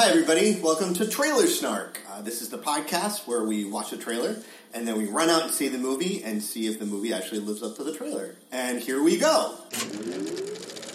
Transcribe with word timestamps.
Hi, 0.00 0.10
everybody. 0.10 0.60
Welcome 0.60 0.94
to 0.94 1.08
Trailer 1.08 1.48
Snark. 1.48 1.98
Uh, 2.08 2.22
this 2.22 2.40
is 2.40 2.50
the 2.50 2.56
podcast 2.56 3.26
where 3.26 3.42
we 3.42 3.64
watch 3.64 3.92
a 3.92 3.96
trailer 3.96 4.36
and 4.72 4.86
then 4.86 4.96
we 4.96 5.06
run 5.06 5.28
out 5.28 5.42
and 5.42 5.50
see 5.50 5.66
the 5.66 5.76
movie 5.76 6.22
and 6.22 6.40
see 6.40 6.68
if 6.68 6.78
the 6.78 6.86
movie 6.86 7.12
actually 7.12 7.40
lives 7.40 7.64
up 7.64 7.74
to 7.78 7.82
the 7.82 7.92
trailer. 7.92 8.36
And 8.52 8.80
here 8.80 9.02
we 9.02 9.18
go. 9.18 9.56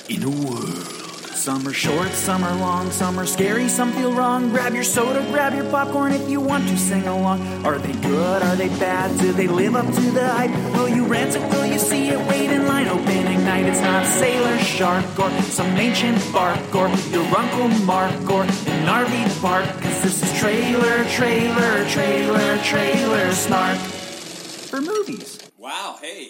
In 0.08 0.24
a 0.24 0.30
world. 0.30 1.04
Some 1.36 1.68
are 1.68 1.74
short, 1.74 2.12
some 2.12 2.46
are 2.46 2.56
long, 2.56 2.92
some 2.92 3.20
are 3.20 3.26
scary, 3.26 3.68
some 3.68 3.92
feel 3.92 4.14
wrong. 4.14 4.52
Grab 4.52 4.74
your 4.74 4.86
soda, 4.86 5.20
grab 5.32 5.54
your 5.54 5.70
popcorn 5.70 6.14
if 6.14 6.30
you 6.30 6.40
want 6.40 6.66
to 6.70 6.78
sing 6.78 7.06
along. 7.06 7.66
Are 7.66 7.78
they 7.80 7.92
good? 8.08 8.42
Are 8.42 8.56
they 8.56 8.70
bad? 8.70 9.20
Do 9.20 9.34
they 9.34 9.50
live 9.50 9.76
up 9.76 9.86
to 9.86 10.02
the 10.12 10.26
hype? 10.26 10.52
Will 10.78 10.88
you 10.88 11.06
rent 11.06 11.36
it? 11.36 11.42
Will 11.52 11.66
you 11.66 11.78
see 11.78 12.08
it? 12.08 12.20
Wait 12.30 12.50
in 12.50 12.68
line, 12.68 12.88
opening 12.88 13.23
night. 13.44 13.66
It's 13.66 13.82
not 13.82 14.06
Sailor 14.06 14.58
Shark 14.60 15.20
or 15.20 15.30
some 15.44 15.68
ancient 15.76 16.18
bark 16.32 16.60
or 16.74 16.88
your 17.12 17.26
Uncle 17.36 17.68
Mark 17.86 18.30
or 18.30 18.44
an 18.44 18.88
RV 18.88 19.42
park. 19.42 19.66
Cause 19.82 20.02
this 20.02 20.24
is 20.24 20.40
trailer, 20.40 21.04
trailer, 21.10 21.88
trailer, 21.90 22.58
trailer 22.60 23.32
snark 23.34 23.78
for 23.78 24.80
movies. 24.82 25.52
Wow, 25.58 25.98
hey, 26.02 26.30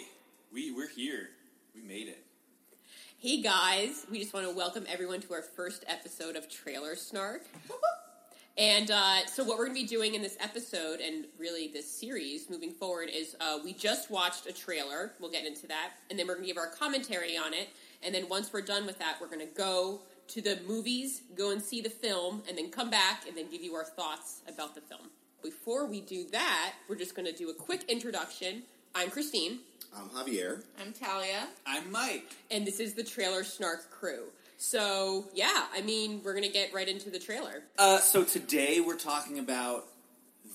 we, 0.51 0.71
we're 0.71 0.89
here. 0.89 1.29
We 1.75 1.81
made 1.83 2.07
it. 2.07 2.25
Hey 3.19 3.41
guys, 3.41 4.05
we 4.09 4.19
just 4.19 4.33
want 4.33 4.47
to 4.47 4.53
welcome 4.53 4.85
everyone 4.89 5.21
to 5.21 5.33
our 5.33 5.43
first 5.43 5.85
episode 5.87 6.35
of 6.35 6.49
Trailer 6.49 6.95
Snark. 6.95 7.43
And 8.57 8.91
uh, 8.91 9.25
so, 9.25 9.43
what 9.43 9.57
we're 9.57 9.65
going 9.65 9.77
to 9.77 9.81
be 9.81 9.87
doing 9.87 10.13
in 10.13 10.21
this 10.21 10.37
episode, 10.39 10.99
and 10.99 11.25
really 11.39 11.69
this 11.69 11.89
series 11.89 12.51
moving 12.51 12.71
forward, 12.71 13.09
is 13.11 13.35
uh, 13.41 13.57
we 13.63 13.73
just 13.73 14.11
watched 14.11 14.45
a 14.45 14.53
trailer. 14.53 15.13
We'll 15.19 15.31
get 15.31 15.45
into 15.45 15.65
that, 15.67 15.93
and 16.11 16.19
then 16.19 16.27
we're 16.27 16.35
going 16.35 16.43
to 16.43 16.53
give 16.53 16.57
our 16.57 16.67
commentary 16.67 17.35
on 17.35 17.53
it. 17.53 17.69
And 18.03 18.13
then 18.13 18.29
once 18.29 18.53
we're 18.53 18.61
done 18.61 18.85
with 18.85 18.99
that, 18.99 19.15
we're 19.19 19.27
going 19.27 19.39
to 19.39 19.53
go 19.55 20.01
to 20.27 20.41
the 20.41 20.59
movies, 20.67 21.23
go 21.35 21.51
and 21.51 21.61
see 21.61 21.81
the 21.81 21.89
film, 21.89 22.43
and 22.47 22.55
then 22.55 22.69
come 22.69 22.91
back 22.91 23.27
and 23.27 23.35
then 23.35 23.49
give 23.49 23.63
you 23.63 23.73
our 23.73 23.85
thoughts 23.85 24.41
about 24.47 24.75
the 24.75 24.81
film. 24.81 25.09
Before 25.41 25.87
we 25.87 26.01
do 26.01 26.25
that, 26.31 26.73
we're 26.87 26.95
just 26.95 27.15
going 27.15 27.25
to 27.25 27.35
do 27.35 27.49
a 27.49 27.53
quick 27.53 27.83
introduction. 27.89 28.63
I'm 28.93 29.09
Christine. 29.09 29.59
I'm 29.95 30.09
Javier. 30.09 30.63
I'm 30.79 30.93
Talia. 30.93 31.47
I'm 31.65 31.91
Mike. 31.91 32.31
and 32.51 32.65
this 32.67 32.79
is 32.79 32.93
the 32.93 33.03
trailer 33.03 33.43
snark 33.43 33.89
crew. 33.89 34.25
So 34.65 35.25
yeah, 35.33 35.65
I 35.75 35.81
mean, 35.81 36.21
we're 36.23 36.33
gonna 36.33 36.47
get 36.47 36.73
right 36.73 36.87
into 36.87 37.09
the 37.09 37.19
trailer. 37.19 37.63
Uh, 37.77 37.99
so 37.99 38.23
today 38.23 38.79
we're 38.79 38.95
talking 38.97 39.37
about 39.37 39.87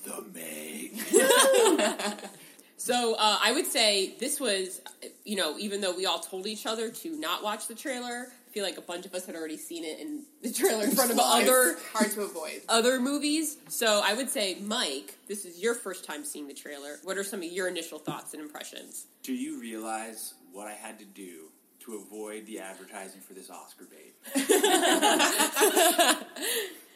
The 0.04 0.24
Meg. 0.32 2.18
So 2.80 3.16
uh, 3.18 3.38
I 3.42 3.50
would 3.50 3.66
say 3.66 4.14
this 4.20 4.38
was, 4.38 4.80
you 5.24 5.34
know, 5.34 5.58
even 5.58 5.80
though 5.80 5.96
we 5.96 6.06
all 6.06 6.20
told 6.20 6.46
each 6.46 6.64
other 6.64 6.90
to 6.90 7.18
not 7.18 7.42
watch 7.42 7.66
the 7.66 7.74
trailer, 7.74 8.28
I 8.30 8.50
feel 8.52 8.62
like 8.62 8.78
a 8.78 8.82
bunch 8.82 9.04
of 9.04 9.12
us 9.14 9.26
had 9.26 9.34
already 9.34 9.56
seen 9.56 9.84
it 9.84 9.98
in 9.98 10.22
the 10.44 10.52
trailer 10.52 10.84
in 10.84 10.92
front 10.92 11.10
of 11.10 11.18
other 11.20 11.76
Hard 11.92 12.12
to 12.12 12.22
avoid. 12.22 12.62
other 12.68 13.00
movies. 13.00 13.56
So 13.68 14.00
I 14.04 14.14
would 14.14 14.30
say, 14.30 14.58
Mike, 14.62 15.18
this 15.26 15.44
is 15.44 15.60
your 15.60 15.74
first 15.74 16.04
time 16.04 16.24
seeing 16.24 16.46
the 16.46 16.54
trailer. 16.54 16.98
What 17.02 17.18
are 17.18 17.24
some 17.24 17.40
of 17.40 17.46
your 17.46 17.66
initial 17.66 17.98
thoughts 17.98 18.32
and 18.32 18.40
impressions? 18.40 19.06
Do 19.24 19.34
you 19.34 19.60
realize 19.60 20.34
what 20.52 20.68
I 20.68 20.74
had 20.74 21.00
to 21.00 21.04
do 21.04 21.50
to 21.88 21.96
avoid 21.96 22.46
the 22.46 22.60
advertising 22.60 23.20
for 23.20 23.34
this 23.34 23.50
Oscar 23.50 23.84
bait? 23.84 24.14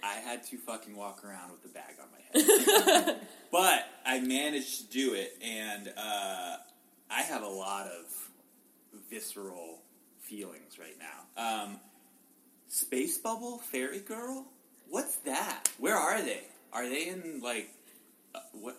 I 0.05 0.15
had 0.25 0.45
to 0.47 0.59
fucking 0.59 0.95
walk 0.97 1.25
around 1.25 1.53
with 1.53 1.62
the 1.62 1.69
bag 1.69 1.95
on 2.01 2.09
my 2.11 2.19
head. 3.07 3.20
but 3.53 3.89
I 4.05 4.20
managed 4.20 4.81
to 4.81 4.87
do 4.93 5.15
it, 5.15 5.37
and 5.43 5.93
uh, 5.97 6.57
I 7.11 7.23
have 7.23 7.43
a 7.43 7.48
lot 7.48 7.87
of 7.87 8.31
visceral 9.11 9.79
feelings 10.20 10.79
right 10.79 10.97
now. 10.98 11.63
Um, 11.65 11.81
Space 12.69 13.19
Bubble 13.19 13.59
Fairy 13.59 14.01
Girl? 14.01 14.47
What's 14.89 15.17
that? 15.19 15.70
Where 15.79 15.97
are 15.97 16.20
they? 16.20 16.43
Are 16.73 16.89
they 16.89 17.09
in 17.09 17.41
like 17.43 17.70
uh, 18.35 18.41
what? 18.53 18.77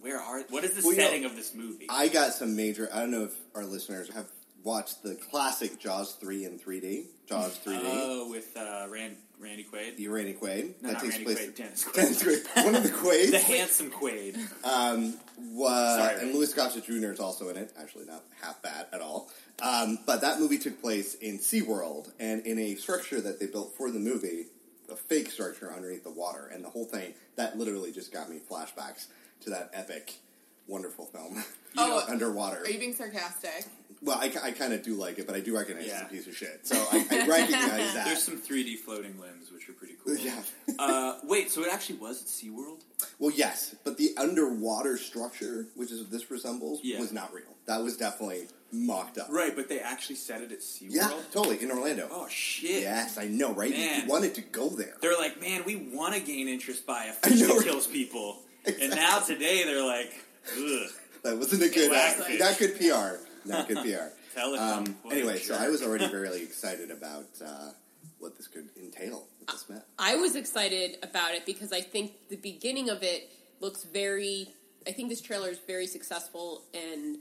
Where 0.00 0.20
are? 0.20 0.42
What 0.50 0.62
is 0.62 0.74
the 0.74 0.82
Well, 0.82 0.92
you 0.92 0.98
know, 0.98 1.04
setting 1.06 1.24
of 1.24 1.34
this 1.34 1.54
movie? 1.54 1.86
I 1.88 2.08
got 2.08 2.34
some 2.34 2.54
major. 2.54 2.88
I 2.92 3.00
don't 3.00 3.10
know 3.10 3.24
if 3.24 3.34
our 3.54 3.64
listeners 3.64 4.08
have 4.10 4.26
watched 4.64 5.02
the 5.02 5.14
classic 5.14 5.78
Jaws 5.78 6.12
3 6.14 6.44
in 6.44 6.58
3D. 6.58 7.04
Jaws 7.28 7.58
3D. 7.64 7.80
Oh, 7.84 8.30
with 8.30 8.56
uh, 8.56 8.86
Rand, 8.90 9.16
Randy 9.38 9.64
Quaid. 9.64 9.96
the 9.96 10.08
Randy 10.08 10.34
Quaid. 10.34 10.74
No, 10.82 10.90
not 10.92 11.02
Randy 11.02 11.24
Quaid. 11.24 11.54
Dennis 11.56 11.84
Quaid. 11.88 11.94
Dennis 11.94 12.22
Quaid. 12.22 12.64
One 12.64 12.74
of 12.74 12.82
the 12.82 12.88
Quaids. 12.90 13.30
the 13.32 13.38
handsome 13.38 13.90
Quaid. 13.90 14.36
Um, 14.64 15.14
wa- 15.52 15.96
Sorry. 15.96 16.20
and 16.20 16.34
Louis 16.34 16.52
Gossett 16.52 16.84
Jr. 16.84 17.12
is 17.12 17.20
also 17.20 17.48
in 17.50 17.56
it. 17.56 17.72
Actually, 17.78 18.06
not 18.06 18.22
half 18.42 18.60
bad 18.62 18.86
at 18.92 19.00
all. 19.00 19.30
Um, 19.62 19.98
but 20.06 20.20
that 20.22 20.40
movie 20.40 20.58
took 20.58 20.80
place 20.80 21.14
in 21.14 21.38
SeaWorld 21.38 22.10
and 22.18 22.46
in 22.46 22.58
a 22.58 22.74
structure 22.76 23.20
that 23.20 23.40
they 23.40 23.46
built 23.46 23.74
for 23.76 23.90
the 23.90 23.98
movie, 23.98 24.46
a 24.90 24.96
fake 24.96 25.30
structure 25.30 25.72
underneath 25.72 26.04
the 26.04 26.10
water. 26.10 26.50
And 26.52 26.64
the 26.64 26.70
whole 26.70 26.84
thing, 26.86 27.14
that 27.36 27.58
literally 27.58 27.92
just 27.92 28.12
got 28.12 28.30
me 28.30 28.38
flashbacks 28.50 29.06
to 29.42 29.50
that 29.50 29.70
epic, 29.74 30.14
wonderful 30.66 31.06
film. 31.06 31.42
Oh, 31.76 32.04
underwater. 32.08 32.60
Are 32.60 32.68
you 32.70 32.78
being 32.78 32.94
sarcastic? 32.94 33.66
Well, 34.02 34.18
I, 34.18 34.28
kind 34.28 34.72
of 34.72 34.82
do 34.82 34.94
like 34.94 35.18
it, 35.18 35.26
but 35.26 35.34
I 35.36 35.40
do 35.40 35.56
recognize 35.56 35.86
Yeah. 35.86 36.02
it's 36.02 36.10
a 36.10 36.14
piece 36.14 36.26
of 36.26 36.36
shit. 36.36 36.66
So 36.66 36.76
I, 36.76 37.06
I 37.10 37.26
recognize 37.26 37.94
that. 37.94 38.04
There's 38.06 38.22
some 38.22 38.38
3D 38.40 38.76
floating 38.78 39.18
limbs, 39.20 39.50
which 39.52 39.68
are 39.68 39.72
pretty 39.72 39.94
cool. 40.04 40.16
Yeah. 40.16 40.40
uh, 40.78 41.18
wait, 41.24 41.50
so 41.50 41.62
it 41.62 41.68
actually 41.72 41.98
was 41.98 42.22
at 42.22 42.28
SeaWorld? 42.28 42.80
Well, 43.18 43.32
yes, 43.34 43.74
but 43.84 43.96
the 43.96 44.10
underwater 44.16 44.96
structure, 44.98 45.66
which 45.74 45.90
is 45.90 46.00
what 46.02 46.10
this 46.10 46.30
resembles, 46.30 46.80
Yeah. 46.82 47.00
was 47.00 47.12
not 47.12 47.32
real. 47.32 47.46
That 47.66 47.82
was 47.82 47.96
definitely 47.96 48.48
mocked 48.72 49.18
up. 49.18 49.28
Right, 49.30 49.54
but 49.56 49.68
they 49.68 49.80
actually 49.80 50.16
set 50.16 50.42
it 50.42 50.52
at 50.52 50.60
SeaWorld? 50.60 50.90
Yeah, 50.94 51.10
totally 51.32 51.60
in 51.62 51.70
Orlando. 51.70 52.08
Oh, 52.10 52.28
shit. 52.28 52.82
Yes, 52.82 53.18
I 53.18 53.24
know, 53.26 53.52
right? 53.52 53.70
Man. 53.70 54.02
You 54.02 54.08
wanted 54.08 54.34
to 54.36 54.42
go 54.42 54.68
there. 54.68 54.94
They're 55.00 55.18
like, 55.18 55.40
man, 55.40 55.62
we 55.66 55.76
want 55.92 56.14
to 56.14 56.20
gain 56.20 56.48
interest 56.48 56.86
by 56.86 57.06
a 57.06 57.10
I 57.24 57.28
fish 57.30 57.40
know, 57.40 57.56
that 57.58 57.64
kills 57.64 57.86
people. 57.86 58.38
And 58.64 58.90
now 58.90 59.18
today 59.20 59.64
they're 59.64 59.84
like, 59.84 60.12
ugh. 60.56 60.90
That 61.24 61.36
wasn't 61.36 61.62
a 61.64 61.68
good. 61.68 61.90
Blackfish. 61.90 62.38
not 62.38 62.58
good 62.58 62.78
PR. 62.78 63.24
Not 63.48 63.68
good 63.68 63.78
PR. 63.78 64.12
Tell 64.34 64.54
Um, 64.54 64.96
anyway, 65.10 65.38
so. 65.38 65.54
I 65.54 65.68
was 65.68 65.82
already 65.82 66.06
very 66.08 66.42
excited 66.42 66.90
about 66.90 67.26
uh, 67.44 67.70
what 68.18 68.36
this 68.36 68.46
could 68.46 68.68
entail 68.80 69.26
with 69.40 69.48
this 69.48 69.68
map. 69.68 69.84
I 69.98 70.16
was 70.16 70.36
excited 70.36 70.98
about 71.02 71.32
it 71.34 71.46
because 71.46 71.72
I 71.72 71.80
think 71.80 72.12
the 72.28 72.36
beginning 72.36 72.90
of 72.90 73.02
it 73.02 73.30
looks 73.60 73.84
very. 73.84 74.48
I 74.86 74.92
think 74.92 75.08
this 75.08 75.20
trailer 75.20 75.48
is 75.48 75.58
very 75.66 75.86
successful 75.86 76.62
in 76.72 77.18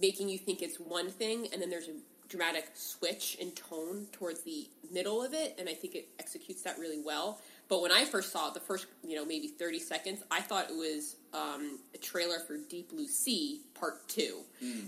making 0.00 0.28
you 0.28 0.38
think 0.38 0.62
it's 0.62 0.76
one 0.76 1.10
thing, 1.10 1.48
and 1.52 1.62
then 1.62 1.70
there's 1.70 1.88
a 1.88 1.94
dramatic 2.28 2.70
switch 2.74 3.36
in 3.40 3.50
tone 3.52 4.06
towards 4.12 4.42
the 4.42 4.68
middle 4.90 5.22
of 5.22 5.32
it, 5.34 5.54
and 5.58 5.68
I 5.68 5.74
think 5.74 5.94
it 5.94 6.08
executes 6.18 6.62
that 6.62 6.78
really 6.78 7.00
well. 7.04 7.40
But 7.72 7.80
when 7.80 7.90
I 7.90 8.04
first 8.04 8.32
saw 8.32 8.48
it, 8.48 8.52
the 8.54 8.60
first 8.60 8.84
you 9.02 9.16
know 9.16 9.24
maybe 9.24 9.46
thirty 9.48 9.78
seconds, 9.78 10.22
I 10.30 10.42
thought 10.42 10.68
it 10.68 10.76
was 10.76 11.16
um, 11.32 11.78
a 11.94 11.98
trailer 11.98 12.38
for 12.46 12.58
Deep 12.58 12.90
Blue 12.90 13.06
Sea 13.06 13.62
Part 13.72 14.06
Two. 14.08 14.40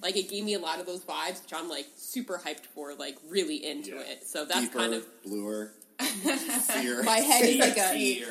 Like 0.02 0.16
it 0.18 0.28
gave 0.28 0.44
me 0.44 0.52
a 0.52 0.58
lot 0.58 0.80
of 0.80 0.84
those 0.84 1.00
vibes, 1.00 1.40
which 1.42 1.54
I'm 1.54 1.70
like 1.70 1.86
super 1.96 2.36
hyped 2.44 2.66
for, 2.74 2.92
like 2.94 3.16
really 3.26 3.64
into 3.64 3.92
Yeah. 3.92 4.02
it. 4.02 4.26
So 4.26 4.44
that's 4.44 4.66
Deeper, 4.66 4.78
kind 4.80 4.92
of 4.92 5.06
bluer, 5.24 5.72
seer. 6.60 7.02
my 7.04 7.20
head 7.20 7.44
is 7.46 7.58
like 7.58 7.78
a 7.78 8.22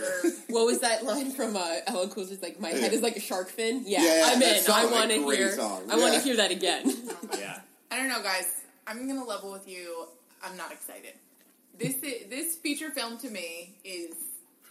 what 0.49 0.67
was 0.67 0.81
that 0.81 1.03
line 1.03 1.31
from 1.31 1.55
uh, 1.57 1.77
Ellen 1.87 2.09
Cool's? 2.11 2.31
It's 2.31 2.43
like 2.43 2.59
my 2.59 2.69
head 2.69 2.93
is 2.93 3.01
like 3.01 3.15
a 3.15 3.21
shark 3.21 3.49
fin. 3.49 3.81
Yeah, 3.87 4.03
Yeah, 4.03 4.15
yeah, 4.19 4.29
I'm 4.35 4.41
in. 4.43 4.63
I 4.71 4.85
want 4.85 5.09
to 5.09 5.29
hear. 5.31 5.51
song. 5.55 5.81
I 5.89 5.95
want 5.97 6.13
Yeah. 6.13 6.19
to 6.19 6.23
hear 6.25 6.35
that 6.37 6.51
again. 6.51 6.93
Yeah. 7.39 7.59
I 7.89 7.97
don't 7.97 8.07
know, 8.07 8.21
guys. 8.21 8.45
I'm 8.85 9.07
gonna 9.07 9.23
level 9.25 9.51
with 9.51 9.67
you. 9.67 10.05
I'm 10.43 10.55
not 10.57 10.71
excited. 10.71 11.13
This 11.75 11.95
this 12.29 12.53
feature 12.57 12.91
film 12.91 13.17
to 13.17 13.31
me 13.31 13.77
is 13.83 14.13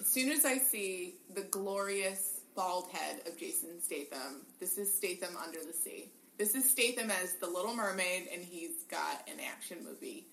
as 0.01 0.07
soon 0.07 0.31
as 0.31 0.45
I 0.45 0.59
see 0.59 1.15
the 1.35 1.43
glorious 1.43 2.41
bald 2.55 2.89
head 2.93 3.21
of 3.27 3.39
Jason 3.39 3.81
Statham. 3.81 4.43
This 4.61 4.77
is 4.79 4.93
Statham 4.95 5.37
under 5.43 5.59
the 5.65 5.73
sea. 5.73 6.11
This 6.39 6.55
is 6.55 6.69
Statham 6.69 7.11
as 7.11 7.35
the 7.35 7.47
Little 7.47 7.75
Mermaid, 7.75 8.29
and 8.33 8.43
he's 8.43 8.83
got 8.91 9.27
an 9.29 9.35
action 9.55 9.79
movie 9.85 10.27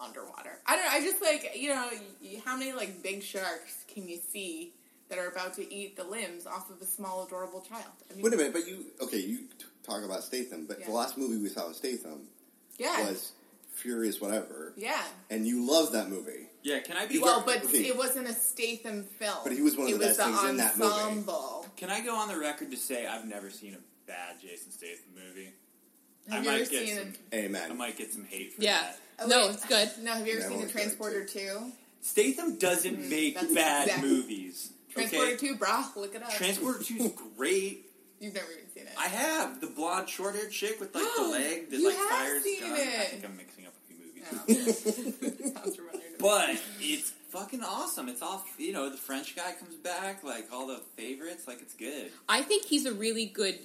underwater. 0.00 0.58
I 0.66 0.76
don't. 0.76 0.84
know. 0.84 0.90
I 0.90 1.00
just 1.00 1.22
like 1.22 1.52
you 1.56 1.68
know 1.70 1.88
how 2.44 2.56
many 2.56 2.72
like 2.72 3.02
big 3.02 3.22
sharks 3.22 3.84
can 3.92 4.08
you 4.08 4.18
see 4.32 4.72
that 5.08 5.18
are 5.18 5.28
about 5.28 5.54
to 5.54 5.72
eat 5.74 5.96
the 5.96 6.04
limbs 6.04 6.46
off 6.46 6.70
of 6.70 6.80
a 6.82 6.86
small 6.86 7.24
adorable 7.26 7.60
child? 7.60 7.84
I 8.10 8.14
mean, 8.14 8.22
Wait 8.24 8.32
a 8.34 8.36
minute, 8.36 8.52
but 8.52 8.66
you 8.66 8.84
okay? 9.02 9.18
You 9.18 9.38
t- 9.58 9.66
talk 9.84 10.02
about 10.04 10.24
Statham, 10.24 10.66
but 10.66 10.80
Yeah. 10.80 10.86
the 10.86 10.92
last 10.92 11.16
movie 11.16 11.36
we 11.40 11.48
saw 11.48 11.68
with 11.68 11.76
Statham 11.76 12.28
yeah, 12.78 13.08
was 13.08 13.32
Furious 13.70 14.20
Whatever, 14.20 14.72
yeah. 14.76 15.02
and 15.30 15.46
you 15.46 15.66
love 15.70 15.92
that 15.92 16.08
movie. 16.08 16.48
Yeah, 16.62 16.78
can 16.80 16.96
I 16.96 17.06
be 17.06 17.18
Well, 17.18 17.42
but 17.44 17.64
Okay. 17.64 17.88
it 17.88 17.96
wasn't 17.96 18.28
a 18.28 18.32
Statham 18.34 19.02
film. 19.04 19.38
But 19.42 19.52
he 19.52 19.62
was 19.62 19.76
one 19.76 19.88
of 19.88 19.94
it 19.94 19.98
the 19.98 20.06
was 20.06 20.16
best 20.16 20.28
things 20.28 20.50
in 20.50 20.56
that 20.58 20.78
movie. 20.78 21.68
Can 21.76 21.90
I 21.90 22.00
go 22.00 22.14
on 22.14 22.28
the 22.28 22.38
record 22.38 22.70
to 22.70 22.76
say 22.76 23.06
I've 23.06 23.24
never 23.26 23.50
seen 23.50 23.74
a 23.74 23.78
bad 24.06 24.40
Jason 24.40 24.70
Statham 24.70 25.12
movie? 25.14 25.52
Have 26.28 26.34
I 26.34 26.38
you 26.38 26.44
might 26.48 26.60
ever 26.62 26.70
get 26.70 26.86
seen 26.86 26.96
some, 26.96 27.08
it? 27.08 27.18
Amen. 27.34 27.70
I 27.70 27.74
might 27.74 27.96
get 27.98 28.12
some 28.12 28.24
hate 28.24 28.54
for 28.54 28.62
Yeah. 28.62 28.80
that. 28.80 28.98
Oh, 29.18 29.26
No, 29.26 29.48
it's 29.48 29.64
good. 29.66 29.90
No, 30.02 30.12
have 30.12 30.26
you 30.26 30.34
ever 30.34 30.42
That 30.42 30.48
seen 30.50 30.60
the 30.66 30.72
Transporter 30.72 31.24
too. 31.24 31.40
Two? 31.40 31.72
Statham 32.00 32.56
doesn't 32.58 32.96
Mm, 32.96 33.08
make 33.10 33.34
that's 33.34 33.52
bad 33.52 33.88
exactly- 33.88 34.08
movies. 34.10 34.70
Transporter 34.90 35.32
okay? 35.32 35.36
Two, 35.48 35.56
brah, 35.56 35.96
look 35.96 36.14
it 36.14 36.22
up. 36.22 36.30
Transporter 36.34 36.84
2 36.84 36.96
is 36.98 37.12
great. 37.36 37.90
You've 38.20 38.34
never 38.34 38.52
even 38.52 38.70
seen 38.74 38.82
it. 38.84 38.92
I 38.96 39.08
have 39.08 39.60
the 39.60 39.66
blonde, 39.68 40.08
short-haired 40.08 40.52
chick 40.52 40.78
with 40.78 40.94
like 40.94 41.04
the 41.16 41.22
leg 41.28 41.70
that 41.70 41.76
You 41.78 41.88
like 41.88 41.96
have 41.96 42.08
fires 42.10 42.42
seen 42.44 42.60
guns. 42.60 42.72
I 42.80 43.04
think 43.06 43.24
I'm 43.24 43.36
mixing 43.36 43.66
up 43.66 43.72
a 43.74 43.86
few 43.88 43.96
movies, 43.96 44.84
No. 45.44 45.52
Sounds 45.54 45.76
familiar 45.76 45.90
to 45.91 45.91
me. 45.91 45.91
But 46.22 46.60
it's 46.80 47.10
fucking 47.30 47.62
awesome. 47.62 48.08
It's 48.08 48.22
all 48.22 48.44
you 48.58 48.72
know. 48.72 48.88
The 48.88 48.96
French 48.96 49.36
guy 49.36 49.52
comes 49.52 49.74
back, 49.74 50.24
like 50.24 50.48
all 50.52 50.66
the 50.66 50.80
favorites. 50.96 51.46
Like 51.46 51.60
it's 51.60 51.74
good. 51.74 52.10
I 52.28 52.42
think 52.42 52.64
he's 52.64 52.86
a 52.86 52.92
really 52.92 53.26
good 53.26 53.58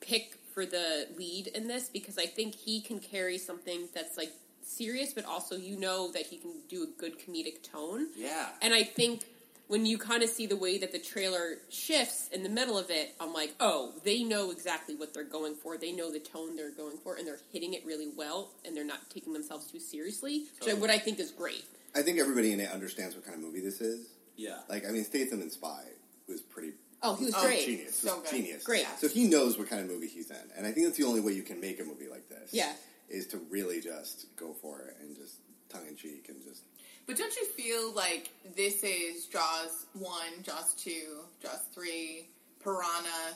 pick 0.00 0.34
for 0.52 0.66
the 0.66 1.06
lead 1.16 1.46
in 1.48 1.68
this 1.68 1.88
because 1.88 2.18
I 2.18 2.26
think 2.26 2.54
he 2.54 2.80
can 2.80 2.98
carry 2.98 3.38
something 3.38 3.88
that's 3.94 4.16
like 4.16 4.32
serious, 4.62 5.12
but 5.12 5.24
also 5.24 5.56
you 5.56 5.78
know 5.78 6.10
that 6.12 6.26
he 6.26 6.36
can 6.36 6.52
do 6.68 6.82
a 6.82 7.00
good 7.00 7.18
comedic 7.18 7.62
tone. 7.62 8.08
Yeah. 8.16 8.48
And 8.60 8.74
I 8.74 8.82
think 8.82 9.24
when 9.68 9.86
you 9.86 9.98
kind 9.98 10.22
of 10.24 10.28
see 10.28 10.46
the 10.46 10.56
way 10.56 10.78
that 10.78 10.90
the 10.90 10.98
trailer 10.98 11.58
shifts 11.68 12.28
in 12.32 12.42
the 12.42 12.48
middle 12.48 12.76
of 12.76 12.90
it, 12.90 13.14
I'm 13.20 13.32
like, 13.32 13.54
oh, 13.60 13.92
they 14.02 14.24
know 14.24 14.50
exactly 14.50 14.96
what 14.96 15.14
they're 15.14 15.22
going 15.22 15.54
for. 15.54 15.78
They 15.78 15.92
know 15.92 16.10
the 16.10 16.18
tone 16.18 16.56
they're 16.56 16.72
going 16.72 16.96
for, 16.98 17.14
and 17.14 17.24
they're 17.24 17.38
hitting 17.52 17.74
it 17.74 17.86
really 17.86 18.08
well, 18.16 18.50
and 18.64 18.76
they're 18.76 18.84
not 18.84 19.08
taking 19.10 19.32
themselves 19.32 19.70
too 19.70 19.78
seriously, 19.78 20.46
which 20.58 20.74
I, 20.74 20.76
what 20.76 20.90
I 20.90 20.98
think 20.98 21.20
is 21.20 21.30
great. 21.30 21.64
I 21.94 22.02
think 22.02 22.18
everybody 22.18 22.52
in 22.52 22.60
it 22.60 22.70
understands 22.70 23.14
what 23.14 23.24
kind 23.24 23.36
of 23.36 23.42
movie 23.42 23.60
this 23.60 23.80
is. 23.80 24.06
Yeah. 24.36 24.58
Like, 24.68 24.86
I 24.88 24.90
mean, 24.92 25.04
Statham 25.04 25.42
in 25.42 25.50
Spy 25.50 25.82
was 26.28 26.40
pretty 26.40 26.72
Oh, 27.02 27.14
he 27.16 27.24
was 27.26 27.34
Oh, 27.36 27.42
great. 27.46 27.64
genius. 27.64 27.96
So 27.96 28.20
was 28.20 28.30
good. 28.30 28.36
genius. 28.42 28.62
Great. 28.64 28.86
So 28.98 29.08
he 29.08 29.26
knows 29.26 29.56
what 29.58 29.68
kind 29.70 29.80
of 29.82 29.88
movie 29.88 30.06
he's 30.06 30.30
in, 30.30 30.36
and 30.56 30.66
I 30.66 30.72
think 30.72 30.86
that's 30.86 30.98
the 30.98 31.04
only 31.04 31.20
way 31.20 31.32
you 31.32 31.42
can 31.42 31.58
make 31.60 31.80
a 31.80 31.84
movie 31.84 32.08
like 32.08 32.28
this. 32.28 32.52
Yeah. 32.52 32.72
Is 33.08 33.26
to 33.28 33.38
really 33.50 33.80
just 33.80 34.26
go 34.36 34.52
for 34.52 34.80
it 34.82 34.96
and 35.00 35.16
just 35.16 35.36
tongue 35.70 35.86
in 35.88 35.96
cheek 35.96 36.26
and 36.28 36.42
just. 36.44 36.62
But 37.06 37.16
don't 37.16 37.34
you 37.36 37.46
feel 37.46 37.92
like 37.94 38.28
this 38.54 38.84
is 38.84 39.26
Jaws 39.26 39.86
1, 39.94 40.12
Jaws 40.42 40.74
2, 40.74 40.90
Jaws 41.42 41.60
3, 41.74 42.28
Piranha, 42.62 43.34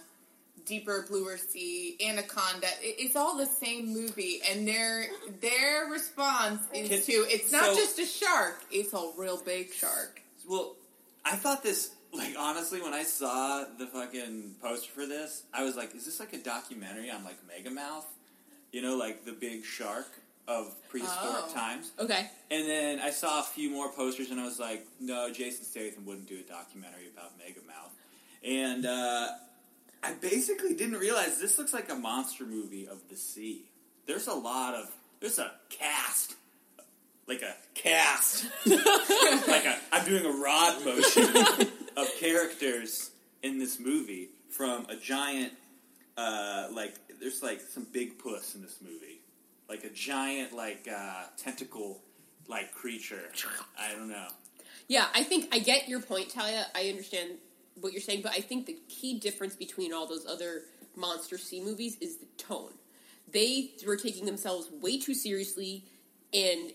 Deeper 0.67 1.05
Bluer 1.09 1.37
Sea, 1.37 1.97
Anaconda? 2.01 2.67
It- 2.81 2.97
It's 2.99 3.17
all 3.17 3.37
the 3.37 3.47
same 3.47 3.89
movie, 3.93 4.41
and 4.49 4.67
their 4.67 5.09
their 5.41 5.87
response 5.87 6.63
is 6.73 7.05
to 7.07 7.13
it's 7.29 7.53
not 7.53 7.65
so- 7.65 7.77
just 7.77 7.99
a 7.99 8.07
shark; 8.07 8.63
it's 8.71 8.93
a 8.93 9.13
real 9.17 9.37
big 9.39 9.73
shark. 9.73 10.23
Well, 10.47 10.77
I 11.25 11.37
thought 11.37 11.63
this. 11.63 11.91
Like 12.13 12.37
honestly, 12.39 12.81
when 12.81 12.95
I 12.95 13.03
saw 13.03 13.65
the 13.77 13.89
fucking 13.89 14.55
poster 14.63 14.91
for 14.93 15.05
this, 15.05 15.43
I 15.53 15.65
was 15.65 15.75
like, 15.75 15.95
"Is 15.97 16.05
this 16.05 16.21
like 16.21 16.33
a 16.33 16.39
documentary 16.39 17.11
on 17.11 17.25
like 17.25 17.39
Megamouth? 17.49 18.05
You 18.73 18.83
know, 18.83 18.95
like 18.97 19.25
the 19.25 19.33
big 19.33 19.65
shark 19.65 20.07
of 20.47 20.77
prehistoric 20.89 21.45
Oh. 21.49 21.53
times." 21.53 21.91
Okay. 21.99 22.31
And 22.53 22.69
then 22.69 23.01
I 23.01 23.11
saw 23.11 23.41
a 23.41 23.43
few 23.43 23.69
more 23.69 23.91
posters, 23.91 24.31
and 24.31 24.39
I 24.41 24.45
was 24.45 24.61
like, 24.61 24.87
"No, 25.01 25.29
Jason 25.33 25.65
Statham 25.65 26.05
wouldn't 26.07 26.27
do 26.29 26.39
a 26.39 26.43
documentary 26.43 27.09
about 27.09 27.37
Megamouth." 27.39 27.91
And 28.45 28.87
uh, 28.87 29.33
I 30.05 30.13
basically 30.21 30.75
didn't 30.75 30.99
realize 30.99 31.41
this 31.41 31.57
looks 31.57 31.73
like 31.73 31.91
a 31.91 31.95
monster 31.95 32.45
movie 32.45 32.87
of 32.87 32.99
the 33.09 33.17
sea. 33.17 33.65
There's 34.07 34.27
a 34.27 34.35
lot 34.35 34.75
of 34.75 34.91
there's 35.21 35.39
a 35.39 35.51
cast, 35.71 36.35
like 37.27 37.41
a 37.41 37.55
cast, 37.75 38.45
like 38.67 39.65
a 39.65 39.79
I'm 39.91 40.05
doing 40.05 40.27
a 40.27 40.31
rod 40.31 40.85
motion 40.85 41.25
of 41.97 42.09
characters 42.21 43.13
in 43.43 43.59
this 43.59 43.81
movie 43.81 44.29
from 44.51 44.87
a 44.91 44.97
giant, 44.97 45.55
uh, 46.19 46.69
like 46.71 46.95
there's 47.21 47.43
like 47.43 47.63
some 47.63 47.87
big 47.91 48.19
puss 48.19 48.55
in 48.55 48.61
this 48.61 48.77
movie, 48.83 49.23
like 49.71 49.85
a 49.85 49.91
giant 49.91 50.53
like 50.53 50.87
uh, 50.95 51.25
tentacle 51.39 52.03
like 52.47 52.75
creature. 52.75 53.31
I 53.79 53.93
don't 53.93 54.09
know. 54.09 54.29
Yeah, 54.87 55.07
I 55.15 55.23
think 55.23 55.49
I 55.51 55.61
get 55.61 55.89
your 55.89 56.01
point, 56.01 56.29
Talia. 56.29 56.67
I 56.75 56.91
understand 56.91 57.39
what 57.81 57.93
you're 57.93 58.01
saying, 58.01 58.23
but 58.23 58.33
I 58.33 58.41
think 58.41 58.67
the 58.67 58.79
key 58.89 59.19
difference 59.19 59.55
between 59.57 59.93
all 59.93 60.07
those 60.07 60.27
other 60.27 60.63
monster 60.97 61.39
sea 61.39 61.61
movies 61.61 61.97
is 62.01 62.17
the 62.17 62.27
tone. 62.39 62.73
They 63.33 63.73
were 63.87 63.97
taking 63.97 64.27
themselves 64.27 64.69
way 64.81 64.99
too 64.99 65.15
seriously, 65.15 65.85
and 66.33 66.73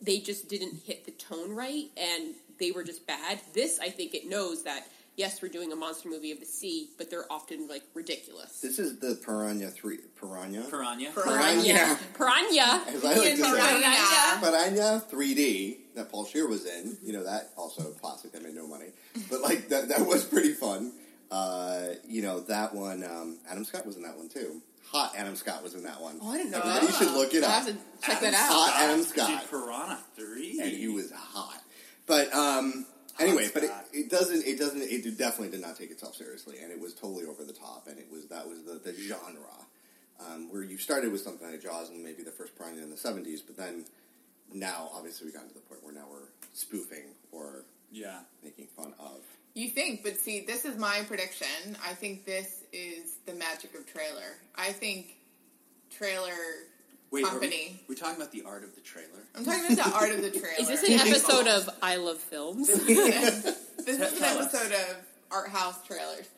they 0.00 0.18
just 0.18 0.48
didn't 0.48 0.82
hit 0.84 1.04
the 1.04 1.12
tone 1.12 1.54
right, 1.54 1.86
and 1.96 2.34
they 2.58 2.72
were 2.72 2.82
just 2.82 3.06
bad. 3.06 3.40
This, 3.54 3.78
I 3.78 3.90
think, 3.90 4.14
it 4.14 4.28
knows 4.28 4.64
that 4.64 4.86
yes, 5.20 5.42
we're 5.42 5.48
doing 5.48 5.70
a 5.70 5.76
monster 5.76 6.08
movie 6.08 6.32
of 6.32 6.40
the 6.40 6.46
sea, 6.46 6.88
but 6.96 7.10
they're 7.10 7.30
often 7.30 7.68
like 7.68 7.82
ridiculous. 7.94 8.60
This 8.60 8.78
is 8.78 8.98
the 8.98 9.14
Piranha 9.24 9.68
Three. 9.70 9.98
Piranha. 10.18 10.62
Piranha. 10.70 11.10
Piranha. 11.14 11.98
Piranha. 12.14 12.82
As 12.88 13.04
I 13.04 13.08
like 13.14 13.16
to 13.16 13.36
say. 13.36 13.36
Piranha. 13.36 14.40
Piranha 14.40 15.02
3D 15.12 15.76
that 15.94 16.10
Paul 16.10 16.24
Scheer 16.24 16.48
was 16.48 16.64
in. 16.64 16.96
You 17.04 17.12
know 17.12 17.24
that 17.24 17.50
also 17.56 17.82
classic 18.00 18.32
that 18.32 18.42
made 18.42 18.54
no 18.54 18.66
money, 18.66 18.86
but 19.30 19.42
like 19.42 19.68
that 19.68 19.88
that 19.90 20.06
was 20.06 20.24
pretty 20.24 20.52
fun. 20.54 20.92
Uh, 21.30 21.88
you 22.08 22.22
know 22.22 22.40
that 22.40 22.74
one. 22.74 23.04
Um, 23.04 23.38
Adam 23.48 23.64
Scott 23.64 23.86
was 23.86 23.96
in 23.96 24.02
that 24.02 24.16
one 24.16 24.28
too. 24.30 24.62
Hot 24.90 25.12
Adam 25.16 25.36
Scott 25.36 25.62
was 25.62 25.74
in 25.74 25.84
that 25.84 26.00
one. 26.00 26.18
Oh, 26.22 26.30
I 26.32 26.38
didn't 26.38 26.50
know 26.52 26.58
Everybody 26.58 26.86
that. 26.86 27.00
You 27.00 27.06
should 27.06 27.14
look 27.14 27.34
it 27.34 27.44
I'll 27.44 27.50
up. 27.50 27.54
have 27.56 27.66
to 27.66 27.72
check 28.02 28.16
Adam 28.16 28.30
that 28.32 28.34
out. 28.50 28.50
Scott. 28.66 28.72
Adam 28.82 29.02
Scott. 29.02 29.40
Did 29.42 29.50
Piranha 29.50 29.98
three. 30.16 30.60
and 30.60 30.70
he 30.72 30.88
was 30.88 31.12
hot. 31.12 31.60
But 32.06 32.34
um, 32.34 32.86
anyway, 33.20 33.48
but 33.52 33.64
it, 33.64 33.70
it 33.92 34.10
doesn't. 34.10 34.46
It 34.46 34.58
doesn't. 34.58 34.82
It 34.82 35.18
definitely 35.18 35.50
did 35.50 35.60
not 35.60 35.76
take 35.76 35.90
itself 35.90 36.16
seriously, 36.16 36.56
and 36.62 36.72
it 36.72 36.80
was 36.80 36.94
totally 36.94 37.26
over 37.26 37.44
the 37.44 37.52
top. 37.52 37.86
And 37.88 37.98
it 37.98 38.08
was 38.10 38.26
that 38.26 38.48
was 38.48 38.62
the, 38.64 38.80
the 38.82 38.94
genre 38.94 39.38
um, 40.28 40.50
where 40.50 40.62
you 40.62 40.78
started 40.78 41.12
with 41.12 41.20
something 41.20 41.50
like 41.50 41.62
Jaws 41.62 41.90
and 41.90 42.02
maybe 42.02 42.22
the 42.22 42.30
first 42.30 42.56
Piranha 42.56 42.82
in 42.82 42.90
the 42.90 42.96
seventies, 42.96 43.42
but 43.42 43.56
then 43.56 43.84
now 44.52 44.90
obviously 44.94 45.26
we 45.26 45.32
got 45.32 45.48
to 45.48 45.54
the 45.54 45.60
point 45.60 45.82
where 45.82 45.94
now 45.94 46.06
we're 46.10 46.28
spoofing 46.52 47.14
or 47.32 47.64
yeah. 47.90 48.20
making 48.42 48.66
fun 48.76 48.94
of. 48.98 49.20
You 49.54 49.68
think, 49.68 50.02
but 50.04 50.16
see, 50.16 50.44
this 50.44 50.64
is 50.64 50.78
my 50.78 51.00
prediction. 51.08 51.76
I 51.84 51.94
think 51.94 52.24
this 52.24 52.62
is 52.72 53.16
the 53.26 53.34
magic 53.34 53.74
of 53.74 53.86
trailer. 53.86 54.38
I 54.54 54.72
think 54.72 55.16
trailer 55.90 56.30
Wait, 57.10 57.24
are 57.24 57.30
company. 57.30 57.80
we, 57.88 57.94
we're 57.94 57.98
talking 57.98 58.16
about 58.16 58.32
the 58.32 58.42
art 58.46 58.62
of 58.64 58.74
the 58.74 58.80
trailer. 58.80 59.08
I'm 59.34 59.44
talking 59.44 59.72
about 59.72 59.86
the 59.92 59.96
art 59.96 60.10
of 60.10 60.22
the 60.22 60.30
trailer. 60.38 60.60
Is 60.60 60.68
this 60.68 60.82
an 60.84 60.94
episode 61.08 61.46
of 61.48 61.68
I 61.82 61.96
Love 61.96 62.18
Films? 62.18 62.68
this 62.68 62.88
is 62.88 64.00
an 64.00 64.18
Tell 64.18 64.38
us. 64.38 64.54
episode 64.54 64.72
of 64.72 64.96
Art 65.30 65.48
House 65.48 65.84
Trailers. 65.86 66.28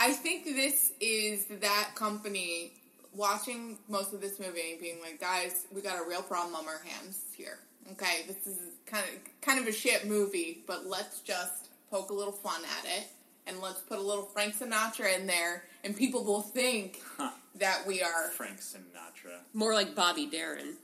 I 0.00 0.12
think 0.12 0.44
this 0.44 0.92
is 1.00 1.44
that 1.60 1.90
company 1.94 2.72
watching 3.14 3.78
most 3.88 4.12
of 4.14 4.20
this 4.20 4.38
movie 4.40 4.72
and 4.72 4.80
being 4.80 5.00
like, 5.00 5.20
guys, 5.20 5.64
we 5.74 5.80
got 5.82 6.00
a 6.00 6.08
real 6.08 6.22
problem 6.22 6.54
on 6.54 6.66
our 6.66 6.80
hands 6.84 7.20
here. 7.36 7.58
Okay, 7.92 8.22
this 8.26 8.46
is 8.46 8.58
kind 8.86 9.04
of 9.04 9.40
kind 9.42 9.58
of 9.60 9.66
a 9.66 9.72
shit 9.72 10.06
movie, 10.06 10.62
but 10.66 10.86
let's 10.86 11.20
just 11.20 11.68
poke 11.90 12.10
a 12.10 12.14
little 12.14 12.32
fun 12.32 12.60
at 12.78 12.84
it 12.98 13.08
and 13.46 13.60
let's 13.60 13.80
put 13.80 13.98
a 13.98 14.02
little 14.02 14.24
Frank 14.24 14.56
Sinatra 14.56 15.18
in 15.18 15.26
there, 15.26 15.64
and 15.84 15.96
people 15.96 16.24
will 16.24 16.42
think 16.42 17.00
Huh. 17.16 17.30
that 17.56 17.86
we 17.86 18.02
are. 18.02 18.28
Frank 18.30 18.58
Sinatra. 18.60 19.40
More 19.54 19.74
like 19.74 19.94
Bobby 19.94 20.26
Darin. 20.26 20.76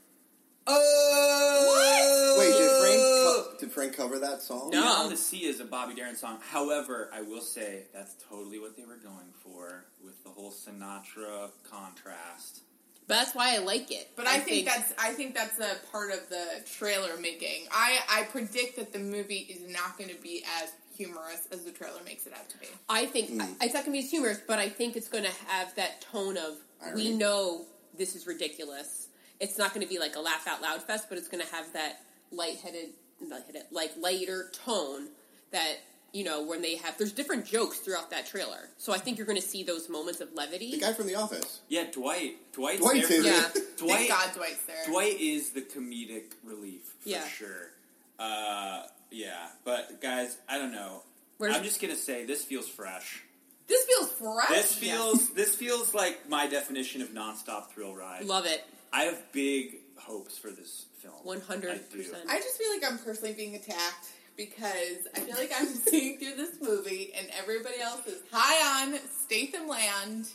Oh! 0.69 2.35
Wait, 2.39 2.51
did 2.57 2.71
Frank 2.81 3.01
co- 3.01 3.57
did 3.59 3.71
Frank 3.71 3.93
cover 3.95 4.19
that 4.19 4.41
song? 4.41 4.69
No. 4.71 4.81
Beyond 4.81 5.11
the 5.11 5.17
Sea 5.17 5.45
is 5.45 5.59
a 5.59 5.65
Bobby 5.65 5.95
Darin 5.95 6.15
song. 6.15 6.39
However, 6.51 7.09
I 7.13 7.21
will 7.21 7.41
say 7.41 7.83
that's 7.93 8.15
totally 8.29 8.59
what 8.59 8.75
they 8.75 8.83
were 8.83 8.97
going 8.97 9.31
for 9.43 9.85
with 10.03 10.21
the 10.23 10.29
whole 10.29 10.51
Sinatra 10.51 11.51
contrast. 11.69 12.61
But 13.07 13.15
that's 13.19 13.33
why 13.35 13.55
I 13.55 13.59
like 13.59 13.89
it. 13.91 14.11
But 14.17 14.27
I, 14.27 14.39
think, 14.39 14.65
that's 14.67 14.93
I 14.99 15.13
think 15.13 15.33
that's 15.33 15.57
a 15.59 15.77
part 15.93 16.11
of 16.11 16.27
the 16.27 16.45
trailer 16.77 17.15
making. 17.21 17.67
I 17.71 17.99
I 18.09 18.23
predict 18.23 18.75
that 18.75 18.91
the 18.91 18.99
movie 18.99 19.47
is 19.49 19.73
not 19.73 19.97
going 19.97 20.09
to 20.09 20.21
be 20.21 20.43
as 20.61 20.71
humorous 20.97 21.47
as 21.51 21.63
the 21.63 21.71
trailer 21.71 21.99
makes 22.05 22.25
it 22.27 22.33
out 22.33 22.49
to 22.49 22.57
be. 22.57 22.67
I 22.89 23.05
think 23.05 23.41
I, 23.41 23.47
it's 23.65 23.73
not 23.73 23.85
going 23.85 23.85
to 23.85 23.91
be 23.91 23.99
as 23.99 24.09
humorous, 24.09 24.39
but 24.47 24.59
I 24.59 24.69
think 24.69 24.95
it's 24.95 25.07
going 25.09 25.23
to 25.23 25.31
have 25.47 25.73
that 25.75 26.01
tone 26.01 26.37
of 26.37 26.55
we 26.95 27.13
know 27.13 27.65
this 27.97 28.15
is 28.15 28.27
ridiculous. 28.27 29.07
It's 29.39 29.57
not 29.57 29.73
going 29.73 29.85
to 29.85 29.91
be 29.91 29.99
like 29.99 30.15
a 30.15 30.19
laugh 30.19 30.47
out 30.47 30.61
loud 30.61 30.81
fest, 30.83 31.07
but 31.09 31.17
it's 31.17 31.27
going 31.27 31.43
to 31.45 31.51
have 31.55 31.71
that 31.73 32.01
lightheaded, 32.31 32.89
lightheaded, 33.29 33.63
like 33.71 33.91
lighter 33.99 34.49
tone 34.65 35.09
that 35.51 35.75
you 36.13 36.23
know 36.23 36.43
when 36.43 36.61
they 36.61 36.75
have. 36.75 36.97
There's 36.97 37.11
different 37.11 37.45
jokes 37.45 37.79
throughout 37.79 38.09
that 38.11 38.25
trailer, 38.25 38.69
so 38.77 38.93
I 38.93 38.97
think 38.97 39.17
you're 39.17 39.27
going 39.27 39.39
to 39.41 39.47
see 39.47 39.63
those 39.63 39.89
moments 39.89 40.21
of 40.21 40.33
levity. 40.33 40.71
The 40.71 40.79
guy 40.79 40.93
from 40.93 41.07
The 41.07 41.15
Office. 41.15 41.61
Yeah, 41.67 41.85
Dwight. 41.91 42.37
Dwight's 42.53 42.81
Dwight's 42.81 43.09
there 43.09 43.21
Yeah. 43.21 43.47
Dwight, 43.77 43.97
Thank 43.97 44.09
God 44.09 44.29
Dwight's 44.35 44.63
there. 44.65 44.85
Dwight 44.87 45.19
is 45.19 45.51
the 45.51 45.61
comedic 45.61 46.33
relief 46.43 46.81
for 47.01 47.09
Yeah. 47.09 47.27
sure. 47.27 47.71
Uh, 48.17 48.83
yeah, 49.11 49.47
but 49.63 50.01
guys, 50.01 50.37
I 50.49 50.57
don't 50.57 50.71
know. 50.71 51.03
Where's- 51.37 51.55
I'm 51.55 51.63
just 51.63 51.81
gonna 51.81 51.95
say 51.95 52.25
this 52.25 52.43
feels 52.43 52.67
fresh. 52.67 53.23
This 53.67 53.83
feels 53.85 54.11
fresh. 54.13 54.49
This 54.49 54.73
feels 54.75 55.29
this 55.33 55.55
feels 55.55 55.93
like 55.93 56.29
my 56.29 56.47
definition 56.47 57.01
of 57.01 57.09
nonstop 57.09 57.67
thrill 57.69 57.93
ride. 57.95 58.25
Love 58.25 58.45
it, 58.45 58.63
I 58.93 59.03
have 59.03 59.31
big 59.33 59.77
hopes 59.97 60.37
for 60.37 60.49
this 60.51 60.85
film. 61.01 61.15
one 61.23 61.41
hundred 61.41 61.71
I 61.71 61.77
do. 61.77 61.97
percent. 61.97 62.23
I 62.29 62.39
just 62.39 62.57
feel 62.57 62.69
like 62.71 62.83
I'm 62.89 62.97
personally 62.99 63.33
being 63.33 63.55
attacked 63.55 64.07
because 64.37 65.07
I 65.15 65.19
feel 65.19 65.35
like 65.35 65.51
I'm 65.57 65.65
seeing 65.89 66.17
through 66.17 66.35
this 66.35 66.55
movie 66.61 67.11
and 67.17 67.27
everybody 67.37 67.79
else 67.81 68.05
is 68.07 68.21
high 68.31 68.85
on 68.85 68.97
Statham 69.25 69.67
Land. 69.67 70.27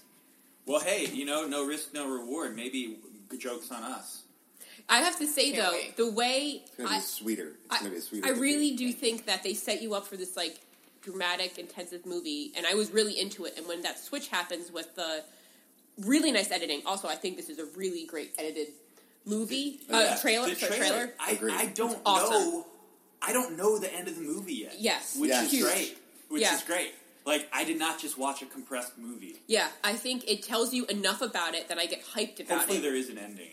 Well, 0.66 0.80
hey, 0.80 1.06
you 1.06 1.24
know, 1.24 1.46
no 1.46 1.64
risk, 1.66 1.92
no 1.94 2.08
reward. 2.08 2.54
Maybe 2.54 2.98
g- 3.30 3.38
jokes 3.38 3.70
on 3.72 3.82
us. 3.82 4.21
I 4.88 4.98
have 5.00 5.18
to 5.18 5.26
say 5.26 5.52
Can't 5.52 5.64
though, 5.64 5.72
wait. 5.72 5.96
the 5.96 6.10
way 6.10 6.62
It's 6.64 6.76
gonna 6.76 6.88
be 6.90 6.94
I, 6.96 6.98
sweeter. 7.00 7.48
It's 7.64 7.74
I, 7.74 7.78
gonna 7.78 7.90
be 7.90 8.00
sweeter. 8.00 8.26
I 8.26 8.30
really 8.30 8.70
picture. 8.70 8.84
do 8.86 8.92
think 8.92 9.26
that 9.26 9.42
they 9.42 9.54
set 9.54 9.80
you 9.82 9.94
up 9.94 10.06
for 10.06 10.16
this 10.16 10.36
like 10.36 10.60
dramatic, 11.02 11.58
intensive 11.58 12.04
movie, 12.06 12.52
and 12.56 12.66
I 12.66 12.74
was 12.74 12.90
really 12.90 13.18
into 13.18 13.44
it. 13.44 13.54
And 13.56 13.66
when 13.66 13.82
that 13.82 13.98
switch 13.98 14.28
happens 14.28 14.70
with 14.70 14.94
the 14.94 15.24
really 16.00 16.30
nice 16.32 16.50
editing, 16.50 16.82
also 16.86 17.08
I 17.08 17.14
think 17.16 17.36
this 17.36 17.48
is 17.48 17.58
a 17.58 17.66
really 17.76 18.04
great 18.06 18.32
edited 18.38 18.68
movie 19.24 19.80
uh, 19.92 19.98
yeah. 19.98 20.16
trailer. 20.20 20.48
The 20.50 20.56
sorry, 20.56 20.76
trailer. 20.76 21.10
I, 21.20 21.32
Agreed. 21.32 21.54
I 21.54 21.66
don't 21.66 21.98
Awesome. 22.04 22.30
know 22.30 22.66
I 23.24 23.32
don't 23.32 23.56
know 23.56 23.78
the 23.78 23.92
end 23.94 24.08
of 24.08 24.16
the 24.16 24.22
movie 24.22 24.54
yet. 24.54 24.74
Yes. 24.78 25.16
which 25.18 25.30
Yes. 25.30 25.46
is 25.46 25.52
Huge. 25.52 25.64
great. 25.70 25.98
Which 26.28 26.42
Yeah. 26.42 26.54
is 26.56 26.62
great. 26.62 26.92
Like 27.24 27.48
I 27.52 27.64
did 27.64 27.78
not 27.78 27.98
just 28.00 28.18
watch 28.18 28.42
a 28.42 28.46
compressed 28.46 28.98
movie. 28.98 29.36
Yeah, 29.46 29.68
I 29.84 29.92
think 29.94 30.28
it 30.28 30.42
tells 30.42 30.74
you 30.74 30.84
enough 30.86 31.22
about 31.22 31.54
it 31.54 31.68
that 31.68 31.78
I 31.78 31.86
get 31.86 32.04
hyped 32.04 32.40
about 32.40 32.58
Hopefully, 32.58 32.78
it. 32.78 32.82
there 32.82 32.94
is 32.96 33.08
an 33.10 33.18
ending. 33.18 33.48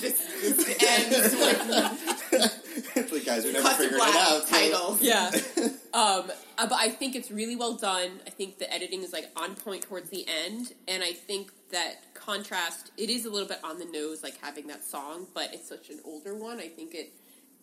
Just, 0.00 0.18
just 0.40 0.82
ends 0.82 1.34
with 1.36 2.58
it's 2.96 3.12
like 3.12 3.24
guys 3.24 3.44
are 3.44 3.52
never 3.52 3.62
cut 3.68 3.76
figuring 3.76 4.02
it 4.02 4.16
out. 4.16 4.42
so- 4.48 4.98
Yeah. 5.00 5.30
um, 5.94 6.30
uh, 6.58 6.66
but 6.66 6.78
I 6.78 6.88
think 6.90 7.14
it's 7.14 7.30
really 7.30 7.56
well 7.56 7.74
done. 7.74 8.20
I 8.26 8.30
think 8.30 8.58
the 8.58 8.72
editing 8.72 9.02
is 9.02 9.12
like 9.12 9.30
on 9.36 9.54
point 9.54 9.82
towards 9.82 10.10
the 10.10 10.26
end, 10.28 10.72
and 10.88 11.02
I 11.02 11.12
think 11.12 11.52
that 11.70 12.12
contrast. 12.14 12.90
It 12.96 13.10
is 13.10 13.24
a 13.24 13.30
little 13.30 13.48
bit 13.48 13.58
on 13.64 13.78
the 13.78 13.84
nose, 13.86 14.22
like 14.22 14.38
having 14.40 14.66
that 14.68 14.84
song, 14.84 15.26
but 15.34 15.52
it's 15.54 15.68
such 15.68 15.90
an 15.90 16.00
older 16.04 16.34
one. 16.34 16.58
I 16.58 16.68
think 16.68 16.94
it, 16.94 17.12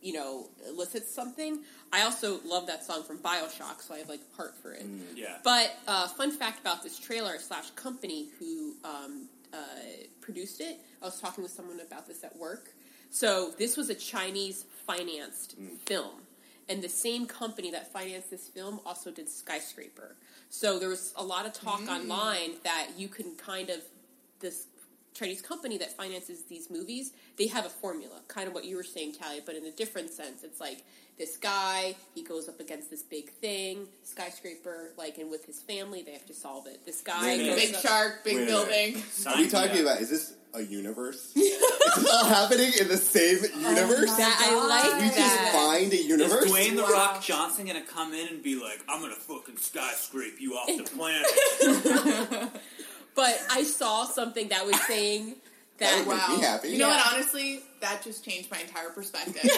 you 0.01 0.13
know, 0.13 0.49
elicits 0.67 1.13
something. 1.13 1.59
I 1.91 2.03
also 2.03 2.39
love 2.45 2.67
that 2.67 2.85
song 2.85 3.03
from 3.03 3.17
Bioshock, 3.19 3.81
so 3.81 3.93
I 3.93 3.99
have 3.99 4.09
like 4.09 4.21
heart 4.35 4.55
for 4.61 4.71
it. 4.73 4.85
Yeah. 5.15 5.37
But 5.43 5.75
uh, 5.87 6.07
fun 6.07 6.31
fact 6.31 6.59
about 6.61 6.83
this 6.83 6.97
trailer 6.97 7.37
slash 7.39 7.69
company 7.71 8.29
who 8.39 8.75
um, 8.83 9.27
uh, 9.53 9.57
produced 10.21 10.61
it, 10.61 10.79
I 11.01 11.05
was 11.05 11.19
talking 11.19 11.43
with 11.43 11.51
someone 11.51 11.79
about 11.79 12.07
this 12.07 12.23
at 12.23 12.35
work. 12.37 12.73
So 13.09 13.51
this 13.57 13.75
was 13.75 13.89
a 13.89 13.95
Chinese 13.95 14.65
financed 14.85 15.55
film, 15.85 16.21
and 16.69 16.81
the 16.81 16.89
same 16.89 17.25
company 17.25 17.71
that 17.71 17.91
financed 17.91 18.29
this 18.29 18.47
film 18.47 18.79
also 18.85 19.11
did 19.11 19.27
Skyscraper. 19.27 20.15
So 20.49 20.79
there 20.79 20.89
was 20.89 21.13
a 21.15 21.23
lot 21.23 21.45
of 21.45 21.53
talk 21.53 21.81
online 21.89 22.51
that 22.63 22.89
you 22.97 23.07
can 23.07 23.35
kind 23.35 23.69
of 23.69 23.81
this 24.39 24.67
Chinese 25.13 25.41
company 25.41 25.77
that 25.79 25.95
finances 25.97 26.43
these 26.43 26.69
movies, 26.69 27.11
they 27.37 27.47
have 27.47 27.65
a 27.65 27.69
formula, 27.69 28.21
kind 28.27 28.47
of 28.47 28.53
what 28.53 28.63
you 28.65 28.75
were 28.77 28.83
saying, 28.83 29.13
Talia, 29.13 29.41
but 29.45 29.55
in 29.55 29.65
a 29.65 29.71
different 29.71 30.11
sense. 30.11 30.43
It's 30.43 30.59
like 30.61 30.83
this 31.17 31.35
guy, 31.37 31.95
he 32.15 32.23
goes 32.23 32.47
up 32.47 32.59
against 32.61 32.89
this 32.89 33.01
big 33.03 33.29
thing, 33.31 33.87
skyscraper, 34.03 34.91
like, 34.97 35.17
and 35.17 35.29
with 35.29 35.45
his 35.45 35.59
family, 35.61 36.01
they 36.03 36.11
have 36.13 36.25
to 36.27 36.33
solve 36.33 36.67
it. 36.67 36.85
This 36.85 37.01
guy 37.01 37.21
Wait 37.23 37.33
a 37.35 37.37
minute. 37.43 37.55
goes 37.55 37.65
Big 37.65 37.75
up- 37.75 37.81
shark, 37.81 38.23
big 38.23 38.35
Wait 38.37 38.43
a 38.43 38.45
building. 38.45 39.03
Are 39.27 39.37
we 39.37 39.49
talking 39.49 39.81
about? 39.81 39.99
Is 40.01 40.09
this 40.09 40.33
a 40.53 40.61
universe? 40.63 41.31
is 41.35 41.43
this 41.95 42.09
all 42.11 42.25
happening 42.25 42.71
in 42.79 42.87
the 42.87 42.97
same 42.97 43.37
oh 43.43 43.69
universe? 43.69 44.15
That 44.15 44.47
I 44.49 44.67
like 44.67 45.01
we 45.01 45.09
just 45.15 45.37
find 45.51 45.91
a 45.91 45.95
Is 45.95 46.05
universe. 46.07 46.45
Dwayne 46.51 46.75
the 46.75 46.83
Wow. 46.83 46.91
Rock 46.91 47.21
Johnson 47.21 47.65
gonna 47.67 47.81
come 47.85 48.13
in 48.13 48.27
and 48.29 48.41
be 48.41 48.55
like, 48.55 48.79
"I'm 48.87 48.99
gonna 49.01 49.13
fucking 49.15 49.57
skyscrape 49.57 50.39
you 50.39 50.53
off 50.53 50.67
the 50.67 50.83
planet"? 50.95 52.51
But 53.15 53.39
I 53.51 53.63
saw 53.63 54.05
something 54.05 54.49
that 54.49 54.65
was 54.65 54.79
saying 54.87 55.35
That 55.79 56.05
that. 56.05 56.07
would 56.07 56.17
make 56.17 56.29
me 56.39 56.43
happy. 56.45 56.69
You 56.69 56.77
know 56.79 56.89
what? 56.89 57.13
Honestly, 57.13 57.61
that 57.81 58.03
just 58.03 58.23
changed 58.25 58.49
my 58.51 58.59
entire 58.59 58.89
perspective. 58.89 59.49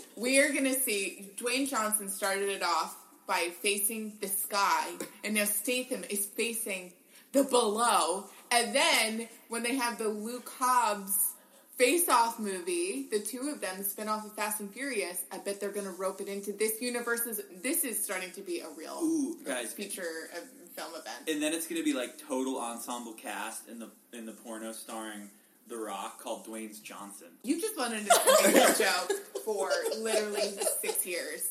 we 0.16 0.38
are 0.40 0.50
going 0.52 0.64
to 0.64 0.74
see 0.74 1.30
Dwayne 1.36 1.68
Johnson 1.68 2.08
started 2.08 2.48
it 2.48 2.62
off 2.62 2.96
by 3.26 3.48
facing 3.62 4.14
the 4.20 4.28
sky, 4.28 4.88
and 5.22 5.34
now 5.34 5.44
Statham 5.44 6.02
is 6.08 6.24
facing 6.26 6.92
the 7.32 7.44
below. 7.44 8.24
And 8.50 8.74
then 8.74 9.28
when 9.48 9.62
they 9.62 9.76
have 9.76 9.98
the 9.98 10.08
Luke 10.08 10.50
Hobbs 10.58 11.34
face-off 11.76 12.38
movie, 12.38 13.06
the 13.10 13.20
two 13.20 13.50
of 13.54 13.60
them 13.60 13.82
spin 13.84 14.08
off 14.08 14.24
of 14.24 14.32
Fast 14.34 14.60
and 14.60 14.72
Furious. 14.72 15.22
I 15.30 15.38
bet 15.38 15.60
they're 15.60 15.70
going 15.70 15.86
to 15.86 15.92
rope 15.92 16.20
it 16.22 16.28
into 16.28 16.52
this 16.52 16.80
universe. 16.80 17.20
Is 17.26 17.42
This 17.62 17.84
is 17.84 18.02
starting 18.02 18.30
to 18.32 18.40
be 18.40 18.60
a 18.60 18.66
real 18.76 18.98
Ooh, 19.02 19.36
guys. 19.44 19.74
feature 19.74 20.30
uh, 20.34 20.40
film 20.78 20.90
event. 20.92 21.28
And 21.28 21.42
then 21.42 21.52
it's 21.52 21.66
gonna 21.66 21.82
be 21.82 21.92
like 21.92 22.18
total 22.26 22.60
ensemble 22.60 23.12
cast 23.12 23.68
in 23.68 23.78
the 23.78 23.88
in 24.12 24.26
the 24.26 24.32
porno 24.32 24.72
starring 24.72 25.30
The 25.68 25.76
Rock 25.76 26.20
called 26.22 26.46
Dwayne's 26.46 26.78
Johnson. 26.80 27.28
You 27.42 27.60
just 27.60 27.76
wanted 27.76 28.06
to 28.06 28.20
make 28.44 28.56
a 28.56 28.78
joke 28.78 29.12
for 29.44 29.70
literally 29.98 30.52
six 30.80 31.04
years. 31.06 31.48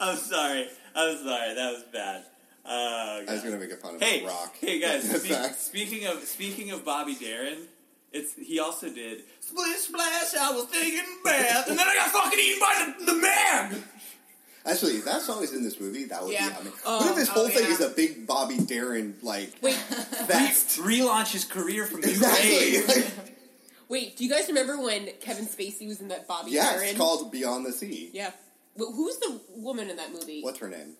I'm 0.00 0.16
sorry. 0.16 0.68
I'm 0.94 1.16
sorry. 1.18 1.54
That 1.54 1.72
was 1.72 1.82
bad. 1.92 2.24
Uh, 2.64 3.22
I 3.28 3.32
was 3.32 3.40
going 3.42 3.54
to 3.54 3.58
make 3.60 3.70
a 3.72 3.76
fun 3.76 3.94
of 3.94 4.02
Hey, 4.02 4.24
Rock. 4.26 4.54
hey 4.60 4.78
guys! 4.80 5.08
That's 5.08 5.22
Speak, 5.24 5.32
facts. 5.32 5.62
speaking 5.64 6.06
of 6.06 6.22
speaking 6.24 6.70
of 6.70 6.84
Bobby 6.84 7.14
Darin, 7.14 7.58
it's 8.12 8.34
he 8.34 8.58
also 8.60 8.88
did 8.90 9.22
Splish 9.40 9.78
Splash. 9.78 10.34
I 10.38 10.50
was 10.52 10.66
taking 10.70 10.98
a 11.00 11.24
bath, 11.24 11.68
and 11.70 11.78
then 11.78 11.86
I 11.88 11.94
got 11.94 12.10
fucking 12.10 12.38
eaten 12.38 12.60
by 12.60 12.92
the, 12.98 13.04
the 13.12 13.14
man. 13.20 13.84
Actually, 14.66 14.92
if 14.96 15.04
that 15.06 15.22
song 15.22 15.42
is 15.42 15.52
in 15.54 15.62
this 15.62 15.80
movie, 15.80 16.04
that 16.04 16.22
would 16.22 16.32
Yeah. 16.32 16.48
be. 16.50 16.54
I 16.54 16.62
mean, 16.64 16.72
what 16.84 17.10
if 17.10 17.16
this 17.16 17.28
oh, 17.30 17.32
whole 17.32 17.48
thing 17.48 17.64
yeah. 17.64 17.70
is 17.72 17.80
a 17.80 17.88
big 17.90 18.26
Bobby 18.26 18.58
Darin 18.58 19.16
like 19.22 19.52
Wait, 19.62 19.74
fest? 20.28 20.78
Relaunch 20.78 21.32
his 21.32 21.44
career 21.44 21.86
from 21.86 22.00
the 22.02 22.10
exactly. 22.10 22.82
grave. 22.82 23.14
Like, 23.28 23.36
wait. 23.88 24.16
Do 24.18 24.24
you 24.24 24.30
guys 24.30 24.48
remember 24.48 24.78
when 24.82 25.08
Kevin 25.20 25.46
Spacey 25.46 25.88
was 25.88 26.00
in 26.02 26.08
that 26.08 26.28
Bobby 26.28 26.50
yeah, 26.50 26.72
Darin? 26.72 26.88
it's 26.90 26.98
called 26.98 27.32
Beyond 27.32 27.64
the 27.64 27.72
Sea. 27.72 28.10
Yeah. 28.12 28.32
Wh- 28.76 28.92
Who's 28.94 29.16
the 29.18 29.40
woman 29.56 29.88
in 29.88 29.96
that 29.96 30.12
movie? 30.12 30.42
What's 30.42 30.58
her 30.58 30.68
name? 30.68 30.94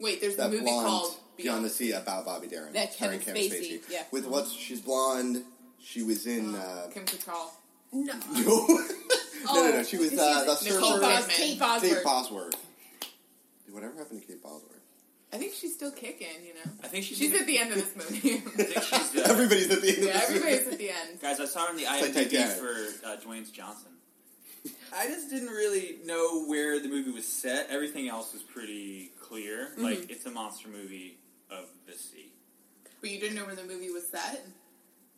Wait, 0.00 0.20
there's 0.20 0.34
That 0.36 0.46
a 0.48 0.50
movie 0.50 0.64
blonde 0.64 0.86
called 0.88 1.14
Beyond 1.36 1.64
the 1.64 1.70
Sea 1.70 1.92
about 1.92 2.24
Bobby 2.24 2.48
Darin. 2.48 2.72
That 2.72 2.92
starring 2.92 3.20
Kevin 3.20 3.40
Spacey, 3.42 3.82
yeah. 3.88 4.02
With 4.10 4.26
what's 4.26 4.50
she's 4.52 4.80
blonde. 4.80 5.44
She 5.80 6.02
was 6.02 6.26
in. 6.26 6.54
Uh, 6.56 6.88
Kim 6.92 7.04
Cattrall. 7.04 7.50
No. 7.92 8.14
no, 8.14 8.20
no, 8.34 9.54
no, 9.54 9.70
no. 9.70 9.82
She 9.84 9.98
was 9.98 10.12
uh, 10.18 10.44
the 10.44 10.64
Nicole 10.64 10.92
surfer. 10.94 11.00
Bos- 11.00 11.26
Kate 11.28 11.36
Kate 11.36 11.58
Bosworth. 11.60 11.92
Kate 11.94 12.04
Bosworth. 12.04 12.54
Dude, 13.72 13.80
whatever 13.80 13.98
happened 13.98 14.22
to 14.22 14.26
Kate 14.26 14.42
Bosworth? 14.42 14.80
I 15.32 15.38
think 15.38 15.54
she's 15.54 15.74
still 15.74 15.90
kicking. 15.90 16.26
You 16.44 16.54
know, 16.54 16.70
I 16.84 16.88
think 16.88 17.04
she's, 17.04 17.18
she's 17.18 17.34
at 17.34 17.46
the 17.46 17.58
end 17.58 17.72
of 17.72 17.76
this 17.76 17.96
movie. 17.96 18.34
I 18.46 18.64
think 18.64 18.84
she's 18.84 19.16
uh, 19.16 19.26
Everybody's 19.30 19.70
at 19.70 19.80
the 19.80 19.88
end 19.88 20.04
yeah, 20.04 20.08
of 20.08 20.20
this. 20.20 20.28
everybody's 20.28 20.68
at 20.68 20.78
the 20.78 20.90
end. 20.90 21.20
Guys, 21.22 21.40
I 21.40 21.46
saw 21.46 21.66
her 21.66 21.70
in 21.70 21.76
the 21.76 21.84
like 21.84 22.04
IMDb 22.04 22.14
Titanic. 22.14 22.56
for 22.56 23.06
uh, 23.06 23.16
Dwayne's 23.16 23.50
Johnson. 23.50 23.88
I 24.94 25.06
just 25.06 25.30
didn't 25.30 25.48
really 25.48 25.96
know 26.04 26.44
where 26.44 26.78
the 26.78 26.88
movie 26.88 27.10
was 27.10 27.26
set. 27.26 27.68
Everything 27.70 28.08
else 28.08 28.32
was 28.32 28.42
pretty 28.42 29.10
clear. 29.20 29.70
Mm-hmm. 29.72 29.84
Like 29.84 30.10
it's 30.10 30.26
a 30.26 30.30
monster 30.30 30.68
movie 30.68 31.18
of 31.50 31.64
the 31.86 31.94
sea. 31.94 32.30
But 33.00 33.10
you 33.10 33.18
didn't 33.18 33.36
know 33.36 33.46
where 33.46 33.56
the 33.56 33.64
movie 33.64 33.90
was 33.90 34.06
set. 34.06 34.46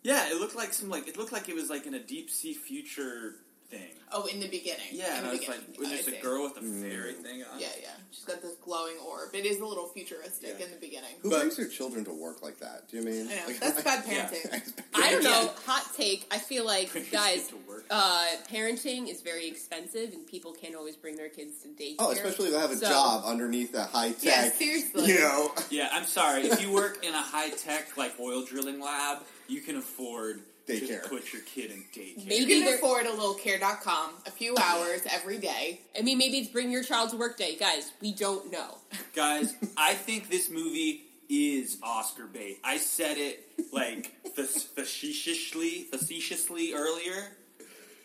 Yeah, 0.01 0.29
it 0.29 0.39
looked 0.39 0.55
like 0.55 0.73
some 0.73 0.89
like 0.89 1.07
it 1.07 1.17
looked 1.17 1.33
like 1.33 1.49
it 1.49 1.55
was 1.55 1.69
like 1.69 1.85
in 1.85 1.93
a 1.93 1.99
deep 1.99 2.29
sea 2.29 2.53
future 2.53 3.35
thing. 3.77 3.89
Oh, 4.11 4.27
in 4.27 4.39
the 4.39 4.47
beginning. 4.47 4.85
Yeah, 4.93 5.07
in 5.07 5.13
and 5.17 5.25
the 5.25 5.29
I 5.29 5.31
was 5.31 5.39
beginning. 5.41 5.61
like, 5.71 5.79
was 5.79 5.87
I 5.87 5.91
there's 5.95 6.07
a 6.07 6.11
see. 6.11 6.17
girl 6.21 6.43
with 6.43 6.57
a 6.57 6.61
fairy 6.61 7.13
thing 7.13 7.43
on? 7.51 7.59
Yeah, 7.59 7.67
yeah. 7.81 7.89
She's 8.11 8.23
got 8.23 8.41
this 8.41 8.53
glowing 8.63 8.95
orb. 9.05 9.33
It 9.33 9.45
is 9.45 9.59
a 9.59 9.65
little 9.65 9.87
futuristic 9.87 10.55
Yeah. 10.57 10.65
in 10.65 10.71
the 10.71 10.77
beginning. 10.77 11.09
Who 11.21 11.31
But- 11.31 11.39
brings 11.39 11.57
their 11.57 11.67
children 11.67 12.05
to 12.05 12.13
work 12.13 12.41
like 12.41 12.59
that? 12.59 12.87
Do 12.87 12.97
you 12.97 13.03
mean? 13.03 13.27
I 13.27 13.35
know 13.35 13.41
Like, 13.47 13.59
that's 13.59 13.83
bad 13.89 14.03
Yeah. 14.07 14.29
parenting. 14.29 14.73
I 14.93 15.11
don't 15.11 15.23
know. 15.23 15.51
Hot 15.65 15.85
take. 15.97 16.27
I 16.31 16.37
feel 16.37 16.65
like 16.65 16.93
guys, 17.11 17.47
kid 17.47 17.49
to 17.49 17.55
work. 17.67 17.85
uh, 17.89 18.27
parenting 18.49 19.09
is 19.09 19.21
very 19.21 19.47
expensive, 19.47 20.13
and 20.13 20.25
people 20.25 20.53
can't 20.53 20.75
always 20.75 20.95
bring 20.95 21.17
their 21.17 21.29
kids 21.29 21.57
to 21.63 21.69
daycare. 21.69 21.95
Oh, 21.99 22.11
especially 22.11 22.45
if 22.47 22.53
they 22.53 22.59
have 22.59 22.71
a 22.71 22.77
So- 22.77 22.87
job 22.87 23.23
underneath 23.25 23.73
a 23.75 23.83
high 23.83 24.11
tech. 24.11 24.23
Yeah, 24.23 24.51
seriously. 24.51 25.07
You 25.07 25.19
know, 25.19 25.51
Yeah, 25.71 25.89
I'm 25.91 26.05
sorry. 26.05 26.43
If 26.43 26.61
you 26.61 26.71
work 26.71 27.03
in 27.03 27.13
a 27.13 27.21
high 27.21 27.49
tech 27.49 27.97
like 27.97 28.17
oil 28.19 28.45
drilling 28.45 28.79
lab, 28.79 29.23
you 29.47 29.59
can 29.61 29.75
afford 29.77 30.41
Daycare. 30.67 31.03
to 31.03 31.09
put 31.09 31.31
your 31.31 31.41
kid 31.43 31.71
in 31.71 31.83
daycare. 31.93 32.25
Maybe 32.25 32.35
You 32.35 32.45
can 32.47 32.65
they're- 32.65 32.75
afford 32.75 33.05
a 33.05 33.11
little 33.11 33.35
care.com 33.35 34.11
a 34.25 34.31
few 34.31 34.55
hours 34.61 35.01
every 35.11 35.37
day. 35.37 35.81
I 35.97 36.01
mean, 36.01 36.17
maybe 36.17 36.39
it's 36.39 36.49
bring 36.49 36.71
your 36.71 36.83
child 36.83 37.11
to 37.11 37.17
work 37.17 37.37
day, 37.37 37.55
guys. 37.55 37.91
We 38.01 38.13
don't 38.13 38.51
know. 38.51 38.77
Guys, 39.15 39.53
I 39.77 39.93
think 39.93 40.29
this 40.29 40.49
movie 40.49 41.03
is 41.29 41.77
Oscar 41.81 42.25
bait. 42.25 42.59
I 42.63 42.77
said 42.77 43.17
it 43.17 43.47
like 43.71 44.11
facetiously, 44.35 45.87
facetiously 45.91 46.73
earlier. 46.73 47.29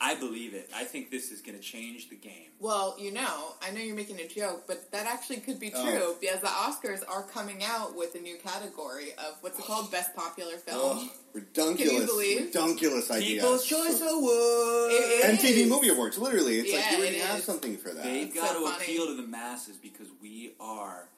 I 0.03 0.15
believe 0.15 0.55
it. 0.55 0.71
I 0.75 0.85
think 0.85 1.11
this 1.11 1.31
is 1.31 1.43
going 1.43 1.59
to 1.59 1.63
change 1.63 2.09
the 2.09 2.17
game. 2.17 2.47
Well, 2.59 2.97
you 2.99 3.13
know, 3.13 3.53
I 3.63 3.71
know 3.71 3.81
you're 3.81 3.95
making 3.95 4.19
a 4.19 4.27
joke, 4.27 4.65
but 4.67 4.91
that 4.93 5.05
actually 5.07 5.37
could 5.41 5.61
be 5.61 5.71
oh. 5.75 5.85
true 5.85 6.01
Oh. 6.03 6.17
because 6.19 6.41
the 6.41 6.47
Oscars 6.47 7.03
are 7.07 7.23
coming 7.25 7.63
out 7.63 7.95
with 7.95 8.15
a 8.15 8.19
new 8.19 8.37
category 8.39 9.13
of 9.19 9.37
what's 9.43 9.59
it 9.59 9.65
called? 9.67 9.87
Oh. 9.89 9.91
Best 9.91 10.15
popular 10.17 10.57
film. 10.57 10.99
Ugh, 11.01 11.09
redunculous, 11.35 11.91
Can 11.91 12.01
you 12.01 12.07
believe? 12.07 12.45
redunculous 12.47 13.11
idea. 13.11 13.43
People's 13.43 13.67
Choice 13.67 14.01
Awards. 14.01 14.95
It- 14.95 15.25
it 15.25 15.39
MTV. 15.39 15.69
Movie 15.69 15.91
Awards, 15.91 16.17
literally. 16.17 16.61
It's 16.61 16.73
like 16.73 16.83
Yeah, 16.83 16.91
you 16.93 16.97
already 17.03 17.19
have 17.19 17.39
is. 17.41 17.45
something 17.45 17.77
for 17.77 17.91
that. 17.93 18.03
They've 18.03 18.33
so 18.33 18.41
got 18.41 18.53
to 18.55 18.61
funny. 18.65 18.77
appeal 18.85 19.07
to 19.07 19.15
the 19.15 19.29
masses 19.29 19.77
because 19.77 20.09
we 20.23 20.53
are 20.59 21.09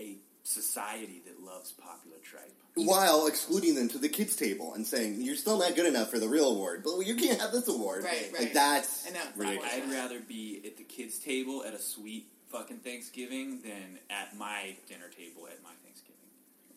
a 0.00 0.16
society 0.42 1.22
that 1.26 1.40
loves 1.44 1.70
popular 1.72 2.16
tripe. 2.24 2.52
While 2.74 3.26
excluding 3.26 3.74
them 3.74 3.88
to 3.90 3.98
the 3.98 4.08
kids' 4.08 4.34
table 4.34 4.72
and 4.74 4.86
saying, 4.86 5.20
you're 5.20 5.36
still 5.36 5.58
not 5.58 5.76
good 5.76 5.84
enough 5.86 6.10
for 6.10 6.18
the 6.18 6.28
real 6.28 6.48
award, 6.52 6.82
but 6.82 6.98
you 7.00 7.14
can't 7.16 7.38
have 7.38 7.52
this 7.52 7.68
award. 7.68 8.02
Right, 8.04 8.32
Like, 8.32 8.40
right. 8.40 8.54
that's 8.54 9.06
I 9.06 9.10
know, 9.10 9.18
it's 9.28 9.36
not 9.36 9.46
ridiculous. 9.46 9.72
I'd 9.74 9.90
rather 9.92 10.20
be 10.20 10.62
at 10.64 10.78
the 10.78 10.84
kids' 10.84 11.18
table 11.18 11.64
at 11.66 11.74
a 11.74 11.78
sweet 11.78 12.28
fucking 12.50 12.78
Thanksgiving 12.78 13.60
than 13.62 13.98
at 14.08 14.34
my 14.38 14.74
dinner 14.88 15.08
table 15.14 15.46
at 15.48 15.62
my 15.62 15.70
Thanksgiving. 15.84 16.16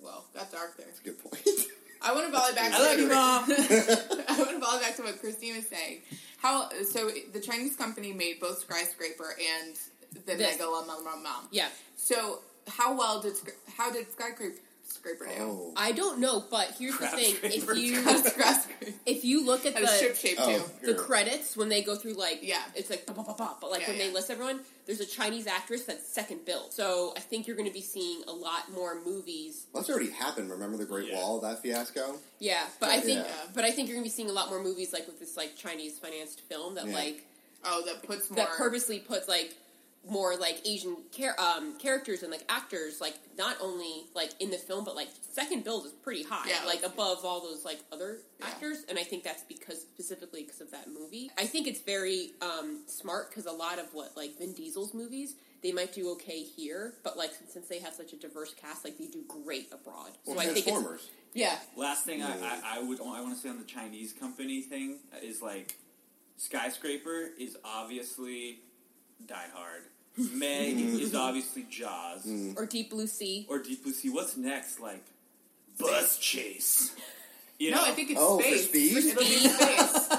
Well, 0.01 0.25
got 0.33 0.51
dark 0.51 0.75
there. 0.75 0.85
That's 0.85 0.99
a 0.99 1.03
Good 1.03 1.23
point. 1.23 1.47
I 2.01 2.13
want 2.13 2.25
to 2.25 2.31
volley 2.31 2.53
back. 2.53 2.73
I 2.73 2.77
to 2.77 2.83
love 2.83 2.99
you, 2.99 3.07
what- 3.07 3.15
Mom. 3.15 4.25
I 4.27 4.37
want 4.37 4.49
to 4.51 4.59
volley 4.59 4.79
back 4.81 4.95
to 4.97 5.03
what 5.03 5.19
Christine 5.21 5.55
was 5.55 5.67
saying. 5.67 6.01
How 6.37 6.69
so? 6.83 7.09
The 7.31 7.39
Chinese 7.39 7.75
company 7.77 8.11
made 8.11 8.39
both 8.41 8.59
skyscraper 8.59 9.35
and 9.63 9.75
the 10.25 10.35
This. 10.35 10.57
Megalomom. 10.57 11.47
Yeah. 11.51 11.69
So 11.95 12.39
how 12.67 12.95
well 12.97 13.21
did 13.21 13.33
how 13.77 13.91
did 13.91 14.11
skyscraper 14.11 14.55
scraper 15.13 15.25
do? 15.25 15.41
Oh, 15.43 15.73
I 15.75 15.91
don't 15.91 16.19
know, 16.19 16.43
but 16.49 16.75
here's 16.79 16.95
Crab 16.95 17.11
the 17.11 17.17
thing: 17.17 17.35
if 17.43 17.63
scraper. 17.63 17.73
you 17.79 18.03
if 19.05 19.23
you 19.25 19.45
look 19.45 19.65
at 19.65 19.73
Had 19.73 19.83
a 19.83 19.87
ship 19.87 20.13
the 20.13 20.17
shape 20.19 20.37
oh, 20.39 20.59
too. 20.81 20.87
the 20.87 20.93
credits 20.95 21.55
when 21.55 21.69
they 21.69 21.81
go 21.81 21.95
through 21.95 22.13
like 22.13 22.39
Yeah. 22.41 22.61
it's 22.75 22.89
like 22.89 23.05
pop, 23.05 23.15
pop, 23.15 23.25
pop, 23.27 23.37
pop, 23.37 23.61
but 23.61 23.71
like 23.71 23.81
Yeah, 23.81 23.89
when 23.89 23.97
yeah. 23.97 24.07
they 24.07 24.13
list 24.13 24.29
everyone, 24.31 24.59
there's 24.85 24.99
a 24.99 25.05
Chinese 25.05 25.47
actress 25.47 25.85
that's 25.85 26.07
second 26.07 26.45
billed. 26.45 26.73
So 26.73 27.13
I 27.15 27.19
think 27.19 27.47
you're 27.47 27.55
going 27.55 27.67
to 27.69 27.73
be 27.73 27.81
seeing 27.81 28.23
a 28.27 28.31
lot 28.33 28.71
more 28.73 28.99
movies. 29.03 29.65
well, 29.73 29.81
that's 29.83 29.89
already 29.89 30.11
happened. 30.11 30.49
Remember 30.49 30.77
the 30.77 30.85
Great 30.85 31.09
Yeah. 31.09 31.15
Wall, 31.17 31.39
that 31.41 31.61
fiasco? 31.61 32.15
Yeah, 32.39 32.63
but 32.79 32.89
I 32.89 32.99
think 32.99 33.25
Yeah. 33.25 33.33
but 33.53 33.63
I 33.63 33.71
think 33.71 33.87
you're 33.87 33.95
going 33.97 34.03
to 34.05 34.09
be 34.11 34.15
seeing 34.15 34.29
a 34.29 34.33
lot 34.33 34.49
more 34.49 34.61
movies 34.63 34.93
like 34.93 35.07
with 35.07 35.19
this 35.19 35.37
like 35.37 35.55
Chinese 35.55 35.97
financed 35.99 36.41
film 36.41 36.75
that 36.75 36.87
Yeah. 36.87 36.95
like 36.95 37.25
Oh, 37.67 37.81
that 37.85 38.03
puts 38.03 38.29
more. 38.29 38.37
that 38.37 38.49
purposely 38.51 38.99
puts 38.99 39.27
like 39.27 39.55
more 40.07 40.35
like 40.37 40.61
Asian 40.65 40.97
char- 41.11 41.35
um, 41.39 41.77
characters 41.79 42.21
and 42.21 42.31
like 42.31 42.43
actors 42.49 43.01
like 43.01 43.15
not 43.37 43.57
only 43.61 44.05
like 44.13 44.29
in 44.39 44.51
the 44.51 44.57
film 44.57 44.83
but 44.85 44.95
like 44.95 45.07
second 45.33 45.63
build 45.63 45.85
is 45.85 45.91
pretty 45.91 46.23
high 46.23 46.47
Yeah, 46.47 46.63
like 46.65 46.83
like- 46.83 46.93
above 46.93 47.25
all 47.25 47.41
those 47.41 47.65
like 47.65 47.79
other 47.91 48.19
Yeah. 48.39 48.45
actors 48.47 48.83
and 48.87 48.99
I 48.99 49.03
think 49.03 49.23
that's 49.23 49.43
because 49.43 49.81
specifically 49.81 50.43
because 50.43 50.61
of 50.61 50.69
that 50.71 50.87
movie 50.89 51.31
I 51.37 51.45
think 51.45 51.65
it's 51.67 51.81
very 51.81 52.31
um, 52.41 52.83
smart 52.87 53.29
because 53.29 53.45
a 53.47 53.51
lot 53.51 53.79
of 53.79 53.87
what 53.93 54.15
like 54.15 54.37
Vin 54.37 54.53
Diesel's 54.53 54.93
movies 54.93 55.35
they 55.63 55.71
might 55.71 55.93
do 55.93 56.11
okay 56.11 56.43
here 56.43 56.93
but 57.03 57.17
like 57.17 57.31
since 57.49 57.67
they 57.67 57.79
have 57.79 57.93
such 57.93 58.13
a 58.13 58.17
diverse 58.17 58.53
cast 58.53 58.83
like 58.83 58.97
they 58.99 59.07
do 59.07 59.23
great 59.27 59.69
abroad 59.73 60.11
Well, 60.25 60.35
so 60.35 60.41
I 60.41 60.45
think 60.45 60.57
it's 60.57 60.67
Transformers. 60.67 61.09
yeah 61.33 61.57
Last 61.75 62.05
thing 62.05 62.21
I, 62.21 62.29
I, 62.39 62.59
I 62.77 62.83
would 62.83 62.99
I 63.01 63.21
want 63.21 63.33
to 63.35 63.41
say 63.41 63.49
on 63.49 63.57
the 63.57 63.63
Chinese 63.65 64.13
company 64.13 64.61
thing 64.61 64.99
is 65.23 65.41
like 65.41 65.75
skyscraper 66.37 67.29
is 67.39 67.57
obviously 67.63 68.59
Die 69.25 69.47
Hard. 69.53 69.83
Meg 70.17 70.77
is 70.79 71.13
obviously 71.13 71.65
Jaws 71.69 72.25
mm. 72.25 72.57
or 72.57 72.65
Deep 72.65 72.89
Blue 72.89 73.07
Sea 73.07 73.45
or 73.49 73.59
Deep 73.59 73.83
Blue 73.83 73.93
Sea. 73.93 74.09
What's 74.09 74.37
next? 74.37 74.79
Like 74.79 75.03
bus 75.79 76.17
chase. 76.17 76.95
You 77.59 77.71
no, 77.71 77.77
know? 77.77 77.83
I 77.85 77.91
think 77.91 78.11
it's 78.11 78.19
Oh, 78.21 78.37
for 78.39 78.43
space. 78.43 78.65
speed? 78.67 78.97
It'll 78.97 79.19
be 79.19 79.25
space. 79.49 80.09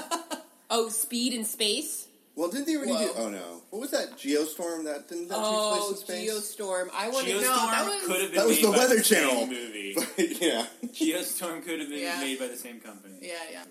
oh 0.69 0.89
Speed 0.89 1.33
in 1.33 1.45
Space 1.45 2.07
Well, 2.35 2.49
didn't 2.49 2.65
they 2.67 2.75
already 2.75 2.91
do? 2.91 2.97
Whoa. 2.97 3.25
Oh 3.25 3.29
no, 3.29 3.61
what 3.71 3.79
was 3.81 3.91
that? 3.91 4.17
Geostorm 4.17 4.83
that 4.85 5.07
didn't 5.07 5.27
that 5.29 5.37
oh 5.39 5.73
take 5.97 6.07
place 6.07 6.27
in 6.27 6.29
oh, 6.31 6.39
space? 6.39 6.55
Geostorm 6.57 6.89
I 6.95 7.09
want 7.09 7.27
to 7.27 7.33
know 7.33 7.41
No, 7.41 7.47
that 7.47 7.85
was- 7.85 8.03
could 8.05 8.21
have 8.21 8.31
been 8.31 8.39
That 8.39 8.47
was 8.47 8.57
made 8.57 8.65
the 8.65 8.71
by 8.71 8.77
Weather 8.77 8.95
the 8.97 9.03
same 9.03 9.29
Channel. 9.29 9.47
movie. 9.47 9.95
yeah. 10.41 10.65
Geostorm 10.87 11.63
could 11.65 11.79
have 11.79 11.89
been 11.89 11.99
Yeah. 12.01 12.19
made 12.19 12.39
by 12.39 12.47
the 12.47 12.57
same 12.57 12.79
company. 12.79 13.15
Yeah, 13.21 13.33
yeah. 13.51 13.63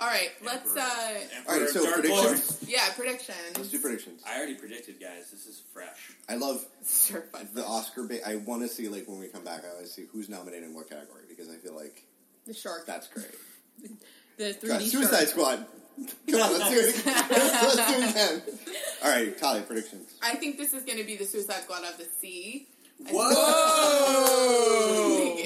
Familiar. 0.00 0.02
All 0.02 0.08
right, 0.08 0.30
let's. 0.44 0.70
Emperor. 0.70 0.82
uh 0.82 1.36
Emperor 1.36 1.52
All 1.54 1.60
right, 1.60 1.68
so 1.68 1.82
Dark 1.84 1.94
predictions? 1.96 2.62
Lord. 2.62 2.70
Yeah, 2.70 2.92
predictions. 2.96 3.36
Let's 3.56 3.68
do 3.70 3.78
predictions. 3.80 4.22
I 4.26 4.36
already 4.38 4.54
predicted, 4.54 4.98
guys. 5.00 5.30
This 5.30 5.46
is 5.46 5.62
fresh. 5.72 6.12
I 6.28 6.36
love 6.36 6.64
Sure, 6.88 7.24
the 7.54 7.64
Oscar. 7.64 8.04
Ba- 8.04 8.26
I 8.28 8.36
want 8.36 8.62
to 8.62 8.68
see 8.68 8.88
like 8.88 9.06
when 9.06 9.18
we 9.20 9.28
come 9.28 9.44
back. 9.44 9.64
I 9.64 9.68
want 9.74 9.84
to 9.86 9.90
see 9.90 10.06
who's 10.12 10.28
nominated 10.28 10.64
in 10.68 10.74
what 10.74 10.88
category 10.88 11.24
because 11.28 11.48
I 11.48 11.56
feel 11.56 11.74
like 11.76 12.04
the 12.46 12.54
shark 12.54 12.86
that's 12.86 13.08
great. 13.08 13.34
the 14.38 14.54
3D 14.54 14.66
God, 14.68 14.80
shark. 14.80 14.90
Suicide 14.90 15.28
Squad. 15.28 15.66
Come 16.30 16.40
on, 16.40 16.52
let's 16.58 16.70
do 16.70 16.78
it. 16.80 17.02
let's 17.06 17.76
do 17.76 17.92
it 18.02 18.10
again. 18.10 18.42
All 19.04 19.10
right, 19.10 19.36
Talia, 19.36 19.62
predictions. 19.62 20.14
I 20.22 20.34
think 20.36 20.56
this 20.56 20.72
is 20.72 20.84
going 20.84 20.96
to 20.98 21.04
be 21.04 21.16
the 21.16 21.26
Suicide 21.26 21.62
Squad 21.64 21.84
of 21.84 21.98
the 21.98 22.06
sea. 22.20 22.68
Whoa! 23.10 23.26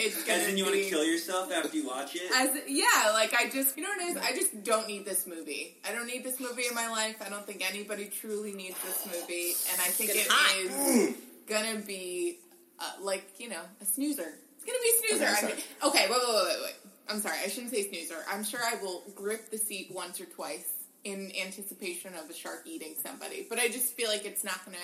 Think 0.05 0.17
it's 0.17 0.25
going 0.25 0.41
As 0.41 0.49
in, 0.49 0.57
you 0.59 0.65
want 0.65 0.77
to 0.77 0.89
kill 0.89 1.05
yourself 1.05 1.53
after 1.53 1.77
you 1.77 1.87
watch 1.87 2.15
it? 2.17 2.23
As 2.35 2.51
yeah, 2.69 3.11
like 3.13 3.35
I 3.35 3.49
just 3.51 3.77
you 3.77 3.83
know 3.83 3.91
what 3.91 4.01
it 4.01 4.17
is. 4.17 4.17
I 4.19 4.33
just 4.33 4.63
don't 4.65 4.87
need 4.89 5.05
this 5.05 5.27
movie. 5.27 5.77
I 5.89 5.93
don't 5.93 6.07
need 6.07 6.25
this 6.25 6.41
movie 6.41 6.65
in 6.69 6.75
my 6.75 6.89
life. 6.89 7.17
I 7.25 7.29
don't 7.29 7.47
think 7.47 7.67
anybody 7.69 8.07
truly 8.07 8.53
needs 8.53 8.77
this 8.83 9.07
movie, 9.07 9.53
and 9.73 9.81
I 9.81 9.89
think 9.89 10.11
It's 10.11 10.27
it 10.27 10.31
hot. 10.31 10.57
is 10.59 11.17
gonna 11.47 11.81
be 11.81 12.39
uh, 12.79 12.85
like 13.01 13.25
you 13.39 13.49
know 13.49 13.61
a 13.81 13.85
snoozer. 13.85 14.33
It's 14.57 14.65
gonna 14.65 14.79
be 14.83 14.89
a 14.89 15.09
snoozer. 15.09 15.25
Okay, 15.25 15.33
I 15.33 15.41
sorry. 15.41 15.53
mean- 15.55 15.65
okay, 15.85 16.07
wait, 16.11 16.19
wait, 16.19 16.35
wait, 16.35 16.45
wait, 16.47 16.63
wait. 16.65 16.75
I'm 17.09 17.21
sorry. 17.21 17.37
I 17.45 17.49
shouldn't 17.49 17.71
say 17.73 17.83
snoozer. 17.89 18.25
I'm 18.31 18.45
sure 18.45 18.61
I 18.63 18.77
will 18.83 19.03
grip 19.15 19.51
the 19.51 19.59
seat 19.59 19.91
once 19.93 20.21
or 20.21 20.25
twice 20.27 20.71
in 21.05 21.31
anticipation 21.39 22.15
of 22.15 22.31
a 22.31 22.35
shark 22.35 22.63
eating 22.67 22.95
somebody, 23.05 23.47
but 23.51 23.59
I 23.59 23.69
just 23.69 23.93
feel 23.95 24.09
like 24.09 24.25
it's 24.25 24.43
not 24.43 24.65
gonna 24.65 24.79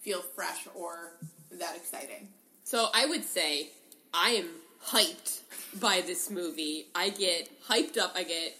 feel 0.00 0.20
fresh 0.22 0.68
or 0.76 1.14
that 1.50 1.74
exciting. 1.74 2.28
So 2.62 2.86
I 2.94 3.06
would 3.06 3.24
say 3.24 3.70
I 4.14 4.30
am 4.30 4.48
hyped 4.88 5.40
by 5.80 6.02
this 6.06 6.30
movie. 6.30 6.86
I 6.94 7.10
get 7.10 7.48
hyped 7.68 7.98
up. 7.98 8.12
I 8.14 8.22
get 8.24 8.56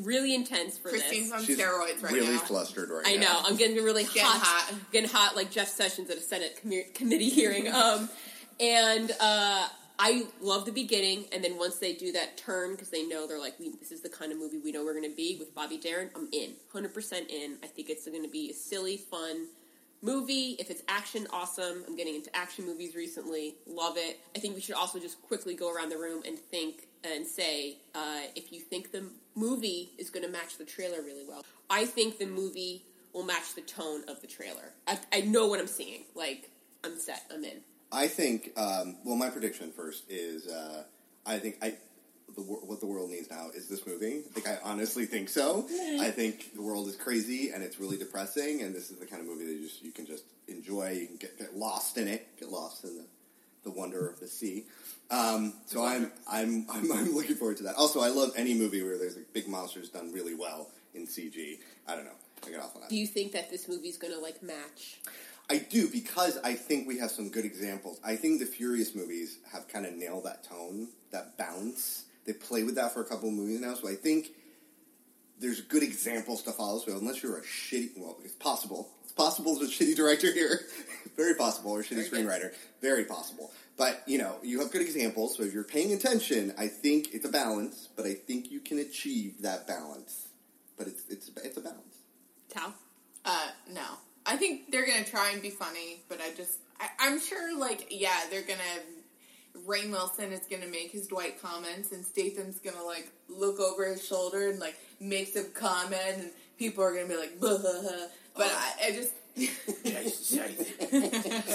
really 0.00 0.34
intense 0.34 0.78
for 0.78 0.90
Christine's 0.90 1.30
this. 1.30 1.32
on 1.32 1.44
She's 1.44 1.58
steroids 1.58 2.02
right 2.02 2.12
now. 2.12 2.18
really 2.18 2.34
now. 2.34 2.38
flustered 2.38 2.90
right 2.90 3.04
now. 3.04 3.10
I 3.10 3.16
now. 3.16 3.32
know. 3.32 3.40
I'm 3.46 3.56
getting 3.56 3.76
really 3.82 4.04
Getting 4.04 4.22
hot, 4.22 4.40
hot. 4.70 4.74
getting 4.92 5.08
hot 5.10 5.34
like 5.36 5.50
Jeff 5.50 5.68
Sessions 5.68 6.10
at 6.10 6.16
a 6.16 6.20
Senate 6.20 6.60
commu- 6.64 6.92
committee 6.94 7.30
hearing. 7.30 7.66
Um, 7.72 8.08
and 8.60 9.10
uh, 9.20 9.68
I 10.00 10.26
love 10.40 10.64
the 10.64 10.72
beginning, 10.72 11.26
and 11.32 11.44
then 11.44 11.58
once 11.58 11.76
they 11.76 11.92
do 11.92 12.10
that 12.12 12.36
turn 12.36 12.72
because 12.72 12.90
they 12.90 13.06
know 13.06 13.26
they're 13.28 13.38
like, 13.38 13.58
we, 13.60 13.70
this 13.78 13.92
is 13.92 14.00
the 14.00 14.08
kind 14.08 14.32
of 14.32 14.38
movie 14.38 14.58
we 14.58 14.72
know 14.72 14.84
we're 14.84 14.94
going 14.98 15.08
to 15.08 15.16
be 15.16 15.36
with 15.38 15.54
Bobby 15.54 15.78
Darin. 15.78 16.10
I'm 16.16 16.28
in, 16.32 16.54
hundred 16.72 16.92
percent 16.92 17.30
in. 17.30 17.56
I 17.62 17.68
think 17.68 17.88
it's 17.88 18.06
going 18.08 18.22
to 18.24 18.28
be 18.28 18.50
a 18.50 18.54
silly, 18.54 18.96
fun 18.96 19.46
movie. 20.02 20.56
If 20.58 20.70
it's 20.70 20.82
action, 20.88 21.26
awesome. 21.32 21.84
I'm 21.86 21.96
getting 21.96 22.14
into 22.14 22.34
action 22.34 22.66
movies 22.66 22.94
recently. 22.94 23.56
Love 23.66 23.96
it. 23.96 24.20
I 24.36 24.38
think 24.38 24.54
we 24.54 24.60
should 24.60 24.74
also 24.74 24.98
just 24.98 25.20
quickly 25.22 25.54
go 25.54 25.74
around 25.74 25.90
the 25.90 25.98
room 25.98 26.22
and 26.26 26.38
think 26.38 26.88
and 27.04 27.26
say 27.26 27.76
uh, 27.94 28.22
if 28.34 28.52
you 28.52 28.60
think 28.60 28.92
the 28.92 29.04
movie 29.34 29.90
is 29.98 30.10
going 30.10 30.24
to 30.24 30.30
match 30.30 30.58
the 30.58 30.64
trailer 30.64 31.02
really 31.02 31.24
well. 31.26 31.44
I 31.70 31.84
think 31.84 32.18
the 32.18 32.26
movie 32.26 32.84
will 33.12 33.24
match 33.24 33.54
the 33.54 33.62
tone 33.62 34.02
of 34.08 34.20
the 34.20 34.26
trailer. 34.26 34.72
I, 34.86 34.98
I 35.12 35.20
know 35.22 35.46
what 35.46 35.60
I'm 35.60 35.66
seeing. 35.66 36.04
Like 36.14 36.50
I'm 36.84 36.98
set. 36.98 37.22
I'm 37.32 37.44
in. 37.44 37.60
I 37.90 38.08
think. 38.08 38.52
Um, 38.56 38.96
well, 39.04 39.16
my 39.16 39.30
prediction 39.30 39.72
first 39.72 40.04
is. 40.08 40.46
Uh, 40.46 40.84
I 41.26 41.38
think 41.38 41.58
I. 41.62 41.74
The, 42.34 42.42
what 42.42 42.80
the 42.80 42.86
world 42.86 43.10
needs 43.10 43.30
now 43.30 43.48
is 43.54 43.68
this 43.68 43.86
movie. 43.86 44.22
I 44.28 44.32
think 44.32 44.48
I 44.48 44.58
honestly 44.62 45.06
think 45.06 45.28
so. 45.28 45.66
I 46.00 46.10
think 46.10 46.54
the 46.54 46.62
world 46.62 46.86
is 46.88 46.94
crazy 46.94 47.50
and 47.50 47.64
it's 47.64 47.80
really 47.80 47.96
depressing, 47.96 48.62
and 48.62 48.74
this 48.74 48.90
is 48.90 48.98
the 48.98 49.06
kind 49.06 49.22
of 49.22 49.28
movie 49.28 49.46
that 49.46 49.54
you 49.54 49.62
just 49.62 49.82
you 49.82 49.92
can 49.92 50.06
just 50.06 50.24
enjoy. 50.46 50.90
You 50.90 51.06
can 51.06 51.16
get, 51.16 51.38
get 51.38 51.56
lost 51.56 51.96
in 51.96 52.06
it, 52.06 52.28
get 52.38 52.50
lost 52.50 52.84
in 52.84 52.96
the, 52.96 53.04
the 53.64 53.70
wonder 53.70 54.08
of 54.08 54.20
the 54.20 54.28
sea. 54.28 54.66
Um, 55.10 55.54
so 55.66 55.84
I'm, 55.84 56.12
I'm 56.30 56.66
I'm 56.70 56.92
I'm 56.92 57.14
looking 57.14 57.36
forward 57.36 57.56
to 57.58 57.62
that. 57.64 57.76
Also, 57.76 58.00
I 58.00 58.08
love 58.08 58.32
any 58.36 58.54
movie 58.54 58.82
where 58.82 58.98
there's 58.98 59.16
like 59.16 59.32
big 59.32 59.48
monsters 59.48 59.88
done 59.88 60.12
really 60.12 60.34
well 60.34 60.68
in 60.94 61.06
CG. 61.06 61.58
I 61.86 61.94
don't 61.94 62.04
know. 62.04 62.10
I 62.46 62.50
get 62.50 62.60
off 62.60 62.74
on 62.76 62.82
that. 62.82 62.90
Do 62.90 62.96
you 62.96 63.06
think 63.06 63.32
that 63.32 63.50
this 63.50 63.68
movie's 63.68 63.96
going 63.96 64.12
to 64.12 64.20
like 64.20 64.42
match? 64.42 65.00
I 65.50 65.58
do 65.58 65.88
because 65.88 66.38
I 66.44 66.54
think 66.54 66.86
we 66.86 66.98
have 66.98 67.10
some 67.10 67.30
good 67.30 67.44
examples. 67.44 68.00
I 68.04 68.16
think 68.16 68.40
the 68.40 68.46
Furious 68.46 68.94
movies 68.94 69.38
have 69.52 69.66
kind 69.68 69.86
of 69.86 69.94
nailed 69.94 70.24
that 70.24 70.44
tone, 70.44 70.88
that 71.10 71.38
bounce. 71.38 72.04
They 72.28 72.34
play 72.34 72.62
with 72.62 72.74
that 72.74 72.92
for 72.92 73.00
a 73.00 73.06
couple 73.06 73.30
of 73.30 73.34
movies 73.34 73.58
now, 73.58 73.74
so 73.74 73.88
I 73.88 73.94
think 73.94 74.28
there's 75.40 75.62
good 75.62 75.82
examples 75.82 76.42
to 76.42 76.52
follow. 76.52 76.78
So 76.78 76.92
unless 76.92 77.22
you're 77.22 77.38
a 77.38 77.42
shitty, 77.42 77.92
well, 77.96 78.18
it's 78.22 78.34
possible. 78.34 78.90
It's 79.02 79.12
possible 79.12 79.56
as 79.56 79.66
a 79.66 79.72
shitty 79.72 79.96
director 79.96 80.30
here, 80.30 80.60
very 81.16 81.34
possible, 81.34 81.70
or 81.70 81.80
a 81.80 81.82
shitty 81.82 81.88
Very 81.88 82.08
good. 82.10 82.26
screenwriter, 82.26 82.54
very 82.82 83.04
possible. 83.04 83.50
But 83.78 84.02
you 84.06 84.18
know, 84.18 84.36
you 84.42 84.60
have 84.60 84.70
good 84.70 84.82
examples. 84.82 85.38
So 85.38 85.42
if 85.42 85.54
you're 85.54 85.64
paying 85.64 85.94
attention, 85.94 86.52
I 86.58 86.66
think 86.68 87.14
it's 87.14 87.24
a 87.24 87.30
balance. 87.30 87.88
But 87.96 88.04
I 88.04 88.12
think 88.12 88.50
you 88.50 88.60
can 88.60 88.78
achieve 88.78 89.40
that 89.40 89.66
balance. 89.66 90.28
But 90.76 90.88
it's 90.88 91.02
it's 91.08 91.30
it's 91.42 91.56
a 91.56 91.62
balance. 91.62 91.96
Tao? 92.50 92.74
Uh, 93.24 93.48
no. 93.72 93.86
I 94.26 94.36
think 94.36 94.70
they're 94.70 94.84
gonna 94.84 95.04
try 95.04 95.30
and 95.30 95.40
be 95.40 95.48
funny, 95.48 96.02
but 96.10 96.20
I 96.20 96.34
just, 96.34 96.58
I, 96.78 96.88
I'm 97.00 97.18
sure, 97.18 97.58
like, 97.58 97.86
yeah, 97.90 98.20
they're 98.30 98.42
gonna. 98.42 98.60
Rainn 99.66 99.90
Wilson 99.90 100.32
is 100.32 100.40
gonna 100.50 100.66
make 100.66 100.90
his 100.90 101.06
Dwight 101.06 101.40
comments, 101.40 101.92
and 101.92 102.04
Statham's 102.04 102.58
gonna 102.58 102.82
like 102.82 103.10
look 103.28 103.60
over 103.60 103.86
his 103.86 104.06
shoulder 104.06 104.50
and 104.50 104.58
like 104.58 104.76
make 105.00 105.28
some 105.28 105.50
comment, 105.52 106.18
and 106.18 106.30
people 106.58 106.82
are 106.82 106.94
gonna 106.94 107.08
be 107.08 107.16
like, 107.16 107.38
"Buh, 107.40 107.58
huh, 107.60 107.82
huh." 107.82 108.06
but 108.36 108.46
oh. 108.46 108.74
I, 108.82 108.88
I 108.88 108.90
just, 108.92 109.12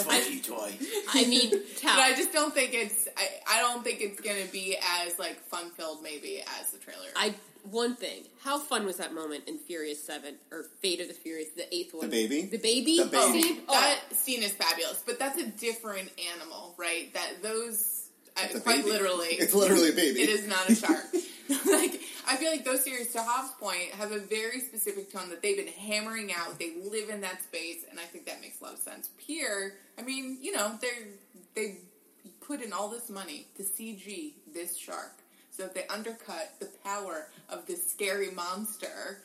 Funky 0.04 0.40
toy. 0.44 0.74
I 1.14 1.26
mean, 1.26 1.52
Tao. 1.78 1.96
but 1.96 2.02
I 2.02 2.14
just 2.16 2.32
don't 2.32 2.54
think 2.54 2.74
it's, 2.74 3.08
I, 3.18 3.58
I 3.58 3.60
don't 3.62 3.84
think 3.84 4.02
it's 4.02 4.22
gonna 4.22 4.46
be 4.52 4.78
as 5.02 5.20
like 5.20 5.40
fun 5.46 5.72
filled 5.72 6.02
maybe 6.04 6.44
as 6.60 6.72
the 6.72 6.80
trailer. 6.80 7.08
I 7.16 7.36
one 7.70 7.96
thing. 7.96 8.24
How 8.44 8.60
fun 8.60 8.86
was 8.86 8.98
that 8.98 9.14
moment 9.14 9.46
in 9.48 9.58
Furious 9.58 10.04
Seven 10.04 10.36
or 10.52 10.66
Fate 10.82 11.00
of 11.00 11.08
the 11.08 11.14
Furious, 11.14 11.50
the 11.56 11.74
eighth 11.74 11.94
one? 11.94 12.10
The 12.10 12.12
baby? 12.12 12.42
The 12.46 12.58
baby. 12.58 12.98
The 13.00 13.06
baby. 13.06 13.42
scene? 13.42 13.62
Oh, 13.68 13.74
that 13.74 14.00
oh. 14.12 14.14
scene 14.14 14.44
is 14.44 14.52
fabulous, 14.52 15.02
but 15.06 15.18
that's 15.18 15.40
a 15.40 15.48
different 15.48 16.12
animal, 16.36 16.76
right? 16.78 17.14
That 17.14 17.42
those, 17.42 18.03
I, 18.38 18.46
It's 18.46 18.60
quite 18.62 18.78
baby. 18.78 18.92
literally, 18.92 19.28
It's 19.28 19.54
literally 19.54 19.90
a 19.90 19.94
baby. 19.94 20.22
It 20.24 20.30
is 20.30 20.48
not 20.48 20.70
a 20.70 20.76
shark. 20.76 21.04
like 21.66 22.02
I 22.26 22.38
feel 22.38 22.50
like 22.52 22.64
those 22.64 22.84
series, 22.84 23.12
to 23.14 23.22
Hobbs' 23.22 23.52
point, 23.60 23.92
have 24.00 24.12
a 24.14 24.20
very 24.20 24.62
specific 24.62 25.12
tone 25.12 25.30
that 25.30 25.42
they've 25.42 25.58
been 25.58 25.68
hammering 25.68 26.32
out. 26.34 26.58
They 26.58 26.74
live 26.90 27.10
in 27.10 27.20
that 27.22 27.44
space, 27.44 27.84
and 27.90 28.00
I 28.00 28.04
think 28.04 28.26
that 28.28 28.40
makes 28.40 28.62
a 28.62 28.64
lot 28.64 28.74
of 28.74 28.80
sense. 28.80 29.10
Pierre, 29.18 29.74
I 30.00 30.04
mean, 30.04 30.38
you 30.42 30.54
know, 30.54 30.80
they 30.82 30.88
they 31.54 31.78
put 32.40 32.62
in 32.62 32.72
all 32.72 32.88
this 32.90 33.10
money 33.10 33.48
to 33.58 33.64
CG 33.64 34.34
this 34.54 34.78
shark, 34.78 35.12
so 35.52 35.64
that 35.64 35.76
they 35.76 35.86
undercut 35.88 36.54
the 36.60 36.70
power 36.86 37.28
of 37.50 37.66
this 37.68 37.86
scary 37.92 38.32
monster. 38.32 39.20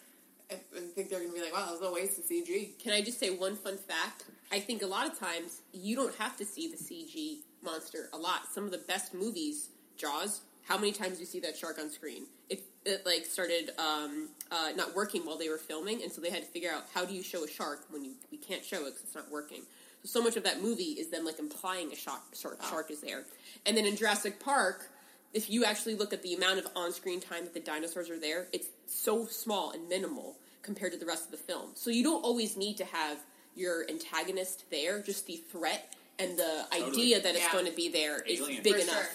I 0.51 0.55
I 0.77 0.81
think 0.95 1.09
they're 1.09 1.21
going 1.21 1.31
to 1.31 1.37
be 1.37 1.41
like, 1.43 1.53
wow, 1.55 1.67
that 1.67 1.81
was 1.81 1.89
a 1.89 1.93
waste 1.93 2.19
of 2.19 2.25
CG. 2.25 2.79
Can 2.83 2.93
I 2.93 3.01
just 3.01 3.21
say 3.21 3.31
one 3.31 3.55
fun 3.55 3.77
fact? 3.79 4.25
I 4.51 4.59
think 4.59 4.83
a 4.83 4.87
lot 4.87 5.07
of 5.07 5.19
times 5.19 5.61
you 5.73 5.95
don't 5.95 6.15
have 6.17 6.37
to 6.39 6.45
see 6.45 6.69
the 6.69 6.77
CG 6.77 7.39
monster 7.63 8.09
a 8.13 8.17
lot. 8.17 8.53
Some 8.53 8.65
of 8.65 8.71
the 8.71 8.79
best 8.79 9.15
movies, 9.15 9.69
Jaws. 9.97 10.43
How 10.67 10.77
many 10.77 10.93
times 10.93 11.15
do 11.15 11.21
you 11.21 11.27
see 11.27 11.41
that 11.41 11.57
shark 11.57 11.79
on 11.79 11.91
screen? 11.91 12.25
It, 12.51 12.63
it 12.85 13.07
like 13.07 13.25
started 13.25 13.71
um, 13.79 14.29
uh, 14.51 14.71
not 14.77 14.95
working 14.95 15.23
while 15.23 15.39
they 15.39 15.49
were 15.49 15.59
filming, 15.59 16.03
and 16.03 16.13
so 16.13 16.21
they 16.21 16.31
had 16.31 16.43
to 16.43 16.49
figure 16.49 16.71
out 16.71 16.85
how 16.95 17.05
do 17.05 17.15
you 17.15 17.23
show 17.23 17.45
a 17.45 17.49
shark 17.49 17.87
when 17.91 18.05
you 18.05 18.13
we 18.31 18.39
can't 18.39 18.65
show 18.65 18.83
it 18.83 18.91
because 18.91 19.03
it's 19.05 19.15
not 19.15 19.31
working. 19.31 19.63
So 20.03 20.09
so 20.09 20.23
much 20.23 20.37
of 20.37 20.45
that 20.45 20.63
movie 20.63 20.93
is 21.01 21.09
them 21.09 21.25
like 21.25 21.39
implying 21.39 21.91
a 21.93 21.97
shark 21.97 22.21
shark, 22.35 22.63
shark 22.63 22.91
is 22.91 23.01
there, 23.01 23.25
and 23.67 23.77
then 23.77 23.87
in 23.87 23.97
Jurassic 23.97 24.41
Park. 24.41 24.91
If 25.35 25.51
you 25.51 25.63
actually 25.63 25.95
look 25.95 26.15
at 26.15 26.23
the 26.23 26.33
amount 26.33 26.59
of 26.59 26.69
on-screen 26.75 27.21
time 27.21 27.45
that 27.45 27.53
the 27.53 27.61
dinosaurs 27.61 28.09
are 28.09 28.19
there, 28.19 28.47
it's 28.51 28.69
so 28.87 29.27
small 29.27 29.73
and 29.73 29.87
minimal 29.87 30.39
compared 30.63 30.93
to 30.93 30.99
the 30.99 31.05
rest 31.05 31.27
of 31.27 31.31
the 31.31 31.37
film. 31.37 31.73
So 31.75 31.91
you 31.91 32.03
don't 32.03 32.25
always 32.25 32.57
need 32.57 32.79
to 32.79 32.87
have 32.87 33.19
your 33.55 33.85
antagonist 33.91 34.65
there, 34.71 35.03
just 35.03 35.27
the 35.27 35.37
threat 35.37 35.97
and 36.19 36.37
the 36.39 36.67
Totally. 36.73 36.91
idea 36.93 37.21
that 37.21 37.35
it's 37.35 37.45
Yeah. 37.45 37.53
going 37.53 37.67
to 37.67 37.73
be 37.73 37.89
there 37.89 38.21
is 38.21 38.41
Alien. 38.41 38.63
big 38.63 38.75
For 38.75 38.81
enough. 38.81 38.95
sure. 38.95 39.09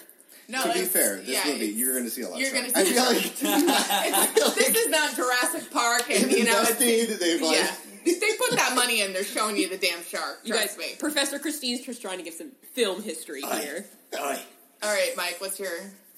No, 0.49 0.63
to 0.63 0.73
be 0.73 0.79
fair, 0.85 1.17
this 1.17 1.29
yeah, 1.29 1.51
movie 1.51 1.67
you're 1.67 1.93
going 1.93 2.03
to 2.03 2.09
see 2.09 2.21
a 2.23 2.27
lot. 2.29 2.37
you're 2.39 2.49
of 2.49 2.73
gonna 2.73 2.85
sharks. 2.93 3.19
see 3.39 3.47
I 3.47 4.27
feel 4.35 4.45
like 4.47 4.55
this 4.55 4.75
is 4.75 4.89
not 4.89 5.15
Jurassic 5.15 5.71
Park, 5.71 6.09
and 6.11 6.29
you 6.31 6.43
know, 6.43 6.61
it's. 6.67 6.75
They've 6.75 7.41
like 7.41 7.55
yeah, 7.55 7.73
they 8.05 8.35
put 8.37 8.51
that 8.57 8.73
money 8.75 8.99
in. 9.01 9.13
They're 9.13 9.23
showing 9.23 9.55
you 9.55 9.69
the 9.69 9.77
damn 9.77 10.03
shark. 10.03 10.41
You 10.43 10.53
Trust 10.53 10.77
guys, 10.77 10.77
me. 10.77 10.95
Professor 10.99 11.39
Christine's 11.39 11.81
just 11.85 12.01
trying 12.01 12.17
to 12.17 12.23
give 12.25 12.33
some 12.33 12.51
film 12.73 13.01
history 13.01 13.41
Aye. 13.45 13.61
here. 13.61 13.85
Aye, 14.19 14.41
All 14.83 14.91
right, 14.93 15.11
Mike, 15.15 15.37
what's 15.39 15.59
your? 15.61 15.71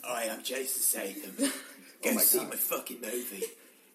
aye, 0.04 0.28
I'm 0.32 0.42
Jason 0.42 0.82
Statham. 0.82 1.36
Go 2.04 2.10
oh 2.10 2.14
my 2.16 2.22
see 2.22 2.40
God. 2.40 2.50
my 2.50 2.56
fucking 2.56 3.02
movie. 3.02 3.44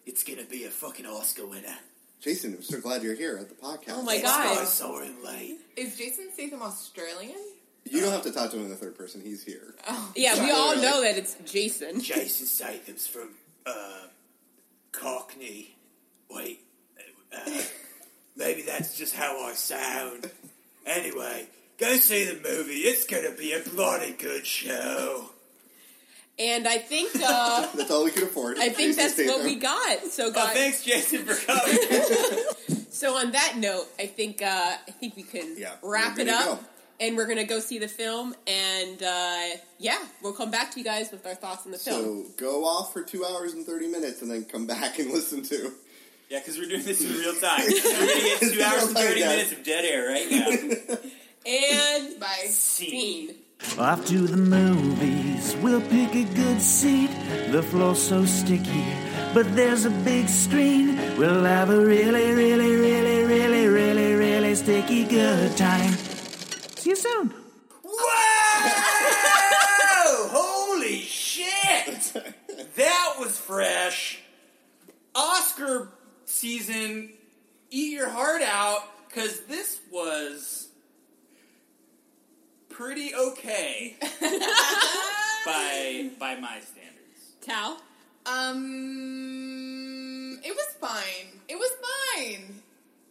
It's 0.05 0.23
gonna 0.23 0.45
be 0.45 0.63
a 0.63 0.69
fucking 0.69 1.05
Oscar 1.05 1.45
winner. 1.45 1.75
Jason. 2.21 2.53
I'm 2.53 2.61
so 2.63 2.79
glad 2.79 3.03
you're 3.03 3.15
here 3.15 3.37
at 3.37 3.49
the 3.49 3.55
podcast. 3.55 3.95
Oh 3.97 4.03
my 4.03 4.17
That's 4.17 4.27
God. 4.27 4.55
why 4.55 4.61
I 4.61 4.65
saw 4.65 5.03
late. 5.25 5.59
Is 5.75 5.97
Jason 5.97 6.29
Statham 6.33 6.61
Australian? 6.61 7.35
You 7.83 7.99
don't 8.01 8.11
have 8.11 8.21
to 8.23 8.31
talk 8.31 8.51
to 8.51 8.57
him 8.57 8.65
in 8.65 8.69
the 8.69 8.75
third 8.75 8.95
person. 8.95 9.21
He's 9.21 9.43
here. 9.43 9.73
Oh, 9.87 10.11
Yeah, 10.15 10.43
we 10.43 10.51
all 10.51 10.71
really. 10.75 10.83
know 10.83 11.01
that 11.01 11.17
it's 11.17 11.35
Jason. 11.45 11.99
Jason 11.99 12.45
Statham's 12.45 13.07
from 13.07 13.29
uh, 13.65 14.03
Cockney. 14.91 15.75
Wait, 16.29 16.61
uh, 17.35 17.61
maybe 18.35 18.61
that's 18.61 18.95
just 18.97 19.15
how 19.15 19.43
I 19.45 19.53
sound. 19.53 20.29
Anyway, 20.85 21.47
go 21.79 21.95
see 21.97 22.23
the 22.25 22.35
movie. 22.47 22.81
It's 22.81 23.05
gonna 23.05 23.31
be 23.35 23.53
a 23.53 23.59
bloody 23.59 24.13
good 24.13 24.45
show. 24.45 25.29
And 26.39 26.67
I 26.67 26.77
think 26.79 27.11
uh, 27.23 27.67
That's 27.75 27.91
all 27.91 28.03
we 28.05 28.11
could 28.11 28.23
afford. 28.23 28.57
I 28.57 28.69
think 28.69 28.95
Jason 28.95 28.97
that's 28.97 29.17
what 29.17 29.27
Statham. 29.27 29.45
we 29.45 29.55
got. 29.55 30.03
So 30.05 30.27
Oh, 30.27 30.31
guys, 30.31 30.53
thanks, 30.55 30.83
Jason, 30.83 31.25
for 31.25 31.35
coming. 31.45 32.85
so 32.89 33.15
on 33.17 33.31
that 33.31 33.55
note, 33.57 33.85
I 33.99 34.07
think 34.07 34.41
uh, 34.41 34.45
I 34.87 34.91
think 34.91 35.15
we 35.15 35.23
can 35.23 35.55
Yeah, 35.57 35.73
wrap 35.83 36.17
it 36.19 36.27
up. 36.29 36.45
go. 36.45 36.59
And 36.99 37.17
we're 37.17 37.25
gonna 37.27 37.45
go 37.45 37.59
see 37.59 37.79
the 37.79 37.87
film, 37.87 38.35
and 38.45 39.01
uh, 39.01 39.41
yeah, 39.79 39.97
we'll 40.21 40.33
come 40.33 40.51
back 40.51 40.69
to 40.73 40.77
you 40.79 40.85
guys 40.85 41.11
with 41.11 41.25
our 41.25 41.33
thoughts 41.33 41.65
on 41.65 41.71
the 41.71 41.79
film. 41.79 42.25
So 42.27 42.31
go 42.37 42.63
off 42.63 42.93
for 42.93 43.01
two 43.01 43.25
hours 43.25 43.53
and 43.53 43.65
thirty 43.65 43.87
minutes, 43.87 44.21
and 44.21 44.29
then 44.29 44.45
come 44.45 44.67
back 44.67 44.99
and 44.99 45.09
listen 45.11 45.41
to. 45.43 45.71
yeah, 46.29 46.37
because 46.39 46.59
we're 46.59 46.69
doing 46.69 46.83
this 46.83 47.01
in 47.01 47.09
real 47.19 47.33
time. 47.33 47.61
We're 47.67 47.81
gonna 47.81 48.05
get 48.05 48.39
two 48.53 48.61
hours 48.61 48.83
and 48.83 48.95
thirty 48.95 49.19
Yeah. 49.19 49.29
minutes 49.29 49.51
of 49.51 49.63
dead 49.63 49.83
air 49.83 50.09
right 50.09 50.29
now. 50.29 50.97
And 51.43 52.19
Bye. 52.19 52.45
Scene. 52.49 52.89
scene. 53.29 53.35
Off 53.77 54.05
to 54.07 54.27
the 54.27 54.37
movies, 54.37 55.55
we'll 55.61 55.81
pick 55.81 56.13
a 56.13 56.23
good 56.35 56.61
seat. 56.61 57.09
The 57.51 57.63
floor's 57.63 58.01
so 58.01 58.25
sticky, 58.25 58.85
but 59.33 59.55
there's 59.55 59.85
a 59.85 59.89
big 59.89 60.27
screen. 60.27 60.97
We'll 61.17 61.45
have 61.45 61.69
a 61.69 61.79
really, 61.79 62.33
really, 62.33 62.75
really, 62.75 63.23
really, 63.23 63.67
really, 63.67 64.13
really 64.13 64.55
sticky 64.55 65.05
good 65.05 65.55
time. 65.57 65.93
See 66.75 66.89
you 66.89 66.95
soon. 66.95 67.33
Whoa! 67.83 67.97
Holy 70.31 70.99
shit! 70.99 72.13
That 72.75 73.15
was 73.19 73.37
fresh. 73.37 74.21
Oscar 75.15 75.89
season, 76.25 77.13
eat 77.69 77.93
your 77.93 78.09
heart 78.09 78.41
out, 78.41 78.83
because 79.07 79.41
this 79.41 79.79
was 79.91 80.60
pretty 82.81 83.13
okay 83.13 83.95
by 85.45 86.09
by 86.19 86.35
my 86.39 86.59
standards. 86.59 87.35
Tal. 87.41 87.79
Um, 88.25 89.69
it 90.43 90.55
was 90.55 90.65
fine. 90.79 91.39
It 91.47 91.57
was 91.57 91.69
fine. 92.15 92.55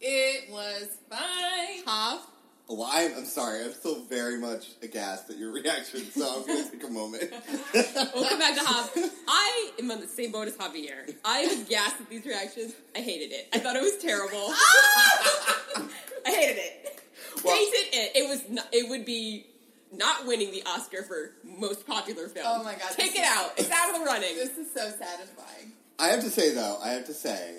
It 0.01 0.49
was 0.51 0.87
fine. 1.09 1.85
Hav. 1.85 2.19
Well, 2.67 2.89
I'm, 2.91 3.15
I'm 3.17 3.25
sorry. 3.25 3.63
I'm 3.63 3.71
still 3.73 4.03
very 4.05 4.37
much 4.39 4.67
aghast 4.81 5.29
at 5.29 5.37
your 5.37 5.51
reaction, 5.53 6.01
so 6.11 6.37
I'm 6.39 6.45
going 6.47 6.63
to 6.65 6.71
take 6.71 6.83
a 6.83 6.89
moment. 6.89 7.31
We'll 8.13 8.27
come 8.27 8.39
back 8.39 8.55
to 8.55 8.65
Hav. 8.65 8.91
I 9.27 9.71
am 9.79 9.91
on 9.91 9.99
the 10.01 10.07
same 10.07 10.31
boat 10.31 10.47
as 10.47 10.55
Javier. 10.55 11.13
I 11.25 11.39
am 11.39 11.61
aghast 11.61 11.99
at 12.01 12.09
these 12.09 12.25
reactions. 12.25 12.73
I 12.95 12.99
hated 12.99 13.31
it. 13.33 13.47
I 13.53 13.59
thought 13.59 13.75
it 13.77 13.81
was 13.81 13.97
terrible. 13.97 14.53
I 16.25 16.29
hated 16.29 16.57
it. 16.57 17.01
Well- 17.43 17.55
hated 17.55 17.87
it. 17.93 18.11
It 18.15 18.29
was. 18.29 18.41
Not, 18.49 18.67
it 18.71 18.89
would 18.89 19.05
be 19.05 19.47
not 19.91 20.25
winning 20.25 20.51
the 20.51 20.63
Oscar 20.65 21.03
for 21.03 21.31
most 21.43 21.85
popular 21.85 22.27
film. 22.27 22.45
Oh 22.47 22.63
my 22.63 22.73
God, 22.73 22.91
Take 22.91 23.13
this 23.13 23.15
it 23.15 23.19
is- 23.21 23.27
out. 23.27 23.51
It's 23.57 23.71
out 23.71 23.93
of 23.93 23.99
the 23.99 24.05
running. 24.05 24.35
This 24.35 24.57
is 24.57 24.67
so 24.73 24.89
satisfying. 24.89 25.73
I 25.99 26.07
have 26.07 26.21
to 26.21 26.29
say, 26.29 26.53
though, 26.53 26.77
I 26.83 26.89
have 26.89 27.05
to 27.05 27.13
say, 27.13 27.57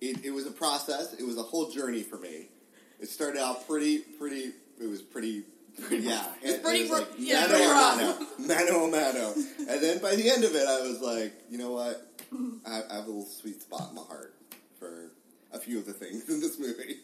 it, 0.00 0.24
it 0.24 0.30
was 0.30 0.46
a 0.46 0.50
process. 0.50 1.14
It 1.18 1.24
was 1.24 1.38
a 1.38 1.42
whole 1.42 1.70
journey 1.70 2.02
for 2.02 2.16
me. 2.18 2.48
It 3.00 3.08
started 3.08 3.40
out 3.40 3.66
pretty, 3.68 3.98
pretty. 3.98 4.52
It 4.80 4.88
was 4.88 5.02
pretty. 5.02 5.44
Yeah, 5.90 6.24
it, 6.42 6.62
pretty 6.62 6.82
was 6.88 7.00
like 7.00 7.08
yeah, 7.18 7.46
mano 7.46 7.54
a 7.58 7.68
rough. 7.68 7.96
mano, 7.98 8.26
mano 8.48 8.84
a 8.86 8.90
mano, 8.90 9.34
and 9.68 9.82
then 9.82 9.98
by 10.00 10.14
the 10.16 10.30
end 10.30 10.42
of 10.44 10.54
it, 10.54 10.66
I 10.66 10.80
was 10.80 11.02
like, 11.02 11.34
you 11.50 11.58
know 11.58 11.72
what? 11.72 12.14
I, 12.66 12.80
I 12.90 12.94
have 12.96 13.04
a 13.04 13.08
little 13.08 13.26
sweet 13.26 13.60
spot 13.60 13.90
in 13.90 13.94
my 13.96 14.02
heart 14.02 14.34
for 14.78 15.10
a 15.52 15.58
few 15.58 15.78
of 15.78 15.84
the 15.84 15.92
things 15.92 16.30
in 16.30 16.40
this 16.40 16.58
movie. 16.58 16.96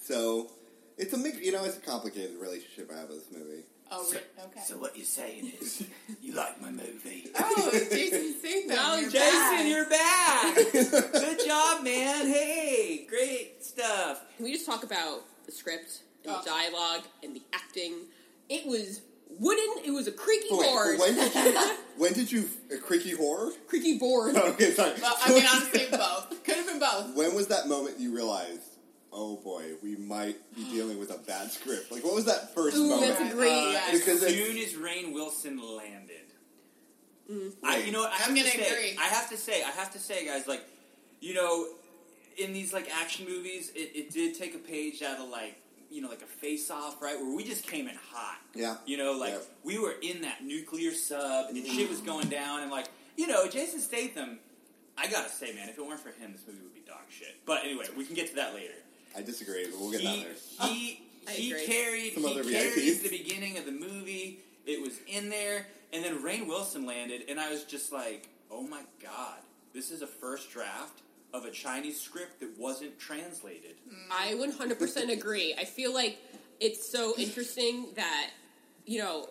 So 0.00 0.50
it's 0.98 1.12
a 1.12 1.18
mix. 1.18 1.40
You 1.40 1.52
know, 1.52 1.64
it's 1.64 1.76
a 1.76 1.80
complicated 1.80 2.36
relationship 2.40 2.90
I 2.94 2.98
have 3.00 3.08
with 3.08 3.28
this 3.30 3.38
movie. 3.38 3.62
Oh, 3.90 4.02
So, 4.02 4.16
okay. 4.46 4.60
so 4.64 4.76
what 4.78 4.96
you're 4.96 5.04
saying 5.04 5.52
is, 5.60 5.84
you 6.22 6.32
like 6.34 6.60
my 6.60 6.70
movie? 6.70 7.28
oh, 7.38 7.70
Jason 7.72 8.34
Statham. 8.40 8.68
No, 8.76 8.96
you're 8.98 9.10
Jason, 9.10 9.40
back. 9.40 9.68
you're 9.68 9.88
back. 9.90 11.12
Good 11.12 11.46
job, 11.46 11.84
man. 11.84 12.26
Hey, 12.26 13.06
great 13.08 13.62
stuff. 13.62 14.22
Can 14.36 14.44
we 14.46 14.52
just 14.54 14.66
talk 14.66 14.82
about 14.84 15.20
the 15.46 15.52
script 15.52 16.00
and 16.24 16.34
Oh. 16.34 16.40
the 16.42 16.48
dialogue 16.50 17.02
and 17.22 17.36
the 17.36 17.42
acting? 17.52 17.92
It 18.48 18.66
was 18.66 19.02
wooden. 19.38 19.84
It 19.84 19.90
was 19.90 20.08
a 20.08 20.12
creaky 20.12 20.48
Wait, 20.52 20.70
board. 20.70 20.98
when 20.98 21.14
did 21.14 21.34
you? 21.34 21.70
When 21.96 22.12
did 22.12 22.32
you? 22.32 22.48
A 22.74 22.78
creaky 22.78 23.12
horror? 23.12 23.52
creaky 23.68 23.98
board. 23.98 24.34
Okay, 24.36 24.72
sorry. 24.72 24.94
Well, 25.00 25.14
I 25.24 25.28
mean, 25.32 25.44
honestly, 25.46 25.86
both. 25.92 26.42
Could 26.44 26.56
have 26.56 26.66
been 26.66 26.80
both. 26.80 27.14
When 27.14 27.34
was 27.36 27.46
that 27.48 27.68
moment 27.68 28.00
you 28.00 28.12
realized, 28.12 28.62
oh 29.14 29.36
boy, 29.36 29.62
we 29.82 29.96
might 29.96 30.36
be 30.56 30.64
dealing 30.64 30.98
with 30.98 31.10
a 31.12 31.18
bad 31.18 31.50
script? 31.50 31.90
Like, 31.92 32.02
what 32.04 32.14
was 32.14 32.24
that 32.26 32.54
first 32.54 32.76
Ooh, 32.76 32.88
moment? 32.88 33.16
that's 33.18 33.34
great. 33.34 33.50
Uh, 33.52 33.80
As 33.92 34.00
Because 34.00 34.22
it's- 34.22 34.34
soon 34.46 34.56
as 34.58 34.72
Rainn 34.74 35.12
Wilson 35.14 35.58
landed, 35.76 36.10
Mm. 37.30 37.54
I, 37.62 37.78
you 37.78 37.90
know, 37.90 38.00
what, 38.00 38.12
I 38.12 38.16
have 38.16 38.28
I'm 38.28 38.34
to 38.34 38.40
gonna 38.42 38.52
say, 38.52 38.68
agree. 38.68 38.98
I 39.00 39.06
have 39.06 39.30
to 39.30 39.36
say, 39.38 39.62
I 39.62 39.70
have 39.70 39.90
to 39.94 39.98
say, 39.98 40.26
guys, 40.26 40.46
like, 40.46 40.62
you 41.20 41.32
know, 41.32 41.66
in 42.36 42.52
these 42.52 42.74
like 42.74 42.90
action 42.94 43.24
movies, 43.26 43.70
it, 43.74 43.92
it 43.94 44.10
did 44.10 44.34
take 44.34 44.54
a 44.54 44.58
page 44.58 45.02
out 45.02 45.18
of 45.18 45.30
like, 45.30 45.56
you 45.90 46.02
know, 46.02 46.08
like 46.10 46.20
a 46.20 46.26
face 46.26 46.70
off, 46.70 47.00
right, 47.00 47.16
where 47.18 47.34
we 47.34 47.42
just 47.42 47.66
came 47.66 47.88
in 47.88 47.94
hot. 48.12 48.40
Yeah. 48.54 48.76
You 48.84 48.98
know, 48.98 49.12
like 49.12 49.32
Yeah. 49.32 49.38
we 49.62 49.78
were 49.78 49.94
in 50.02 50.20
that 50.20 50.44
nuclear 50.44 50.92
sub, 50.92 51.48
and 51.48 51.66
shit 51.66 51.88
was 51.88 52.00
going 52.00 52.28
down, 52.28 52.60
and 52.62 52.70
like, 52.70 52.88
you 53.16 53.26
know, 53.26 53.48
Jason 53.48 53.80
Statham. 53.80 54.38
I 54.98 55.08
gotta 55.08 55.30
say, 55.30 55.52
man, 55.54 55.68
if 55.70 55.78
it 55.78 55.84
weren't 55.86 56.00
for 56.00 56.10
him, 56.10 56.32
this 56.32 56.42
movie 56.46 56.60
would 56.62 56.74
be 56.74 56.82
dog 56.86 57.00
shit. 57.08 57.34
But 57.46 57.64
anyway, 57.64 57.86
we 57.96 58.04
can 58.04 58.14
get 58.14 58.28
to 58.28 58.34
that 58.36 58.54
later. 58.54 58.74
I 59.16 59.22
disagree, 59.22 59.66
but 59.70 59.80
we'll 59.80 59.90
get 59.90 60.00
he, 60.00 60.06
that 60.06 60.26
there. 60.60 60.68
he, 60.68 61.00
I 61.28 61.30
he 61.32 61.52
agree. 61.52 61.66
carried 61.66 62.14
Some 62.14 62.22
he 62.24 62.30
other 62.30 62.44
carried 62.44 62.72
VIPs. 62.74 63.02
the 63.02 63.08
beginning 63.10 63.58
of 63.58 63.64
the 63.66 63.72
movie. 63.72 64.40
It 64.66 64.80
was 64.82 64.98
in 65.06 65.28
there, 65.28 65.66
and 65.92 66.04
then 66.04 66.22
Rainn 66.22 66.46
Wilson 66.46 66.86
landed, 66.86 67.22
and 67.28 67.38
I 67.38 67.50
was 67.50 67.64
just 67.64 67.92
like, 67.92 68.28
"Oh 68.50 68.62
my 68.62 68.82
god, 69.02 69.38
this 69.74 69.90
is 69.90 70.02
a 70.02 70.06
first 70.06 70.50
draft 70.50 71.02
of 71.32 71.44
a 71.44 71.50
Chinese 71.50 72.00
script 72.00 72.40
that 72.40 72.58
wasn't 72.58 72.98
translated." 72.98 73.74
I 74.10 74.32
100% 74.34 75.12
agree. 75.18 75.54
I 75.58 75.64
feel 75.64 75.92
like 75.92 76.18
it's 76.60 76.90
so 76.90 77.14
interesting 77.18 77.88
that, 77.96 78.30
you 78.86 78.98
know, 79.00 79.28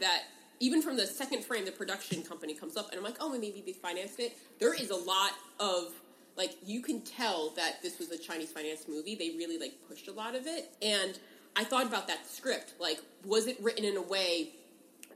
that 0.00 0.22
even 0.58 0.82
from 0.82 0.96
the 0.96 1.06
second 1.06 1.44
frame, 1.44 1.64
the 1.64 1.72
production 1.72 2.22
company 2.22 2.54
comes 2.54 2.76
up, 2.76 2.88
and 2.90 2.98
I'm 2.98 3.04
like, 3.04 3.16
oh, 3.20 3.28
maybe 3.30 3.62
they 3.64 3.72
financed 3.72 4.18
it. 4.20 4.36
There 4.58 4.74
is 4.74 4.90
a 4.90 4.96
lot 4.96 5.32
of, 5.60 5.92
like, 6.36 6.52
you 6.64 6.82
can 6.82 7.00
tell 7.02 7.50
that 7.56 7.82
this 7.82 7.98
was 7.98 8.10
a 8.10 8.18
Chinese 8.18 8.50
finance 8.52 8.86
movie. 8.88 9.14
They 9.14 9.30
really, 9.30 9.58
like, 9.58 9.74
pushed 9.88 10.08
a 10.08 10.12
lot 10.12 10.34
of 10.34 10.46
it. 10.46 10.70
And 10.82 11.18
I 11.56 11.64
thought 11.64 11.86
about 11.86 12.08
that 12.08 12.26
script. 12.26 12.74
Like, 12.78 13.00
was 13.24 13.46
it 13.46 13.56
written 13.62 13.84
in 13.84 13.96
a 13.96 14.02
way 14.02 14.50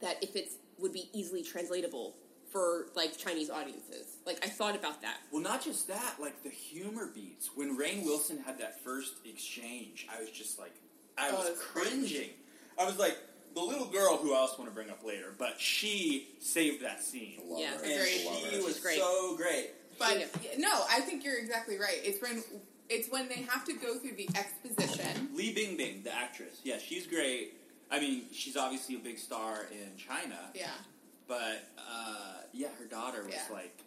that 0.01 0.17
if 0.23 0.35
it 0.37 0.49
would 0.79 0.93
be 0.93 1.09
easily 1.13 1.43
translatable 1.43 2.15
for 2.51 2.87
like 2.97 3.17
Chinese 3.17 3.49
audiences. 3.51 4.17
Like 4.27 4.45
I 4.45 4.49
thought 4.49 4.75
about 4.75 5.03
that. 5.03 5.19
Well, 5.31 5.43
not 5.43 5.63
just 5.63 5.89
that, 5.89 6.17
like 6.21 6.43
the 6.43 6.51
humor 6.51 7.09
beats. 7.15 7.51
When 7.55 7.79
Rainn 7.79 8.05
Wilson 8.05 8.39
had 8.45 8.59
that 8.59 8.83
first 8.83 9.15
exchange, 9.25 10.07
I 10.13 10.21
was 10.21 10.31
just 10.31 10.59
like, 10.59 10.75
I 11.17 11.31
Oh, 11.31 11.37
was 11.37 11.49
it's 11.51 11.63
cringing. 11.63 12.31
I 12.79 12.85
was 12.87 12.99
like, 12.99 13.17
the 13.55 13.61
little 13.61 13.87
girl 13.87 14.17
who 14.17 14.33
I 14.35 14.39
also 14.39 14.59
want 14.59 14.71
to 14.71 14.75
bring 14.75 14.91
up 14.91 15.05
later, 15.05 15.35
but 15.37 15.61
she 15.61 16.29
saved 16.41 16.83
that 16.83 17.03
scene. 17.03 17.41
Yeah. 17.57 17.75
And 17.75 17.85
Agreed. 17.93 18.51
She 18.51 18.61
was 18.65 18.79
great. 18.81 18.99
so 18.99 19.37
great. 19.37 19.71
But 20.01 20.17
Yeah. 20.43 20.57
no, 20.57 20.85
I 20.91 21.01
think 21.03 21.23
you're 21.25 21.39
exactly 21.39 21.77
right. 21.79 22.01
It's 22.03 22.21
when 22.23 22.43
it's 22.89 23.09
when 23.11 23.29
they 23.29 23.43
have 23.43 23.65
to 23.67 23.75
go 23.75 23.99
through 23.99 24.17
the 24.17 24.29
exposition. 24.35 25.29
Li 25.35 25.55
Bingbing, 25.55 26.03
the 26.03 26.13
actress, 26.13 26.59
yeah, 26.65 26.79
she's 26.79 27.07
great. 27.07 27.53
I 27.89 28.01
mean, 28.01 28.25
she's 28.33 28.57
obviously 28.57 28.97
a 28.97 28.99
big 28.99 29.19
star 29.19 29.67
in 29.71 29.97
China, 29.97 30.39
Yeah, 30.55 30.71
but 31.29 31.69
uh, 31.79 32.39
yeah, 32.53 32.69
her 32.79 32.87
daughter 32.87 33.23
was 33.25 33.35
Yeah. 33.35 33.47
like, 33.53 33.79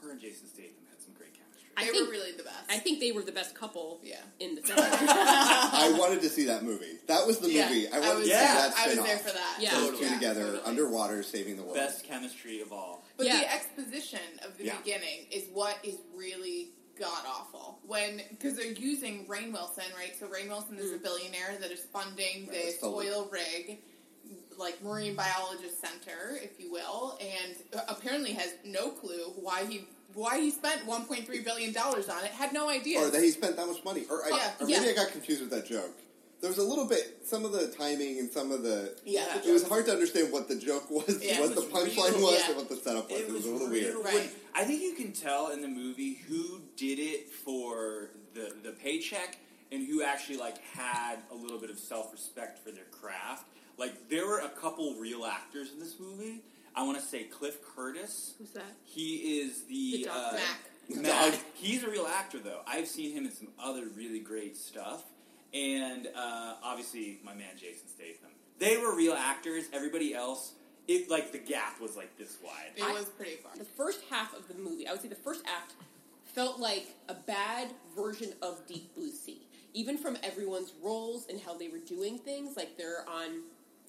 her 0.00 0.10
and 0.12 0.20
Jason 0.20 0.46
Statham 0.48 0.86
had 0.88 1.02
some 1.02 1.12
great 1.18 1.34
chemistry. 1.34 1.63
I 1.76 1.84
they 1.84 1.90
think 1.90 2.06
were 2.06 2.12
really 2.12 2.32
the 2.32 2.42
best. 2.44 2.56
I 2.70 2.78
think 2.78 3.00
they 3.00 3.12
were 3.12 3.22
the 3.22 3.32
best 3.32 3.54
couple 3.54 4.00
yeah. 4.02 4.16
in 4.40 4.54
the 4.54 4.62
film. 4.66 4.78
I 4.80 5.94
wanted 5.98 6.22
to 6.22 6.28
see 6.28 6.44
that 6.46 6.62
movie. 6.62 6.98
That 7.06 7.26
was 7.26 7.38
the 7.38 7.50
Yeah, 7.50 7.68
movie. 7.68 7.88
I 7.88 7.96
I 7.96 8.00
wanted 8.00 8.14
was, 8.18 8.24
to 8.24 8.30
Yeah. 8.30 8.40
see 8.40 8.46
there, 8.46 8.54
that 8.54 8.62
I 8.62 8.66
was 8.86 8.92
spin-off. 8.92 9.06
there 9.06 9.18
for 9.18 9.32
that. 9.38 9.56
Yeah. 9.60 9.70
Those 9.72 9.84
Totally. 9.90 10.08
two 10.08 10.14
together, 10.14 10.40
totally. 10.44 10.62
underwater, 10.64 11.22
saving 11.22 11.56
the 11.56 11.62
world. 11.62 11.74
Best 11.76 12.04
chemistry 12.04 12.60
of 12.60 12.72
all. 12.72 13.04
But 13.16 13.26
Yeah. 13.26 13.38
the 13.40 13.52
exposition 13.52 14.20
of 14.44 14.56
the 14.58 14.64
Yeah. 14.66 14.76
beginning 14.78 15.26
is 15.30 15.44
what 15.52 15.76
is 15.82 15.96
really 16.14 16.70
god 16.98 17.24
awful. 17.26 17.80
When 17.86 18.22
because 18.30 18.54
they're 18.56 18.66
using 18.70 19.26
Rainn 19.26 19.52
Wilson, 19.52 19.84
right? 19.96 20.14
So 20.18 20.26
Rainn 20.28 20.48
Wilson 20.48 20.78
is 20.78 20.92
a 20.92 20.98
mm. 20.98 21.02
billionaire 21.02 21.56
that 21.60 21.70
is 21.72 21.80
funding 21.92 22.46
Right, 22.46 22.52
this 22.52 22.64
that's 22.66 22.80
the- 22.82 22.88
oil 22.88 23.28
rig, 23.32 23.78
like 24.56 24.80
marine 24.82 25.16
biologist 25.16 25.80
center, 25.80 26.38
if 26.40 26.60
you 26.60 26.70
will, 26.70 27.18
and 27.20 27.56
apparently 27.88 28.32
has 28.32 28.52
no 28.64 28.90
clue 28.90 29.32
why 29.36 29.64
he 29.64 29.86
why 30.14 30.40
he 30.40 30.50
spent 30.50 30.86
1.3 30.86 31.44
billion 31.44 31.72
dollars 31.72 32.08
on 32.08 32.24
it. 32.24 32.30
Had 32.30 32.52
no 32.52 32.68
idea. 32.68 33.00
Or 33.00 33.10
that 33.10 33.22
he 33.22 33.30
spent 33.30 33.56
that 33.56 33.66
much 33.66 33.84
money. 33.84 34.04
Or, 34.10 34.24
I, 34.24 34.28
Yeah. 34.30 34.50
or 34.60 34.66
maybe 34.66 34.84
Yeah. 34.84 34.90
I 34.92 34.94
got 34.94 35.08
confused 35.12 35.40
with 35.40 35.50
that 35.50 35.66
joke. 35.66 35.90
There 36.40 36.50
was 36.50 36.58
a 36.58 36.62
little 36.62 36.86
bit, 36.86 37.20
some 37.24 37.44
of 37.46 37.52
the 37.52 37.68
timing 37.68 38.18
and 38.18 38.30
some 38.30 38.52
of 38.52 38.62
the. 38.62 38.94
yeah, 39.04 39.24
Yeah. 39.42 39.50
It 39.50 39.52
was 39.52 39.66
hard 39.66 39.86
to 39.86 39.92
understand 39.92 40.30
what 40.30 40.46
the 40.48 40.56
joke 40.56 40.90
was, 40.90 41.22
Yeah, 41.24 41.40
what 41.40 41.50
it 41.52 41.54
the 41.54 41.62
punchline 41.62 42.12
real- 42.16 42.22
was, 42.26 42.38
yeah. 42.38 42.46
and 42.48 42.56
what 42.56 42.68
the 42.68 42.76
setup 42.76 43.10
was. 43.10 43.20
It 43.20 43.32
was, 43.32 43.46
a 43.46 43.50
little 43.50 43.68
real- 43.68 43.94
weird. 43.94 44.04
Right. 44.04 44.14
when- 44.14 44.30
I 44.54 44.64
think 44.64 44.82
you 44.82 44.92
can 44.92 45.12
tell 45.12 45.48
in 45.50 45.62
the 45.62 45.68
movie 45.68 46.14
who 46.28 46.60
did 46.76 46.98
it 46.98 47.32
for 47.32 48.10
the 48.34 48.54
the 48.62 48.72
paycheck 48.72 49.38
and 49.72 49.86
who 49.86 50.02
actually 50.02 50.36
like 50.36 50.58
had 50.58 51.18
a 51.30 51.34
little 51.34 51.58
bit 51.58 51.70
of 51.70 51.78
self 51.78 52.12
respect 52.12 52.58
for 52.64 52.70
their 52.70 52.84
craft. 52.90 53.46
Like 53.78 54.08
there 54.08 54.26
were 54.26 54.38
a 54.40 54.48
couple 54.50 54.94
real 54.94 55.24
actors 55.24 55.72
in 55.72 55.80
this 55.80 55.98
movie. 55.98 56.42
I 56.76 56.82
want 56.84 56.98
to 56.98 57.04
say 57.04 57.24
Cliff 57.24 57.58
Curtis. 57.76 58.34
Who's 58.38 58.50
that? 58.50 58.62
He 58.84 59.40
is 59.40 59.62
the, 59.64 59.98
The 59.98 60.04
dog. 60.04 60.34
uh, 60.34 60.36
Mac. 60.96 61.02
Mac. 61.02 61.40
He's 61.54 61.82
a 61.84 61.90
real 61.90 62.06
actor 62.06 62.38
though. 62.38 62.60
I've 62.66 62.88
seen 62.88 63.12
him 63.12 63.24
in 63.26 63.32
some 63.32 63.48
other 63.62 63.84
really 63.96 64.18
great 64.20 64.56
stuff, 64.56 65.02
and 65.52 66.08
uh, 66.16 66.54
obviously 66.62 67.18
my 67.24 67.34
man 67.34 67.54
Jason 67.56 67.88
Statham. 67.88 68.30
They 68.58 68.76
were 68.76 68.94
real 68.94 69.14
actors. 69.14 69.64
Everybody 69.72 70.14
else, 70.14 70.52
it 70.88 71.10
like 71.10 71.32
the 71.32 71.38
gap 71.38 71.80
was 71.80 71.96
like 71.96 72.16
this 72.18 72.36
wide. 72.44 72.72
It 72.76 72.82
I- 72.84 72.92
was 72.92 73.04
pretty 73.06 73.36
fun. 73.36 73.52
The 73.58 73.64
first 73.64 74.00
half 74.10 74.34
of 74.36 74.46
the 74.48 74.54
movie, 74.54 74.86
I 74.86 74.92
would 74.92 75.00
say 75.02 75.08
the 75.08 75.14
first 75.14 75.42
act, 75.46 75.72
felt 76.34 76.58
like 76.58 76.86
a 77.08 77.14
bad 77.14 77.68
version 77.96 78.32
of 78.42 78.66
Deep 78.66 78.94
Blue 78.94 79.10
Sea. 79.10 79.46
Even 79.76 79.96
from 79.98 80.16
everyone's 80.22 80.72
roles 80.82 81.26
and 81.28 81.40
how 81.40 81.56
they 81.56 81.68
were 81.68 81.78
doing 81.78 82.18
things, 82.18 82.56
like 82.56 82.76
they're 82.76 83.04
on 83.08 83.40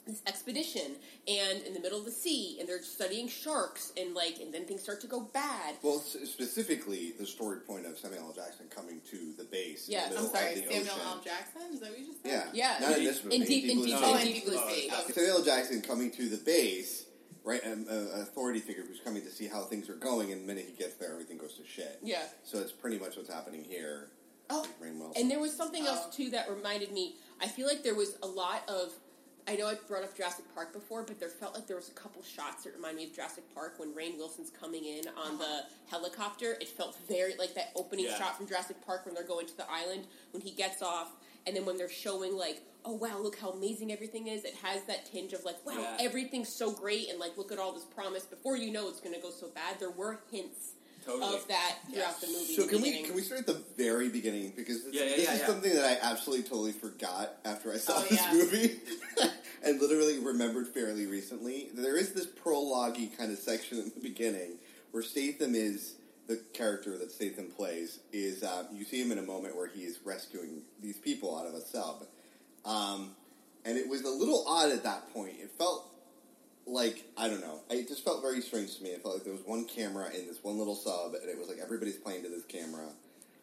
this 0.06 0.22
expedition 0.28 0.96
and 1.28 1.63
in 1.63 1.74
the 1.74 1.80
middle 1.80 1.98
of 2.00 2.06
the 2.06 2.12
sea 2.12 2.58
and 2.60 2.70
they're 2.70 2.82
studying 2.82 3.28
sharks 3.28 3.91
and 3.98 4.13
like 4.13 4.38
and 4.39 4.54
then 4.54 4.65
things 4.65 4.82
start 4.84 5.02
to 5.02 5.08
go 5.08 5.22
bad. 5.34 5.76
Well, 5.82 5.98
s- 5.98 6.18
specifically, 6.30 7.13
the 7.20 7.26
story 7.26 7.60
point 7.62 7.86
of 7.86 7.98
Samuel 7.98 8.26
L. 8.28 8.34
Jackson 8.34 8.68
coming 8.74 9.02
to 9.12 9.34
the 9.38 9.44
base. 9.46 9.89
Yeah, 9.89 10.06
I'm 10.18 10.26
sorry, 10.28 10.56
Samuel 10.56 10.82
ocean. 10.82 10.89
L. 11.06 11.22
Jackson. 11.24 11.62
Is 11.74 11.80
that 11.80 11.89
what 11.89 12.00
you 12.00 12.06
just 12.08 12.22
said? 12.24 12.32
Yeah, 12.54 12.78
Yeah. 12.80 12.88
Not 12.88 12.98
in 13.00 13.04
this 13.04 13.24
movie. 13.24 13.36
In 13.38 13.41
Deep- 13.44 13.70
in 13.70 13.78
Blue 13.78 13.86
Deep- 13.88 13.98
Sea. 13.98 14.04
In 14.12 14.15
and 14.18 14.26
Deep 14.34 14.46
Blue 14.46 14.70
Sea. 14.70 14.91
Samuel 15.13 15.38
L. 15.38 15.44
Jackson 15.44 15.82
coming 15.82 16.12
to 16.12 16.30
the 16.30 16.38
base, 16.38 17.06
right? 17.44 17.63
An 17.63 17.88
authority 17.89 18.60
figure 18.60 18.84
who's 18.88 19.00
coming 19.00 19.24
to 19.24 19.32
see 19.32 19.48
how 19.48 19.63
things 19.63 19.89
are 19.89 19.96
going, 19.96 20.32
and 20.32 20.41
the 20.44 20.46
minute 20.48 20.65
he 20.68 20.74
gets 20.74 20.96
there, 20.96 21.12
everything 21.12 21.38
goes 21.38 21.54
to 21.56 21.65
shit. 21.65 22.00
Yeah. 22.04 22.24
So 22.44 22.60
it's 22.60 22.72
pretty 22.72 23.00
much 23.00 23.18
what's 23.18 23.30
happening 23.34 23.63
here. 23.63 24.10
Oh, 24.52 24.62
with 24.62 24.80
Rainn 24.80 25.00
Wilson. 25.00 25.20
And 25.20 25.32
there 25.32 25.39
was 25.39 25.56
something 25.56 25.86
else 25.88 26.06
uh, 26.06 26.12
too 26.12 26.30
that 26.30 26.48
reminded 26.50 26.91
me. 26.91 27.15
I 27.41 27.48
feel 27.48 27.65
like 27.68 27.82
there 27.84 27.96
was 27.96 28.15
a 28.22 28.28
lot 28.28 28.62
of. 28.70 28.94
I 29.47 29.55
know 29.55 29.67
I've 29.67 29.88
brought 29.88 30.03
up 30.03 30.17
Jurassic 30.17 30.45
Park 30.55 30.73
before, 30.73 31.03
but 31.03 31.19
there 31.19 31.29
felt 31.29 31.53
like 31.53 31.67
there 31.67 31.75
was 31.75 31.89
a 31.89 31.93
couple 31.93 32.23
shots 32.23 32.63
that 32.63 32.75
remind 32.75 32.97
me 32.97 33.05
of 33.05 33.13
Jurassic 33.13 33.43
Park 33.53 33.75
when 33.77 33.93
Rainn 33.93 34.17
Wilson's 34.17 34.49
coming 34.49 34.86
in 34.86 35.03
on 35.10 35.38
the 35.38 35.43
uh-huh. 35.43 35.62
helicopter. 35.88 36.53
It 36.60 36.67
felt 36.67 36.97
very 37.08 37.36
like 37.38 37.53
that 37.53 37.71
opening 37.75 38.05
Yeah. 38.05 38.17
shot 38.17 38.38
from 38.38 38.47
Jurassic 38.47 38.84
Park 38.86 39.05
when 39.05 39.13
they're 39.13 39.23
going 39.23 39.45
to 39.45 39.55
the 39.55 39.69
island 39.71 40.08
when 40.31 40.41
he 40.41 40.49
gets 40.51 40.81
off, 40.81 41.12
and 41.45 41.55
then 41.55 41.63
when 41.65 41.77
they're 41.77 41.89
showing 41.89 42.36
like, 42.36 42.63
oh 42.86 42.93
wow, 42.93 43.19
look 43.19 43.38
how 43.38 43.51
amazing 43.51 43.91
everything 43.91 44.27
is. 44.27 44.45
It 44.45 44.55
has 44.63 44.84
that 44.86 45.05
tinge 45.05 45.34
of 45.34 45.43
like, 45.45 45.63
wow, 45.65 45.73
Yeah. 45.77 45.97
everything's 45.99 46.49
so 46.49 46.71
great, 46.71 47.10
and 47.10 47.19
like 47.19 47.38
look 47.38 47.51
at 47.51 47.60
all 47.60 47.71
this 47.71 47.86
promise. 47.86 48.23
Before 48.23 48.58
you 48.58 48.71
know 48.71 48.89
it's 48.89 48.99
going 48.99 49.15
to 49.15 49.21
go 49.21 49.29
so 49.29 49.49
bad, 49.49 49.79
there 49.79 49.91
were 49.91 50.21
hints 50.31 50.75
Totally. 51.06 51.36
of 51.36 51.48
that 51.48 51.76
throughout 51.91 52.20
the 52.22 52.28
movie. 52.28 52.56
So 52.56 52.62
the 52.63 52.68
can 52.70 52.82
we 52.82 53.04
can 53.04 53.15
we 53.15 53.22
start 53.22 53.41
at 53.41 53.48
the 53.48 53.62
very 53.78 54.10
beginning 54.10 54.54
because 54.56 54.84
this, 54.84 54.94
Yeah, 54.94 55.04
yeah, 55.04 55.15
this 55.15 55.26
yeah, 55.26 55.34
is 55.34 55.39
yeah. 55.41 55.46
something 55.48 55.74
that 55.76 55.86
I 55.86 56.12
absolutely 56.12 56.44
totally 56.44 56.72
forgot 56.72 57.38
after 57.46 57.72
I 57.72 57.78
saw 57.78 57.94
Oh, 57.98 58.02
this 58.10 58.20
yeah. 58.22 58.34
movie 58.34 58.80
and 59.63 59.80
literally 59.80 60.20
remembered 60.20 60.68
fairly 60.68 61.06
recently. 61.06 61.70
There 61.74 61.96
is 61.98 62.13
this 62.13 62.26
prologue 62.26 62.98
kind 63.18 63.32
of 63.32 63.38
section 63.38 63.78
in 63.80 63.91
the 63.94 64.00
beginning 64.02 64.58
where 64.91 65.04
Statham 65.04 65.54
is 65.56 65.96
the 66.28 66.38
character 66.54 66.98
that 66.98 67.12
Statham 67.12 67.52
plays 67.56 68.00
is 68.12 68.41
uh, 68.44 68.63
you 68.74 68.84
see 68.84 69.00
him 69.02 69.12
in 69.12 69.20
a 69.20 69.24
moment 69.24 69.56
where 69.56 69.68
he 69.68 69.82
is 69.82 70.00
rescuing 70.04 70.62
these 70.82 70.98
people 70.98 71.38
out 71.38 71.46
of 71.46 71.54
a 71.54 71.62
sub, 71.62 72.06
um, 72.65 73.12
and 73.63 73.78
it 73.78 73.88
was 73.88 74.02
a 74.02 74.10
little 74.10 74.44
odd 74.48 74.72
at 74.72 74.84
that 74.84 75.13
point. 75.13 75.36
It 75.39 75.52
felt 75.58 75.88
like 76.65 77.04
I 77.17 77.28
don't 77.28 77.41
know. 77.41 77.60
It 77.69 77.88
just 77.88 78.04
felt 78.04 78.21
very 78.21 78.41
strange 78.41 78.78
to 78.78 78.84
me. 78.84 78.89
It 78.89 79.01
felt 79.04 79.15
like 79.15 79.23
there 79.23 79.34
was 79.34 79.43
one 79.45 79.65
camera 79.65 80.10
in 80.17 80.28
this 80.28 80.43
one 80.43 80.58
little 80.58 80.75
sub, 80.75 81.13
and 81.13 81.30
it 81.30 81.38
was 81.38 81.47
like 81.47 81.60
everybody's 81.62 81.97
playing 81.97 82.23
to 82.23 82.30
this 82.30 82.43
camera. 82.45 82.88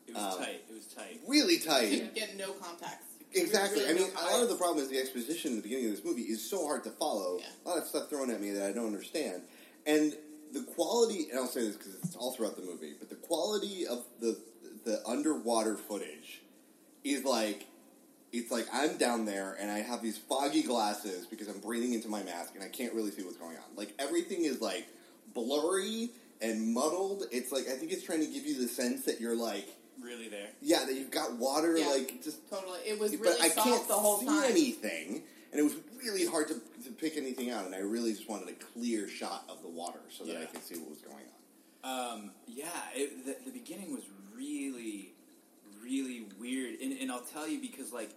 It 0.07 0.15
was 0.15 0.23
Um, 0.35 0.39
tight. 0.39 0.61
It 0.69 0.75
was 0.75 0.87
tight. 0.87 1.21
Really 1.29 1.59
tight. 1.59 1.91
you 1.93 2.09
get 2.15 2.37
no 2.37 2.53
context. 2.53 3.07
Exactly. 3.35 3.81
Really 3.85 3.91
I 3.91 3.95
mean, 4.05 4.13
no 4.15 4.21
a 4.21 4.25
lot 4.33 4.43
of 4.43 4.49
the 4.49 4.57
problem 4.57 4.83
is 4.85 4.91
the 4.91 4.99
exposition 4.99 5.53
in 5.53 5.57
the 5.57 5.63
beginning 5.63 5.87
of 5.87 5.93
this 5.93 6.05
movie 6.05 6.23
is 6.23 6.49
so 6.49 6.67
hard 6.67 6.85
to 6.85 6.91
follow. 6.91 7.39
Yeah. 7.39 7.47
A 7.65 7.69
lot 7.69 7.79
of 7.79 7.85
stuff 7.87 8.11
thrown 8.11 8.31
at 8.31 8.41
me 8.41 8.51
that 8.51 8.67
I 8.69 8.73
don't 8.73 8.87
understand, 8.87 9.43
and 9.87 10.15
the 10.53 10.63
quality. 10.75 11.29
And 11.31 11.39
I'll 11.39 11.47
say 11.47 11.61
this 11.63 11.77
because 11.77 11.95
it's 12.03 12.17
all 12.17 12.35
throughout 12.35 12.57
the 12.57 12.63
movie, 12.63 12.95
but 12.99 13.09
the 13.09 13.17
quality 13.17 13.87
of 13.87 14.05
the 14.21 14.39
the 14.85 15.01
underwater 15.07 15.77
footage 15.77 16.43
is 17.05 17.25
like. 17.25 17.67
It's 18.33 18.51
like 18.51 18.67
I'm 18.73 18.97
down 18.97 19.27
there 19.27 19.57
and 19.61 19.71
I 19.71 19.81
have 19.81 20.01
these 20.03 20.17
foggy 20.17 20.63
glasses 20.63 21.27
because 21.27 21.49
I'm 21.49 21.61
breathing 21.61 21.93
into 21.93 22.09
my 22.09 22.23
mask 22.23 22.55
and 22.55 22.65
I 22.65 22.69
can't 22.69 22.95
really 22.95 23.11
see 23.11 23.23
what's 23.23 23.37
going 23.37 23.57
on. 23.57 23.77
Like 23.77 23.93
everything 23.99 24.45
is 24.47 24.61
like 24.63 24.87
blurry 25.35 26.11
and 26.41 26.73
muddled. 26.75 27.25
It's 27.31 27.53
like 27.53 27.69
I 27.69 27.73
think 27.77 27.93
it's 27.93 28.03
trying 28.05 28.21
to 28.21 28.27
give 28.27 28.47
you 28.47 28.59
the 28.61 28.69
sense 28.69 29.05
that 29.05 29.21
you're 29.21 29.37
like, 29.37 29.67
Really 30.03 30.29
there. 30.29 30.49
yeah, 30.63 30.85
that 30.87 30.95
you've 30.95 31.11
got 31.11 31.35
water 31.37 31.77
Yeah. 31.77 31.89
like 31.89 32.23
just 32.25 32.49
Totally, 32.51 32.79
it 32.87 32.99
was 32.99 33.13
but 33.13 33.21
really 33.21 33.41
I 33.41 33.49
soft 33.49 33.69
can't 33.69 33.89
the 33.89 33.95
whole 33.95 34.19
see 34.21 34.27
time. 34.27 34.45
anything, 34.51 35.23
and 35.53 35.61
it 35.61 35.63
was 35.63 35.75
really 36.03 36.27
hard 36.27 36.49
to, 36.49 36.55
to 36.85 36.91
pick 36.91 37.17
anything 37.17 37.51
out. 37.51 37.67
And 37.67 37.75
I 37.75 37.79
really 37.81 38.13
just 38.13 38.29
wanted 38.29 38.49
a 38.49 38.53
clear 38.55 39.09
shot 39.09 39.45
of 39.49 39.63
the 39.63 39.69
water 39.69 40.01
so 40.09 40.25
that 40.25 40.37
I 40.39 40.47
could 40.47 40.63
see 40.65 40.77
what 40.79 40.89
was 40.91 40.99
going 41.01 41.25
on. 41.85 42.15
Um, 42.15 42.31
yeah, 42.49 42.67
it, 42.95 43.27
the, 43.27 43.37
the 43.45 43.51
beginning 43.57 43.93
was 43.93 44.03
really, 44.35 45.13
really 45.83 46.25
weird, 46.41 46.81
and, 46.81 46.99
and 46.99 47.13
I'll 47.13 47.21
tell 47.21 47.47
you 47.47 47.61
because 47.61 47.93
like, 47.93 48.11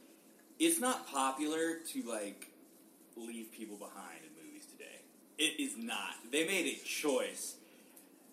it's 0.59 0.79
not 0.79 1.07
popular 1.07 1.75
to 1.93 2.01
like 2.03 2.47
leave 3.15 3.51
people 3.51 3.77
behind 3.77 4.19
in 4.23 4.45
movies 4.45 4.65
today. 4.65 5.01
It 5.37 5.59
is 5.61 5.75
not. 5.77 6.13
They 6.31 6.45
made 6.47 6.65
a 6.65 6.83
choice. 6.85 7.55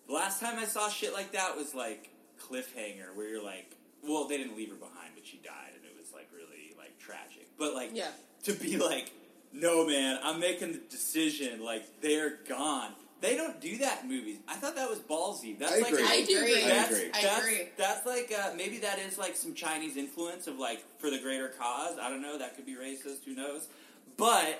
The 0.07 0.13
last 0.13 0.39
time 0.41 0.57
I 0.59 0.65
saw 0.65 0.89
shit 0.89 1.13
like 1.13 1.31
that 1.33 1.55
was 1.55 1.73
like 1.73 2.09
Cliffhanger, 2.41 3.15
where 3.15 3.27
you're 3.29 3.43
like, 3.43 3.75
well, 4.03 4.27
they 4.27 4.37
didn't 4.37 4.57
leave 4.57 4.69
her 4.69 4.75
behind, 4.75 5.11
but 5.15 5.25
she 5.25 5.37
died, 5.37 5.71
and 5.75 5.85
it 5.85 5.95
was 5.97 6.11
like 6.13 6.27
really 6.35 6.73
like 6.77 6.97
tragic. 6.99 7.47
But 7.57 7.73
like, 7.73 7.91
Yeah. 7.93 8.09
to 8.43 8.53
be 8.53 8.77
like, 8.77 9.11
no, 9.53 9.85
man, 9.87 10.19
I'm 10.23 10.39
making 10.39 10.73
the 10.73 10.79
decision. 10.89 11.63
Like 11.63 12.01
they're 12.01 12.37
gone. 12.49 12.91
They 13.23 13.37
don't 13.37 13.61
do 13.61 13.77
that 13.77 14.03
in 14.03 14.09
movies. 14.09 14.39
I 14.49 14.55
thought 14.55 14.75
that 14.75 14.89
was 14.89 14.99
ballsy. 14.99 15.57
That's 15.57 15.71
I 15.71 15.79
like 15.79 15.93
agree. 15.93 16.03
a- 16.03 16.07
I 16.07 16.25
do 16.25 16.37
agree. 16.39 16.61
I 16.61 16.67
That's, 16.67 16.91
agree. 16.91 17.09
I 17.13 17.21
that's, 17.21 17.39
agree. 17.39 17.69
That's 17.77 18.05
like 18.05 18.33
uh, 18.37 18.51
maybe 18.57 18.79
that 18.79 18.99
is 18.99 19.17
like 19.17 19.37
some 19.37 19.53
Chinese 19.53 19.95
influence 19.95 20.45
of 20.47 20.59
like 20.59 20.83
for 20.99 21.09
the 21.09 21.19
greater 21.19 21.47
cause. 21.47 21.97
I 21.97 22.09
don't 22.09 22.21
know. 22.21 22.37
That 22.37 22.57
could 22.57 22.65
be 22.65 22.75
racist. 22.75 23.23
Who 23.25 23.33
knows? 23.33 23.69
But 24.17 24.59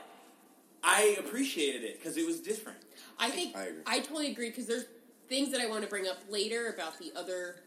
I 0.82 1.18
appreciated 1.20 1.84
it 1.84 2.00
because 2.00 2.16
it 2.16 2.26
was 2.26 2.40
different. 2.40 2.78
I 3.20 3.30
think 3.32 3.54
I 3.58 3.64
agree. 3.64 3.82
I, 3.86 4.00
totally 4.00 4.32
agree 4.32 4.50
because 4.50 4.66
there's 4.66 4.86
things 5.28 5.52
that 5.52 5.60
I 5.60 5.66
want 5.66 5.84
to 5.84 5.90
bring 5.90 6.08
up 6.08 6.20
later 6.30 6.74
about 6.74 6.98
the 7.00 7.12
other 7.18 7.58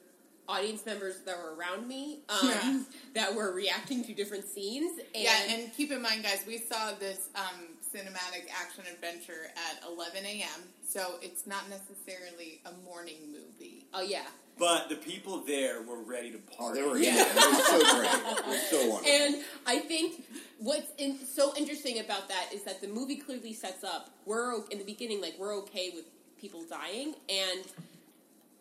audience 0.49 0.87
members 0.87 1.21
that 1.27 1.37
were 1.37 1.55
around 1.57 1.87
me 1.87 2.21
um, 2.31 2.39
Yeah. 2.49 2.81
that 3.15 3.35
were 3.35 3.53
reacting 3.53 4.03
to 4.05 4.15
different 4.15 4.47
scenes. 4.47 4.99
And 5.15 5.25
yeah, 5.25 5.43
and 5.51 5.75
keep 5.77 5.91
in 5.91 6.01
mind, 6.01 6.23
guys, 6.23 6.45
we 6.47 6.57
saw 6.57 6.93
this 6.99 7.29
um, 7.35 7.67
cinematic 7.95 8.49
action 8.51 8.85
adventure 8.93 9.51
at 9.57 9.87
11 9.87 10.25
a.m., 10.25 10.49
so 10.89 11.17
it's 11.23 11.47
not 11.47 11.65
necessarily 11.69 12.61
a 12.65 12.73
morning 12.85 13.17
movie. 13.33 13.87
oh 13.95 14.03
yeah, 14.03 14.25
But 14.59 14.89
the 14.89 14.97
people 14.97 15.39
there 15.47 15.83
were 15.83 16.01
ready 16.03 16.31
to 16.33 16.39
party. 16.39 16.81
they 16.81 16.87
were, 16.87 16.99
Yeah. 16.99 17.17
yeah. 17.17 17.25
they 17.35 17.47
were 17.47 17.63
so 17.65 17.99
great. 17.99 18.11
They 18.45 18.51
were 18.51 18.59
so 18.71 18.89
wonderful. 18.91 19.01
And 19.11 19.45
I 19.67 19.79
think 19.81 20.25
what's 20.59 20.91
in, 20.99 21.19
so 21.27 21.53
interesting 21.57 21.99
about 22.01 22.29
that 22.29 22.51
is 22.55 22.63
that 22.65 22.81
the 22.81 22.89
movie 22.89 23.17
clearly 23.17 23.53
sets 23.53 23.85
up 23.85 24.11
we're 24.25 24.55
in 24.71 24.79
the 24.79 24.85
beginning 24.85 25.21
like 25.21 25.35
we're 25.39 25.55
okay 25.59 25.91
with 25.95 26.05
people 26.41 26.63
dying, 26.69 27.15
and 27.29 27.65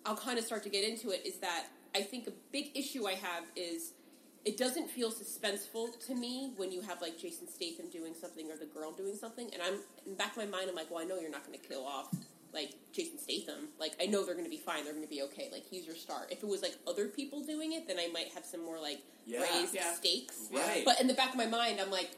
I'll 0.05 0.15
kind 0.17 0.37
of 0.39 0.45
start 0.45 0.63
to 0.63 0.69
get 0.69 0.83
into 0.87 1.09
it. 1.11 1.25
Is 1.25 1.37
that 1.39 1.65
I 1.95 2.01
think 2.01 2.27
a 2.27 2.31
big 2.51 2.71
issue 2.75 3.07
I 3.07 3.13
have 3.13 3.43
is 3.55 3.91
it 4.45 4.57
doesn't 4.57 4.89
feel 4.89 5.11
suspenseful 5.11 6.05
to 6.07 6.15
me 6.15 6.53
when 6.55 6.71
you 6.71 6.81
have 6.81 7.01
like 7.01 7.17
Jason 7.19 7.47
Statham 7.47 7.89
doing 7.89 8.13
something 8.19 8.49
or 8.51 8.57
the 8.57 8.65
girl 8.65 8.91
doing 8.91 9.15
something, 9.15 9.49
and 9.53 9.61
I'm 9.61 9.73
in 10.05 10.11
the 10.11 10.15
back 10.17 10.31
of 10.31 10.37
my 10.37 10.45
mind 10.45 10.69
I'm 10.69 10.75
like, 10.75 10.89
well, 10.91 11.01
I 11.01 11.05
know 11.05 11.19
you're 11.19 11.31
not 11.31 11.45
going 11.45 11.57
to 11.59 11.67
kill 11.67 11.85
off. 11.85 12.13
Like 12.53 12.71
Jason 12.93 13.17
Statham, 13.19 13.67
like 13.79 13.93
I 14.01 14.05
know 14.05 14.23
they're 14.23 14.33
going 14.35 14.45
to 14.45 14.49
be 14.49 14.55
fine. 14.57 14.85
They're 14.85 14.93
going 14.93 15.03
to 15.03 15.09
be 15.09 15.21
okay. 15.23 15.49
Like 15.51 15.65
he's 15.69 15.85
your 15.85 15.95
star. 15.95 16.25
If 16.31 16.41
it 16.41 16.47
was 16.47 16.61
like 16.61 16.75
other 16.87 17.07
people 17.09 17.43
doing 17.43 17.73
it, 17.73 17.85
then 17.85 17.97
I 17.99 18.07
might 18.13 18.29
have 18.33 18.45
some 18.45 18.63
more 18.63 18.79
like 18.79 18.99
Yeah. 19.25 19.41
raised 19.41 19.73
Yeah. 19.73 19.93
stakes. 19.93 20.47
Right. 20.53 20.83
But 20.85 21.01
in 21.01 21.07
the 21.07 21.15
back 21.15 21.31
of 21.31 21.35
my 21.35 21.47
mind, 21.47 21.81
I'm 21.81 21.91
like, 21.91 22.11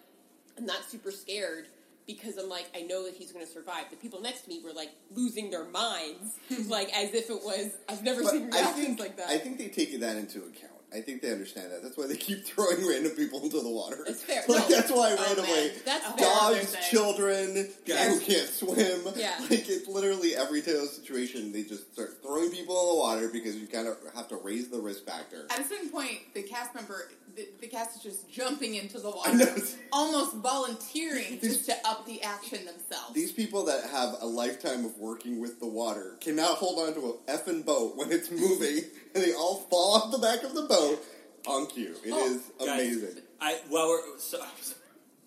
I'm 0.56 0.66
not 0.68 0.88
super 0.92 1.10
scared 1.10 1.66
because 2.06 2.38
I'm 2.38 2.50
like, 2.50 2.68
I 2.76 2.82
know 2.84 3.06
that 3.06 3.16
he's 3.16 3.32
going 3.32 3.46
to 3.48 3.52
survive. 3.52 3.86
The 3.90 3.96
people 3.96 4.22
next 4.22 4.42
to 4.42 4.50
me 4.50 4.62
were 4.64 4.74
like 4.74 4.92
losing 5.12 5.50
their 5.50 5.66
minds, 5.66 6.36
like 6.68 6.96
as 6.96 7.16
if 7.16 7.32
it 7.32 7.42
was. 7.44 7.72
I've 7.90 8.04
never 8.04 8.22
But 8.22 8.32
seen 8.34 8.46
reactions 8.52 8.86
think, 8.86 9.00
like 9.00 9.18
that. 9.18 9.30
I 9.30 9.40
think 9.40 9.58
they 9.58 9.70
take 9.70 10.00
that 10.00 10.18
into 10.18 10.40
account. 10.40 10.74
I 10.96 11.02
think 11.02 11.22
they 11.22 11.32
understand 11.32 11.72
that. 11.72 11.84
That's 11.84 11.98
why 11.98 12.08
they 12.08 12.16
keep 12.16 12.46
throwing 12.46 12.88
random 12.88 13.12
people 13.12 13.44
into 13.44 13.60
the 13.62 13.70
water. 13.70 14.04
That's 14.06 14.24
fair. 14.24 14.44
Like 14.48 14.70
No. 14.70 14.76
that's 14.76 14.92
why 14.92 15.16
Oh, 15.18 15.24
randomly. 15.26 15.72
That's 15.86 16.08
A 16.08 16.12
fair. 16.14 16.26
whole 16.28 16.48
other 16.48 16.60
dogs, 16.60 16.76
children, 16.90 17.70
guys 17.86 18.14
who 18.14 18.34
can't 18.34 18.48
swim. 18.50 19.14
Yeah. 19.16 19.36
Like 19.50 19.70
it's 19.70 19.88
literally 19.88 20.36
every 20.36 20.62
situation. 20.62 21.52
They 21.52 21.64
just 21.64 21.94
start 21.94 22.22
throwing 22.22 22.52
people 22.52 22.80
in 22.82 22.88
the 22.96 23.00
water 23.00 23.30
because 23.32 23.56
you 23.56 23.68
kind 23.68 23.88
of 23.88 23.98
have 24.16 24.28
to 24.30 24.38
raise 24.38 24.70
the 24.70 24.80
risk 24.80 25.06
factor. 25.06 25.46
At 25.50 25.60
a 25.60 25.64
certain 25.64 25.90
point, 25.90 26.20
the 26.34 26.44
cast 26.44 26.74
member, 26.76 27.10
the, 27.36 27.48
the 27.62 27.68
cast 27.68 27.98
is 27.98 28.04
just 28.04 28.30
jumping 28.30 28.76
into 28.76 29.00
the 29.00 29.10
water, 29.12 29.56
almost 29.92 30.36
volunteering 30.36 31.40
just 31.44 31.66
to 31.66 31.76
up 31.86 32.06
the 32.06 32.22
action 32.24 32.60
themselves. 32.66 33.14
These 33.14 33.32
people 33.32 33.66
that 33.66 33.90
have 33.90 34.16
a 34.22 34.26
lifetime 34.26 34.86
of 34.86 34.98
working 34.98 35.40
with 35.40 35.60
the 35.60 35.68
water 35.68 36.18
cannot 36.22 36.58
hold 36.58 36.80
on 36.88 36.94
to 36.96 37.00
a 37.28 37.32
effing 37.32 37.66
boat 37.66 37.96
when 37.96 38.12
it's 38.12 38.32
moving, 38.32 38.82
and 39.18 39.26
they 39.26 39.34
all 39.34 39.56
fall 39.70 39.96
off 39.96 40.12
the 40.12 40.18
back 40.20 40.44
of 40.44 40.54
the 40.54 40.62
boat 40.64 41.04
on 41.48 41.66
cue. 41.68 41.96
It 42.06 42.10
is 42.10 42.42
Oh, 42.60 42.66
Guys, 42.66 42.80
amazing. 42.82 43.24
I 43.42 43.60
while 43.70 43.88
we're 43.88 44.02
so, 44.20 44.40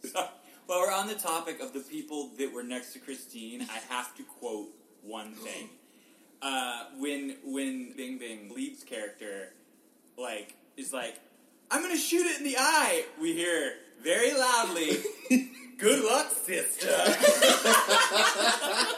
sorry, 0.05 0.29
while 0.67 0.81
we're 0.81 0.93
on 0.93 1.09
the 1.09 1.15
topic 1.17 1.61
of 1.61 1.73
the 1.73 1.81
people 1.81 2.31
that 2.39 2.53
were 2.53 2.63
next 2.63 2.93
to 2.93 2.99
Christine, 3.01 3.63
I 3.63 3.79
have 3.93 4.15
to 4.17 4.23
quote 4.23 4.69
one 5.03 5.33
thing. 5.35 5.69
Uh, 6.43 6.85
when 6.99 7.37
when 7.45 7.93
Bingbing 7.99 8.55
Li's 8.55 8.85
character 8.85 9.53
like 10.17 10.55
is 10.77 10.93
like, 10.93 11.19
I'm 11.71 11.83
gonna 11.83 11.97
shoot 11.99 12.27
it 12.27 12.39
in 12.39 12.45
the 12.45 12.57
eye. 12.59 13.05
We 13.21 13.33
hear 13.35 13.75
very 14.03 14.33
loudly, 14.33 14.99
"Good 15.79 16.03
luck, 16.05 16.31
sister." 16.31 16.89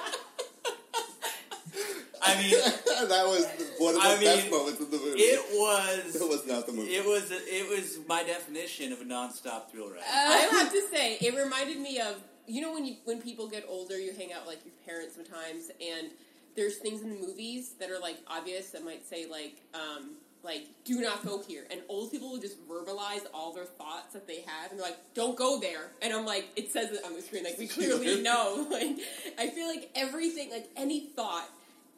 I 2.23 2.37
mean, 2.41 3.09
that 3.09 3.27
was 3.27 3.47
one 3.79 3.95
of 3.97 4.03
the 4.03 4.09
I 4.09 4.21
best 4.21 4.43
mean, 4.45 4.51
moments 4.51 4.81
of 4.81 4.91
the 4.91 4.97
movie. 4.99 5.21
it 5.21 5.41
was. 5.53 6.15
It 6.17 6.29
was 6.29 6.47
not 6.47 6.67
the 6.67 6.73
movie. 6.73 6.95
It 6.95 7.05
was 7.05 7.31
it 7.31 7.69
was 7.69 7.99
my 8.09 8.23
definition 8.23 8.93
of 8.93 9.01
a 9.01 9.05
nonstop 9.05 9.71
thrill 9.71 9.91
ride. 9.91 10.03
I 10.07 10.49
have 10.53 10.71
to 10.73 10.83
say, 10.93 11.17
it 11.21 11.35
reminded 11.37 11.79
me 11.79 12.01
of 12.01 12.17
you 12.47 12.61
know 12.61 12.73
when 12.73 12.85
you 12.85 12.97
when 13.05 13.21
people 13.21 13.49
get 13.49 13.65
older, 13.69 13.99
you 13.99 14.13
hang 14.13 14.33
out 14.33 14.47
with, 14.47 14.57
like 14.57 14.65
your 14.65 14.75
parents 14.87 15.17
sometimes, 15.17 15.71
and 15.81 16.11
there's 16.55 16.77
things 16.79 17.03
in 17.03 17.09
the 17.11 17.17
movies 17.17 17.75
that 17.81 17.91
are 17.91 17.99
like 18.01 18.19
obvious 18.29 18.71
that 18.71 18.85
might 18.85 19.05
say 19.07 19.27
like 19.31 19.57
um, 19.75 20.11
like 20.45 20.67
do 20.85 21.01
not 21.01 21.25
go 21.25 21.43
here, 21.43 21.65
and 21.71 21.81
old 21.89 22.11
people 22.11 22.31
will 22.31 22.41
just 22.41 22.57
verbalize 22.69 23.25
all 23.35 23.53
their 23.53 23.65
thoughts 23.65 24.13
that 24.13 24.27
they 24.27 24.43
have, 24.47 24.71
and 24.71 24.79
they're 24.79 24.87
like 24.87 24.99
don't 25.15 25.37
go 25.37 25.59
there, 25.61 25.91
and 26.03 26.13
I'm 26.13 26.27
like 26.27 26.49
it 26.57 26.71
says 26.71 26.93
it 26.93 27.05
on 27.05 27.15
the 27.15 27.23
screen, 27.23 27.45
like 27.45 27.59
we 27.59 27.67
clearly 27.79 28.23
know. 28.23 28.67
Like 28.71 28.97
I 29.39 29.49
feel 29.49 29.67
like 29.67 29.91
everything, 29.95 30.51
like 30.51 30.69
any 30.77 31.01
thought, 31.01 31.49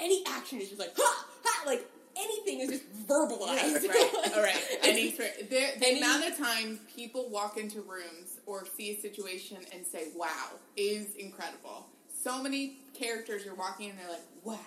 any 0.01 0.25
action 0.27 0.61
is 0.61 0.69
just 0.69 0.81
like 0.81 0.93
ha 0.97 1.27
ha, 1.45 1.63
like 1.67 1.89
anything 2.17 2.61
is 2.61 2.71
just 2.71 3.09
verbalized. 3.09 3.89
right, 3.89 4.33
all 4.37 4.43
right. 4.43 4.57
And 4.85 4.97
he's 4.99 5.19
It's- 5.19 5.37
The, 5.49 5.79
the 5.81 5.87
Any- 5.89 5.99
amount 5.99 6.25
of 6.31 6.37
times 6.39 6.79
people 6.95 7.29
walk 7.31 7.57
into 7.57 7.81
rooms 7.83 8.39
or 8.47 8.65
see 8.77 8.91
a 8.91 9.01
situation 9.01 9.59
and 9.73 9.85
say, 9.87 10.09
wow, 10.15 10.51
is 10.77 11.15
incredible. 11.17 11.87
So 12.23 12.43
many 12.43 12.79
characters 12.95 13.47
are 13.47 13.55
walking 13.55 13.91
and 13.91 13.99
they're 13.99 14.09
like, 14.11 14.23
wow, 14.45 14.59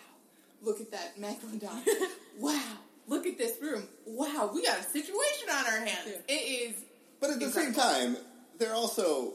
look 0.62 0.82
at 0.82 0.92
that 0.92 1.18
megalodon. 1.20 1.82
wow, 2.38 2.62
look 3.08 3.26
at 3.26 3.38
this 3.38 3.54
room. 3.62 3.88
Wow, 4.06 4.52
we 4.54 4.64
got 4.66 4.80
a 4.80 4.84
situation 4.84 5.50
on 5.50 5.66
our 5.66 5.80
hands. 5.86 6.08
Yeah. 6.08 6.36
It 6.36 6.42
is. 6.72 6.76
But 7.22 7.30
at 7.32 7.40
the 7.40 7.50
same 7.50 7.74
time, 7.74 8.18
they're 8.60 8.76
also 8.76 9.34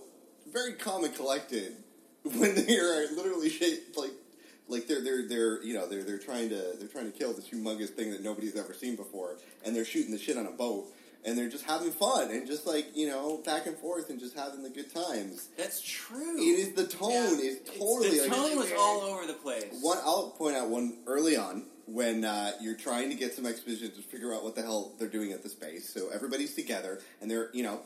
very 0.52 0.74
calm 0.74 1.05
and 1.05 1.14
collected 1.14 1.74
when 2.24 2.55
they 2.55 2.76
are 2.78 3.07
literally 3.16 3.48
shaped 3.48 3.96
like 3.96 4.12
like 4.72 4.87
they're 4.88 5.02
they're 5.02 5.26
they're 5.28 5.62
you 5.62 5.74
know 5.74 5.87
they're 5.87 6.02
they're 6.02 6.18
trying 6.18 6.48
to 6.48 6.72
they're 6.78 6.88
trying 6.88 7.11
to 7.11 7.16
kill 7.16 7.32
this 7.32 7.48
humongous 7.48 7.90
thing 7.90 8.11
that 8.11 8.22
nobody's 8.22 8.56
ever 8.56 8.74
seen 8.74 8.96
before, 8.96 9.37
and 9.64 9.76
they're 9.76 9.85
shooting 9.85 10.11
the 10.12 10.18
shit 10.18 10.37
on 10.37 10.46
a 10.46 10.50
boat, 10.50 10.87
and 11.24 11.37
they're 11.38 11.48
just 11.48 11.64
having 11.64 11.90
fun 11.92 12.30
and 12.30 12.46
just 12.46 12.66
like 12.66 12.96
you 12.96 13.06
know 13.08 13.38
back 13.44 13.66
and 13.66 13.76
forth 13.76 14.11
and 14.11 14.18
just 14.18 14.37
having 14.37 14.62
the 14.62 14.70
good 14.70 14.92
times. 14.92 15.48
That's 15.56 15.80
true. 15.80 16.38
It 16.38 16.58
is 16.58 16.72
the 16.72 16.87
tone 16.87 17.11
Yeah. 17.12 17.30
is 17.50 17.56
It's 17.58 17.78
totally 17.78 18.20
like, 18.20 18.30
tone 18.30 18.56
was 18.58 18.72
all 18.78 19.00
over 19.02 19.26
the 19.26 19.35
place. 19.35 19.66
One, 19.80 19.98
I'll 19.98 20.30
point 20.37 20.56
out 20.56 20.68
one 20.68 20.98
early 21.06 21.37
on 21.37 21.64
when 21.87 22.24
uh, 22.24 22.52
you're 22.61 22.76
trying 22.76 23.11
to 23.11 23.16
get 23.16 23.35
some 23.35 23.44
exposition 23.44 23.90
to 23.90 24.00
figure 24.02 24.32
out 24.32 24.44
what 24.44 24.54
the 24.54 24.62
hell 24.62 24.92
they're 24.98 25.08
doing 25.08 25.32
at 25.32 25.42
the 25.42 25.48
space. 25.48 25.88
So 25.92 26.08
everybody's 26.11 26.54
together, 26.54 27.00
and 27.20 27.30
they're 27.30 27.50
you 27.52 27.62
know, 27.62 27.80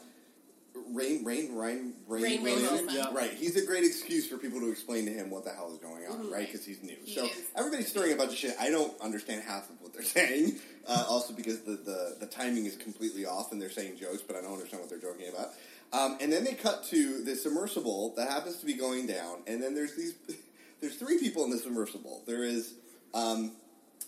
Rain, 0.92 1.24
Rain, 1.24 1.54
Rain, 1.54 1.94
Rain, 2.06 2.22
Rainn 2.22 2.42
Williams, 2.42 2.94
Yeah. 2.94 3.12
right? 3.12 3.32
He's 3.32 3.56
a 3.56 3.64
great 3.66 3.84
excuse 3.84 4.28
for 4.28 4.36
people 4.38 4.60
to 4.60 4.70
explain 4.70 5.04
to 5.06 5.12
him 5.12 5.30
what 5.30 5.44
the 5.44 5.50
hell 5.50 5.72
is 5.72 5.78
going 5.78 6.06
on, 6.06 6.30
right? 6.30 6.46
Because 6.46 6.64
he's 6.64 6.82
new. 6.82 6.96
He 7.04 7.14
so 7.14 7.24
is. 7.24 7.32
everybody's 7.56 7.88
stirring 7.88 8.12
a 8.12 8.16
bunch 8.16 8.32
of 8.32 8.38
shit. 8.38 8.54
I 8.60 8.70
don't 8.70 8.98
understand 9.00 9.42
half 9.42 9.68
of 9.70 9.80
what 9.80 9.92
they're 9.92 10.02
saying. 10.18 10.56
Uh, 10.86 11.04
also 11.08 11.34
because 11.34 11.60
the, 11.62 11.72
the 11.72 12.16
the 12.20 12.26
timing 12.26 12.64
is 12.66 12.76
completely 12.76 13.26
off, 13.26 13.50
and 13.52 13.60
they're 13.60 13.70
saying 13.70 13.96
jokes, 13.98 14.22
but 14.22 14.36
I 14.36 14.40
don't 14.40 14.52
understand 14.52 14.80
what 14.82 14.90
they're 14.90 15.00
joking 15.00 15.28
about. 15.28 15.48
Um, 15.92 16.18
and 16.20 16.32
then 16.32 16.44
they 16.44 16.54
cut 16.54 16.84
to 16.90 17.22
the 17.24 17.34
submersible 17.36 18.14
that 18.16 18.28
happens 18.28 18.58
to 18.58 18.66
be 18.66 18.74
going 18.74 19.06
down, 19.06 19.38
and 19.46 19.62
then 19.62 19.74
there's 19.74 19.94
these. 19.96 20.14
There's 20.78 20.96
three 20.96 21.18
people 21.18 21.42
in 21.44 21.50
the 21.50 21.56
submersible. 21.56 22.22
There 22.26 22.44
is 22.44 22.74
um, 23.14 23.52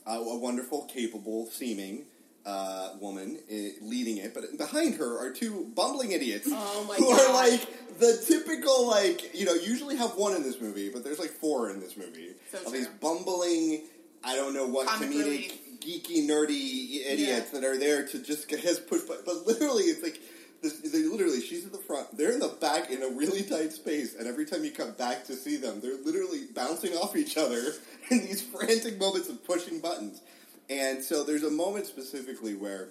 a, 0.07 0.13
a 0.17 0.39
wonderful, 0.39 0.85
capable, 0.85 1.47
seeming 1.47 2.05
uh, 2.49 2.97
woman 3.01 3.39
uh, 3.51 3.55
leading 3.83 4.17
it, 4.19 4.33
but 4.35 4.43
behind 4.57 4.95
her 4.95 5.19
are 5.19 5.31
two 5.33 5.71
bumbling 5.75 6.13
idiots 6.13 6.49
Oh 6.51 6.95
who 6.97 7.05
God. 7.11 7.21
are 7.29 7.35
like 7.35 7.61
the 7.99 8.13
typical, 8.27 8.87
like 8.89 9.35
you 9.39 9.45
know, 9.45 9.55
usually 9.55 9.97
have 9.97 10.13
one 10.17 10.35
in 10.35 10.43
this 10.43 10.61
movie, 10.61 10.89
but 10.89 11.05
there's 11.05 11.19
like 11.19 11.31
four 11.31 11.71
in 11.71 11.81
this 11.81 11.97
movie 11.97 12.31
So 12.53 12.59
of 12.67 12.73
these 12.73 12.89
bumbling, 12.89 13.83
I 14.25 14.35
don't 14.37 14.55
know 14.55 14.67
what 14.67 14.87
Comic 14.89 15.11
comedic, 15.11 15.25
relief. 15.25 15.81
geeky, 15.81 16.27
nerdy 16.29 17.05
idiots 17.07 17.51
that 17.51 17.65
are 17.65 17.77
there 17.79 18.07
to 18.07 18.17
just 18.23 18.49
get 18.49 18.61
his 18.61 18.79
push. 18.79 19.03
But, 19.03 19.25
but 19.27 19.47
literally, 19.47 19.85
it's 19.85 20.03
like. 20.03 20.19
This, 20.61 20.73
they 20.81 21.05
literally, 21.05 21.41
she's 21.41 21.63
in 21.65 21.71
the 21.71 21.79
front. 21.79 22.17
They're 22.19 22.33
in 22.33 22.41
the 22.41 22.49
back 22.49 22.91
in 22.91 23.01
a 23.05 23.09
really 23.11 23.45
tight 23.45 23.73
space, 23.73 24.17
and 24.17 24.27
every 24.27 24.45
time 24.45 24.65
you 24.65 24.73
come 24.73 24.91
back 24.91 25.25
to 25.27 25.35
see 25.35 25.57
them, 25.57 25.81
they're 25.81 26.03
literally 26.05 26.47
bouncing 26.53 26.95
off 26.95 27.15
each 27.15 27.37
other 27.37 27.63
in 28.11 28.19
these 28.27 28.43
frantic 28.43 28.99
moments 28.99 29.29
of 29.29 29.45
pushing 29.45 29.79
buttons. 29.79 30.21
And 30.71 31.03
so 31.03 31.25
there's 31.25 31.45
a 31.45 31.51
moment 31.51 31.87
specifically 31.87 32.55
where 32.55 32.89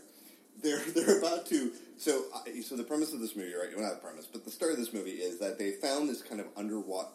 they're 0.61 0.79
they're 0.95 1.19
about 1.19 1.45
to. 1.47 1.71
So 1.97 2.25
uh, 2.33 2.39
so 2.63 2.75
the 2.75 2.83
premise 2.83 3.13
of 3.13 3.19
this 3.19 3.35
movie, 3.35 3.53
right? 3.53 3.69
Well, 3.75 3.85
not 3.85 4.01
the 4.01 4.07
premise, 4.07 4.25
but 4.25 4.45
the 4.45 4.51
start 4.51 4.71
of 4.71 4.77
this 4.77 4.93
movie 4.93 5.11
is 5.11 5.39
that 5.39 5.57
they 5.57 5.71
found 5.71 6.09
this 6.09 6.21
kind 6.21 6.41
of 6.41 6.47
underwater. 6.55 7.09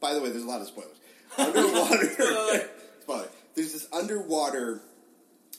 By 0.00 0.14
the 0.14 0.20
way, 0.20 0.30
there's 0.30 0.44
a 0.44 0.48
lot 0.48 0.60
of 0.60 0.66
spoilers. 0.66 0.96
Underwater. 1.36 2.68
Spoiler. 3.00 3.28
There's 3.54 3.72
this 3.72 3.88
underwater 3.92 4.80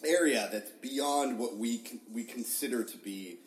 area 0.05 0.49
that's 0.51 0.71
beyond 0.81 1.37
what 1.37 1.57
we 1.57 1.81
we 2.11 2.23
consider 2.23 2.83
to 2.83 2.97
be 2.97 3.37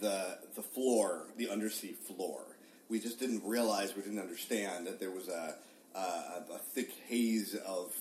the 0.00 0.38
the 0.54 0.62
floor, 0.62 1.26
the 1.36 1.50
undersea 1.50 1.92
floor. 1.92 2.42
We 2.88 3.00
just 3.00 3.18
didn't 3.18 3.42
realize, 3.44 3.96
we 3.96 4.02
didn't 4.02 4.20
understand 4.20 4.86
that 4.86 5.00
there 5.00 5.10
was 5.10 5.28
a 5.28 5.56
a, 5.94 5.98
a 6.54 6.58
thick 6.58 6.90
haze 7.08 7.54
of 7.54 7.94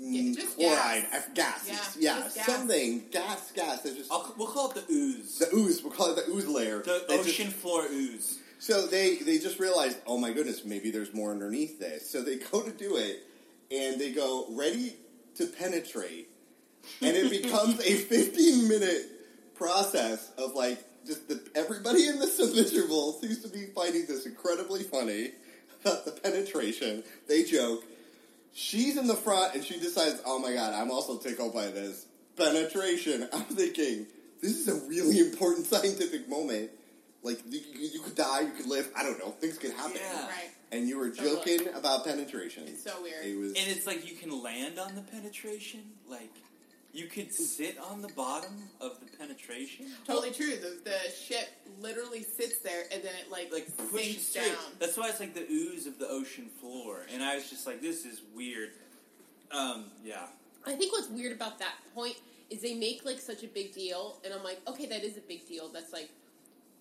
mm, 0.00 0.36
chloride, 0.54 1.04
gas. 1.10 1.14
uh, 1.14 1.20
gas, 1.34 1.96
Yeah, 1.98 2.16
yeah, 2.18 2.22
gas. 2.34 2.46
something, 2.46 3.04
gas, 3.10 3.52
gas. 3.52 3.80
There's 3.82 3.96
just 3.96 4.12
I'll, 4.12 4.34
we'll 4.36 4.48
call 4.48 4.70
it 4.70 4.74
the 4.86 4.92
ooze. 4.92 5.38
the 5.38 5.54
ooze. 5.54 5.82
We'll 5.82 5.92
call 5.92 6.16
it 6.16 6.24
the 6.26 6.32
ooze 6.32 6.46
layer. 6.46 6.78
The 6.82 7.04
that 7.08 7.16
just- 7.24 7.28
ocean 7.40 7.50
floor 7.50 7.84
ooze. 7.90 8.38
so 8.58 8.86
they 8.86 9.16
they 9.16 9.38
just 9.38 9.58
realized, 9.58 9.98
oh 10.06 10.18
my 10.18 10.32
goodness, 10.32 10.64
maybe 10.64 10.90
there's 10.90 11.12
more 11.14 11.30
underneath 11.30 11.78
this. 11.78 12.08
So 12.10 12.22
they 12.22 12.36
go 12.52 12.62
to 12.62 12.70
do 12.70 12.96
it, 12.96 13.22
and 13.70 14.00
they 14.00 14.12
go 14.12 14.46
ready 14.50 14.96
to 15.36 15.46
penetrate. 15.46 16.28
and 17.00 17.16
it 17.16 17.30
becomes 17.30 17.80
a 17.80 17.94
15 17.94 18.68
minute 18.68 19.10
process 19.54 20.30
of 20.38 20.54
like 20.54 20.78
just 21.06 21.28
the, 21.28 21.40
everybody 21.54 22.06
in 22.08 22.18
the 22.18 22.26
submissible 22.26 23.20
seems 23.20 23.40
to 23.40 23.48
be 23.48 23.66
finding 23.74 24.06
this 24.06 24.26
incredibly 24.26 24.82
funny 24.82 25.30
about 25.82 26.04
the 26.04 26.12
penetration. 26.12 27.02
They 27.28 27.44
joke. 27.44 27.84
She's 28.54 28.96
in 28.96 29.06
the 29.08 29.14
front 29.16 29.54
and 29.54 29.64
she 29.64 29.78
decides, 29.80 30.22
oh 30.24 30.38
my 30.38 30.52
god, 30.54 30.72
I'm 30.74 30.90
also 30.90 31.18
tickled 31.18 31.52
by 31.52 31.66
this 31.66 32.06
penetration. 32.36 33.28
I'm 33.32 33.42
thinking, 33.42 34.06
this 34.40 34.52
is 34.56 34.68
a 34.68 34.74
really 34.88 35.18
important 35.18 35.66
scientific 35.72 36.28
moment. 36.28 36.70
Like, 37.22 37.40
you, 37.48 37.60
you 37.74 37.88
you 37.94 38.00
could 38.00 38.14
die, 38.14 38.42
you 38.42 38.50
could 38.50 38.66
live, 38.66 38.90
I 38.96 39.02
don't 39.02 39.18
know, 39.18 39.30
things 39.30 39.58
could 39.58 39.72
happen. 39.72 39.96
Yeah. 39.96 40.26
Right. 40.26 40.50
And 40.72 40.88
you 40.88 40.98
were 40.98 41.12
So 41.14 41.22
look. 41.24 41.44
joking 41.46 41.68
about 41.74 42.04
penetration. 42.04 42.64
It's 42.66 42.84
so 42.84 43.00
weird. 43.02 43.24
It 43.24 43.36
was. 43.38 43.48
And 43.50 43.68
it's 43.68 43.86
like 43.86 44.08
you 44.08 44.16
can 44.16 44.42
land 44.42 44.78
on 44.78 44.94
the 44.94 45.02
penetration. 45.02 45.80
Like 46.08 46.32
you 46.94 47.06
could 47.06 47.32
sit 47.32 47.76
on 47.90 48.00
the 48.00 48.08
bottom 48.08 48.54
of 48.80 49.00
the 49.00 49.16
penetration. 49.18 49.86
Totally 50.06 50.30
true. 50.30 50.56
The, 50.56 50.78
the 50.84 51.10
ship 51.10 51.48
literally 51.80 52.22
sits 52.22 52.60
there 52.60 52.84
and 52.92 53.02
then 53.02 53.12
it 53.20 53.30
like, 53.30 53.52
Like 53.52 53.66
pushes 53.90 54.26
sinks 54.26 54.48
down. 54.48 54.72
That's 54.78 54.96
why 54.96 55.08
it's 55.08 55.18
like 55.18 55.34
the 55.34 55.44
ooze 55.50 55.88
of 55.88 55.98
the 55.98 56.08
ocean 56.08 56.48
floor. 56.60 57.04
And 57.12 57.22
I 57.22 57.34
was 57.34 57.50
just 57.50 57.66
like, 57.66 57.82
this 57.82 58.06
is 58.06 58.22
weird. 58.34 58.70
Um, 59.50 59.86
yeah. 60.04 60.26
I 60.64 60.74
think 60.74 60.92
what's 60.92 61.08
weird 61.08 61.32
about 61.32 61.58
that 61.58 61.74
point 61.94 62.16
is 62.48 62.62
they 62.62 62.74
make 62.74 63.04
like 63.04 63.18
such 63.18 63.42
a 63.42 63.48
big 63.48 63.74
deal, 63.74 64.20
and 64.24 64.32
I'm 64.32 64.44
like, 64.44 64.60
okay, 64.68 64.86
that 64.86 65.02
is 65.04 65.16
a 65.16 65.20
big 65.20 65.46
deal. 65.48 65.68
That's 65.68 65.92
like 65.92 66.10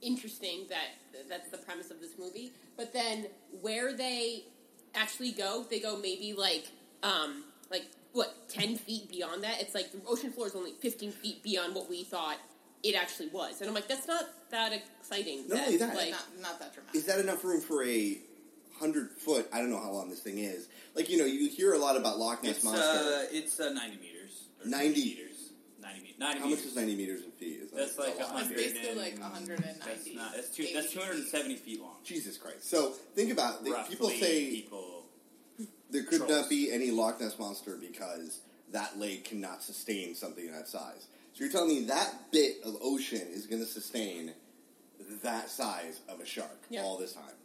interesting 0.01 0.65
that 0.69 1.27
that's 1.29 1.49
the 1.49 1.57
premise 1.57 1.89
of 1.89 1.99
this 1.99 2.11
movie. 2.19 2.53
But 2.77 2.93
then 2.93 3.27
where 3.61 3.93
they 3.93 4.43
actually 4.93 5.31
go, 5.31 5.65
they 5.69 5.79
go 5.79 5.97
maybe 5.97 6.33
like 6.33 6.67
um 7.01 7.43
like 7.71 7.85
what 8.13 8.47
ten 8.49 8.75
feet 8.77 9.09
beyond 9.09 9.43
that. 9.43 9.61
It's 9.61 9.75
like 9.75 9.91
the 9.91 9.99
ocean 10.07 10.31
floor 10.31 10.47
is 10.47 10.55
only 10.55 10.71
fifteen 10.79 11.11
feet 11.11 11.43
beyond 11.43 11.75
what 11.75 11.89
we 11.89 12.03
thought 12.03 12.37
it 12.83 12.95
actually 12.95 13.27
was, 13.29 13.61
and 13.61 13.69
I'm 13.69 13.73
like, 13.75 13.87
that's 13.87 14.07
not 14.07 14.25
that 14.51 14.73
exciting. 14.73 15.47
Not 15.47 15.59
only 15.59 15.77
that, 15.77 15.95
like, 15.95 16.11
not, 16.11 16.25
not 16.41 16.59
that 16.59 16.73
dramatic. 16.73 16.95
is 16.95 17.05
that 17.05 17.19
enough 17.19 17.43
room 17.43 17.61
for 17.61 17.83
a 17.83 18.17
hundred 18.79 19.11
foot? 19.11 19.47
I 19.53 19.59
don't 19.59 19.69
know 19.71 19.79
how 19.79 19.91
long 19.91 20.09
this 20.09 20.19
thing 20.19 20.37
is. 20.37 20.67
Like 20.95 21.09
you 21.09 21.17
know, 21.17 21.25
you 21.25 21.49
hear 21.49 21.73
a 21.73 21.77
lot 21.77 21.97
about 21.97 22.19
Loch 22.19 22.43
Ness 22.43 22.57
It's 22.57 22.63
monster. 22.65 22.83
uh, 22.83 23.23
it's 23.31 23.59
uh, 23.59 23.71
ninety 23.73 23.97
meters. 23.97 24.09
90. 24.65 25.01
meters. 25.01 25.29
Ninety 25.81 25.99
meters. 26.01 26.19
Ninety 26.19 26.39
how 26.39 26.47
much 26.47 26.59
is 26.59 26.75
ninety 26.75 26.95
meters 26.95 27.21
in 27.23 27.31
feet? 27.31 27.61
Is 27.63 27.71
That's 27.71 27.97
like 27.97 28.15
a 28.15 28.23
a 28.23 28.23
lot. 28.23 28.31
hundred. 28.33 28.59
It's 28.59 28.73
basically 28.73 29.01
like 29.01 29.19
190, 29.19 29.79
That's 29.85 30.15
not. 30.15 30.33
That's 30.35 30.49
two. 30.49 30.67
That's 30.73 30.91
two 30.91 30.99
hundred 30.99 31.15
and 31.17 31.25
seventy 31.27 31.55
feet 31.55 31.81
long. 31.81 31.95
Jesus 32.03 32.37
Christ! 32.37 32.69
So 32.69 32.91
think 33.15 33.31
about 33.31 33.63
the, 33.63 33.71
Roughly, 33.71 33.95
people 33.95 34.09
say 34.09 34.49
people. 34.51 35.02
There 35.93 36.03
could 36.03 36.17
trolls. 36.19 36.31
not 36.31 36.49
be 36.49 36.71
any 36.71 36.91
Loch 36.91 37.21
Ness 37.21 37.37
monster 37.39 37.77
because 37.79 38.39
that 38.71 38.99
lake 38.99 39.23
cannot 39.25 39.63
sustain 39.63 40.15
something 40.15 40.51
that 40.51 40.67
size. 40.67 41.07
So 41.33 41.43
you're 41.43 41.51
telling 41.51 41.69
me 41.69 41.83
that 41.85 42.13
bit 42.31 42.57
of 42.65 42.75
ocean 42.81 43.21
is 43.31 43.45
going 43.47 43.61
to 43.61 43.67
sustain 43.67 44.33
that 45.23 45.49
size 45.49 45.99
of 46.09 46.19
a 46.19 46.25
shark 46.25 46.59
Yeah. 46.69 46.81
all 46.81 46.97
this 46.97 47.13
time? 47.13 47.35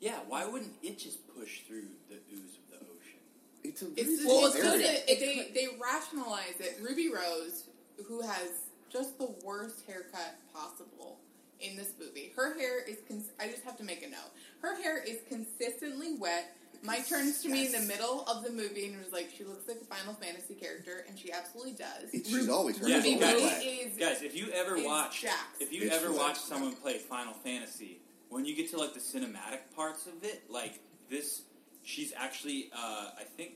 Yeah. 0.00 0.18
Why 0.26 0.46
wouldn't 0.46 0.74
it 0.82 0.98
just 0.98 1.18
push 1.36 1.60
through 1.66 1.88
the 2.08 2.16
ooze 2.34 2.56
of 2.58 2.70
the 2.70 2.76
ocean? 2.86 3.18
It's 3.64 3.82
a 3.82 3.86
It's, 3.96 4.22
very 4.22 4.26
Well, 4.26 4.46
it's 4.46 4.54
it's 4.56 4.64
good 4.64 4.74
area. 4.74 4.86
good. 4.86 4.96
that 5.08 5.12
it- 5.12 5.54
they 5.54 5.66
they 5.66 5.76
rationalize 5.78 6.60
it. 6.60 6.78
Ruby 6.80 7.08
Rose, 7.10 7.64
who 8.06 8.20
has 8.22 8.50
just 8.90 9.18
the 9.18 9.26
worst 9.44 9.84
haircut 9.86 10.36
possible 10.54 11.18
in 11.60 11.76
this 11.76 11.92
movie, 11.98 12.32
her 12.36 12.54
hair 12.58 12.80
is. 12.84 12.98
Cons- 13.08 13.30
I 13.40 13.48
just 13.48 13.62
have 13.64 13.76
to 13.78 13.84
make 13.84 14.02
a 14.02 14.08
note. 14.08 14.30
Her 14.60 14.80
hair 14.80 14.98
is 15.02 15.18
consistently 15.28 16.14
wet. 16.14 16.54
Mike 16.82 17.08
turns 17.08 17.42
to 17.42 17.48
me 17.48 17.66
in 17.66 17.72
the 17.72 17.80
middle 17.80 18.24
of 18.26 18.44
the 18.44 18.50
movie 18.50 18.86
and 18.86 19.02
was 19.02 19.12
like, 19.12 19.30
"She 19.36 19.44
looks 19.44 19.66
like 19.68 19.78
a 19.80 19.84
Final 19.84 20.14
Fantasy 20.14 20.54
character," 20.54 21.04
and 21.08 21.18
she 21.18 21.32
absolutely 21.32 21.72
does. 21.72 22.04
It's, 22.12 22.28
she's 22.28 22.48
always 22.48 22.78
her 22.78 22.88
Yeah, 22.88 23.00
hair's 23.00 23.04
Ruby 23.14 23.24
always 23.24 23.42
guys, 23.50 23.64
is 23.64 23.96
guys, 23.98 24.22
if 24.22 24.36
you 24.36 24.50
ever 24.52 24.82
watch, 24.84 25.22
jacked. 25.22 25.60
if 25.60 25.72
you 25.72 25.82
It's 25.82 25.94
ever 25.96 26.06
true. 26.06 26.16
watch 26.16 26.38
someone 26.38 26.74
play 26.76 26.98
Final 26.98 27.32
Fantasy, 27.34 28.00
when 28.28 28.44
you 28.44 28.54
get 28.54 28.70
to 28.70 28.78
like 28.78 28.94
the 28.94 29.00
cinematic 29.00 29.60
parts 29.74 30.06
of 30.06 30.22
it, 30.22 30.42
like 30.50 30.78
this, 31.10 31.42
she's 31.82 32.12
actually, 32.16 32.70
uh, 32.72 33.10
I 33.18 33.24
think, 33.36 33.52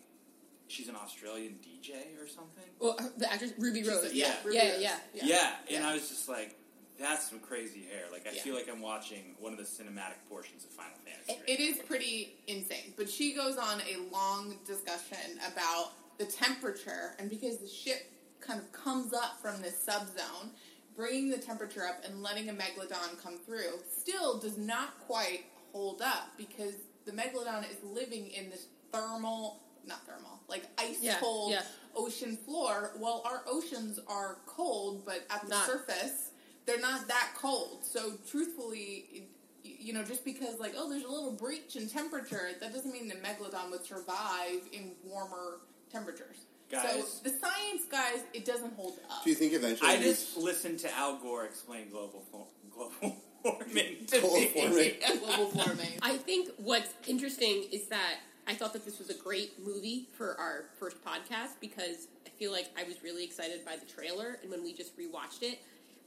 she's 0.68 0.88
an 0.88 0.96
Australian 0.96 1.58
DJ 1.62 2.20
or 2.22 2.26
something. 2.26 2.64
well, 2.80 2.96
the 3.18 3.30
actress 3.30 3.52
Ruby 3.58 3.82
Rose. 3.84 4.10
a- 4.10 4.14
Yeah. 4.16 4.34
Ruby 4.44 4.56
Yeah, 4.56 4.70
Rose. 4.72 4.80
yeah, 4.82 4.96
Yeah, 5.14 5.24
yeah. 5.26 5.50
and 5.68 5.70
Yeah. 5.84 5.88
I 5.88 5.94
was 5.94 6.08
just 6.08 6.28
like, 6.28 6.56
that's 6.98 7.28
some 7.28 7.40
crazy 7.40 7.82
hair. 7.84 8.04
Like, 8.10 8.26
I 8.26 8.32
Yeah. 8.32 8.42
feel 8.42 8.54
like 8.54 8.68
I'm 8.68 8.80
watching 8.80 9.34
one 9.38 9.52
of 9.52 9.58
the 9.58 9.64
cinematic 9.64 10.16
portions 10.28 10.64
of 10.64 10.70
Final 10.70 10.96
Fantasy. 11.04 11.32
right 11.40 11.48
It 11.48 11.58
now. 11.60 11.66
is 11.66 11.78
pretty 11.86 12.36
insane. 12.46 12.94
But 12.96 13.10
she 13.10 13.32
goes 13.32 13.56
on 13.56 13.80
a 13.82 13.96
long 14.10 14.58
discussion 14.64 15.40
about 15.46 15.92
the 16.18 16.26
temperature, 16.26 17.14
and 17.18 17.28
because 17.30 17.58
the 17.58 17.68
ship 17.68 18.10
kind 18.40 18.60
of 18.60 18.70
comes 18.72 19.12
up 19.12 19.40
from 19.40 19.60
this 19.62 19.74
subzone, 19.84 20.50
bringing 20.94 21.30
the 21.30 21.38
temperature 21.38 21.86
up 21.86 22.04
and 22.04 22.22
letting 22.22 22.48
a 22.50 22.52
megalodon 22.52 23.18
come 23.22 23.38
through 23.38 23.82
still 23.90 24.38
does 24.38 24.58
not 24.58 24.98
quite 25.06 25.46
hold 25.72 26.02
up 26.02 26.36
because 26.36 26.74
the 27.06 27.12
megalodon 27.12 27.68
is 27.70 27.82
living 27.82 28.30
in 28.30 28.50
this 28.50 28.66
thermal, 28.92 29.62
not 29.86 30.04
thermal, 30.06 30.38
like 30.48 30.64
ice 30.78 30.98
Yeah, 31.00 31.18
cold 31.18 31.52
yeah. 31.52 31.64
ocean 31.94 32.36
floor. 32.36 32.92
Well, 32.96 33.22
our 33.24 33.42
oceans 33.46 33.98
are 34.06 34.36
cold, 34.46 35.04
but 35.06 35.24
at 35.30 35.42
the 35.44 35.48
Not- 35.48 35.66
surface, 35.66 36.31
they're 36.66 36.80
not 36.80 37.08
that 37.08 37.30
cold. 37.36 37.84
So, 37.84 38.12
truthfully, 38.30 39.28
you 39.64 39.92
know, 39.92 40.02
just 40.02 40.24
because 40.24 40.58
like 40.60 40.74
oh, 40.76 40.88
there's 40.90 41.04
a 41.04 41.10
little 41.10 41.32
breach 41.32 41.76
in 41.76 41.88
temperature, 41.88 42.50
that 42.60 42.72
doesn't 42.72 42.92
mean 42.92 43.08
the 43.08 43.14
megalodon 43.16 43.70
would 43.70 43.84
survive 43.84 44.60
in 44.72 44.92
warmer 45.04 45.58
temperatures. 45.90 46.36
Guys. 46.70 46.82
So 47.22 47.28
the 47.30 47.30
science, 47.38 47.84
guys, 47.90 48.20
it 48.32 48.44
doesn't 48.46 48.72
hold 48.74 48.94
up. 49.10 49.24
Do 49.24 49.30
you 49.30 49.36
think 49.36 49.52
eventually? 49.52 49.90
I 49.90 50.00
just 50.00 50.36
listened 50.38 50.78
to 50.80 50.96
Al 50.96 51.18
Gore 51.18 51.44
explain 51.44 51.90
global 51.90 52.24
global 52.70 53.16
warming 53.44 53.96
Global 54.10 54.34
me. 54.36 54.50
warming. 54.56 54.92
global 55.20 55.50
warming. 55.54 55.98
I 56.00 56.16
think 56.16 56.48
what's 56.56 56.94
interesting 57.06 57.64
is 57.72 57.88
that 57.88 58.20
I 58.46 58.54
thought 58.54 58.72
that 58.72 58.84
this 58.86 58.98
was 58.98 59.10
a 59.10 59.14
great 59.14 59.62
movie 59.64 60.08
for 60.16 60.34
our 60.40 60.64
first 60.78 60.96
podcast 61.04 61.60
because 61.60 62.08
I 62.26 62.30
feel 62.38 62.50
like 62.52 62.70
I 62.78 62.84
was 62.84 63.02
really 63.02 63.22
excited 63.24 63.64
by 63.66 63.76
the 63.76 63.84
trailer, 63.86 64.38
and 64.42 64.50
when 64.50 64.62
we 64.64 64.72
just 64.72 64.96
rewatched 64.98 65.42
it, 65.42 65.58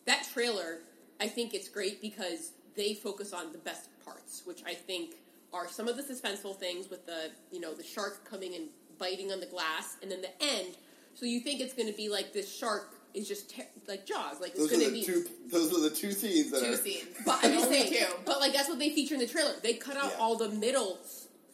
that 0.06 0.28
trailer, 0.34 0.80
I 1.20 1.28
think 1.28 1.54
it's 1.54 1.70
great 1.70 2.02
because 2.02 2.52
they 2.76 2.94
focus 2.94 3.34
on 3.34 3.52
the 3.52 3.58
best 3.60 3.90
parts, 4.04 4.42
which 4.46 4.62
I 4.66 4.74
think 4.74 5.16
are 5.54 5.68
some 5.68 5.88
of 5.88 5.96
the 5.98 6.04
suspenseful 6.04 6.58
things 6.58 6.90
with 6.90 7.06
the 7.06 7.32
you 7.52 7.60
know 7.60 7.74
the 7.74 7.84
shark 7.84 8.30
coming 8.30 8.56
and 8.56 8.66
biting 8.98 9.32
on 9.32 9.40
the 9.40 9.46
glass, 9.46 9.98
and 10.02 10.12
then 10.12 10.22
the 10.22 10.44
end. 10.44 10.76
So 11.16 11.26
you 11.26 11.40
think 11.40 11.62
it's 11.62 11.74
going 11.74 11.88
to 11.90 11.96
be 11.96 12.10
like 12.10 12.34
this 12.34 12.54
shark 12.54 12.94
is 13.14 13.28
just 13.28 13.50
te- 13.50 13.64
like 13.88 14.06
Jaws, 14.06 14.42
like 14.42 14.52
it's 14.56 14.68
going 14.70 14.84
to 14.86 14.92
be 14.92 15.04
two. 15.04 15.26
Those 15.50 15.72
are 15.74 15.82
the 15.90 15.96
two 15.96 16.12
scenes 16.12 16.52
that 16.52 16.62
Two 16.62 16.74
are. 16.74 16.78
scenes, 16.78 17.06
but 17.26 17.38
I'm 17.40 17.46
And 17.46 17.54
just 17.54 17.66
only 17.68 17.88
saying, 17.90 18.06
two. 18.10 18.14
but 18.26 18.40
like 18.42 18.52
that's 18.54 18.68
what 18.70 18.78
they 18.80 18.90
feature 18.90 19.14
in 19.16 19.22
the 19.22 19.28
trailer. 19.28 19.54
They 19.64 19.74
cut 19.76 19.96
out 19.98 20.12
Yeah. 20.16 20.20
all 20.20 20.36
the 20.38 20.50
middle, 20.50 21.00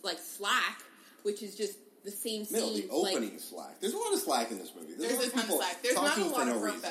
like 0.04 0.18
slack, 0.20 0.82
which 1.24 1.44
is 1.44 1.56
just 1.56 1.78
the 2.04 2.10
same 2.10 2.48
Middle, 2.52 2.70
scene. 2.74 2.88
the 2.88 2.96
like, 2.96 3.14
opening 3.14 3.38
slack. 3.38 3.80
There's 3.80 3.94
a 3.94 3.98
lot 3.98 4.12
of 4.14 4.20
slack 4.20 4.50
in 4.50 4.58
this 4.58 4.72
movie. 4.76 4.94
There's 4.98 5.18
lot 5.18 5.26
a 5.28 5.30
ton 5.30 5.40
of 5.40 5.46
people 5.46 5.58
slack. 5.58 5.84
There's 5.84 5.96
not 5.96 6.06
a 6.06 6.10
talking 6.10 6.24
for 6.26 6.32
lot 6.40 6.48
no 6.48 6.56
of 6.56 6.62
reason. 6.64 6.90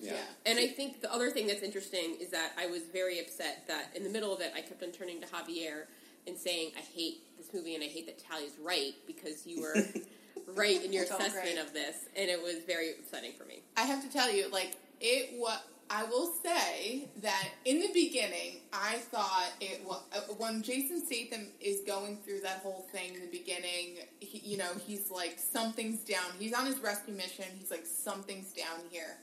Yeah. 0.00 0.12
Yeah. 0.12 0.18
and 0.46 0.58
I 0.58 0.66
think 0.68 1.00
the 1.00 1.12
other 1.12 1.30
thing 1.30 1.46
that's 1.46 1.62
interesting 1.62 2.16
is 2.20 2.30
that 2.30 2.52
I 2.58 2.66
was 2.66 2.82
very 2.92 3.20
upset 3.20 3.64
that 3.68 3.90
in 3.94 4.02
the 4.04 4.10
middle 4.10 4.32
of 4.34 4.40
it, 4.40 4.52
I 4.54 4.60
kept 4.60 4.82
on 4.82 4.90
turning 4.92 5.20
to 5.20 5.26
Javier 5.26 5.84
and 6.26 6.36
saying, 6.38 6.72
"I 6.76 6.80
hate 6.80 7.18
this 7.38 7.52
movie 7.52 7.74
and 7.74 7.84
I 7.84 7.88
hate 7.88 8.06
that 8.06 8.18
Talia's 8.18 8.52
right 8.62 8.94
because 9.06 9.46
you 9.46 9.60
were 9.62 9.76
right 10.54 10.82
in 10.84 10.92
your 10.92 11.04
assessment 11.04 11.34
great. 11.34 11.58
of 11.58 11.72
this," 11.72 11.96
and 12.16 12.30
it 12.30 12.42
was 12.42 12.56
very 12.66 12.92
upsetting 12.92 13.32
for 13.32 13.44
me. 13.44 13.62
I 13.76 13.82
have 13.82 14.02
to 14.02 14.10
tell 14.12 14.32
you, 14.32 14.48
like 14.50 14.76
it. 15.00 15.34
What 15.38 15.62
I 15.92 16.04
will 16.04 16.32
say 16.44 17.08
that 17.20 17.48
in 17.64 17.80
the 17.80 17.90
beginning, 17.92 18.60
I 18.72 18.98
thought 19.10 19.48
it 19.60 19.84
was 19.84 20.00
uh, 20.14 20.20
when 20.34 20.62
Jason 20.62 21.04
Statham 21.04 21.48
is 21.60 21.80
going 21.84 22.18
through 22.18 22.42
that 22.42 22.60
whole 22.62 22.86
thing 22.92 23.14
in 23.14 23.20
the 23.20 23.26
beginning. 23.26 23.98
He, 24.20 24.38
you 24.38 24.56
know, 24.56 24.70
he's 24.86 25.10
like 25.10 25.36
something's 25.38 26.00
down. 26.04 26.30
He's 26.38 26.54
on 26.54 26.64
his 26.66 26.78
rescue 26.78 27.14
mission. 27.14 27.46
He's 27.58 27.72
like 27.72 27.84
something's 27.86 28.52
down 28.52 28.78
here. 28.90 29.16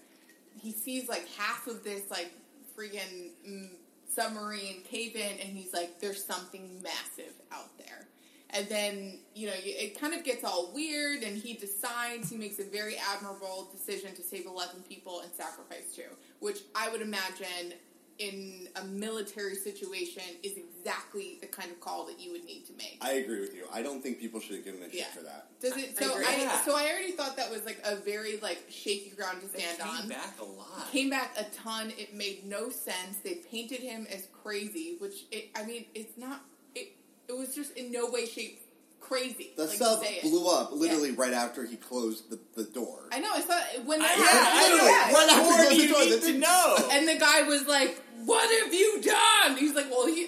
He 0.60 0.72
sees 0.72 1.08
like 1.08 1.28
half 1.38 1.68
of 1.68 1.84
this 1.84 2.10
like 2.10 2.32
freaking 2.78 3.32
mm, 3.48 3.70
submarine 4.14 4.84
cave 4.84 5.16
in, 5.16 5.40
and 5.40 5.58
he's 5.58 5.74
like, 5.74 6.00
"There's 6.00 6.24
something 6.24 6.82
massive 6.82 7.34
out 7.52 7.78
there." 7.78 8.08
And 8.52 8.68
then, 8.70 9.20
you 9.36 9.48
know, 9.48 9.54
it 9.58 10.00
kind 10.00 10.14
of 10.14 10.24
gets 10.24 10.44
all 10.44 10.72
weird, 10.74 11.22
and 11.22 11.38
he 11.38 11.54
decides, 11.54 12.30
he 12.30 12.38
makes 12.38 12.60
a 12.60 12.64
very 12.64 12.96
admirable 12.98 13.70
decision 13.72 14.16
to 14.16 14.24
save 14.24 14.46
11 14.46 14.84
people 14.88 15.20
and 15.20 15.32
sacrifice 15.34 15.94
two, 15.94 16.04
which 16.40 16.60
I 16.74 16.90
would 16.90 17.02
imagine 17.02 17.74
in 18.20 18.70
a 18.78 18.86
military 18.86 19.56
situation 19.56 20.24
is 20.44 20.54
exactly 20.58 21.37
kind 21.68 21.72
of 21.76 21.82
call 21.82 22.06
that 22.06 22.20
you 22.20 22.32
would 22.32 22.46
need 22.46 22.66
to 22.68 22.74
make. 22.78 22.98
I 23.02 23.14
agree 23.14 23.40
with 23.40 23.54
you. 23.56 23.66
I 23.74 23.82
don't 23.82 24.02
think 24.02 24.20
people 24.20 24.40
should 24.40 24.56
have 24.56 24.66
given 24.66 24.82
a 24.82 24.86
shit 24.86 24.96
Yeah. 25.00 25.06
for 25.08 25.22
that. 25.24 25.48
Does 25.62 25.76
it? 25.78 25.98
So 25.98 26.12
agree. 26.14 26.26
I, 26.26 26.36
Yeah. 26.38 26.62
so 26.66 26.76
I 26.76 26.84
already 26.92 27.12
thought 27.12 27.38
that 27.38 27.52
was 27.52 27.66
like 27.66 27.80
a 27.84 27.96
very 27.96 28.38
like 28.40 28.64
shaky 28.70 29.12
ground 29.16 29.42
to 29.42 29.48
They 29.48 29.60
stand 29.60 29.80
came 29.80 29.88
on. 29.90 29.98
Came 30.02 30.10
back 30.10 30.40
a 30.40 30.46
lot. 30.46 30.92
Came 30.92 31.10
back 31.10 31.32
a 31.38 31.44
ton. 31.56 31.92
It 31.98 32.14
made 32.14 32.46
no 32.46 32.70
sense. 32.70 33.18
They 33.24 33.36
painted 33.36 33.80
him 33.80 34.08
as 34.12 34.28
crazy, 34.44 34.96
which 35.00 35.26
it, 35.32 35.50
I 35.56 35.64
mean, 35.66 35.86
it's 35.94 36.18
not. 36.18 36.42
It 36.76 36.94
it 37.28 37.34
was 37.38 37.54
just 37.54 37.76
in 37.78 37.92
no 37.92 38.10
way, 38.10 38.26
shape, 38.26 38.62
crazy. 39.02 39.52
The 39.58 39.66
like, 39.66 39.78
sub 39.78 40.00
to 40.00 40.06
say 40.06 40.14
it. 40.16 40.22
blew 40.24 40.48
up 40.50 40.72
literally 40.72 41.12
right 41.12 41.34
after 41.34 41.66
he 41.66 41.76
closed 41.76 42.30
the, 42.30 42.40
the 42.56 42.64
door. 42.70 43.10
I 43.12 43.20
know. 43.20 43.30
I 43.34 43.42
saw 43.42 43.54
when 43.86 44.02
I, 44.02 44.06
that 44.06 44.18
yeah, 44.18 44.26
happened. 44.26 44.50
I 44.50 44.64
literally, 44.64 44.92
know. 44.92 45.20
right 45.20 45.30
after 45.30 45.64
More 45.64 45.72
he 45.72 45.88
closed 45.88 45.90
the 45.90 45.94
door, 45.94 46.00
need 46.06 46.12
they 46.12 46.20
to 46.20 46.26
didn't- 46.28 46.42
know. 46.42 46.90
And 46.92 47.08
the 47.08 47.18
guy 47.20 47.42
was 47.44 47.68
like, 47.68 48.02
"What 48.26 48.64
have 48.64 48.74
you 48.74 49.02
done?" 49.02 49.58
He's 49.58 49.74
like, 49.76 49.90
"Well, 49.90 50.08
he, 50.08 50.28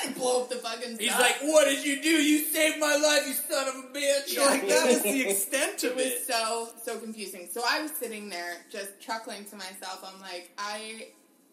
I 0.00 0.06
didn't 0.06 0.18
blow 0.18 0.42
up 0.42 0.48
the 0.48 0.56
fucking." 0.56 0.98
He's 0.98 1.10
stuff." 1.10 1.20
like, 1.20 1.40
"What 1.42 1.66
did 1.66 1.84
you 1.84 2.02
do? 2.02 2.08
You 2.10 2.44
saved 2.44 2.78
my 2.78 2.96
life, 2.96 3.26
you 3.26 3.34
son 3.34 3.68
of 3.68 3.74
a 3.84 3.88
bitch!" 3.88 4.34
Yeah. 4.34 4.46
Like 4.46 4.68
that 4.68 4.86
was 4.86 5.02
the 5.02 5.28
extent 5.28 5.84
It 5.84 5.90
of 5.90 5.96
was 5.96 6.06
it. 6.06 6.26
so 6.26 6.68
so 6.84 6.98
confusing. 6.98 7.48
So 7.52 7.62
I 7.68 7.82
was 7.82 7.92
sitting 7.92 8.28
there 8.28 8.56
just 8.70 8.98
chuckling 9.00 9.44
to 9.46 9.56
myself. 9.56 10.02
I'm 10.04 10.20
like, 10.20 10.50
I 10.58 11.08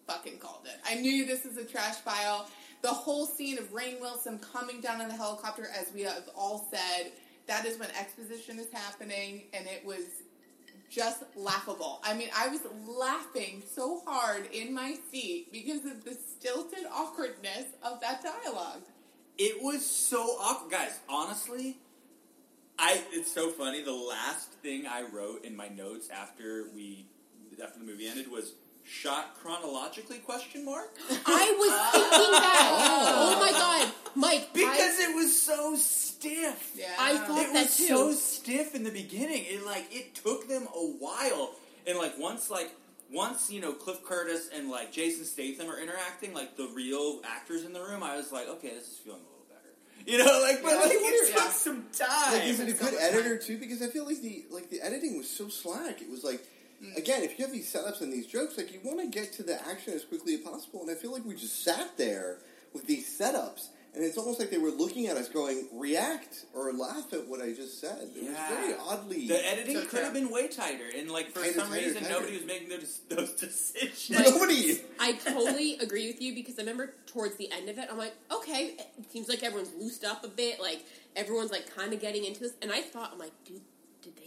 fucking 0.07 0.37
called 0.39 0.65
it. 0.65 0.79
I 0.89 0.95
knew 0.95 1.25
this 1.25 1.45
is 1.45 1.57
a 1.57 1.65
trash 1.65 2.03
pile. 2.05 2.49
The 2.81 2.89
whole 2.89 3.25
scene 3.25 3.57
of 3.57 3.73
Rainn 3.73 3.99
Wilson 3.99 4.39
coming 4.39 4.79
down 4.81 5.01
in 5.01 5.07
the 5.09 5.15
helicopter, 5.15 5.67
as 5.77 5.91
we 5.93 6.03
have 6.03 6.29
all 6.35 6.67
said, 6.71 7.11
that 7.47 7.65
is 7.65 7.77
when 7.79 7.89
exposition 7.91 8.59
is 8.59 8.67
happening, 8.71 9.43
and 9.53 9.65
it 9.67 9.83
was 9.85 10.05
just 10.89 11.23
laughable. 11.35 11.99
I 12.03 12.13
mean, 12.13 12.29
I 12.35 12.47
was 12.47 12.61
laughing 12.87 13.61
so 13.73 14.01
hard 14.05 14.47
in 14.51 14.73
my 14.73 14.95
seat 15.11 15.51
because 15.51 15.85
of 15.85 16.03
the 16.05 16.13
stilted 16.13 16.85
awkwardness 16.91 17.65
of 17.83 17.99
that 18.01 18.23
dialogue. 18.23 18.81
It 19.37 19.61
was 19.61 19.85
so 19.85 20.21
awkward, 20.41 20.71
guys. 20.71 20.99
Honestly, 21.07 21.77
I 22.79 23.01
it's 23.11 23.31
so 23.31 23.51
funny. 23.51 23.83
The 23.83 23.91
last 23.91 24.51
thing 24.63 24.87
I 24.87 25.03
wrote 25.03 25.45
in 25.45 25.55
my 25.55 25.67
notes 25.67 26.09
after 26.09 26.65
we 26.73 27.05
after 27.61 27.79
the 27.79 27.85
movie 27.85 28.07
ended 28.07 28.31
was 28.31 28.53
shot 28.87 29.35
chronologically 29.41 30.17
question 30.19 30.63
mark 30.65 30.89
I 31.25 31.55
was 31.59 31.91
thinking 31.91 32.31
that. 32.31 32.53
Oh. 32.79 33.35
oh 33.35 33.39
my 33.39 33.51
god, 33.51 33.91
Mike! 34.15 34.53
because 34.53 34.99
I, 34.99 35.07
it 35.09 35.15
was 35.15 35.39
so 35.39 35.75
stiff. 35.75 36.71
Yeah, 36.75 36.87
I 36.99 37.17
thought 37.17 37.41
it 37.41 37.53
that 37.53 37.63
was 37.65 37.77
too. 37.77 37.87
so 37.87 38.11
stiff 38.13 38.75
in 38.75 38.83
the 38.83 38.91
beginning. 38.91 39.43
It 39.47 39.65
like 39.65 39.85
it 39.91 40.15
took 40.15 40.47
them 40.47 40.63
a 40.73 40.79
while, 40.99 41.51
and 41.85 41.97
like 41.97 42.17
once 42.17 42.49
like 42.49 42.71
once 43.11 43.51
you 43.51 43.61
know 43.61 43.73
Cliff 43.73 44.03
Curtis 44.03 44.49
and 44.55 44.69
like 44.69 44.91
Jason 44.91 45.25
Statham 45.25 45.69
are 45.69 45.79
interacting, 45.79 46.33
like 46.33 46.55
the 46.57 46.69
real 46.75 47.21
actors 47.25 47.63
in 47.65 47.73
the 47.73 47.81
room, 47.81 48.03
I 48.03 48.15
was 48.17 48.31
like, 48.31 48.47
okay, 48.47 48.69
this 48.69 48.87
is 48.87 48.97
feeling 48.97 49.21
a 49.21 49.29
little 49.29 49.45
better. 49.49 50.11
You 50.11 50.17
know, 50.19 50.41
like 50.41 50.61
but 50.63 50.71
Yeah, 50.71 50.79
like 50.81 50.91
it 50.93 51.01
wonder- 51.01 51.27
took 51.33 51.35
yeah. 51.43 51.49
some 51.51 51.85
Like, 51.99 52.41
time. 52.41 52.41
is 52.49 52.59
it 52.59 52.69
a 52.69 52.73
good 52.73 52.93
editor 52.99 53.37
too? 53.37 53.57
Because 53.57 53.81
I 53.81 53.87
feel 53.87 54.05
like 54.05 54.21
the 54.21 54.45
like 54.49 54.69
the 54.69 54.81
editing 54.81 55.17
was 55.17 55.29
so 55.29 55.47
slack. 55.49 56.01
It 56.01 56.09
was 56.09 56.23
like 56.23 56.41
Mm. 56.83 56.95
again, 56.97 57.23
if 57.23 57.39
you 57.39 57.45
have 57.45 57.53
these 57.53 57.71
setups 57.73 58.01
and 58.01 58.13
these 58.13 58.27
jokes, 58.27 58.57
like 58.57 58.71
you 58.71 58.79
want 58.83 58.99
to 58.99 59.07
get 59.07 59.33
to 59.33 59.43
the 59.43 59.59
action 59.67 59.93
as 59.93 60.03
quickly 60.05 60.35
as 60.35 60.41
possible. 60.41 60.81
And 60.81 60.91
I 60.91 60.95
feel 60.95 61.11
like 61.11 61.25
we 61.25 61.33
just 61.35 61.63
sat 61.63 61.97
there 61.97 62.37
with 62.73 62.85
these 62.85 63.07
setups, 63.19 63.69
and 63.95 64.03
it's 64.03 64.15
almost 64.17 64.39
like 64.39 64.51
they 64.51 64.59
were 64.59 64.69
looking 64.69 65.07
at 65.07 65.17
us, 65.17 65.27
going, 65.27 65.67
"React 65.73 66.45
or 66.53 66.71
laugh 66.73 67.11
at 67.13 67.25
what 67.27 67.41
I 67.41 67.51
just 67.53 67.79
said." 67.81 68.11
It 68.15 68.21
Yeah. 68.23 68.29
was 68.29 68.57
very 68.59 68.73
oddly. 68.79 69.27
The 69.27 69.47
editing 69.47 69.75
So 69.77 69.81
could 69.81 69.89
true. 69.89 69.99
have 70.03 70.13
been 70.13 70.29
way 70.29 70.47
tighter, 70.49 70.87
and 70.95 71.09
like 71.09 71.31
for 71.31 71.39
Tighter, 71.41 71.53
some 71.61 71.69
tighter, 71.69 71.85
reason, 71.87 72.03
tighter. 72.03 72.13
nobody 72.13 72.37
was 72.37 72.45
making 72.45 72.69
those, 72.69 72.99
those 73.09 73.31
decisions. 73.31 74.09
Nobody. 74.31 74.81
I 74.99 75.13
totally 75.13 75.79
agree 75.79 76.05
with 76.07 76.21
you 76.21 76.35
because 76.35 76.59
I 76.59 76.61
remember 76.61 76.93
towards 77.07 77.37
the 77.37 77.51
end 77.51 77.69
of 77.69 77.79
it, 77.79 77.87
I'm 77.89 77.97
like, 77.97 78.13
okay, 78.31 78.75
it 78.99 79.11
seems 79.11 79.27
like 79.29 79.41
everyone's 79.41 79.73
loosed 79.79 80.03
up 80.05 80.23
a 80.23 80.27
bit, 80.27 80.59
like 80.61 80.85
everyone's 81.15 81.49
like 81.51 81.73
kind 81.73 81.91
of 81.93 81.99
getting 81.99 82.23
into 82.25 82.41
this, 82.41 82.53
and 82.61 82.71
I 82.71 82.81
thought, 82.81 83.09
I'm 83.13 83.17
like, 83.19 83.31
dude, 83.45 83.55
did 83.55 83.63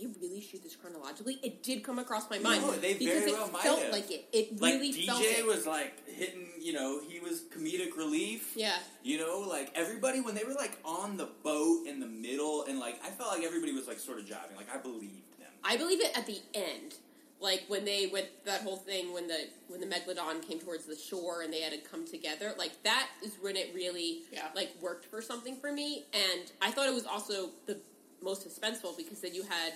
they 0.00 0.06
really 0.20 0.40
shoot 0.40 0.62
this 0.62 0.76
chronologically? 0.76 1.38
It 1.42 1.62
did 1.62 1.82
come 1.82 1.98
across 1.98 2.28
my 2.30 2.38
mind 2.38 2.62
No, 2.62 2.72
they 2.72 2.94
because 2.94 3.06
very 3.20 3.30
it 3.30 3.34
well 3.34 3.50
might 3.50 3.62
felt 3.62 3.82
have. 3.82 3.92
like 3.92 4.10
it. 4.10 4.28
It 4.32 4.60
Like 4.60 4.74
really 4.74 4.92
felt 4.92 5.22
DJ 5.22 5.38
it. 5.40 5.46
was 5.46 5.66
like 5.66 6.08
hitting, 6.08 6.48
you 6.60 6.72
know, 6.72 7.00
he 7.06 7.20
was 7.20 7.42
comedic 7.54 7.96
relief. 7.96 8.52
yeah. 8.56 8.76
You 9.02 9.18
know, 9.18 9.40
like 9.48 9.70
everybody 9.74 10.20
when 10.20 10.34
they 10.34 10.44
were 10.44 10.54
like 10.54 10.78
on 10.84 11.16
the 11.16 11.28
boat 11.42 11.86
in 11.86 12.00
the 12.00 12.06
middle, 12.06 12.64
and 12.68 12.78
like 12.78 13.00
I 13.04 13.10
felt 13.10 13.30
like 13.36 13.44
everybody 13.44 13.72
was 13.72 13.86
like 13.86 13.98
sort 13.98 14.18
of 14.18 14.24
jiving. 14.26 14.56
Like 14.56 14.72
I 14.74 14.78
believed 14.78 15.38
them. 15.38 15.48
I 15.64 15.76
believe 15.76 16.00
it 16.00 16.16
at 16.16 16.26
the 16.26 16.38
end, 16.54 16.94
like 17.40 17.64
when 17.68 17.84
they 17.84 18.06
went 18.12 18.26
that 18.44 18.60
whole 18.62 18.76
thing 18.76 19.12
when 19.12 19.26
the 19.28 19.38
when 19.68 19.80
the 19.80 19.86
megalodon 19.86 20.46
came 20.46 20.58
towards 20.58 20.84
the 20.86 20.96
shore 20.96 21.42
and 21.42 21.52
they 21.52 21.60
had 21.60 21.72
to 21.72 21.78
come 21.78 22.06
together. 22.06 22.52
Like 22.58 22.82
that 22.84 23.08
is 23.24 23.32
when 23.40 23.56
it 23.56 23.72
really 23.74 24.22
Yeah. 24.32 24.48
like 24.54 24.70
worked 24.80 25.06
for 25.06 25.20
something 25.22 25.56
for 25.56 25.72
me. 25.72 26.04
And 26.12 26.50
I 26.60 26.70
thought 26.70 26.88
it 26.88 26.94
was 26.94 27.06
also 27.06 27.50
the 27.66 27.78
most 28.22 28.46
suspenseful 28.46 28.94
because 28.98 29.20
then 29.22 29.34
you 29.34 29.42
had 29.44 29.72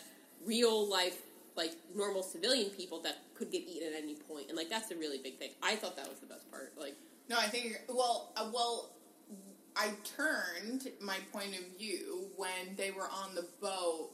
real 0.47 0.89
life 0.89 1.23
like 1.57 1.73
normal 1.95 2.23
civilian 2.23 2.71
people 2.71 3.01
that 3.03 3.19
could 3.35 3.51
get 3.51 3.63
eaten 3.63 3.89
at 3.95 4.03
any 4.03 4.15
point, 4.15 4.47
and 4.49 4.57
like 4.57 4.69
that's 4.69 4.91
a 4.91 4.97
really 4.97 5.19
big 5.19 5.39
thing. 5.39 5.51
I 5.63 5.77
thought 5.77 5.97
that 5.97 6.09
was 6.09 6.19
the 6.19 6.27
best 6.27 6.51
part. 6.51 6.73
Like 6.79 6.97
No, 7.29 7.39
I 7.39 7.47
think 7.47 7.81
well, 7.89 8.33
uh, 8.37 8.51
well, 8.53 8.91
I 9.77 9.91
turned 10.17 10.89
my 11.01 11.17
point 11.33 11.57
of 11.59 11.65
view 11.79 12.27
when 12.37 12.75
they 12.77 12.91
were 12.91 13.09
on 13.09 13.35
the 13.35 13.47
boat 13.61 14.11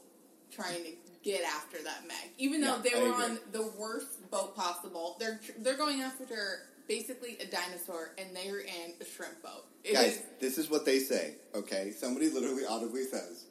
trying 0.51 0.83
to 0.83 0.91
get 1.23 1.41
after 1.43 1.81
that 1.83 2.07
Meg. 2.07 2.17
Even 2.37 2.61
though 2.61 2.75
Yeah, 2.77 2.81
they 2.83 2.93
I 2.93 3.03
were 3.03 3.11
agree. 3.13 3.23
on 3.25 3.39
the 3.51 3.71
worst 3.77 4.29
boat 4.29 4.55
possible, 4.55 5.15
they're 5.19 5.39
they're 5.59 5.77
going 5.77 6.01
after 6.01 6.59
basically 6.87 7.37
a 7.39 7.45
dinosaur, 7.45 8.11
and 8.17 8.35
they're 8.35 8.59
in 8.59 8.93
a 8.99 9.05
shrimp 9.05 9.41
boat. 9.41 9.65
It 9.83 9.93
Guys, 9.93 10.17
is- 10.17 10.21
this 10.39 10.57
is 10.59 10.69
what 10.69 10.85
they 10.85 10.99
say. 10.99 11.35
Okay, 11.55 11.91
somebody 11.91 12.29
literally 12.29 12.65
audibly 12.65 13.03
says, 13.05 13.45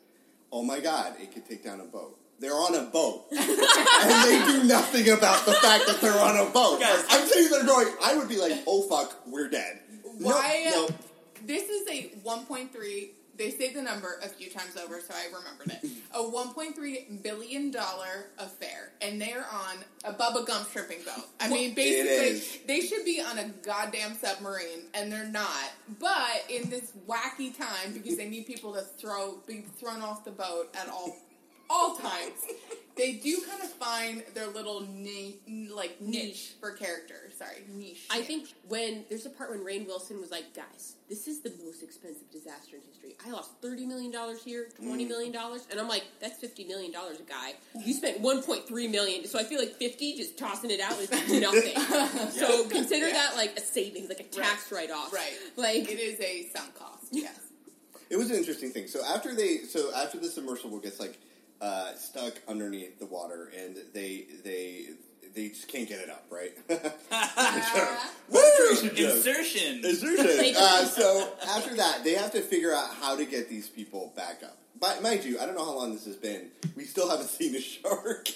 "Oh 0.52 0.62
my 0.62 0.78
God, 0.78 1.16
it 1.20 1.32
could 1.32 1.46
take 1.48 1.64
down 1.64 1.80
a 1.80 1.84
boat." 1.84 2.18
They're 2.40 2.54
on 2.54 2.74
a 2.74 2.84
boat, 2.84 3.26
and 3.32 3.38
they 3.40 4.42
do 4.46 4.64
nothing 4.64 5.10
about 5.10 5.44
the 5.44 5.52
fact 5.52 5.86
that 5.86 5.98
they're 6.00 6.18
on 6.18 6.38
a 6.38 6.50
boat. 6.50 6.80
Guys, 6.80 7.04
I'm 7.10 7.26
saying 7.26 7.50
they're 7.50 7.66
going. 7.66 7.88
I 8.02 8.16
would 8.16 8.30
be 8.30 8.38
like, 8.38 8.62
"Oh 8.66 8.82
fuck, 8.88 9.14
we're 9.26 9.48
dead." 9.48 9.80
Nope, 10.04 10.34
why? 10.34 10.70
nope. 10.74 10.92
This 11.44 11.68
is 11.68 11.88
a 11.88 12.10
1.3. 12.24 13.08
They 13.36 13.50
say 13.50 13.72
the 13.72 13.80
number 13.80 14.18
a 14.22 14.28
few 14.28 14.50
times 14.50 14.76
over, 14.76 15.00
so 15.00 15.14
I 15.14 15.26
remembered 15.26 15.68
it. 15.82 15.90
A 16.14 16.18
1.3 16.18 17.22
billion 17.22 17.70
dollar 17.70 18.26
affair, 18.38 18.92
and 19.00 19.18
they're 19.18 19.46
on 19.50 19.76
a 20.04 20.12
Bubba 20.12 20.46
Gump 20.46 20.68
shrimping 20.70 20.98
boat. 21.06 21.24
I 21.40 21.48
mean, 21.48 21.74
basically, 21.74 22.66
they 22.66 22.80
should 22.80 23.04
be 23.06 23.22
on 23.22 23.38
a 23.38 23.48
goddamn 23.62 24.14
submarine, 24.14 24.82
and 24.92 25.10
they're 25.10 25.24
not. 25.24 25.70
But 25.98 26.44
in 26.50 26.68
this 26.68 26.92
wacky 27.08 27.56
time, 27.56 27.94
because 27.94 28.18
they 28.18 28.28
need 28.28 28.46
people 28.46 28.74
to 28.74 28.82
throw, 28.82 29.38
be 29.46 29.64
thrown 29.78 30.02
off 30.02 30.24
the 30.24 30.32
boat 30.32 30.74
at 30.78 30.90
all, 30.90 31.16
all 31.70 31.94
times, 31.96 32.34
they 32.96 33.12
do 33.12 33.40
kind 33.48 33.62
of 33.62 33.70
find 33.70 34.24
their 34.34 34.48
little 34.48 34.80
ni- 34.90 35.36
like 35.72 36.00
niche, 36.00 36.22
Niche. 36.24 36.52
for 36.60 36.72
characters. 36.72 37.32
Sorry, 37.38 37.62
niche. 37.72 38.06
I 38.10 38.20
think 38.22 38.48
when 38.68 39.04
there's 39.08 39.24
a 39.24 39.30
part 39.30 39.50
when 39.50 39.64
Rain 39.64 39.86
Wilson 39.86 40.20
was 40.20 40.30
like, 40.30 40.52
"Guys, 40.54 40.96
this 41.08 41.28
is 41.28 41.40
the 41.40 41.52
most 41.64 41.82
expensive 41.82 42.30
disaster 42.30 42.76
in 42.76 42.82
history. 42.82 43.16
I 43.24 43.30
lost 43.30 43.52
thirty 43.62 43.86
million 43.86 44.10
dollars 44.10 44.42
here, 44.42 44.68
twenty 44.76 45.04
mm. 45.04 45.08
million 45.08 45.32
dollars, 45.32 45.66
and 45.70 45.78
I'm 45.80 45.88
like, 45.88 46.04
that's 46.20 46.38
fifty 46.40 46.64
million 46.64 46.90
dollars 46.92 47.20
a 47.20 47.22
guy. 47.22 47.52
You 47.84 47.94
spent 47.94 48.20
one 48.20 48.42
point 48.42 48.66
three 48.66 48.88
million, 48.88 49.24
so 49.26 49.38
I 49.38 49.44
feel 49.44 49.60
like 49.60 49.76
fifty 49.76 50.16
just 50.16 50.36
tossing 50.36 50.70
it 50.70 50.80
out 50.80 50.98
is 50.98 51.10
nothing. 51.40 51.76
so 52.32 52.68
consider 52.68 53.06
Yeah. 53.06 53.12
that 53.14 53.36
like 53.36 53.56
a 53.56 53.60
savings, 53.62 54.08
like 54.08 54.20
a 54.20 54.24
tax 54.24 54.72
write 54.72 54.90
off. 54.90 55.12
Right. 55.12 55.32
Like 55.56 55.90
it 55.90 56.00
is 56.00 56.20
a 56.20 56.48
sunk 56.54 56.74
cost. 56.74 56.96
Yes. 57.12 57.38
It 58.10 58.16
was 58.16 58.28
an 58.30 58.36
interesting 58.36 58.70
thing. 58.72 58.88
So 58.88 59.04
after 59.04 59.34
they, 59.36 59.58
so 59.58 59.94
after 59.94 60.18
the 60.18 60.26
submersible 60.28 60.78
gets 60.80 60.98
like 60.98 61.16
uh, 61.60 61.94
stuck 61.94 62.34
underneath 62.48 62.98
the 62.98 63.06
water, 63.06 63.50
and 63.56 63.76
they 63.92 64.26
they 64.44 64.86
they 65.34 65.48
just 65.48 65.68
can't 65.68 65.88
get 65.88 66.00
it 66.00 66.10
up, 66.10 66.26
right? 66.30 66.52
Insertion. 68.96 69.84
Insertion. 69.84 70.54
Uh, 70.60 70.84
so 70.84 71.32
after 71.46 71.74
that, 71.76 72.02
they 72.04 72.14
have 72.14 72.32
to 72.32 72.40
figure 72.40 72.74
out 72.74 72.90
how 73.00 73.16
to 73.16 73.24
get 73.24 73.48
these 73.48 73.68
people 73.68 74.12
back 74.16 74.42
up. 74.42 74.58
But 74.78 75.02
mind 75.02 75.24
you, 75.24 75.38
I 75.38 75.46
don't 75.46 75.54
know 75.54 75.64
how 75.64 75.76
long 75.76 75.92
this 75.92 76.04
has 76.06 76.16
been. 76.16 76.50
We 76.76 76.84
still 76.84 77.08
haven't 77.08 77.28
seen 77.28 77.54
a 77.54 77.60
shark. 77.60 78.28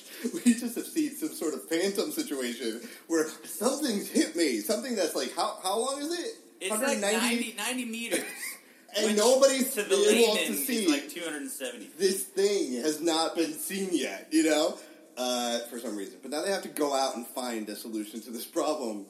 We 0.44 0.54
just 0.54 0.76
have 0.76 0.86
seen 0.86 1.14
some 1.16 1.30
sort 1.30 1.54
of 1.54 1.68
phantom 1.68 2.12
situation 2.12 2.82
where 3.08 3.26
something's 3.44 4.08
hit 4.08 4.36
me. 4.36 4.60
Something 4.60 4.94
that's 4.94 5.14
like 5.14 5.34
how 5.34 5.58
how 5.62 5.78
long 5.78 6.00
is 6.00 6.12
it? 6.18 6.34
It's 6.60 6.70
like 6.70 6.98
90, 6.98 7.54
90 7.56 7.84
meters. 7.86 8.24
And 8.96 9.06
which 9.06 9.16
nobody's 9.16 9.70
to 9.74 9.82
the 9.82 9.88
been 9.90 10.14
able 10.14 10.34
layman 10.34 10.46
to 10.48 10.54
see 10.54 10.88
like 10.88 11.08
270. 11.10 11.90
this 11.98 12.22
thing 12.24 12.74
has 12.82 13.00
not 13.00 13.34
been 13.36 13.52
seen 13.52 13.88
yet, 13.92 14.28
you 14.30 14.44
know, 14.44 14.78
uh, 15.16 15.60
for 15.70 15.78
some 15.78 15.96
reason. 15.96 16.18
But 16.22 16.30
now 16.30 16.42
they 16.42 16.50
have 16.50 16.62
to 16.62 16.68
go 16.68 16.94
out 16.94 17.16
and 17.16 17.26
find 17.26 17.68
a 17.68 17.76
solution 17.76 18.20
to 18.22 18.30
this 18.30 18.44
problem, 18.44 19.06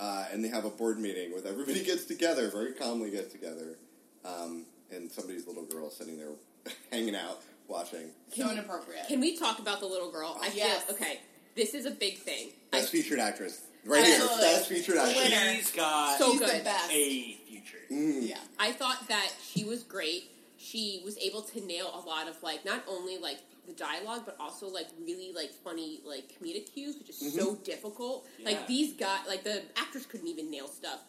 uh, 0.00 0.26
and 0.32 0.44
they 0.44 0.48
have 0.48 0.64
a 0.64 0.70
board 0.70 0.98
meeting 0.98 1.32
where 1.32 1.46
everybody 1.46 1.82
gets 1.84 2.04
together, 2.04 2.50
very 2.50 2.72
calmly 2.72 3.10
gets 3.10 3.32
together, 3.32 3.76
um, 4.24 4.64
and 4.90 5.10
somebody's 5.10 5.46
little 5.46 5.64
girl 5.64 5.90
sitting 5.90 6.16
there 6.18 6.28
hanging 6.92 7.14
out, 7.16 7.40
watching. 7.68 8.10
So 8.34 8.50
inappropriate. 8.50 9.06
Can 9.08 9.20
we 9.20 9.36
talk 9.36 9.58
about 9.58 9.80
the 9.80 9.86
little 9.86 10.10
girl? 10.10 10.38
I 10.40 10.50
Yes. 10.54 10.84
feel 10.84 10.94
okay. 10.96 11.20
This 11.54 11.72
is 11.74 11.86
a 11.86 11.90
big 11.90 12.18
thing. 12.18 12.50
I, 12.72 12.78
Best 12.80 12.90
featured 12.90 13.18
actress, 13.18 13.62
right 13.86 14.04
here. 14.04 14.18
Best 14.18 14.68
featured 14.68 14.96
actress. 14.98 15.16
winner. 15.24 15.54
She's 15.54 15.70
got 15.70 16.18
So 16.18 16.32
She's 16.32 16.40
the 16.40 16.46
good. 16.46 16.64
best. 16.64 16.92
a 16.92 17.35
future. 17.66 17.84
Mm. 17.90 18.28
Yeah. 18.28 18.38
I 18.58 18.72
thought 18.72 19.08
that 19.08 19.32
she 19.42 19.64
was 19.64 19.82
great. 19.82 20.30
She 20.58 21.02
was 21.04 21.18
able 21.18 21.42
to 21.42 21.60
nail 21.64 21.90
a 21.94 22.06
lot 22.06 22.28
of 22.28 22.42
like 22.42 22.64
not 22.64 22.82
only 22.88 23.18
like 23.18 23.38
the 23.66 23.72
dialogue, 23.72 24.22
but 24.24 24.36
also 24.40 24.68
like 24.68 24.86
really 25.00 25.32
like 25.34 25.50
funny 25.50 26.00
like 26.04 26.32
comedic 26.40 26.72
cues, 26.72 26.96
which 26.98 27.10
is 27.10 27.34
so 27.34 27.56
difficult. 27.56 28.26
Yeah. 28.38 28.50
Like 28.50 28.66
these 28.66 28.94
guys, 28.94 29.20
like 29.28 29.44
the 29.44 29.62
actors 29.76 30.06
couldn't 30.06 30.28
even 30.28 30.50
nail 30.50 30.68
stuff. 30.68 31.00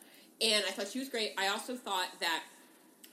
And 0.41 0.63
I 0.67 0.71
thought 0.71 0.87
she 0.87 0.99
was 0.99 1.09
great. 1.09 1.33
I 1.37 1.47
also 1.47 1.75
thought 1.75 2.09
that 2.19 2.43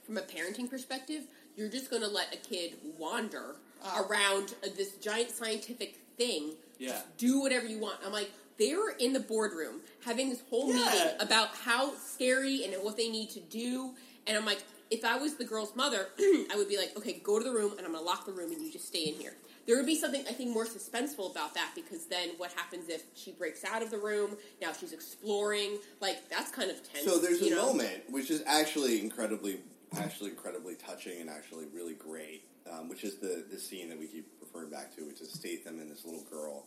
from 0.04 0.18
a 0.18 0.22
parenting 0.22 0.68
perspective, 0.68 1.22
you're 1.56 1.70
just 1.70 1.88
going 1.88 2.02
to 2.02 2.08
let 2.08 2.34
a 2.34 2.36
kid 2.36 2.74
wander 2.98 3.56
around 3.96 4.54
uh, 4.62 4.68
this 4.76 4.96
giant 4.96 5.30
scientific 5.30 5.98
thing. 6.18 6.52
Yeah. 6.78 6.90
Just 6.90 7.16
do 7.16 7.40
whatever 7.40 7.66
you 7.66 7.78
want. 7.78 7.98
I'm 8.04 8.12
like, 8.12 8.30
they 8.58 8.74
were 8.74 8.94
in 8.98 9.12
the 9.12 9.20
boardroom 9.20 9.80
having 10.04 10.30
this 10.30 10.42
whole 10.50 10.68
Yeah. 10.68 10.76
meeting 10.76 11.20
about 11.20 11.48
how 11.56 11.96
scary 11.96 12.64
and 12.64 12.74
what 12.84 12.96
they 12.96 13.08
need 13.08 13.30
to 13.30 13.40
do. 13.40 13.94
And 14.26 14.36
I'm 14.36 14.44
like, 14.46 14.62
if 14.90 15.04
I 15.04 15.16
was 15.16 15.34
the 15.36 15.44
girl's 15.44 15.74
mother, 15.74 16.08
I 16.18 16.54
would 16.56 16.68
be 16.68 16.76
like, 16.76 16.96
okay, 16.96 17.20
go 17.24 17.38
to 17.38 17.44
the 17.44 17.50
room 17.52 17.72
and 17.76 17.80
I'm 17.86 17.92
going 17.92 18.04
to 18.04 18.08
lock 18.08 18.26
the 18.26 18.32
room 18.32 18.52
and 18.52 18.62
you 18.62 18.70
just 18.70 18.86
stay 18.86 19.04
in 19.04 19.14
here. 19.14 19.34
There 19.66 19.76
would 19.76 19.86
be 19.86 19.96
something, 19.96 20.22
I 20.28 20.32
think, 20.32 20.50
more 20.50 20.66
suspenseful 20.66 21.30
about 21.30 21.54
that 21.54 21.72
because 21.74 22.04
then 22.06 22.30
what 22.36 22.52
happens 22.52 22.88
if 22.90 23.02
she 23.14 23.32
breaks 23.32 23.64
out 23.64 23.82
of 23.82 23.90
the 23.90 23.96
room? 23.98 24.36
Now 24.60 24.72
she's 24.72 24.92
exploring. 24.92 25.78
Like, 26.00 26.28
that's 26.28 26.50
kind 26.50 26.70
of 26.70 26.76
tense. 26.92 27.04
So 27.06 27.18
there's 27.18 27.40
a 27.40 27.50
know? 27.50 27.72
moment 27.72 28.02
which 28.10 28.30
is 28.30 28.42
actually 28.46 29.00
incredibly, 29.00 29.60
actually 29.96 30.30
incredibly 30.30 30.74
touching 30.74 31.20
and 31.20 31.30
actually 31.30 31.64
really 31.72 31.94
great, 31.94 32.44
um, 32.70 32.90
which 32.90 33.04
is 33.04 33.16
the 33.16 33.46
the 33.50 33.58
scene 33.58 33.88
that 33.88 33.98
we 33.98 34.06
keep 34.06 34.28
referring 34.40 34.68
back 34.70 34.94
to, 34.96 35.04
which 35.06 35.22
is 35.22 35.32
Statham 35.32 35.80
and 35.80 35.90
this 35.90 36.04
little 36.04 36.24
girl 36.30 36.66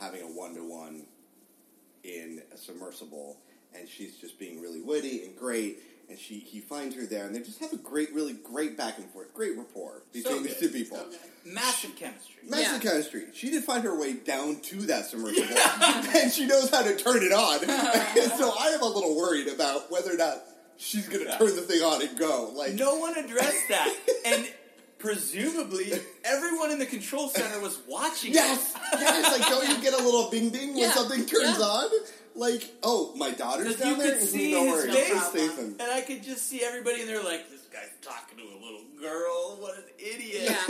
having 0.00 0.22
a 0.22 0.26
one 0.26 0.54
to 0.54 0.68
one 0.68 1.06
in 2.04 2.42
a 2.52 2.56
submersible, 2.56 3.38
and 3.74 3.88
she's 3.88 4.16
just 4.16 4.38
being 4.38 4.60
really 4.60 4.80
witty 4.80 5.24
and 5.24 5.36
great. 5.36 5.78
And 6.08 6.18
she 6.18 6.40
he 6.40 6.60
finds 6.60 6.94
her 6.96 7.06
there, 7.06 7.26
and 7.26 7.34
they 7.34 7.38
just 7.40 7.60
have 7.60 7.72
a 7.72 7.76
great, 7.76 8.12
really 8.12 8.34
great 8.34 8.76
back 8.76 8.98
and 8.98 9.08
forth, 9.10 9.32
great 9.32 9.56
rapport 9.56 10.02
between 10.12 10.42
these 10.42 10.58
two 10.58 10.68
people. 10.68 10.98
So. 10.98 11.06
Massive 11.46 11.96
chemistry. 11.96 12.34
Massive 12.48 12.84
Yeah. 12.84 12.90
chemistry. 12.90 13.24
She 13.32 13.50
did 13.50 13.64
find 13.64 13.82
her 13.84 13.98
way 13.98 14.14
down 14.14 14.60
to 14.62 14.76
that 14.82 15.06
submersible, 15.06 15.56
and 16.16 16.30
she 16.30 16.46
knows 16.46 16.70
how 16.70 16.82
to 16.82 16.94
turn 16.96 17.22
it 17.22 17.32
on. 17.32 17.60
so 18.38 18.52
I 18.58 18.68
am 18.74 18.82
a 18.82 18.86
little 18.86 19.16
worried 19.16 19.48
about 19.48 19.90
whether 19.90 20.12
or 20.12 20.16
not 20.18 20.42
she's 20.76 21.08
going 21.08 21.24
to 21.24 21.30
Yeah. 21.30 21.38
turn 21.38 21.54
the 21.56 21.62
thing 21.62 21.80
on 21.82 22.02
and 22.02 22.18
go. 22.18 22.52
Like, 22.54 22.74
No 22.74 22.96
one 22.98 23.16
addressed 23.16 23.68
that, 23.68 23.96
and 24.26 24.46
presumably 25.02 25.92
everyone 26.24 26.70
in 26.70 26.78
the 26.78 26.86
control 26.86 27.28
center 27.28 27.60
was 27.60 27.80
watching. 27.88 28.32
yes, 28.32 28.74
yes. 28.94 29.38
Like, 29.38 29.48
don't 29.48 29.68
you 29.68 29.82
get 29.82 29.92
a 29.98 30.02
little 30.02 30.30
bing 30.30 30.50
bing 30.50 30.68
when 30.70 30.78
Yeah, 30.78 30.92
something 30.92 31.26
turns 31.26 31.58
yeah. 31.58 31.64
on? 31.64 31.90
Like, 32.34 32.62
oh, 32.82 33.12
my 33.16 33.30
daughter's 33.30 33.76
Because 33.76 33.80
down 33.82 33.96
you 33.98 34.02
there. 34.02 34.12
could 34.18 34.26
see 34.26 34.52
no 34.52 34.62
his 34.64 34.72
worries. 34.72 34.94
face. 34.94 35.10
It's 35.12 35.26
Statham. 35.28 35.76
And 35.80 35.82
I 35.82 36.00
could 36.00 36.22
just 36.22 36.48
see 36.48 36.62
everybody, 36.64 37.00
and 37.00 37.08
they're 37.10 37.22
like, 37.22 37.50
"This 37.50 37.60
guy's 37.70 37.90
talking 38.00 38.38
to 38.38 38.44
a 38.44 38.58
little 38.64 38.80
girl. 38.98 39.58
What 39.60 39.76
an 39.76 39.84
idiot!" 39.98 40.44
Yeah. 40.44 40.56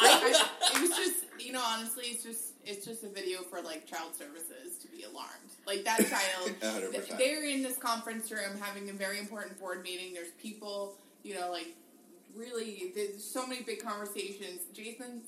I, 0.00 0.48
I, 0.72 0.74
it 0.74 0.80
was 0.80 0.90
just, 0.96 1.24
you 1.38 1.52
know, 1.52 1.62
honestly, 1.64 2.06
it's 2.06 2.24
just, 2.24 2.54
it's 2.64 2.84
just 2.84 3.04
a 3.04 3.08
video 3.08 3.42
for 3.42 3.62
like 3.62 3.86
child 3.86 4.16
services 4.16 4.78
to 4.82 4.88
be 4.88 5.04
alarmed. 5.04 5.30
Like 5.64 5.84
that 5.84 5.98
child, 6.08 6.50
100%. 6.60 6.90
th- 7.06 7.18
they're 7.18 7.44
in 7.44 7.62
this 7.62 7.76
conference 7.76 8.32
room 8.32 8.58
having 8.60 8.90
a 8.90 8.92
very 8.92 9.20
important 9.20 9.60
board 9.60 9.84
meeting. 9.84 10.12
There's 10.12 10.30
people, 10.42 10.96
you 11.22 11.34
know, 11.38 11.52
like 11.52 11.68
really, 12.36 12.92
there's 12.94 13.22
so 13.24 13.46
many 13.46 13.62
big 13.62 13.82
conversations. 13.82 14.60
Jason, 14.72 15.22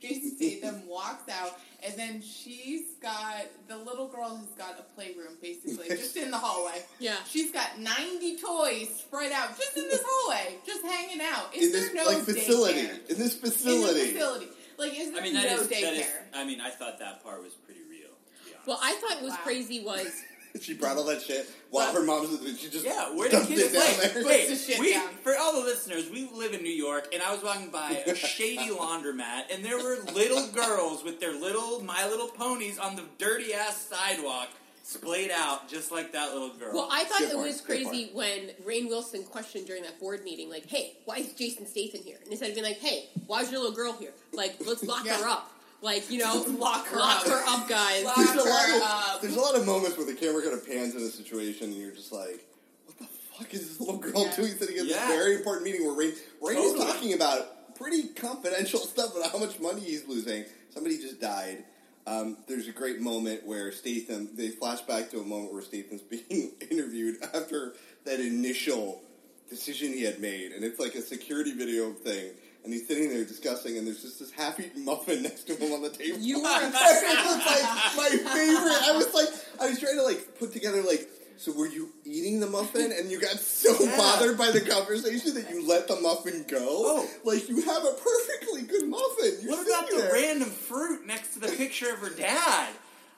Jason 0.00 0.36
Statham 0.36 0.86
walks 0.88 1.28
out, 1.30 1.58
and 1.84 1.94
then 1.98 2.22
she's 2.22 2.94
got 3.02 3.46
the 3.68 3.76
little 3.76 4.08
girl 4.08 4.36
has 4.36 4.46
got 4.56 4.78
a 4.78 4.82
playroom 4.94 5.36
basically 5.42 5.88
just 5.88 6.16
in 6.16 6.30
the 6.30 6.38
hallway. 6.38 6.82
Yeah. 6.98 7.16
She's 7.28 7.50
got 7.50 7.78
90 7.78 8.38
toys 8.38 8.88
spread 8.96 9.32
out 9.32 9.56
just 9.58 9.76
in 9.76 9.84
this 9.84 10.02
hallway, 10.06 10.56
just 10.66 10.82
hanging 10.84 11.20
out. 11.20 11.54
Is 11.54 11.66
In 11.66 11.72
this 11.72 11.86
there 11.92 11.94
no 12.04 12.04
like 12.10 12.18
facility, 12.24 12.80
daycare? 12.82 13.10
in 13.10 13.18
this 13.18 13.34
In 13.36 13.40
the 13.42 13.50
facility. 13.50 14.12
facility. 14.12 14.46
Like, 14.76 14.98
is 14.98 15.12
there 15.12 15.20
I 15.20 15.24
mean, 15.24 15.34
that 15.34 15.46
no 15.50 15.60
is, 15.60 15.68
daycare? 15.68 15.80
that 15.82 15.94
is. 15.94 16.06
I 16.34 16.44
mean, 16.44 16.60
I 16.60 16.70
thought 16.70 16.98
that 16.98 17.22
part 17.22 17.42
was 17.42 17.52
pretty 17.54 17.80
real. 17.88 18.08
To 18.08 18.44
be 18.44 18.50
honest. 18.54 18.66
Well, 18.66 18.78
I 18.82 18.92
thought 18.94 19.10
what 19.16 19.22
was 19.22 19.32
Wow. 19.32 19.38
crazy 19.44 19.84
was 19.84 20.12
She 20.60 20.74
brought 20.74 20.96
all 20.96 21.04
that 21.04 21.20
shit 21.20 21.50
while 21.70 21.92
Well- 21.92 22.00
her 22.00 22.06
mom's. 22.06 22.38
in 22.38 22.44
the 22.44 22.56
She 22.58 22.68
just 22.70 22.84
Yeah, 22.84 23.14
where 23.14 23.28
did 23.28 23.36
dumped 23.36 23.48
kids 23.48 23.72
down 23.72 23.82
play? 23.82 24.08
there. 24.08 24.24
Wait, 24.24 24.48
the 24.48 24.56
shit 24.66 24.78
we, 24.78 24.92
down. 24.92 25.08
for 25.22 25.36
all 25.36 25.52
the 25.52 25.66
listeners, 25.66 26.08
we 26.10 26.28
live 26.32 26.54
in 26.54 26.62
New 26.62 26.72
York, 26.72 27.08
and 27.12 27.22
I 27.22 27.32
was 27.34 27.42
walking 27.42 27.70
by 27.70 28.02
a 28.06 28.14
shady 28.14 28.70
laundromat, 28.70 29.52
and 29.52 29.64
there 29.64 29.76
were 29.82 29.98
little 30.14 30.46
girls 30.48 31.02
with 31.02 31.18
their 31.20 31.32
little 31.38 31.80
My 31.82 32.06
Little 32.06 32.28
Ponies 32.28 32.78
on 32.78 32.94
the 32.96 33.02
dirty 33.18 33.52
ass 33.52 33.76
sidewalk, 33.88 34.48
splayed 34.84 35.30
out 35.32 35.68
just 35.68 35.90
like 35.90 36.12
that 36.12 36.32
little 36.32 36.50
girl. 36.50 36.72
Well, 36.74 36.88
I 36.90 37.04
thought 37.04 37.18
Good 37.20 37.30
it 37.30 37.34
point, 37.34 37.46
was 37.48 37.60
good 37.60 37.86
crazy 37.86 38.10
when 38.12 38.50
Rainn 38.64 38.88
Wilson 38.88 39.24
questioned 39.24 39.66
during 39.66 39.82
that 39.82 39.98
board 39.98 40.22
meeting, 40.24 40.48
like, 40.50 40.66
"Hey, 40.66 40.96
why 41.04 41.16
is 41.16 41.32
Jason 41.32 41.66
Statham 41.66 42.02
here?" 42.02 42.18
And 42.22 42.30
instead 42.30 42.50
of 42.50 42.54
being 42.54 42.66
like, 42.66 42.78
"Hey, 42.78 43.08
why 43.26 43.40
is 43.40 43.50
your 43.50 43.60
little 43.60 43.74
girl 43.74 43.94
here?" 43.94 44.12
Like, 44.32 44.54
let's 44.64 44.82
lock 44.84 45.04
Yeah. 45.04 45.16
her 45.16 45.26
up. 45.28 45.50
Like, 45.84 46.10
you 46.10 46.18
know, 46.18 46.42
Lock 46.58 46.86
her 46.86 46.96
lock 46.98 47.20
up. 47.20 47.26
her 47.28 47.42
up, 47.46 47.68
guys. 47.68 48.04
Lock 48.04 48.16
there's 48.16 48.30
a 48.30 48.48
lot 48.48 48.68
of 48.70 48.82
up. 48.82 49.20
there's 49.20 49.36
a 49.36 49.40
lot 49.40 49.54
of 49.54 49.66
moments 49.66 49.98
where 49.98 50.06
the 50.06 50.14
camera 50.14 50.40
kind 50.40 50.54
of 50.54 50.66
pans 50.66 50.94
in 50.94 51.02
a 51.02 51.08
situation 51.08 51.66
and 51.66 51.74
you're 51.76 51.90
just 51.92 52.10
like, 52.10 52.46
what 52.86 52.98
the 52.98 53.04
fuck 53.38 53.52
is 53.52 53.68
this 53.68 53.80
little 53.80 53.98
girl 53.98 54.24
Yeah. 54.24 54.34
doing 54.34 54.52
sitting 54.52 54.76
in 54.78 54.86
Yeah. 54.86 55.06
this 55.06 55.16
very 55.16 55.34
important 55.36 55.64
meeting 55.64 55.84
where 55.86 55.94
Rain 55.94 56.14
Rain 56.40 56.56
is 56.56 56.72
Totally. 56.72 56.86
talking 56.86 57.12
about 57.12 57.74
pretty 57.76 58.04
confidential 58.08 58.80
stuff 58.94 59.14
about 59.14 59.30
how 59.30 59.38
much 59.38 59.60
money 59.60 59.82
he's 59.82 60.08
losing. 60.08 60.46
Somebody 60.72 60.96
just 60.96 61.20
died. 61.20 61.64
Um, 62.06 62.38
there's 62.48 62.66
a 62.68 62.72
great 62.72 63.00
moment 63.00 63.44
where 63.46 63.70
Statham 63.70 64.30
they 64.34 64.48
flash 64.48 64.80
back 64.82 65.10
to 65.10 65.20
a 65.20 65.24
moment 65.24 65.52
where 65.52 65.60
Statham's 65.62 66.00
being 66.28 66.52
interviewed 66.70 67.16
after 67.34 67.74
that 68.04 68.20
initial 68.20 69.02
decision 69.50 69.92
he 69.92 70.02
had 70.02 70.18
made, 70.20 70.52
and 70.52 70.64
it's 70.64 70.80
like 70.80 70.94
a 70.94 71.02
security 71.02 71.52
video 71.52 71.92
thing. 71.92 72.30
And 72.64 72.72
he's 72.72 72.88
sitting 72.88 73.10
there 73.10 73.24
discussing, 73.24 73.76
and 73.76 73.86
there's 73.86 74.00
just 74.02 74.18
this 74.20 74.30
half-eaten 74.30 74.84
muffin 74.86 75.22
next 75.22 75.44
to 75.48 75.54
him 75.56 75.72
on 75.72 75.82
the 75.82 75.90
table. 75.90 76.18
You 76.18 76.38
were 76.42 76.48
like 76.48 76.72
my 76.72 78.08
favorite. 78.08 78.82
I 78.82 78.92
was 78.96 79.12
like, 79.14 79.28
I 79.60 79.68
was 79.68 79.78
trying 79.78 79.96
to 79.96 80.02
like 80.02 80.38
put 80.38 80.52
together 80.52 80.82
like, 80.82 81.06
so 81.36 81.52
were 81.52 81.66
you 81.66 81.90
eating 82.04 82.40
the 82.40 82.46
muffin 82.46 82.90
and 82.92 83.10
you 83.10 83.20
got 83.20 83.38
so 83.38 83.76
Yeah. 83.80 83.96
bothered 83.98 84.38
by 84.38 84.50
the 84.50 84.60
conversation 84.62 85.34
that 85.34 85.50
you 85.50 85.66
let 85.66 85.88
the 85.88 85.96
muffin 86.00 86.44
go? 86.48 86.58
Oh. 86.60 87.10
Like 87.24 87.48
you 87.48 87.60
have 87.62 87.84
a 87.84 87.92
perfectly 87.92 88.62
good 88.62 88.88
muffin. 88.88 89.32
You're 89.42 89.50
what 89.56 89.66
about 89.66 89.90
the 89.90 89.96
there. 89.98 90.12
random 90.12 90.48
fruit 90.48 91.06
next 91.06 91.34
to 91.34 91.40
the 91.40 91.48
picture 91.48 91.92
of 91.92 91.98
her 91.98 92.10
dad? 92.10 92.68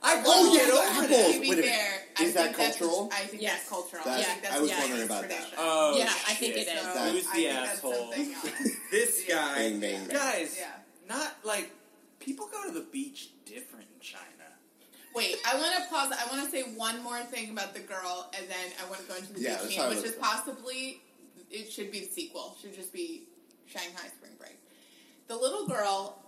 I 0.07 0.23
Oh, 0.25 0.55
yeah, 0.55 0.67
get 0.67 0.69
apples. 0.75 1.09
that. 1.11 1.35
To 1.35 1.41
be 1.41 1.49
Wait 1.51 1.59
a 1.59 1.63
minute. 1.63 1.71
fair, 1.75 2.03
Is 2.21 2.21
I 2.21 2.25
that 2.25 2.45
think 2.45 2.57
that's- 2.57 2.79
cultural? 2.79 3.11
I 3.13 3.21
think 3.27 3.43
Yes. 3.43 3.53
that's 3.59 3.69
cultural. 3.69 4.05
That's- 4.05 4.21
I 4.27 4.31
think 4.31 4.43
that's 4.43 4.55
I 4.55 4.59
was 4.61 4.71
a 4.71 4.75
wondering 4.79 5.03
about 5.03 5.29
that. 5.29 5.47
Oh, 5.59 5.97
Yeah, 5.99 6.05
I 6.05 6.35
think 6.35 6.57
it 6.57 6.69
is. 6.69 6.83
So 6.83 7.11
Who's 7.11 7.31
the 7.33 7.49
asshole? 7.49 8.15
This 8.93 9.25
guy, 9.29 9.55
Bang, 9.57 9.81
bang, 9.81 10.07
bang. 10.07 10.17
guys, 10.17 10.57
Yeah. 10.59 10.71
not 11.09 11.35
like 11.45 11.71
people 12.21 12.47
go 12.47 12.63
to 12.65 12.71
the 12.71 12.81
beach 12.93 13.31
different 13.45 13.87
in 13.95 14.01
China. 14.01 14.23
Wait, 15.15 15.37
I 15.47 15.57
want 15.57 15.75
to 15.77 15.89
pause. 15.91 16.13
I 16.13 16.27
want 16.31 16.45
to 16.45 16.51
say 16.51 16.63
one 16.77 17.03
more 17.03 17.21
thing 17.25 17.51
about 17.51 17.73
the 17.75 17.81
girl, 17.81 18.31
and 18.39 18.49
then 18.49 18.73
I 18.81 18.85
want 18.89 19.01
to 19.01 19.07
go 19.09 19.17
into 19.17 19.33
the 19.33 19.41
Yeah, 19.41 19.55
beach 19.55 19.59
let's 19.63 19.69
scene, 19.71 19.79
talk 19.81 19.89
which 19.91 19.99
is 19.99 20.05
this. 20.05 20.15
possibly 20.21 21.03
it 21.51 21.73
should 21.73 21.91
be 21.91 22.01
the 22.01 22.11
sequel. 22.13 22.57
Should 22.61 22.75
just 22.75 22.93
be 22.93 23.27
Shanghai 23.67 24.09
Spring 24.19 24.33
Break. 24.39 24.59
The 25.27 25.37
little 25.37 25.67
girl, 25.67 26.23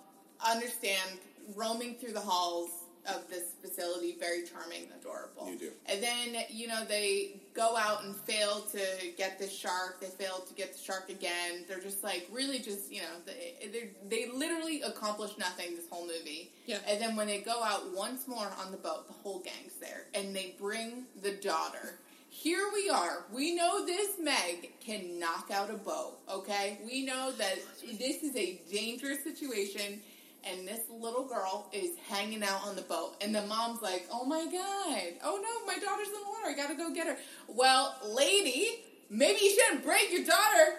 understand, 0.45 1.21
roaming 1.55 1.97
through 1.97 2.13
the 2.13 2.21
halls 2.21 2.71
of 3.15 3.29
this 3.29 3.53
facility, 3.61 4.17
very 4.19 4.45
charming, 4.45 4.83
and 4.83 5.01
adorable. 5.01 5.51
You 5.51 5.59
do. 5.59 5.71
And 5.87 6.03
then 6.03 6.45
you 6.51 6.69
know 6.69 6.85
they 6.85 7.41
go 7.55 7.77
out 7.77 8.05
and 8.05 8.15
fail 8.15 8.61
to 8.73 8.81
get 9.17 9.39
the 9.39 9.49
shark. 9.49 10.01
They 10.01 10.09
fail 10.09 10.45
to 10.47 10.55
get 10.55 10.75
the 10.75 10.79
shark 10.79 11.11
again. 11.11 11.65
They're 11.69 11.81
just 11.81 12.03
like 12.05 12.29
really 12.33 12.59
just 12.59 12.93
you 12.93 13.01
know 13.01 13.15
they 13.27 13.69
they 13.69 13.91
they 14.09 14.31
literally 14.33 14.83
accomplish 14.83 15.37
nothing 15.39 15.75
this 15.77 15.89
whole 15.91 16.07
movie. 16.07 16.53
Yeah. 16.67 16.79
And 16.87 17.01
then 17.01 17.17
when 17.17 17.27
they 17.27 17.41
go 17.41 17.63
out 17.63 17.95
once 17.95 18.29
more 18.29 18.51
on 18.65 18.71
the 18.71 18.79
boat, 18.79 19.07
the 19.07 19.15
whole 19.15 19.41
gang's 19.41 19.75
there, 19.81 20.05
and 20.15 20.35
they 20.35 20.55
bring 20.59 21.05
the 21.23 21.33
daughter. 21.33 21.95
Here 22.31 22.71
we 22.73 22.91
are. 22.91 23.25
We 23.33 23.55
know 23.55 23.85
this 23.85 24.11
Meg 24.21 24.71
can 24.81 25.19
knock 25.19 25.51
out 25.53 25.71
a 25.71 25.75
boat. 25.75 26.19
Okay, 26.31 26.79
we 26.87 27.05
know 27.05 27.33
that 27.33 27.57
this 27.99 28.23
is 28.23 28.37
a 28.37 28.61
dangerous 28.71 29.25
situation. 29.25 30.01
And 30.45 30.67
this 30.67 30.81
little 30.91 31.25
girl 31.25 31.69
is 31.73 31.91
hanging 32.09 32.43
out 32.43 32.65
on 32.67 32.77
the 32.77 32.83
boat, 32.83 33.17
and 33.21 33.35
the 33.35 33.43
mom's 33.43 33.83
like, 33.83 34.07
"Oh 34.13 34.25
my 34.25 34.45
god! 34.45 35.03
Oh 35.25 35.39
no, 35.43 35.67
my 35.67 35.79
daughter's 35.79 36.07
in 36.09 36.15
the 36.15 36.29
water. 36.29 36.47
I 36.49 36.55
gotta 36.55 36.75
go 36.75 36.91
get 36.95 37.07
her." 37.07 37.17
Well, 37.49 37.95
lady, 38.09 38.85
maybe 39.11 39.41
you 39.43 39.51
shouldn't 39.51 39.85
break 39.85 40.11
your 40.13 40.25
daughter 40.25 40.79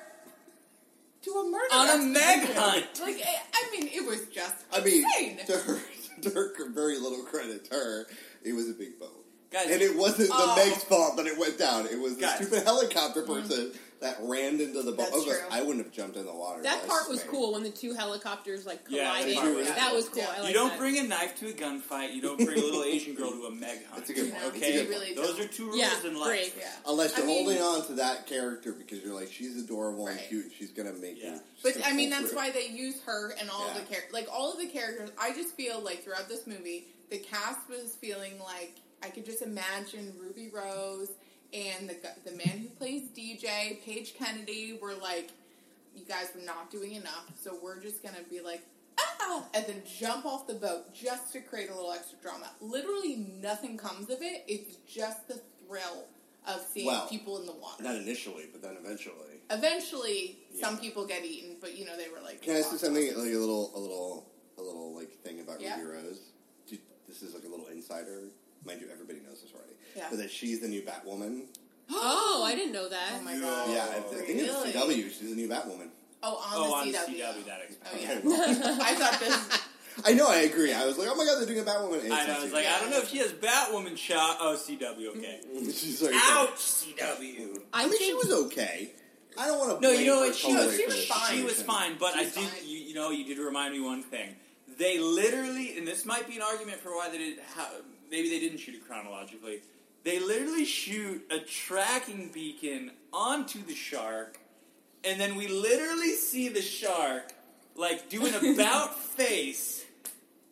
to 1.24 1.32
a 1.32 1.44
murder 1.52 1.74
On 1.74 1.88
a 1.88 1.92
expedition. 1.92 2.14
Meg 2.14 2.56
hunt. 2.56 3.00
Like, 3.02 3.22
I 3.26 3.38
I 3.54 3.72
mean, 3.72 3.90
it 3.94 4.06
was 4.06 4.26
just 4.34 4.56
I 4.74 4.80
mean, 4.82 5.04
insane. 5.04 5.46
to 5.46 5.58
her, 5.58 5.80
to 6.22 6.30
her 6.32 6.70
very 6.70 6.98
little 6.98 7.24
credit 7.24 7.66
to 7.70 7.76
her, 7.76 8.08
it 8.44 8.54
was 8.54 8.70
a 8.70 8.74
big 8.74 8.98
boat. 9.00 9.26
Guys, 9.52 9.70
And 9.70 9.82
it 9.82 9.96
wasn't 9.98 10.30
the 10.30 10.36
Oh. 10.36 10.56
Meg's 10.56 10.84
fault 10.84 11.18
that 11.18 11.26
it 11.26 11.38
went 11.38 11.58
down. 11.58 11.88
It 11.88 12.00
was 12.00 12.16
the 12.16 12.22
Guys. 12.22 12.36
stupid 12.38 12.64
helicopter 12.64 13.24
person 13.24 13.58
mm-hmm. 13.68 13.78
That 14.02 14.18
ran 14.22 14.62
into 14.62 14.82
the 14.82 14.92
boat. 14.94 14.98
That's 14.98 15.12
Oh, 15.14 15.24
true. 15.26 15.38
I 15.52 15.62
wouldn't 15.62 15.84
have 15.86 15.94
jumped 15.94 16.16
in 16.16 16.26
the 16.26 16.34
water. 16.34 16.64
That 16.64 16.88
part 16.88 17.10
was 17.10 17.20
Meg. 17.20 17.28
cool 17.28 17.52
when 17.54 17.64
the 17.64 17.70
two 17.70 17.94
helicopters 17.94 18.66
like 18.66 18.80
Yeah, 18.90 19.10
collided. 19.12 19.36
that 19.36 19.42
part 19.44 19.56
was 19.56 19.68
that 19.68 19.78
cool. 19.88 19.96
was 19.96 20.10
cool. 20.10 20.24
Yeah. 20.24 20.42
I 20.44 20.48
you 20.48 20.54
don't 20.54 20.70
that. 20.70 20.80
bring 20.80 20.98
a 21.00 21.04
knife 21.04 21.36
to 21.40 21.50
a 21.50 21.52
gunfight. 21.54 22.14
You 22.16 22.22
don't 22.22 22.38
bring 22.38 22.58
a 22.58 22.62
little 22.62 22.84
Asian 22.84 23.14
girl 23.14 23.32
to 23.32 23.46
a 23.48 23.52
Meg 23.52 23.86
hunt. 23.88 23.96
That's 23.98 24.10
a 24.10 24.14
good 24.14 24.32
point. 24.32 24.44
know, 24.44 24.50
That's 24.52 24.64
a 24.64 24.72
you 24.74 24.84
good 24.86 24.96
point. 25.02 25.16
Those 25.18 25.40
are 25.40 25.48
two 25.48 25.66
rules 25.66 25.78
Yeah, 25.80 26.08
in 26.08 26.16
life. 26.18 26.28
great. 26.28 26.54
Yeah. 26.58 26.72
Unless 26.88 27.18
you're 27.18 27.26
I 27.26 27.28
mean- 27.28 27.44
holding 27.46 27.62
on 27.62 27.86
to 27.88 27.94
that 27.96 28.26
character 28.26 28.72
because 28.72 29.00
you're 29.04 29.14
like, 29.14 29.32
she's 29.32 29.58
adorable 29.62 30.08
and 30.08 30.18
Right. 30.18 30.30
cute. 30.30 30.52
She's 30.58 30.72
gonna 30.72 30.94
make 30.94 31.22
Yeah. 31.22 31.34
you. 31.36 31.42
But 31.62 31.74
she's 31.74 31.82
I 31.82 31.86
gonna 31.88 31.96
mean, 31.96 32.10
pull 32.12 32.20
that's 32.20 32.30
through. 32.32 32.38
why 32.40 32.52
they 32.52 32.68
use 32.68 33.02
her 33.06 33.32
and 33.40 33.50
all 33.50 33.68
Yeah. 33.68 33.74
the 33.74 33.82
characters. 33.82 34.14
Like 34.14 34.28
all 34.32 34.54
of 34.54 34.60
the 34.60 34.68
characters, 34.68 35.10
I 35.18 35.34
just 35.34 35.56
feel 35.56 35.82
like 35.82 36.04
throughout 36.06 36.30
this 36.30 36.48
movie, 36.48 36.88
the 37.10 37.18
cast 37.18 37.68
was 37.70 37.96
feeling 38.00 38.40
like 38.40 38.76
I 39.04 39.10
could 39.10 39.26
just 39.26 39.42
imagine 39.42 40.14
Ruby 40.18 40.50
Rose 40.54 41.10
and 41.54 41.90
the 41.90 41.96
the 42.30 42.36
man 42.36 42.60
who 42.60 42.70
plays 42.70 43.04
DJ, 43.16 43.84
Page 43.84 44.14
Kennedy, 44.16 44.78
were 44.82 44.94
like, 44.94 45.32
you 45.96 46.06
guys 46.06 46.30
were 46.36 46.46
not 46.46 46.72
doing 46.72 46.94
enough, 46.94 47.32
so 47.42 47.58
we're 47.62 47.80
just 47.82 48.04
gonna 48.04 48.18
be 48.30 48.40
like, 48.42 48.62
ah, 49.00 49.44
and 49.54 49.66
then 49.66 49.82
jump 50.00 50.26
off 50.26 50.48
the 50.48 50.54
boat 50.54 50.94
just 50.94 51.34
to 51.34 51.40
create 51.40 51.70
a 51.70 51.76
little 51.76 51.92
extra 51.92 52.18
drama. 52.20 52.50
Literally 52.62 53.16
nothing 53.42 53.78
comes 53.78 54.10
of 54.10 54.22
it. 54.22 54.44
It's 54.48 54.76
just 54.88 55.28
the 55.28 55.42
thrill 55.68 56.06
of 56.48 56.62
seeing 56.72 56.88
Well, 56.88 57.08
people 57.08 57.40
in 57.40 57.46
the 57.46 57.54
water. 57.54 57.84
Not 57.84 57.96
initially, 57.96 58.46
but 58.52 58.62
then 58.62 58.78
eventually. 58.82 59.42
Eventually, 59.52 60.38
some 60.60 60.78
people 60.78 61.06
get 61.06 61.26
eaten, 61.26 61.58
but 61.60 61.78
you 61.78 61.86
know 61.86 61.98
they 61.98 62.10
were 62.10 62.22
like. 62.24 62.42
Can 62.42 62.56
I 62.56 62.62
say 62.62 62.78
something 62.78 63.08
like 63.08 63.16
a 63.16 63.20
little, 63.20 63.72
a 63.76 63.80
little, 63.80 64.30
a 64.58 64.62
little 64.62 64.96
like 64.96 65.12
thing 65.24 65.40
about 65.40 65.60
Yeah. 65.62 65.80
Ruby 65.80 65.92
Rose? 65.92 66.20
This 67.08 67.24
is 67.24 67.34
like 67.34 67.44
a 67.44 67.48
little 67.48 67.66
insider. 67.68 68.30
Mind 68.64 68.82
you, 68.82 68.88
everybody 68.94 69.20
knows 69.20 69.42
this. 69.42 69.52
Yeah. 70.00 70.18
That 70.18 70.32
she's 70.32 70.60
the 70.62 70.68
new 70.68 70.82
Batwoman. 70.82 71.42
Oh, 71.92 72.44
I 72.46 72.56
didn't 72.56 72.74
know 72.74 72.88
that. 72.90 73.14
Oh 73.20 73.22
my 73.24 73.38
god! 73.40 73.70
yeah, 73.70 73.88
I 73.92 73.98
I 73.98 74.00
think 74.02 74.28
really? 74.28 74.42
it's 74.42 74.76
CW. 74.76 75.04
She's 75.10 75.30
the 75.30 75.36
new 75.36 75.48
Batwoman. 75.50 75.90
Oh, 76.22 76.36
on 76.36 76.52
Oh, 76.54 76.68
the 76.92 76.98
on 76.98 77.08
CW. 77.08 77.16
CW, 77.16 77.46
that 77.46 77.60
Oh 77.92 77.98
yeah. 78.00 78.80
I 78.84 78.96
thought 78.96 79.20
this. 79.20 79.62
I 80.06 80.14
know. 80.14 80.28
I 80.30 80.38
agree. 80.42 80.72
I 80.74 80.86
was 80.86 80.98
like, 80.98 81.08
oh 81.12 81.16
my 81.16 81.26
god, 81.26 81.40
they're 81.40 81.48
doing 81.48 81.60
a 81.60 81.64
Batwoman. 81.64 82.04
And 82.04 82.14
I 82.14 82.28
know. 82.28 82.40
I 82.40 82.44
was 82.44 82.54
like, 82.54 82.66
I 82.68 82.80
don't 82.80 82.92
know 82.92 83.00
if 83.00 83.10
she 83.10 83.18
has 83.18 83.32
Batwoman 83.34 83.98
shot. 83.98 84.38
Oh, 84.40 84.56
CW, 84.58 85.18
okay. 85.18 85.40
She's 85.72 86.02
like, 86.02 86.14
Ouch, 86.16 86.56
CW. 86.56 87.60
I, 87.74 87.84
I 87.84 87.88
mean, 87.88 87.98
she 87.98 88.06
think- 88.12 88.24
was 88.24 88.32
okay. 88.46 88.92
I 89.38 89.48
don't 89.48 89.60
want 89.60 89.82
to. 89.82 89.88
No, 89.88 89.92
you 89.94 90.06
know 90.06 90.20
what? 90.22 90.36
She, 90.36 90.54
was, 90.54 90.76
she 90.76 90.86
was 90.86 91.06
fine. 91.06 91.38
She 91.38 91.44
was 91.44 91.62
fine, 91.64 91.96
but 92.00 92.14
I 92.16 92.24
She's 92.24 92.36
did. 92.36 92.44
fine. 92.44 92.62
You, 92.68 92.78
you 92.78 92.94
know, 92.94 93.10
you 93.12 93.24
did 93.26 93.38
remind 93.40 93.74
me 93.74 93.80
one 93.82 94.04
thing. 94.04 94.36
They 94.78 95.00
literally, 95.00 95.78
and 95.78 95.88
this 95.88 96.06
might 96.06 96.28
be 96.28 96.36
an 96.36 96.42
argument 96.42 96.80
for 96.80 96.90
why 96.92 97.10
they 97.10 97.18
did. 97.18 97.40
How, 97.56 97.68
maybe 98.12 98.30
they 98.30 98.40
didn't 98.40 98.58
shoot 98.60 98.76
it 98.76 98.86
chronologically. 98.86 99.62
They 100.04 100.20
literally 100.20 100.66
shoot 100.66 101.26
a 101.30 101.40
tracking 101.40 102.32
beacon 102.34 102.92
onto 103.12 103.64
the 103.64 103.76
shark, 103.76 104.40
and 105.04 105.20
then 105.20 105.36
we 105.36 105.48
literally 105.48 106.14
see 106.16 106.50
the 106.50 106.62
shark 106.62 107.34
like 107.76 108.10
do 108.10 108.26
an 108.26 108.36
about 108.54 108.98
face, 109.00 109.86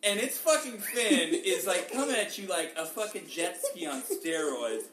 and 0.02 0.20
its 0.20 0.38
fucking 0.38 0.78
fin 0.78 1.34
is 1.34 1.66
like 1.66 1.92
coming 1.92 2.16
at 2.16 2.38
you 2.38 2.46
like 2.46 2.74
a 2.76 2.84
fucking 2.84 3.26
jet 3.28 3.58
ski 3.62 3.86
on 3.86 4.02
steroids. 4.02 4.84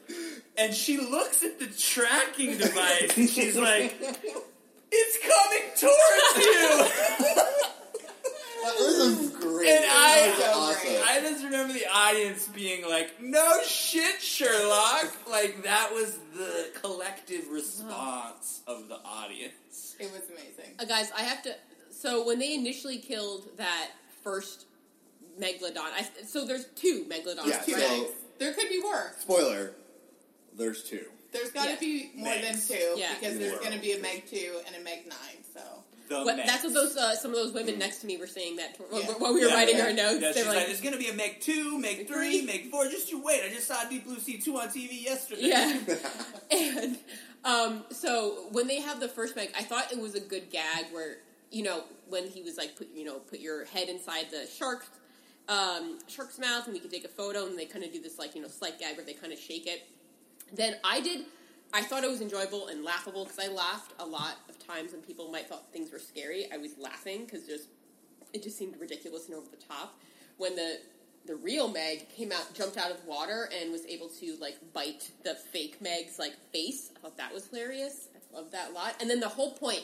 And 0.56 0.74
she 0.74 0.98
looks 0.98 1.42
at 1.42 1.58
the 1.58 1.66
tracking 1.66 2.56
device 2.56 3.16
and 3.16 3.28
she's 3.28 3.56
like, 3.56 3.94
"It's 4.90 5.18
coming 5.22 5.68
towards 5.76 6.46
you." 6.46 7.66
That 8.66 8.78
was 8.78 9.30
great. 9.30 9.68
And 9.70 9.84
I- 9.88 10.34
That 10.38 10.56
was 10.56 10.76
awesome. 10.76 11.02
I 11.04 11.20
just 11.20 11.44
remember 11.44 11.72
the 11.72 11.86
audience 11.86 12.46
being 12.48 12.86
like, 12.88 13.20
"No 13.22 13.62
shit, 13.62 14.20
Sherlock!" 14.20 15.12
Like 15.28 15.62
that 15.62 15.92
was 15.92 16.18
the 16.34 16.70
collective 16.82 17.48
response 17.48 18.60
of 18.66 18.88
the 18.88 18.96
audience. 19.04 19.94
It 19.98 20.10
was 20.12 20.22
amazing. 20.28 20.74
Uh, 20.78 20.84
guys, 20.84 21.10
I 21.16 21.22
have 21.22 21.42
to. 21.44 21.54
So 21.90 22.26
when 22.26 22.38
they 22.38 22.54
initially 22.54 22.98
killed 22.98 23.56
that 23.56 23.90
first 24.22 24.66
megalodon, 25.40 25.78
I, 25.94 26.06
so 26.26 26.44
there's 26.44 26.66
two 26.74 27.06
megalodons, 27.08 27.46
Yeah, 27.46 27.58
right? 27.58 27.66
so- 28.06 28.14
There 28.38 28.52
could 28.52 28.68
be 28.68 28.80
more. 28.82 29.14
Spoiler: 29.20 29.74
There's 30.54 30.82
two. 30.82 31.06
There's 31.32 31.50
got 31.50 31.64
to 31.64 31.70
Yeah. 31.70 31.76
be 31.80 32.10
more 32.14 32.32
Megs. 32.32 32.66
than 32.68 32.78
two 32.78 32.94
Yeah. 32.96 33.14
because 33.14 33.38
there's 33.38 33.58
going 33.58 33.72
to 33.72 33.78
be 33.78 33.92
a 33.92 33.98
Meg 33.98 34.28
two 34.28 34.60
and 34.66 34.74
a 34.76 34.80
Meg 34.80 35.06
nine. 35.06 35.44
So 35.54 35.60
The 35.92 35.95
What, 36.08 36.36
that's 36.36 36.62
what 36.64 36.72
those 36.74 36.96
uh, 36.96 37.14
some 37.16 37.30
of 37.32 37.36
those 37.36 37.52
women 37.52 37.78
next 37.78 37.98
to 37.98 38.06
me 38.06 38.16
were 38.16 38.26
saying 38.26 38.56
that 38.56 38.76
while, 38.90 39.00
Yeah. 39.02 39.06
while 39.18 39.34
we 39.34 39.40
were 39.40 39.48
Yeah, 39.48 39.54
writing 39.54 39.76
yeah. 39.78 39.86
our 39.86 39.92
notes. 39.92 40.36
She's 40.36 40.46
like, 40.46 40.56
like, 40.56 40.66
"There's 40.66 40.80
gonna 40.80 40.98
be 40.98 41.08
a 41.08 41.14
Meg 41.14 41.40
two, 41.40 41.78
Meg 41.78 42.06
three, 42.06 42.42
Meg 42.42 42.70
four. 42.70 42.88
Just 42.88 43.10
you 43.10 43.20
wait. 43.22 43.42
I 43.44 43.52
just 43.52 43.66
saw 43.66 43.84
Deep 43.88 44.04
Blue 44.04 44.18
Sea 44.18 44.38
two 44.38 44.56
on 44.58 44.68
TV 44.68 45.02
yesterday." 45.02 45.42
Yeah. 45.48 45.78
and 46.50 46.98
um, 47.44 47.84
so 47.90 48.46
when 48.52 48.66
they 48.66 48.80
have 48.80 49.00
the 49.00 49.08
first 49.08 49.36
Meg, 49.36 49.50
I 49.56 49.62
thought 49.62 49.92
it 49.92 49.98
was 50.00 50.14
a 50.14 50.20
good 50.20 50.50
gag 50.50 50.86
where 50.92 51.18
you 51.50 51.62
know 51.62 51.84
when 52.08 52.28
he 52.28 52.42
was 52.42 52.56
like, 52.56 52.76
put 52.76 52.88
you 52.94 53.04
know, 53.04 53.18
put 53.18 53.40
your 53.40 53.64
head 53.66 53.88
inside 53.88 54.26
the 54.30 54.46
shark's 54.46 54.88
um, 55.48 55.98
shark's 56.08 56.38
mouth, 56.38 56.64
and 56.66 56.74
we 56.74 56.80
could 56.80 56.90
take 56.90 57.04
a 57.04 57.08
photo, 57.08 57.46
and 57.46 57.58
they 57.58 57.66
kind 57.66 57.84
of 57.84 57.92
do 57.92 58.00
this 58.00 58.18
like 58.18 58.34
you 58.34 58.42
know 58.42 58.48
slight 58.48 58.78
gag 58.78 58.96
where 58.96 59.04
they 59.06 59.12
kind 59.12 59.32
of 59.32 59.38
shake 59.38 59.66
it. 59.66 59.86
Then 60.52 60.76
I 60.84 61.00
did. 61.00 61.24
I 61.76 61.82
thought 61.82 62.04
it 62.04 62.10
was 62.10 62.22
enjoyable 62.22 62.68
and 62.68 62.82
laughable 62.82 63.24
because 63.24 63.38
I 63.38 63.52
laughed 63.52 63.92
a 63.98 64.06
lot 64.06 64.36
of 64.48 64.58
times 64.66 64.92
when 64.92 65.02
people 65.02 65.30
might 65.30 65.46
thought 65.46 65.70
things 65.74 65.92
were 65.92 65.98
scary. 65.98 66.50
I 66.50 66.56
was 66.56 66.70
laughing 66.78 67.26
because 67.26 67.46
just 67.46 67.68
it 68.32 68.42
just 68.42 68.56
seemed 68.56 68.80
ridiculous 68.80 69.26
and 69.26 69.36
over 69.36 69.46
the 69.50 69.58
top. 69.58 70.00
When 70.38 70.56
the 70.56 70.78
the 71.26 71.36
real 71.36 71.68
Meg 71.68 72.08
came 72.08 72.32
out, 72.32 72.54
jumped 72.54 72.78
out 72.78 72.90
of 72.90 73.04
water, 73.04 73.50
and 73.54 73.70
was 73.70 73.84
able 73.84 74.08
to 74.08 74.36
like 74.40 74.56
bite 74.72 75.10
the 75.22 75.34
fake 75.34 75.76
Meg's 75.82 76.18
like 76.18 76.32
face. 76.50 76.92
I 76.96 77.00
thought 77.00 77.18
that 77.18 77.34
was 77.34 77.48
hilarious. 77.48 78.08
I 78.16 78.34
loved 78.34 78.52
that 78.52 78.70
a 78.70 78.72
lot. 78.72 78.94
And 79.02 79.10
then 79.10 79.20
the 79.20 79.28
whole 79.28 79.52
point. 79.52 79.82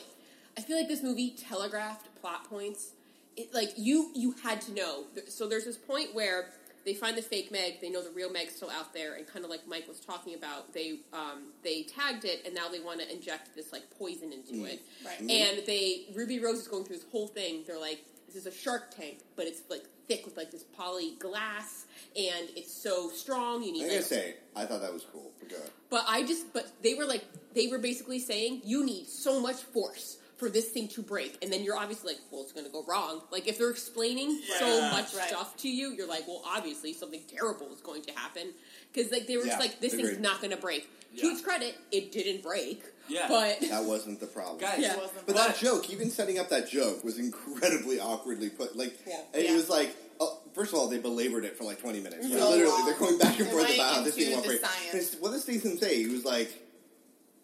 I 0.57 0.61
feel 0.61 0.77
like 0.77 0.87
this 0.87 1.03
movie 1.03 1.31
telegraphed 1.31 2.07
plot 2.21 2.49
points. 2.49 2.93
It, 3.37 3.53
like 3.53 3.73
you, 3.77 4.09
you 4.15 4.33
had 4.43 4.61
to 4.61 4.73
know. 4.73 5.03
So 5.27 5.47
there's 5.47 5.65
this 5.65 5.77
point 5.77 6.15
where 6.15 6.53
they 6.85 6.93
find 6.93 7.17
the 7.17 7.21
fake 7.21 7.51
Meg. 7.51 7.79
They 7.81 7.89
know 7.89 8.03
the 8.03 8.11
real 8.11 8.31
Meg's 8.31 8.55
still 8.55 8.69
out 8.69 8.93
there, 8.93 9.15
and 9.15 9.27
kind 9.27 9.45
of 9.45 9.51
like 9.51 9.67
Mike 9.67 9.87
was 9.87 9.99
talking 9.99 10.35
about, 10.35 10.73
they 10.73 10.99
um, 11.13 11.51
they 11.63 11.83
tagged 11.83 12.25
it, 12.25 12.43
and 12.45 12.53
now 12.53 12.69
they 12.69 12.79
want 12.79 12.99
to 13.01 13.11
inject 13.11 13.55
this 13.55 13.71
like 13.71 13.83
poison 13.97 14.33
into 14.33 14.65
it. 14.65 14.81
Right. 15.05 15.19
And 15.19 15.65
they 15.65 16.05
Ruby 16.13 16.39
Rose 16.39 16.59
is 16.59 16.67
going 16.67 16.85
through 16.85 16.97
this 16.97 17.05
whole 17.11 17.27
thing. 17.27 17.63
They're 17.65 17.79
like, 17.79 18.03
this 18.27 18.35
is 18.35 18.45
a 18.45 18.51
shark 18.51 18.95
tank, 18.95 19.19
but 19.35 19.45
it's 19.45 19.61
like 19.69 19.83
thick 20.07 20.25
with 20.25 20.35
like 20.35 20.51
this 20.51 20.63
poly 20.63 21.15
glass, 21.19 21.85
and 22.15 22.49
it's 22.55 22.73
so 22.73 23.09
strong. 23.09 23.63
You 23.63 23.71
need 23.71 23.79
to 23.79 23.85
I 23.85 23.87
like 23.89 23.97
gotta 23.97 24.03
say, 24.03 24.35
I 24.55 24.65
thought 24.65 24.81
that 24.81 24.93
was 24.93 25.05
cool. 25.11 25.31
But 25.39 25.49
go 25.49 25.55
ahead. 25.55 25.69
but 25.89 26.05
I 26.07 26.23
just, 26.23 26.53
but 26.53 26.71
they 26.81 26.95
were 26.95 27.05
like, 27.05 27.23
they 27.53 27.67
were 27.67 27.79
basically 27.79 28.19
saying, 28.19 28.61
you 28.65 28.85
need 28.85 29.07
so 29.07 29.39
much 29.39 29.57
force 29.57 30.17
for 30.43 30.49
this 30.49 30.69
thing 30.69 30.89
to 30.89 31.01
break. 31.01 31.37
And 31.41 31.51
then 31.51 31.63
you're 31.63 31.77
obviously 31.77 32.13
like, 32.13 32.21
well, 32.31 32.41
it's 32.41 32.51
going 32.51 32.65
to 32.65 32.71
go 32.71 32.83
wrong. 32.85 33.21
Like, 33.31 33.47
if 33.47 33.57
they're 33.57 33.69
explaining 33.69 34.39
so 34.59 34.81
much 34.91 35.13
Right. 35.13 35.29
stuff 35.29 35.55
to 35.57 35.69
you, 35.69 35.91
you're 35.93 36.07
like, 36.07 36.27
well, 36.27 36.41
obviously 36.45 36.91
something 36.93 37.21
terrible 37.33 37.71
is 37.73 37.79
going 37.79 38.01
to 38.03 38.11
happen. 38.11 38.49
Because, 38.91 39.09
like, 39.11 39.25
they 39.25 39.37
were 39.37 39.43
Yeah, 39.43 39.51
just 39.51 39.59
like, 39.61 39.79
this 39.79 39.93
agreed. 39.93 40.07
thing's 40.07 40.19
not 40.19 40.41
going 40.41 40.51
to 40.51 40.57
break. 40.57 40.83
To 41.17 41.25
Yeah. 41.27 41.31
its 41.31 41.41
credit, 41.41 41.75
it 41.91 42.11
didn't 42.11 42.43
break. 42.43 42.83
Yeah. 43.07 43.27
But, 43.29 43.61
That 43.61 43.83
wasn't 43.93 44.19
the 44.19 44.27
problem. 44.27 44.57
Guys, 44.59 44.79
Yeah. 44.79 44.93
it 44.93 44.99
wasn't. 44.99 45.25
But 45.27 45.35
that 45.35 45.57
joke, 45.57 45.89
even 45.89 46.09
setting 46.11 46.39
up 46.39 46.49
that 46.49 46.67
joke, 46.69 47.03
was 47.05 47.17
incredibly 47.19 47.99
awkwardly 48.01 48.49
put. 48.49 48.75
Like, 48.75 48.99
Yeah. 49.07 49.21
it 49.33 49.45
Yeah. 49.45 49.55
was 49.55 49.69
like, 49.69 49.95
oh, 50.19 50.39
first 50.53 50.73
of 50.73 50.79
all, 50.79 50.87
they 50.89 50.97
belabored 50.99 51.45
it 51.45 51.57
for 51.57 51.63
like 51.63 51.79
20 51.79 52.01
minutes. 52.01 52.25
Mm-hmm. 52.25 52.37
So 52.37 52.49
literally, 52.49 52.69
long. 52.71 52.85
they're 52.85 52.99
going 52.99 53.17
back 53.17 53.39
and 53.39 53.47
forth 53.49 53.63
went 53.63 53.75
about 53.75 53.95
how 53.95 54.01
this 54.01 54.15
thing 54.15 54.31
won't 54.33 54.45
break. 54.45 54.59
science. 54.59 54.87
And 54.91 55.01
it's- 55.01 55.15
What 55.21 55.31
does 55.31 55.43
Statham 55.43 55.77
say? 55.77 56.03
He 56.03 56.07
was 56.09 56.25
like, 56.25 56.51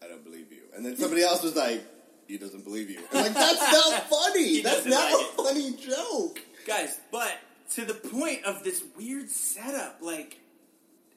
I 0.02 0.08
don't 0.08 0.24
believe 0.26 0.52
you. 0.52 0.64
And 0.76 0.86
then 0.86 0.97
somebody 0.97 1.22
else 1.24 1.43
was 1.43 1.56
like, 1.56 1.84
he 2.30 2.38
doesn't 2.38 2.63
believe 2.63 2.89
you. 2.91 2.99
I'm 3.11 3.23
like, 3.23 3.34
that's 3.34 3.73
not 3.73 4.03
funny. 4.09 4.61
That's 4.61 4.86
not 4.86 5.11
like 5.11 5.25
a 5.25 5.43
funny 5.43 5.71
joke. 5.75 6.39
guys, 6.65 6.99
but 7.11 7.34
to 7.71 7.86
the 7.86 7.95
point 7.95 8.45
of 8.45 8.63
this 8.63 8.84
weird 8.95 9.30
setup, 9.32 9.97
like 10.01 10.38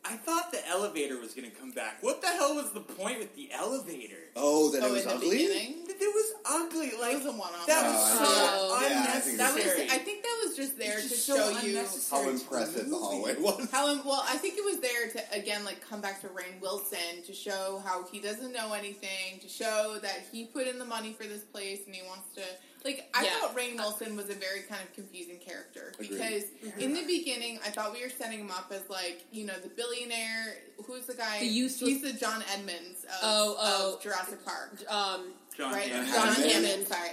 I 0.04 0.14
thought 0.14 0.50
the 0.52 0.66
elevator 0.68 1.20
was 1.20 1.34
going 1.34 1.48
to 1.50 1.56
come 1.56 1.70
back. 1.70 1.98
What 2.02 2.22
the 2.22 2.28
hell 2.28 2.54
was 2.54 2.72
the 2.72 2.80
point 2.80 3.18
with 3.18 3.36
the 3.36 3.50
elevator? 3.52 4.16
Oh, 4.34 4.70
that 4.72 4.82
oh, 4.82 4.86
it 4.86 4.92
was 4.92 5.02
in 5.02 5.08
the 5.08 5.14
ugly? 5.14 5.30
beginning, 5.30 5.74
It 5.88 6.14
was 6.14 6.32
ugly. 6.48 6.90
Like 7.00 7.16
was 7.18 7.26
a 7.26 7.32
one-off. 7.32 7.66
That 7.66 7.84
Oh, 7.84 7.92
was 7.92 8.20
I 8.20 8.24
so 8.24 8.78
see. 8.80 8.92
Yeah, 8.92 9.06
I 9.16 9.20
think 9.20 9.38
that 9.38 9.54
was. 9.54 9.62
unnecessary. 9.64 9.88
I 9.90 9.98
think 9.98 10.22
that 10.22 10.38
was 10.46 10.56
just 10.56 10.78
there 10.78 10.98
It's 10.98 11.08
to 11.10 11.14
so 11.16 11.36
show 11.36 11.48
you 11.60 11.76
How 12.10 12.22
to 12.24 12.30
impressive 12.30 12.74
the 12.86 12.90
movie. 12.90 12.96
hallway 13.04 13.34
was. 13.38 13.68
how. 13.72 13.86
Well, 14.02 14.24
I 14.28 14.36
think 14.38 14.54
it 14.56 14.64
was 14.64 14.80
there 14.80 15.08
to 15.10 15.38
again, 15.38 15.64
like, 15.64 15.86
come 15.86 16.00
back 16.00 16.20
to 16.22 16.28
Rainn 16.28 16.60
Wilson 16.60 17.22
to 17.26 17.32
show 17.32 17.82
how 17.84 18.04
he 18.10 18.20
doesn't 18.20 18.52
know 18.52 18.72
anything, 18.72 19.38
to 19.42 19.48
show 19.48 19.98
that 20.02 20.22
he 20.32 20.44
put 20.46 20.66
in 20.66 20.78
the 20.78 20.84
money 20.86 21.12
for 21.12 21.24
this 21.24 21.42
place 21.42 21.80
and 21.86 21.94
he 21.94 22.02
wants 22.08 22.28
to. 22.36 22.42
Like, 22.84 23.08
I 23.14 23.24
Yeah. 23.24 23.38
thought 23.38 23.56
Rainn 23.56 23.76
Wilson 23.76 24.16
was 24.16 24.28
a 24.28 24.34
very 24.34 24.62
kind 24.62 24.82
of 24.82 24.92
confusing 24.92 25.38
character 25.38 25.92
Agreed. 25.94 26.10
because 26.10 26.42
mm-hmm. 26.64 26.80
in 26.80 26.94
the 26.94 27.04
beginning, 27.06 27.60
I 27.64 27.70
thought 27.70 27.92
we 27.92 28.02
were 28.02 28.10
setting 28.10 28.40
him 28.40 28.50
up 28.50 28.72
as 28.74 28.88
like, 28.90 29.24
you 29.30 29.46
know, 29.46 29.54
the 29.62 29.68
billionaire. 29.68 30.56
Who's 30.86 31.06
the 31.06 31.14
guy? 31.14 31.38
The 31.38 31.46
useless- 31.46 31.88
He's 31.90 32.02
the 32.02 32.12
John 32.18 32.42
Edmonds 32.52 33.04
of, 33.04 33.10
Oh, 33.22 33.56
oh. 33.60 33.94
of 33.94 34.02
Jurassic 34.02 34.21
Park. 34.44 34.78
um, 34.88 35.32
John 35.56 35.72
right? 35.72 35.88
Hammond. 35.88 36.12
John 36.12 36.26
Hammond. 36.34 36.50
Hammond. 36.66 36.86
Sorry, 36.88 37.10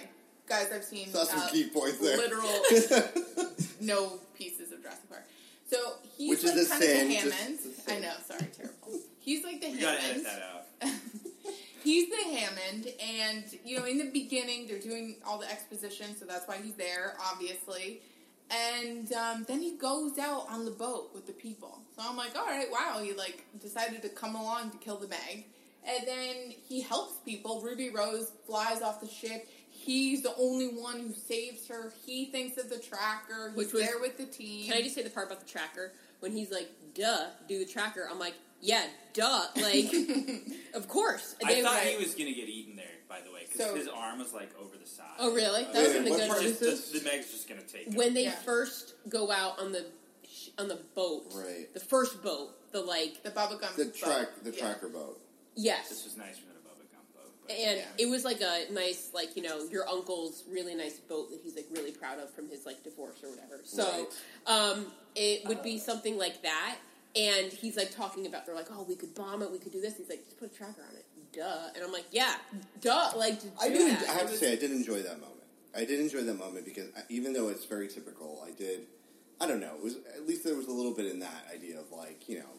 guys, 0.47 0.67
I've 0.73 0.83
seen 0.83 1.09
Saw 1.09 1.23
some 1.23 1.39
uh, 1.39 1.47
key 1.49 1.69
points 1.69 1.97
there. 1.99 2.17
literal 2.17 2.49
no 3.81 4.19
pieces 4.37 4.71
of 4.71 4.81
Jurassic 4.81 5.09
Park. 5.09 5.23
So 5.69 5.77
he's 6.17 6.29
Which 6.29 6.43
is 6.43 6.69
like 6.69 6.79
a 6.81 6.83
kind 6.83 6.83
sin, 6.83 7.01
of 7.01 7.07
the 7.07 7.13
just- 7.29 7.37
Hammond. 7.39 7.59
it's 7.63 7.65
a 7.87 7.91
I 7.91 7.93
sin. 7.93 8.01
know, 8.01 8.13
sorry, 8.27 8.47
terrible. 8.55 8.99
He's 9.19 9.43
like 9.43 9.61
the 9.61 9.69
We 9.71 9.79
gotta 9.79 10.01
edit 10.03 10.25
Hammond. 10.25 10.25
that 10.25 10.41
out. 10.41 10.93
He's 11.83 12.09
the 12.09 12.37
Hammond, 12.37 12.87
and 13.01 13.43
you 13.63 13.79
know, 13.79 13.85
in 13.85 13.97
the 13.97 14.09
beginning, 14.11 14.67
they're 14.67 14.79
doing 14.79 15.15
all 15.25 15.37
the 15.37 15.49
exposition, 15.49 16.07
so 16.17 16.25
that's 16.25 16.45
why 16.45 16.57
he's 16.61 16.73
there, 16.75 17.15
obviously. 17.31 18.01
And 18.51 19.11
um, 19.13 19.45
then 19.47 19.61
he 19.61 19.77
goes 19.77 20.17
out 20.19 20.47
on 20.49 20.65
the 20.65 20.71
boat 20.71 21.11
with 21.13 21.25
the 21.25 21.31
people. 21.31 21.79
So 21.95 22.01
I'm 22.05 22.17
like, 22.17 22.35
all 22.37 22.45
right, 22.45 22.67
wow, 22.69 22.99
he 23.01 23.13
like 23.13 23.45
decided 23.61 24.01
to 24.01 24.09
come 24.09 24.35
along 24.35 24.71
to 24.71 24.77
kill 24.77 24.97
the 24.97 25.07
Meg, 25.07 25.45
and 25.97 26.07
then 26.07 26.35
he 26.67 26.81
helps 26.81 27.15
people. 27.25 27.61
Ruby 27.61 27.89
Rose 27.89 28.31
flies 28.45 28.81
off 28.81 29.01
the 29.01 29.07
ship. 29.07 29.47
He's 29.69 30.21
the 30.23 30.35
only 30.37 30.67
one 30.67 30.99
who 30.99 31.13
saves 31.13 31.67
her. 31.67 31.93
He 32.05 32.25
thinks 32.25 32.57
of 32.57 32.69
the 32.69 32.79
tracker. 32.79 33.49
He's 33.49 33.57
Which 33.57 33.73
was- 33.73 33.83
there 33.83 33.99
with 33.99 34.17
the 34.17 34.25
team. 34.25 34.65
can 34.69 34.77
I 34.77 34.81
just 34.81 34.95
say 34.95 35.03
the 35.03 35.09
part 35.09 35.27
about 35.27 35.39
the 35.39 35.49
tracker? 35.49 35.93
When 36.19 36.31
he's 36.33 36.51
like, 36.51 36.69
duh, 36.95 37.27
do 37.47 37.59
the 37.59 37.65
tracker, 37.71 38.05
I'm 38.11 38.19
like, 38.19 38.33
yeah, 38.61 38.83
duh. 39.13 39.45
Like, 39.55 39.85
of 40.73 40.87
course. 40.89 41.35
And 41.39 41.49
I 41.49 41.53
they- 41.55 41.61
thought 41.61 41.81
he 41.83 41.97
was 41.97 42.13
gonna 42.13 42.33
get 42.33 42.49
eaten 42.49 42.75
there, 42.75 42.85
by 43.07 43.21
the 43.21 43.31
way, 43.31 43.41
because 43.49 43.67
So- 43.67 43.75
his 43.75 43.87
arm 43.87 44.19
was 44.19 44.33
like 44.33 44.49
over 44.59 44.75
the 44.77 44.85
side. 44.87 45.05
Oh, 45.17 45.33
really? 45.33 45.63
That 45.63 45.75
was 45.87 45.95
in 45.95 46.03
the 46.03 46.09
good 46.09 46.29
part 46.29 46.43
is 46.43 46.59
Just, 46.59 46.91
the, 46.91 46.99
the 46.99 47.05
Meg's 47.05 47.31
just 47.31 47.47
gonna 47.47 47.61
take 47.61 47.87
him. 47.87 47.93
when 47.95 48.13
they 48.13 48.23
Yeah. 48.25 48.31
first 48.31 48.95
go 49.07 49.31
out 49.31 49.59
on 49.59 49.71
the 49.71 49.85
on 50.57 50.67
the 50.67 50.79
boat, 50.93 51.31
Right. 51.33 51.73
The 51.73 51.79
first 51.79 52.21
boat, 52.21 52.49
the 52.73 52.81
like, 52.81 53.23
The 53.23 53.31
bubblegum. 53.31 53.75
The 53.77 53.85
boat. 53.85 53.95
track, 53.95 54.27
the 54.43 54.51
Yeah. 54.51 54.59
tracker 54.59 54.89
boat. 54.89 55.21
This 55.55 56.03
was 56.03 56.17
nice 56.17 56.37
for 56.37 56.47
the 56.47 56.59
Bubba 56.59 56.85
Gump. 56.91 57.05
But 57.15 57.55
and 57.55 57.77
Yeah. 57.79 57.85
it 57.97 58.09
was 58.09 58.23
like 58.25 58.41
a 58.41 58.71
nice, 58.71 59.09
like 59.13 59.35
you 59.35 59.41
know, 59.43 59.63
your 59.65 59.87
uncle's 59.87 60.43
really 60.49 60.75
nice 60.75 60.99
boat 60.99 61.31
that 61.31 61.39
he's 61.43 61.55
like 61.55 61.67
really 61.71 61.91
proud 61.91 62.19
of 62.19 62.29
from 62.33 62.49
his 62.49 62.65
like 62.65 62.83
divorce 62.83 63.17
or 63.23 63.29
whatever. 63.29 63.61
So, 63.63 63.83
Right. 63.83 64.07
um, 64.47 64.91
it 65.15 65.45
would 65.47 65.61
be 65.63 65.77
something 65.79 66.17
like 66.17 66.41
that. 66.43 66.77
And 67.15 67.51
he's 67.51 67.75
like 67.75 67.89
talking 67.95 68.27
about, 68.27 68.45
they're 68.45 68.53
like, 68.55 68.67
oh, 68.71 68.85
we 68.87 68.95
could 68.95 69.15
bomb 69.15 69.41
it, 69.41 69.51
we 69.51 69.57
could 69.57 69.71
do 69.71 69.81
this. 69.81 69.97
He's 69.97 70.09
like, 70.09 70.23
just 70.25 70.37
put 70.39 70.51
a 70.51 70.55
tracker 70.55 70.83
on 70.87 70.95
it, 70.95 71.05
duh. 71.33 71.69
And 71.73 71.83
I'm 71.83 71.91
like, 71.91 72.05
yeah, 72.11 72.35
duh. 72.81 73.11
Like, 73.17 73.39
I 73.59 73.69
did. 73.69 73.97
that. 73.97 74.09
I 74.09 74.13
have 74.13 74.29
to 74.29 74.37
say, 74.37 74.53
I 74.53 74.55
did 74.55 74.69
enjoy 74.71 75.01
that 75.01 75.19
moment. 75.19 75.41
I 75.75 75.85
did 75.85 75.99
enjoy 75.99 76.21
that 76.21 76.35
moment 76.37 76.65
because 76.65 76.89
I, 76.95 77.01
even 77.09 77.33
though 77.33 77.47
it's 77.49 77.65
very 77.65 77.87
typical, 77.87 78.43
I 78.47 78.51
did. 78.51 78.81
I 79.41 79.47
don't 79.47 79.59
know. 79.59 79.73
It 79.75 79.83
was 79.83 79.95
at 80.15 80.27
least 80.27 80.43
there 80.43 80.55
was 80.55 80.67
a 80.67 80.71
little 80.71 80.93
bit 80.93 81.07
in 81.07 81.19
that 81.19 81.47
idea 81.53 81.79
of 81.79 81.91
like 81.91 82.27
you 82.29 82.39
know 82.39 82.49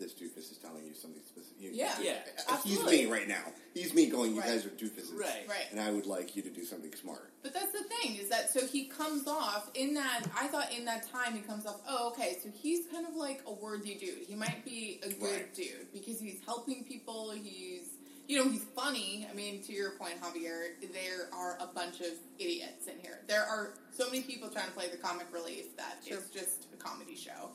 this 0.00 0.12
doofus 0.14 0.50
is 0.50 0.58
telling 0.58 0.84
you 0.86 0.94
something 0.94 1.22
specific. 1.24 1.56
You, 1.60 1.70
Yeah. 1.72 1.94
Yeah. 2.02 2.14
Uh, 2.48 2.56
He's 2.64 2.82
me 2.84 3.06
right 3.06 3.28
now. 3.28 3.44
He's 3.74 3.94
me 3.94 4.06
going. 4.06 4.34
You 4.34 4.40
Right. 4.40 4.48
guys 4.48 4.64
are 4.66 4.70
doofuses. 4.70 5.14
Right. 5.16 5.46
Right. 5.48 5.66
And 5.70 5.78
I 5.78 5.90
would 5.92 6.06
like 6.06 6.34
you 6.34 6.42
to 6.42 6.50
do 6.50 6.64
something 6.64 6.92
smart. 6.96 7.32
But 7.42 7.52
that's 7.54 7.70
the 7.72 7.84
thing 7.84 8.16
is 8.16 8.28
that 8.30 8.50
so 8.52 8.66
he 8.66 8.86
comes 8.86 9.26
off 9.28 9.70
in 9.74 9.94
that 9.94 10.24
I 10.38 10.48
thought 10.48 10.72
in 10.72 10.84
that 10.86 11.08
time 11.10 11.34
he 11.34 11.40
comes 11.40 11.66
off 11.66 11.80
oh 11.88 12.08
okay 12.10 12.38
so 12.42 12.48
he's 12.52 12.86
kind 12.86 13.06
of 13.06 13.14
like 13.14 13.42
a 13.46 13.52
worthy 13.52 13.94
dude 13.94 14.24
he 14.26 14.34
might 14.34 14.64
be 14.64 15.00
a 15.02 15.08
good 15.10 15.22
Right. 15.22 15.54
dude 15.54 15.92
because 15.92 16.18
he's 16.20 16.40
helping 16.44 16.84
people 16.84 17.30
he's 17.32 17.82
you 18.28 18.36
know 18.38 18.48
he's 18.50 18.64
funny 18.76 19.26
I 19.30 19.34
mean 19.34 19.62
to 19.64 19.72
your 19.72 19.92
point 19.92 20.20
Javier 20.20 20.72
there 20.92 21.28
are 21.32 21.56
a 21.60 21.66
bunch 21.66 22.00
of 22.00 22.12
idiots 22.38 22.86
in 22.86 22.98
here 23.00 23.20
there 23.26 23.42
are 23.44 23.74
so 23.92 24.04
many 24.06 24.20
people 24.22 24.48
trying 24.48 24.66
to 24.66 24.72
play 24.72 24.88
the 24.90 24.98
comic 24.98 25.26
relief 25.32 25.74
that 25.78 25.98
Sure. 26.06 26.18
it's 26.18 26.28
just 26.30 26.66
a 26.74 26.76
comedy 26.76 27.16
show 27.16 27.50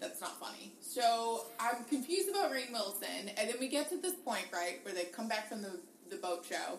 that's 0.00 0.20
not 0.20 0.38
funny 0.38 0.72
so 0.80 1.46
I'm 1.58 1.84
confused 1.84 2.28
about 2.28 2.52
Rainn 2.52 2.72
Wilson 2.72 3.30
and 3.36 3.48
then 3.48 3.56
we 3.60 3.68
get 3.68 3.88
to 3.90 3.96
this 3.96 4.14
point 4.14 4.46
right 4.52 4.80
where 4.82 4.94
they 4.94 5.04
come 5.04 5.28
back 5.28 5.48
from 5.48 5.62
the 5.62 5.78
the 6.10 6.16
boat 6.16 6.44
show 6.48 6.78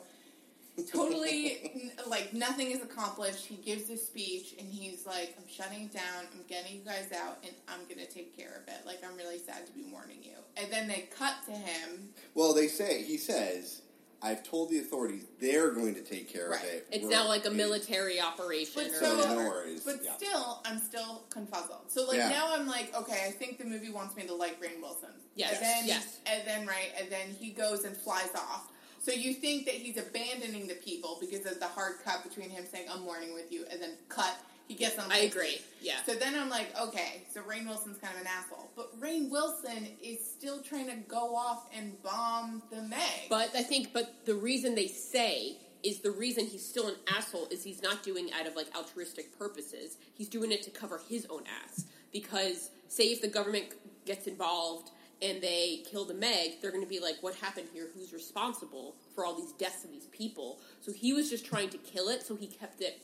totally 0.83 1.71
n- 1.75 1.91
like 2.07 2.33
nothing 2.33 2.71
is 2.71 2.81
accomplished. 2.81 3.45
He 3.45 3.55
gives 3.55 3.85
this 3.85 4.05
speech 4.05 4.55
and 4.59 4.67
he's 4.67 5.05
like, 5.05 5.35
"I'm 5.37 5.47
shutting 5.47 5.85
it 5.85 5.93
down. 5.93 6.25
I'm 6.33 6.43
getting 6.47 6.75
you 6.75 6.81
guys 6.81 7.11
out, 7.11 7.37
and 7.43 7.53
I'm 7.67 7.79
gonna 7.89 8.07
take 8.07 8.35
care 8.35 8.61
of 8.61 8.67
it. 8.67 8.85
Like 8.85 9.03
I'm 9.03 9.17
really 9.17 9.39
sad 9.39 9.65
to 9.65 9.71
be 9.73 9.83
mourning 9.83 10.19
you." 10.23 10.35
And 10.55 10.71
then 10.71 10.87
they 10.87 11.09
cut 11.17 11.35
to 11.45 11.51
him. 11.51 12.09
Well, 12.35 12.53
they 12.53 12.67
say 12.67 13.03
he 13.03 13.17
says, 13.17 13.81
"I've 14.21 14.43
told 14.43 14.69
the 14.69 14.79
authorities 14.79 15.25
they're 15.39 15.71
going 15.71 15.95
to 15.95 16.01
take 16.01 16.27
care 16.31 16.49
Right. 16.49 16.63
of 16.63 16.69
it." 16.69 16.87
It's 16.91 17.03
We're- 17.03 17.15
now 17.15 17.27
like 17.27 17.45
a 17.45 17.51
military 17.51 18.19
operation 18.19 18.73
But 18.83 18.91
or 18.91 18.99
so, 18.99 19.05
no 19.05 19.15
whatever. 19.17 19.49
worries. 19.49 19.81
but 19.83 20.03
Yeah. 20.03 20.15
still, 20.17 20.61
I'm 20.65 20.79
still 20.79 21.25
confuzzled. 21.29 21.89
So 21.91 22.05
like 22.05 22.17
Yeah. 22.17 22.29
now 22.29 22.53
I'm 22.53 22.67
like, 22.67 22.95
okay, 22.95 23.25
I 23.25 23.31
think 23.31 23.57
the 23.57 23.65
movie 23.65 23.89
wants 23.89 24.15
me 24.15 24.23
to 24.27 24.33
like 24.33 24.59
Rainn 24.61 24.81
Wilson. 24.81 25.09
Yes. 25.35 25.53
And 25.55 25.61
then, 25.63 25.87
Yes. 25.87 26.05
And 26.25 26.47
then 26.47 26.65
right, 26.65 26.91
and 26.99 27.09
then 27.11 27.29
he 27.39 27.51
goes 27.51 27.83
and 27.83 27.95
flies 27.95 28.29
off. 28.35 28.71
So 29.03 29.11
you 29.13 29.35
think 29.35 29.65
that 29.65 29.75
he's 29.75 29.95
abandoning 29.97 30.67
the 30.67 30.75
people 30.75 31.17
because 31.21 31.45
of 31.45 31.59
the 31.59 31.67
hard 31.67 31.99
cut 32.03 32.23
between 32.23 32.49
him 32.49 32.65
saying 32.69 32.89
I'm 32.89 33.01
mourning 33.03 33.33
with 33.33 33.51
you, 33.51 33.65
and 33.69 33.81
then 33.81 33.97
cut. 34.09 34.35
He 34.67 34.75
gets 34.75 34.99
on. 34.99 35.09
I 35.11 35.19
agree. 35.19 35.61
Yeah. 35.81 35.95
So 36.05 36.13
then 36.13 36.35
I'm 36.35 36.49
like, 36.49 36.67
okay, 36.79 37.23
so 37.33 37.41
Rainn 37.41 37.65
Wilson's 37.65 37.97
kind 37.99 38.13
of 38.15 38.21
an 38.21 38.27
asshole. 38.27 38.69
But 38.75 38.99
Rainn 38.99 39.29
Wilson 39.29 39.87
is 40.03 40.19
still 40.19 40.59
trying 40.61 40.87
to 40.87 40.95
go 41.07 41.35
off 41.35 41.69
and 41.75 42.01
bomb 42.03 42.61
the 42.69 42.81
Meg. 42.81 43.29
But 43.29 43.51
I 43.55 43.63
think, 43.63 43.93
but 43.93 44.25
the 44.25 44.35
reason 44.35 44.75
they 44.75 44.87
say 44.87 45.57
is 45.83 45.99
the 45.99 46.11
reason 46.11 46.45
he's 46.45 46.65
still 46.65 46.87
an 46.87 46.95
asshole 47.15 47.47
is 47.49 47.63
he's 47.63 47.81
not 47.81 48.03
doing 48.03 48.27
it 48.27 48.33
out 48.33 48.45
of 48.45 48.55
like 48.55 48.67
altruistic 48.75 49.37
purposes. 49.37 49.97
He's 50.13 50.27
doing 50.27 50.51
it 50.51 50.63
to 50.63 50.69
cover 50.69 50.99
his 51.07 51.25
own 51.29 51.43
ass. 51.63 51.85
Because 52.11 52.71
say 52.89 53.05
if 53.05 53.21
the 53.21 53.27
government 53.27 53.67
gets 54.05 54.27
involved 54.27 54.91
and 55.21 55.41
they 55.41 55.83
kill 55.89 56.05
the 56.05 56.13
Meg, 56.13 56.61
they're 56.61 56.71
going 56.71 56.83
to 56.83 56.89
be 56.89 56.99
like, 56.99 57.15
"What 57.21 57.35
happened 57.35 57.67
here? 57.73 57.87
Who's 57.93 58.13
responsible 58.13 58.95
for 59.15 59.25
all 59.25 59.35
these 59.35 59.51
deaths 59.53 59.83
of 59.83 59.91
these 59.91 60.07
people?" 60.07 60.59
So 60.81 60.91
he 60.91 61.13
was 61.13 61.29
just 61.29 61.45
trying 61.45 61.69
to 61.69 61.77
kill 61.77 62.09
it, 62.09 62.23
so 62.23 62.35
he 62.35 62.47
kept 62.47 62.81
it 62.81 63.01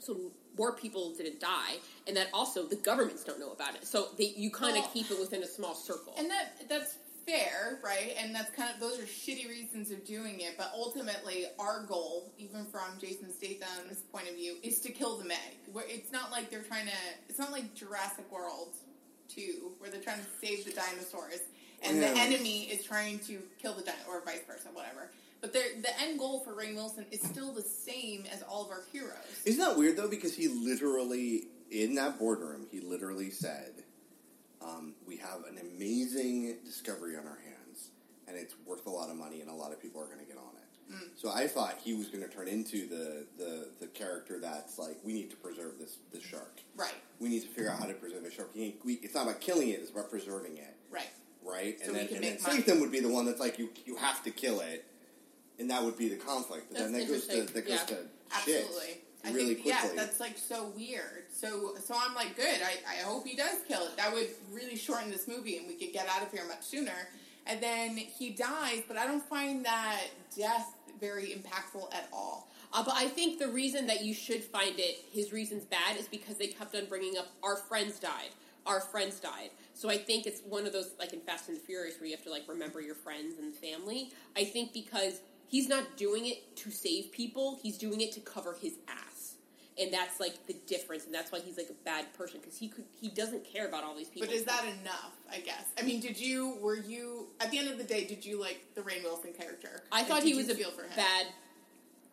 so 0.00 0.16
more 0.58 0.72
people 0.74 1.14
didn't 1.14 1.40
die, 1.40 1.76
and 2.06 2.16
that 2.16 2.28
also 2.34 2.66
the 2.66 2.76
governments 2.76 3.24
don't 3.24 3.38
know 3.38 3.52
about 3.52 3.74
it. 3.76 3.86
So 3.86 4.08
they, 4.18 4.32
you 4.36 4.50
kind 4.50 4.76
of 4.76 4.82
Well- 4.84 4.92
keep 4.92 5.10
it 5.10 5.18
within 5.18 5.42
a 5.42 5.48
small 5.48 5.74
circle. 5.74 6.14
And 6.18 6.30
that 6.30 6.68
that's 6.68 6.96
fair, 7.26 7.78
right? 7.84 8.16
And 8.18 8.34
that's 8.34 8.50
kind 8.56 8.70
of 8.74 8.80
those 8.80 8.98
are 8.98 9.04
shitty 9.04 9.48
reasons 9.48 9.90
of 9.90 10.04
doing 10.04 10.40
it. 10.40 10.56
But 10.58 10.72
ultimately, 10.74 11.46
our 11.58 11.84
goal, 11.84 12.32
even 12.38 12.64
from 12.66 12.98
Jason 13.00 13.32
Statham's 13.32 14.00
point 14.12 14.28
of 14.28 14.34
view, 14.34 14.56
is 14.62 14.80
to 14.80 14.90
kill 14.90 15.16
the 15.16 15.24
Meg. 15.24 15.38
Where 15.72 15.84
it's 15.86 16.10
not 16.10 16.30
like 16.32 16.50
they're 16.50 16.62
trying 16.62 16.86
to. 16.86 16.92
It's 17.28 17.38
not 17.38 17.52
like 17.52 17.74
Jurassic 17.74 18.30
World 18.32 18.74
two, 19.28 19.72
where 19.78 19.90
they're 19.90 20.00
trying 20.00 20.18
to 20.18 20.26
save 20.44 20.64
the 20.64 20.72
dinosaurs, 20.72 21.40
and 21.82 21.98
oh, 21.98 22.00
the 22.00 22.08
enemy 22.18 22.62
is 22.64 22.84
trying 22.84 23.20
to 23.20 23.38
kill 23.62 23.74
the 23.74 23.82
dinosaur, 23.82 24.16
or 24.18 24.24
vice 24.24 24.40
versa, 24.46 24.68
whatever. 24.72 25.10
But 25.40 25.52
the 25.54 26.00
end 26.00 26.18
goal 26.18 26.40
for 26.40 26.54
Rainn 26.54 26.74
Wilson 26.74 27.06
is 27.10 27.20
still 27.22 27.52
the 27.52 27.62
same 27.62 28.24
as 28.32 28.42
all 28.42 28.64
of 28.64 28.70
our 28.70 28.82
heroes. 28.92 29.16
Isn't 29.44 29.60
that 29.60 29.76
weird 29.76 29.96
though? 29.96 30.08
Because 30.08 30.34
he 30.34 30.48
literally, 30.48 31.44
in 31.70 31.94
that 31.94 32.18
boardroom, 32.18 32.66
he 32.70 32.80
literally 32.80 33.30
said, 33.30 33.84
um, 34.60 34.94
"We 35.06 35.16
have 35.16 35.44
an 35.48 35.58
amazing 35.58 36.58
discovery 36.64 37.16
on 37.16 37.26
our 37.26 37.38
hands, 37.44 37.90
and 38.28 38.36
it's 38.36 38.54
worth 38.66 38.86
a 38.86 38.90
lot 38.90 39.08
of 39.08 39.16
money, 39.16 39.40
and 39.40 39.48
a 39.48 39.54
lot 39.54 39.72
of 39.72 39.80
people 39.80 40.02
are 40.02 40.06
going 40.06 40.18
to 40.18 40.26
get 40.26 40.36
on 40.36 40.54
it." 40.56 40.94
Mm. 40.94 41.08
So 41.16 41.30
I 41.30 41.46
thought 41.46 41.78
he 41.82 41.94
was 41.94 42.08
going 42.08 42.22
to 42.22 42.28
turn 42.28 42.48
into 42.48 42.86
the, 42.86 43.26
the 43.38 43.68
the 43.80 43.86
character 43.86 44.38
that's 44.40 44.78
like, 44.78 44.98
"We 45.04 45.14
need 45.14 45.30
to 45.30 45.36
preserve 45.36 45.78
this 45.78 45.96
this 46.12 46.22
shark. 46.22 46.60
Right, 46.76 46.94
We 47.18 47.30
need 47.30 47.40
to 47.42 47.48
figure 47.48 47.70
out 47.70 47.78
how 47.78 47.86
to 47.86 47.94
preserve 47.94 48.24
the 48.24 48.30
shark. 48.30 48.50
We, 48.54 48.76
we, 48.84 48.94
it's 48.94 49.14
not 49.14 49.22
about 49.22 49.40
killing 49.40 49.70
it; 49.70 49.80
it's 49.80 49.90
about 49.90 50.10
preserving 50.10 50.58
it." 50.58 50.76
right. 50.90 51.08
right? 51.42 51.78
So 51.80 51.86
and 51.86 51.96
then, 51.96 52.08
and 52.14 52.24
then. 52.24 52.38
Statham 52.38 52.80
would 52.80 52.92
be 52.92 53.00
the 53.00 53.08
one 53.08 53.24
that's 53.24 53.40
like, 53.40 53.58
you 53.58 53.70
you 53.86 53.96
have 53.96 54.22
to 54.24 54.30
kill 54.30 54.60
it, 54.60 54.84
and 55.60 55.70
that 55.70 55.82
would 55.82 55.96
be 55.96 56.08
the 56.08 56.16
conflict. 56.16 56.66
But 56.70 56.78
then 56.78 56.92
that 56.92 57.06
goes 57.06 57.26
to 57.28 57.42
that 57.42 57.66
goes 57.66 57.68
Yeah. 57.68 57.84
to 57.84 57.94
shit 58.44 58.64
Absolutely. 58.64 59.00
I 59.22 59.32
really 59.32 59.54
think, 59.54 59.66
quickly. 59.66 59.88
Yeah, 59.90 59.90
that's 59.94 60.18
like 60.18 60.38
so 60.38 60.72
weird. 60.74 61.24
So, 61.30 61.74
so 61.84 61.94
I'm 61.94 62.14
like, 62.14 62.36
good. 62.36 62.60
I, 62.62 62.78
I 62.90 63.02
hope 63.02 63.26
he 63.26 63.36
does 63.36 63.58
kill 63.68 63.82
it. 63.82 63.96
That 63.98 64.12
would 64.14 64.28
really 64.50 64.76
shorten 64.76 65.10
this 65.10 65.28
movie, 65.28 65.58
and 65.58 65.68
we 65.68 65.74
could 65.74 65.92
get 65.92 66.08
out 66.08 66.22
of 66.22 66.32
here 66.32 66.42
much 66.48 66.62
sooner. 66.62 67.08
And 67.46 67.62
then 67.62 67.96
he 67.96 68.30
dies, 68.30 68.82
but 68.88 68.96
I 68.96 69.06
don't 69.06 69.22
find 69.22 69.64
that 69.66 70.04
death 70.36 70.74
very 71.00 71.28
impactful 71.28 71.92
at 71.94 72.08
all. 72.12 72.48
Uh, 72.72 72.82
but 72.84 72.94
I 72.94 73.08
think 73.08 73.38
the 73.38 73.48
reason 73.48 73.86
that 73.88 74.04
you 74.04 74.14
should 74.14 74.44
find 74.44 74.78
it, 74.78 75.04
his 75.10 75.32
reasons 75.32 75.64
bad, 75.64 75.96
is 75.98 76.06
because 76.06 76.36
they 76.36 76.46
kept 76.46 76.74
on 76.74 76.86
bringing 76.86 77.18
up 77.18 77.26
our 77.42 77.56
friends 77.56 77.98
died, 77.98 78.30
our 78.64 78.80
friends 78.80 79.18
died. 79.20 79.50
So 79.74 79.88
I 79.90 79.96
think 79.96 80.26
it's 80.26 80.40
one 80.42 80.66
of 80.66 80.72
those 80.72 80.92
like 80.98 81.12
in 81.12 81.20
Fast 81.20 81.48
and 81.48 81.56
the 81.56 81.62
Furious 81.62 81.98
where 81.98 82.06
you 82.06 82.14
have 82.14 82.24
to 82.24 82.30
like 82.30 82.46
remember 82.48 82.80
your 82.80 82.94
friends 82.94 83.38
and 83.38 83.54
family. 83.54 84.12
I 84.36 84.44
think 84.44 84.72
because 84.72 85.20
he's 85.50 85.68
not 85.68 85.96
doing 85.96 86.26
it 86.26 86.56
to 86.56 86.70
save 86.70 87.12
people, 87.12 87.58
he's 87.62 87.76
doing 87.76 88.00
it 88.00 88.12
to 88.12 88.20
cover 88.20 88.56
his 88.60 88.74
ass, 88.88 89.34
and 89.78 89.92
that's 89.92 90.18
like 90.20 90.46
the 90.46 90.54
difference, 90.66 91.04
and 91.06 91.14
that's 91.14 91.30
why 91.32 91.40
he's 91.40 91.56
like 91.58 91.68
a 91.70 91.84
bad 91.84 92.12
person 92.14 92.38
because 92.40 92.56
he 92.56 92.68
could 92.68 92.84
he 93.00 93.08
doesn't 93.08 93.44
care 93.44 93.66
about 93.68 93.84
all 93.84 93.94
these 93.96 94.08
people. 94.08 94.28
But 94.28 94.34
is 94.34 94.44
that 94.44 94.64
enough? 94.64 95.12
I 95.30 95.40
guess. 95.40 95.64
I 95.78 95.82
mean, 95.82 96.00
did 96.00 96.18
you? 96.18 96.56
Were 96.60 96.76
you? 96.76 97.26
At 97.40 97.50
the 97.50 97.58
end 97.58 97.68
of 97.68 97.78
the 97.78 97.84
day, 97.84 98.04
did 98.06 98.24
you 98.24 98.40
like 98.40 98.60
the 98.74 98.80
Rainn 98.82 99.02
Wilson 99.02 99.32
character? 99.32 99.82
I 99.92 100.02
thought 100.04 100.22
he 100.22 100.34
was 100.34 100.48
a 100.48 100.54
feel 100.54 100.70
for 100.70 100.82
him? 100.82 100.90
bad 100.96 101.26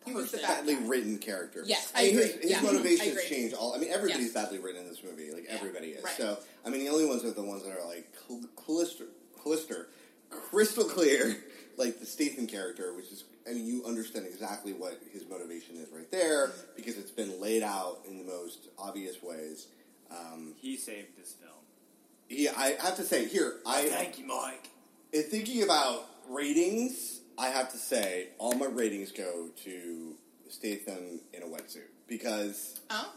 He 0.06 0.12
was 0.12 0.30
the 0.30 0.38
badly 0.38 0.76
written 0.76 1.18
character. 1.18 1.62
Yes, 1.66 1.92
I 1.94 2.00
I 2.00 2.02
mean, 2.04 2.10
agree. 2.14 2.22
his, 2.26 2.34
his 2.42 2.50
Yeah, 2.50 2.58
I 2.58 2.62
motivations 2.62 3.08
agree. 3.08 3.24
change 3.28 3.52
all. 3.52 3.74
I 3.74 3.78
mean, 3.78 3.90
everybody's 3.90 4.26
Yes. 4.26 4.34
badly 4.34 4.58
written 4.58 4.82
in 4.82 4.88
this 4.88 5.02
movie. 5.04 5.30
Like 5.32 5.44
Yeah. 5.44 5.56
everybody 5.56 5.88
is. 5.88 6.02
Right. 6.04 6.16
So 6.16 6.38
I 6.64 6.70
mean, 6.70 6.80
the 6.80 6.88
only 6.90 7.04
ones 7.06 7.24
are 7.24 7.30
the 7.32 7.42
ones 7.42 7.62
that 7.64 7.76
are 7.76 7.86
like 7.86 8.08
cl- 8.26 8.48
clister, 8.56 9.04
clister, 9.36 9.88
crystal 10.30 10.84
clear, 10.84 11.36
like 11.78 12.00
the 12.00 12.06
Statham 12.06 12.46
character, 12.46 12.92
which 12.94 13.06
is. 13.06 13.24
I 13.48 13.54
mean, 13.54 13.64
you 13.66 13.82
understand 13.86 14.26
exactly 14.26 14.74
what 14.74 15.00
his 15.10 15.26
motivation 15.26 15.76
is 15.76 15.88
right 15.90 16.10
there 16.10 16.52
because 16.76 16.98
it's 16.98 17.10
been 17.10 17.40
laid 17.40 17.62
out 17.62 18.00
in 18.06 18.18
the 18.18 18.24
most 18.24 18.68
obvious 18.78 19.22
ways. 19.22 19.68
Um, 20.10 20.52
he 20.58 20.76
saved 20.76 21.16
this 21.18 21.32
film. 21.32 21.52
he, 22.28 22.46
I 22.48 22.76
have 22.82 22.96
to 22.96 23.04
say, 23.04 23.26
here, 23.26 23.54
I 23.66 23.88
Thank 23.88 24.18
you, 24.18 24.26
Mike. 24.26 24.68
In 25.14 25.22
thinking 25.22 25.62
about 25.62 26.04
ratings, 26.28 27.20
I 27.38 27.48
have 27.48 27.70
to 27.72 27.78
say 27.78 28.28
all 28.36 28.52
my 28.54 28.66
ratings 28.66 29.12
go 29.12 29.48
to 29.64 30.14
Statham 30.50 31.20
in 31.32 31.42
a 31.42 31.46
wetsuit 31.46 31.88
because 32.06 32.80
Oh, 32.90 33.12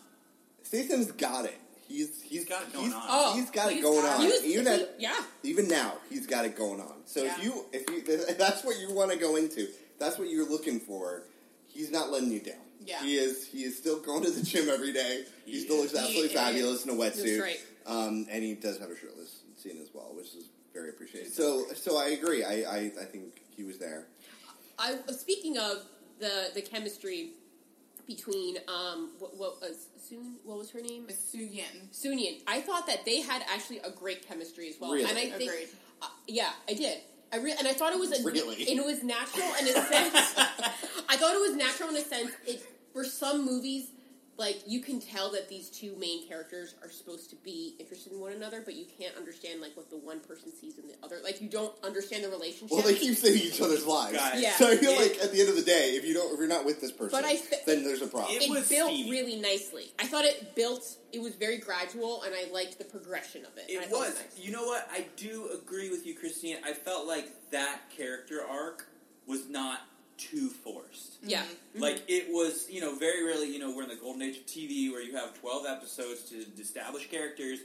Statham's 0.64 1.12
got 1.12 1.44
it. 1.44 1.58
He's 1.92 2.22
he's 2.22 2.46
got 2.46 2.64
it 2.64 2.74
going 2.74 2.86
he's, 2.86 2.94
on. 2.94 3.02
Oh, 3.08 3.34
he's 3.36 3.50
got 3.52 3.72
it 3.72 3.82
going 3.82 4.02
got 4.02 4.20
on. 4.20 4.26
it. 4.26 4.30
Was, 4.30 4.46
even 4.46 4.66
he- 4.66 4.72
at, 4.72 4.96
yeah. 5.00 5.20
even 5.44 5.68
now, 5.68 5.94
he's 6.10 6.26
got 6.26 6.46
it 6.46 6.56
going 6.56 6.80
on. 6.80 6.94
So 7.06 7.24
Yeah. 7.24 7.36
if 7.38 7.44
you 7.44 7.66
if 7.74 7.90
you 7.90 8.04
if 8.08 8.38
that's 8.46 8.64
what 8.64 8.80
you 8.80 8.92
want 8.94 9.12
to 9.12 9.18
go 9.18 9.36
into, 9.36 9.68
that's 10.00 10.18
what 10.18 10.30
you're 10.30 10.50
looking 10.50 10.80
for. 10.80 11.24
He's 11.68 11.92
not 11.92 12.12
letting 12.12 12.32
you 12.32 12.40
down. 12.40 12.56
Yeah. 12.86 13.04
He 13.04 13.16
is. 13.16 13.46
He 13.46 13.64
is 13.64 13.78
still 13.78 14.00
going 14.00 14.24
to 14.24 14.32
the 14.32 14.44
gym 14.44 14.70
every 14.70 14.92
day. 14.94 15.24
He, 15.46 15.52
He 15.54 15.60
still 15.62 15.78
looks 15.78 15.94
absolutely 15.96 16.30
He 16.30 16.36
fabulous 16.36 16.84
in 16.86 16.90
a 16.92 16.94
wetsuit. 16.94 17.38
That's 17.38 17.42
right. 17.42 17.60
Um, 17.86 18.28
and 18.30 18.44
he 18.44 18.54
does 18.56 18.80
have 18.80 18.90
a 18.90 18.98
shirtless 18.98 19.42
scene 19.58 19.78
as 19.82 19.90
well, 19.94 20.14
which 20.16 20.36
is 20.36 20.46
very 20.74 20.90
appreciated. 20.90 21.32
So, 21.34 21.66
so 21.76 21.98
I 21.98 22.10
agree. 22.10 22.44
I, 22.44 22.64
I, 22.64 22.78
I 23.02 23.06
think 23.06 23.42
he 23.56 23.64
was 23.64 23.78
there. 23.78 24.06
I 24.80 24.96
speaking 25.10 25.58
of 25.58 25.84
the 26.20 26.50
the 26.54 26.62
chemistry 26.62 27.32
between 28.16 28.58
um 28.68 29.10
what 29.20 29.38
what 29.38 29.62
was 29.62 29.88
Soon 30.10 30.36
what 30.44 30.58
was 30.58 30.70
her 30.72 30.82
name 30.82 31.06
Su 31.10 31.38
Yin. 31.38 31.64
Sunyan. 31.94 32.42
I 32.48 32.60
thought 32.62 32.86
that 32.88 33.06
they 33.06 33.22
had 33.22 33.42
actually 33.54 33.80
a 33.80 33.92
great 33.92 34.28
chemistry 34.28 34.68
as 34.70 34.76
well, 34.80 34.92
Really? 34.92 35.10
and 35.10 35.18
I 35.18 35.30
think 35.38 35.50
Agreed. 35.52 35.70
uh, 36.02 36.08
yeah, 36.28 36.50
I 36.68 36.74
did. 36.74 36.98
I 37.32 37.38
re- 37.38 37.56
and 37.58 37.66
I 37.66 37.72
thought 37.74 37.94
it 37.94 38.00
was 38.00 38.12
a, 38.12 38.22
Really? 38.24 38.68
and 38.70 38.78
it 38.80 38.86
was 38.86 39.04
natural 39.04 39.48
in 39.62 39.68
a 39.68 39.72
sense. 39.72 40.14
I 41.08 41.16
thought 41.18 41.34
it 41.34 41.40
was 41.48 41.56
natural 41.56 41.90
in 41.90 41.96
a 41.96 42.02
sense. 42.02 42.32
It 42.46 42.62
for 42.92 43.06
some 43.06 43.46
movies, 43.46 43.86
like 44.38 44.62
you 44.66 44.80
can 44.82 45.00
tell 45.00 45.32
that 45.34 45.50
these 45.50 45.70
two 45.70 45.96
main 46.00 46.28
characters 46.28 46.74
are 46.82 46.90
supposed 46.90 47.30
to 47.30 47.36
be 47.38 47.76
interested 47.80 48.12
in 48.14 48.20
one 48.20 48.32
another, 48.32 48.62
but 48.64 48.74
you 48.76 48.86
can't 48.98 49.16
understand 49.16 49.62
like 49.62 49.76
what 49.78 49.90
the 49.90 49.98
one 49.98 50.20
person 50.22 50.52
sees 50.52 50.78
in 50.80 50.88
the 50.88 50.96
other. 51.04 51.18
Like 51.24 51.42
you 51.42 51.50
don't 51.50 51.74
understand 51.84 52.24
the 52.24 52.30
relationship. 52.30 52.72
Well, 52.72 52.82
they 52.82 52.96
keep 52.96 53.16
saving 53.18 53.42
each 53.42 53.62
other's 53.62 53.86
lives. 53.86 54.18
Guys, 54.18 54.42
Yeah. 54.42 54.54
So 54.56 54.70
I 54.72 54.78
feel 54.78 54.92
it- 54.92 55.00
like 55.12 55.24
at 55.24 55.32
the 55.32 55.42
end 55.42 55.50
of 55.50 55.56
the 55.58 55.62
day, 55.62 55.92
if 55.96 56.06
you 56.06 56.14
don't, 56.14 56.34
if 56.34 56.40
you're 56.40 56.48
not 56.48 56.66
with 56.66 56.82
this 56.82 56.92
person, 56.92 57.12
But 57.12 57.26
I 57.26 57.36
fe- 57.38 57.60
then 57.66 57.84
there's 57.84 58.02
a 58.02 58.08
problem. 58.08 58.36
It 58.36 58.44
it 58.44 58.50
was 58.50 58.68
built 58.68 58.92
steamy. 58.92 59.12
really 59.12 59.36
nicely. 59.40 59.92
I 60.00 60.08
thought 60.08 60.26
it 60.26 60.56
built. 60.56 60.98
It 61.12 61.22
was 61.22 61.36
very 61.36 61.58
gradual, 61.58 62.24
and 62.24 62.34
I 62.34 62.50
liked 62.52 62.78
the 62.80 62.86
progression 62.86 63.46
of 63.46 63.52
it. 63.58 63.66
I 63.70 63.84
It 63.84 63.90
thought 63.90 64.00
was. 64.08 64.16
nice. 64.16 64.40
You 64.40 64.52
know 64.52 64.64
what? 64.66 64.88
I 64.92 65.06
do 65.18 65.50
agree 65.54 65.90
with 65.92 66.06
you, 66.08 66.16
Christine. 66.16 66.58
I 66.64 66.74
felt 66.74 67.06
like 67.06 67.52
that 67.52 67.82
character 67.96 68.42
arc 68.48 68.88
was 69.28 69.48
not 69.50 69.82
too 70.30 70.50
forced. 70.50 71.18
Yeah. 71.24 71.44
Like 71.76 72.04
it 72.08 72.28
was, 72.30 72.68
you 72.70 72.82
know, 72.82 72.96
very 72.98 73.24
rarely. 73.26 73.52
You 73.52 73.60
know, 73.60 73.76
we're 73.76 73.84
in 73.84 73.90
the 73.90 73.96
golden 73.96 74.22
age 74.22 74.38
of 74.38 74.46
TV 74.46 74.92
where 74.92 75.02
you 75.02 75.16
have 75.16 75.40
twelve 75.40 75.66
episodes 75.66 76.24
to 76.30 76.46
establish 76.60 77.10
characters, 77.10 77.60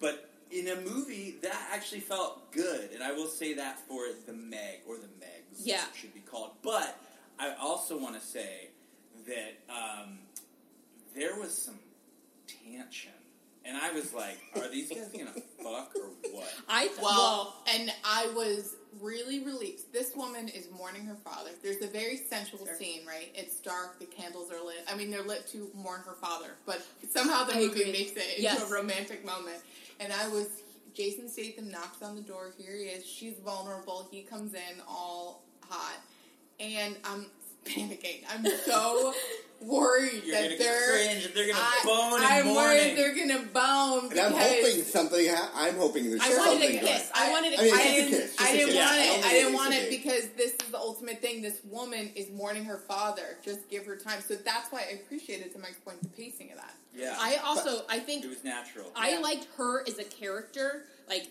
but 0.00 0.28
in 0.50 0.68
a 0.68 0.76
movie 0.82 1.36
that 1.42 1.68
actually 1.72 2.00
felt 2.00 2.52
good, 2.52 2.90
and 2.92 3.02
I 3.02 3.12
will 3.12 3.26
say 3.28 3.54
that 3.54 3.78
for 3.88 4.02
the 4.26 4.32
Meg 4.34 4.80
or 4.86 4.96
the 4.96 5.06
Megs, 5.06 5.60
Yeah. 5.64 5.76
it 5.90 5.96
should 5.98 6.12
be 6.12 6.20
called. 6.20 6.50
But 6.62 6.98
I 7.38 7.54
also 7.58 7.98
want 7.98 8.20
to 8.20 8.26
say 8.26 8.68
that 9.26 9.54
um, 9.74 10.18
there 11.16 11.38
was 11.38 11.56
some 11.56 11.78
tension, 12.46 13.12
and 13.64 13.76
I 13.76 13.92
was 13.92 14.12
like, 14.12 14.38
"Are 14.56 14.68
these 14.68 14.90
guys 14.90 15.08
gonna 15.12 15.32
fuck 15.62 15.92
or 15.96 16.10
what?" 16.32 16.52
I 16.68 16.88
th- 16.88 16.98
Well, 17.00 17.10
well, 17.16 17.62
and 17.74 17.92
I 18.04 18.26
was 18.34 18.76
really 19.00 19.40
relieved. 19.40 19.92
This 19.92 20.14
woman 20.14 20.48
is 20.48 20.68
mourning 20.76 21.04
her 21.06 21.14
father. 21.16 21.50
There's 21.62 21.80
a 21.82 21.86
very 21.86 22.16
sensual 22.16 22.64
Sure. 22.66 22.76
scene, 22.76 23.06
right? 23.06 23.30
It's 23.34 23.56
dark, 23.56 23.98
the 23.98 24.06
candles 24.06 24.50
are 24.50 24.62
lit. 24.64 24.84
I 24.88 24.94
mean, 24.94 25.10
they're 25.10 25.22
lit 25.22 25.46
to 25.48 25.70
mourn 25.74 26.00
her 26.02 26.14
father, 26.14 26.56
but 26.66 26.82
somehow 27.10 27.44
the 27.44 27.54
I 27.54 27.60
movie 27.60 27.82
agree. 27.82 27.92
makes 27.92 28.12
it 28.12 28.28
into 28.30 28.42
Yes. 28.42 28.62
a 28.70 28.72
romantic 28.72 29.24
moment. 29.24 29.58
And 30.00 30.12
I 30.12 30.28
was, 30.28 30.48
Jason 30.94 31.28
Statham 31.28 31.70
knocks 31.70 32.02
on 32.02 32.16
the 32.16 32.22
door. 32.22 32.52
Here 32.58 32.74
he 32.76 32.84
is. 32.84 33.06
She's 33.06 33.34
vulnerable. 33.38 34.08
He 34.10 34.22
comes 34.22 34.52
in 34.54 34.80
all 34.86 35.42
hot. 35.68 35.98
And 36.60 36.96
I'm 37.04 37.26
panicking. 37.64 38.22
I'm 38.32 38.44
so 38.64 39.12
worried 39.60 40.22
You're 40.24 40.34
that 40.36 40.58
they're. 40.58 40.90
cringe 40.90 41.24
and 41.26 41.34
they're 41.34 41.46
gonna 41.48 41.58
I, 41.60 41.80
bone. 41.84 42.20
I'm 42.22 42.54
worried 42.54 42.96
they're 42.98 43.14
gonna 43.14 43.46
bone. 43.52 44.10
and 44.10 44.20
I'm 44.20 44.32
hoping 44.32 44.82
something. 44.82 45.28
Ha- 45.28 45.50
I'm 45.54 45.76
hoping 45.76 46.10
there's 46.10 46.20
I 46.20 46.28
Sure. 46.28 46.38
wanted 46.38 46.60
something 46.62 46.76
a 46.78 46.80
kiss. 46.80 47.10
I 47.14 47.30
wanted 47.30 47.52
a 47.54 47.58
I 47.60 47.62
mean, 47.62 47.72
I 47.74 47.76
Just 47.76 47.84
a 47.86 47.92
didn't, 47.92 48.08
kiss, 48.10 48.36
just 48.36 48.40
I 48.40 48.48
a 48.48 48.56
didn't 48.56 48.66
kiss. 48.68 48.76
want 48.76 48.96
Yeah, 48.96 49.12
it. 49.14 49.24
I 49.24 49.30
didn't 49.30 49.52
want 49.54 49.74
it 49.74 49.90
because 49.90 50.28
this 50.36 50.52
is 50.52 50.68
the 50.70 50.78
ultimate 50.78 51.20
thing. 51.20 51.42
This 51.42 51.58
woman 51.70 52.10
is 52.16 52.30
mourning 52.30 52.64
her 52.64 52.78
father. 52.78 53.36
Just 53.44 53.68
give 53.70 53.86
her 53.86 53.96
time. 53.96 54.20
So 54.26 54.34
that's 54.34 54.70
why 54.72 54.80
I 54.90 54.94
appreciated, 54.94 55.52
to 55.52 55.58
Mike's 55.58 55.78
point, 55.78 56.02
the 56.02 56.08
pacing 56.08 56.50
of 56.50 56.56
that. 56.58 56.74
Yeah, 56.94 57.16
I 57.18 57.36
also 57.44 57.82
I 57.88 58.00
think 58.00 58.24
it 58.24 58.28
was 58.28 58.42
natural. 58.44 58.90
I 58.96 59.12
Yeah. 59.12 59.18
liked 59.20 59.46
her 59.56 59.86
as 59.88 59.98
a 59.98 60.04
character. 60.04 60.84
Like 61.08 61.28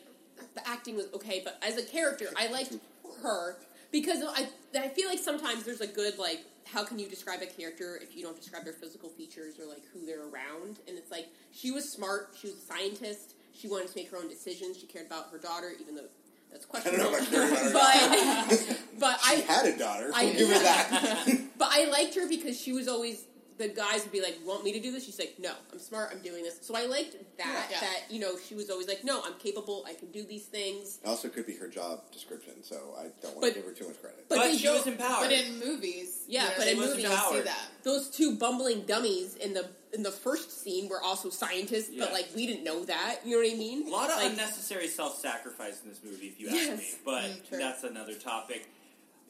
the 0.55 0.67
acting 0.67 0.95
was 0.95 1.07
okay, 1.13 1.41
but 1.43 1.61
as 1.61 1.77
a 1.77 1.83
character, 1.83 2.27
I 2.37 2.47
liked 2.47 2.73
her 3.21 3.57
because 3.91 4.23
I 4.23 4.47
I 4.77 4.89
feel 4.89 5.07
like 5.09 5.19
sometimes 5.19 5.63
there's 5.63 5.81
a 5.81 5.87
good 5.87 6.17
like 6.17 6.45
how 6.71 6.83
can 6.83 6.99
you 6.99 7.07
describe 7.07 7.41
a 7.41 7.45
character 7.47 7.99
if 8.01 8.15
you 8.15 8.23
don't 8.23 8.35
describe 8.37 8.63
their 8.63 8.73
physical 8.73 9.09
features 9.09 9.59
or 9.59 9.65
like 9.65 9.83
who 9.93 10.05
they're 10.05 10.21
around? 10.23 10.79
And 10.87 10.97
it's 10.97 11.11
like 11.11 11.27
she 11.51 11.71
was 11.71 11.89
smart. 11.91 12.35
She 12.39 12.47
was 12.47 12.57
a 12.57 12.61
scientist. 12.61 13.33
She 13.53 13.67
wanted 13.67 13.89
to 13.89 13.93
make 13.95 14.09
her 14.11 14.17
own 14.17 14.29
decisions. 14.29 14.77
She 14.79 14.87
cared 14.87 15.07
about 15.07 15.29
her 15.31 15.37
daughter, 15.37 15.71
even 15.79 15.95
though 15.95 16.05
that's 16.51 16.65
I 16.73 16.79
don't 16.89 16.97
know 16.97 17.09
questionable. 17.09 17.69
about 17.69 17.73
but 18.59 18.77
but 18.99 19.19
She 19.25 19.31
I 19.31 19.53
had 19.53 19.65
a 19.65 19.77
daughter. 19.77 20.11
I- 20.13 20.31
give 20.31 20.47
her 20.49 20.59
that. 20.59 21.39
but 21.57 21.69
I 21.71 21.85
liked 21.85 22.15
her 22.15 22.27
because 22.27 22.59
she 22.59 22.71
was 22.73 22.87
always 22.87 23.25
the 23.61 23.69
guys 23.69 24.03
would 24.03 24.11
be 24.11 24.21
like, 24.21 24.37
"Want 24.45 24.63
me 24.63 24.71
to 24.73 24.79
do 24.79 24.91
this?" 24.91 25.05
She's 25.05 25.19
like, 25.19 25.35
"No, 25.39 25.53
I'm 25.71 25.79
smart. 25.79 26.09
I'm 26.11 26.19
doing 26.21 26.43
this." 26.43 26.57
So 26.61 26.75
I 26.75 26.85
liked 26.85 27.15
that. 27.37 27.67
Yeah. 27.71 27.79
That 27.79 27.99
you 28.09 28.19
know, 28.19 28.37
she 28.47 28.55
was 28.55 28.69
always 28.69 28.87
like, 28.87 29.03
"No, 29.03 29.21
I'm 29.23 29.35
capable. 29.35 29.85
I 29.87 29.93
can 29.93 30.11
do 30.11 30.23
these 30.23 30.45
things." 30.45 30.99
It 31.03 31.07
also 31.07 31.29
could 31.29 31.45
be 31.45 31.55
her 31.55 31.67
job 31.67 32.11
description, 32.11 32.63
so 32.63 32.95
I 32.97 33.03
don't 33.21 33.35
want 33.35 33.41
But- 33.41 33.47
to 33.49 33.53
give 33.55 33.65
her 33.65 33.71
too 33.73 33.87
much 33.87 34.01
credit. 34.01 34.25
But, 34.29 34.37
But 34.37 34.43
they 34.51 34.57
she 34.57 34.63
don't- 34.63 34.77
was 34.77 34.87
empowered. 34.87 35.29
But 35.29 35.31
in 35.31 35.59
movies, 35.59 36.23
Yeah, 36.27 36.43
you 36.43 36.49
know, 36.49 36.55
but 36.57 36.67
in 36.67 36.77
don't 36.77 36.85
movies- 36.89 37.05
see 37.31 37.41
that. 37.41 37.67
those 37.83 38.09
two 38.09 38.35
bumbling 38.35 38.81
dummies 38.85 39.35
in 39.35 39.53
the 39.53 39.69
in 39.93 40.03
the 40.03 40.11
first 40.11 40.61
scene 40.63 40.87
were 40.87 41.01
also 41.03 41.29
scientists, 41.29 41.89
Yeah. 41.91 42.05
but 42.05 42.13
like 42.13 42.29
we 42.35 42.47
didn't 42.47 42.63
know 42.63 42.85
that. 42.85 43.19
You 43.25 43.35
know 43.35 43.43
what 43.45 43.53
I 43.53 43.57
mean? 43.57 43.87
A 43.87 43.91
lot 43.91 44.09
of 44.09 44.15
like, 44.17 44.31
unnecessary 44.31 44.87
self-sacrifice 44.87 45.81
in 45.83 45.89
this 45.89 45.99
movie, 46.01 46.27
if 46.27 46.39
you 46.39 46.47
Yes. 46.49 46.69
ask 46.69 46.79
me. 46.79 46.99
But 47.03 47.23
Mm, 47.25 47.49
true. 47.49 47.57
that's 47.57 47.83
another 47.83 48.15
topic. 48.15 48.67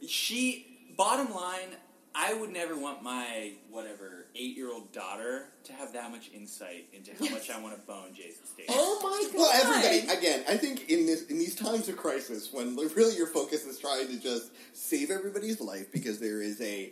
She, 0.08 0.68
bottom 0.98 1.34
line, 1.34 1.76
I 2.14 2.34
would 2.34 2.51
never 2.51 2.78
want 2.78 3.01
my 3.01 3.53
whatever 3.70 4.26
eight-year-old 4.36 4.91
daughter 4.91 5.45
to 5.64 5.74
have 5.74 5.93
that 5.93 6.12
much 6.12 6.30
insight 6.34 6.88
into 6.93 7.12
how 7.12 7.24
Yes. 7.26 7.32
much 7.32 7.49
I 7.49 7.59
want 7.62 7.80
to 7.80 7.82
bone 7.88 8.14
Jason 8.14 8.45
Statham. 8.45 8.76
Oh 8.78 8.99
my 9.01 9.30
god! 9.32 9.38
Well, 9.39 9.51
everybody 9.53 10.18
again. 10.20 10.43
I 10.49 10.57
think 10.57 10.89
in 10.89 11.05
this 11.05 11.28
in 11.28 11.38
these 11.38 11.55
times 11.55 11.88
of 11.88 11.95
crisis, 11.97 12.51
when 12.51 12.76
really 12.76 13.16
your 13.16 13.28
focus 13.28 13.66
is 13.66 13.80
trying 13.80 14.07
to 14.07 14.20
just 14.20 14.51
save 14.74 15.09
everybody's 15.09 15.62
life 15.62 15.91
because 15.91 16.20
there 16.20 16.41
is 16.41 16.59
a 16.62 16.91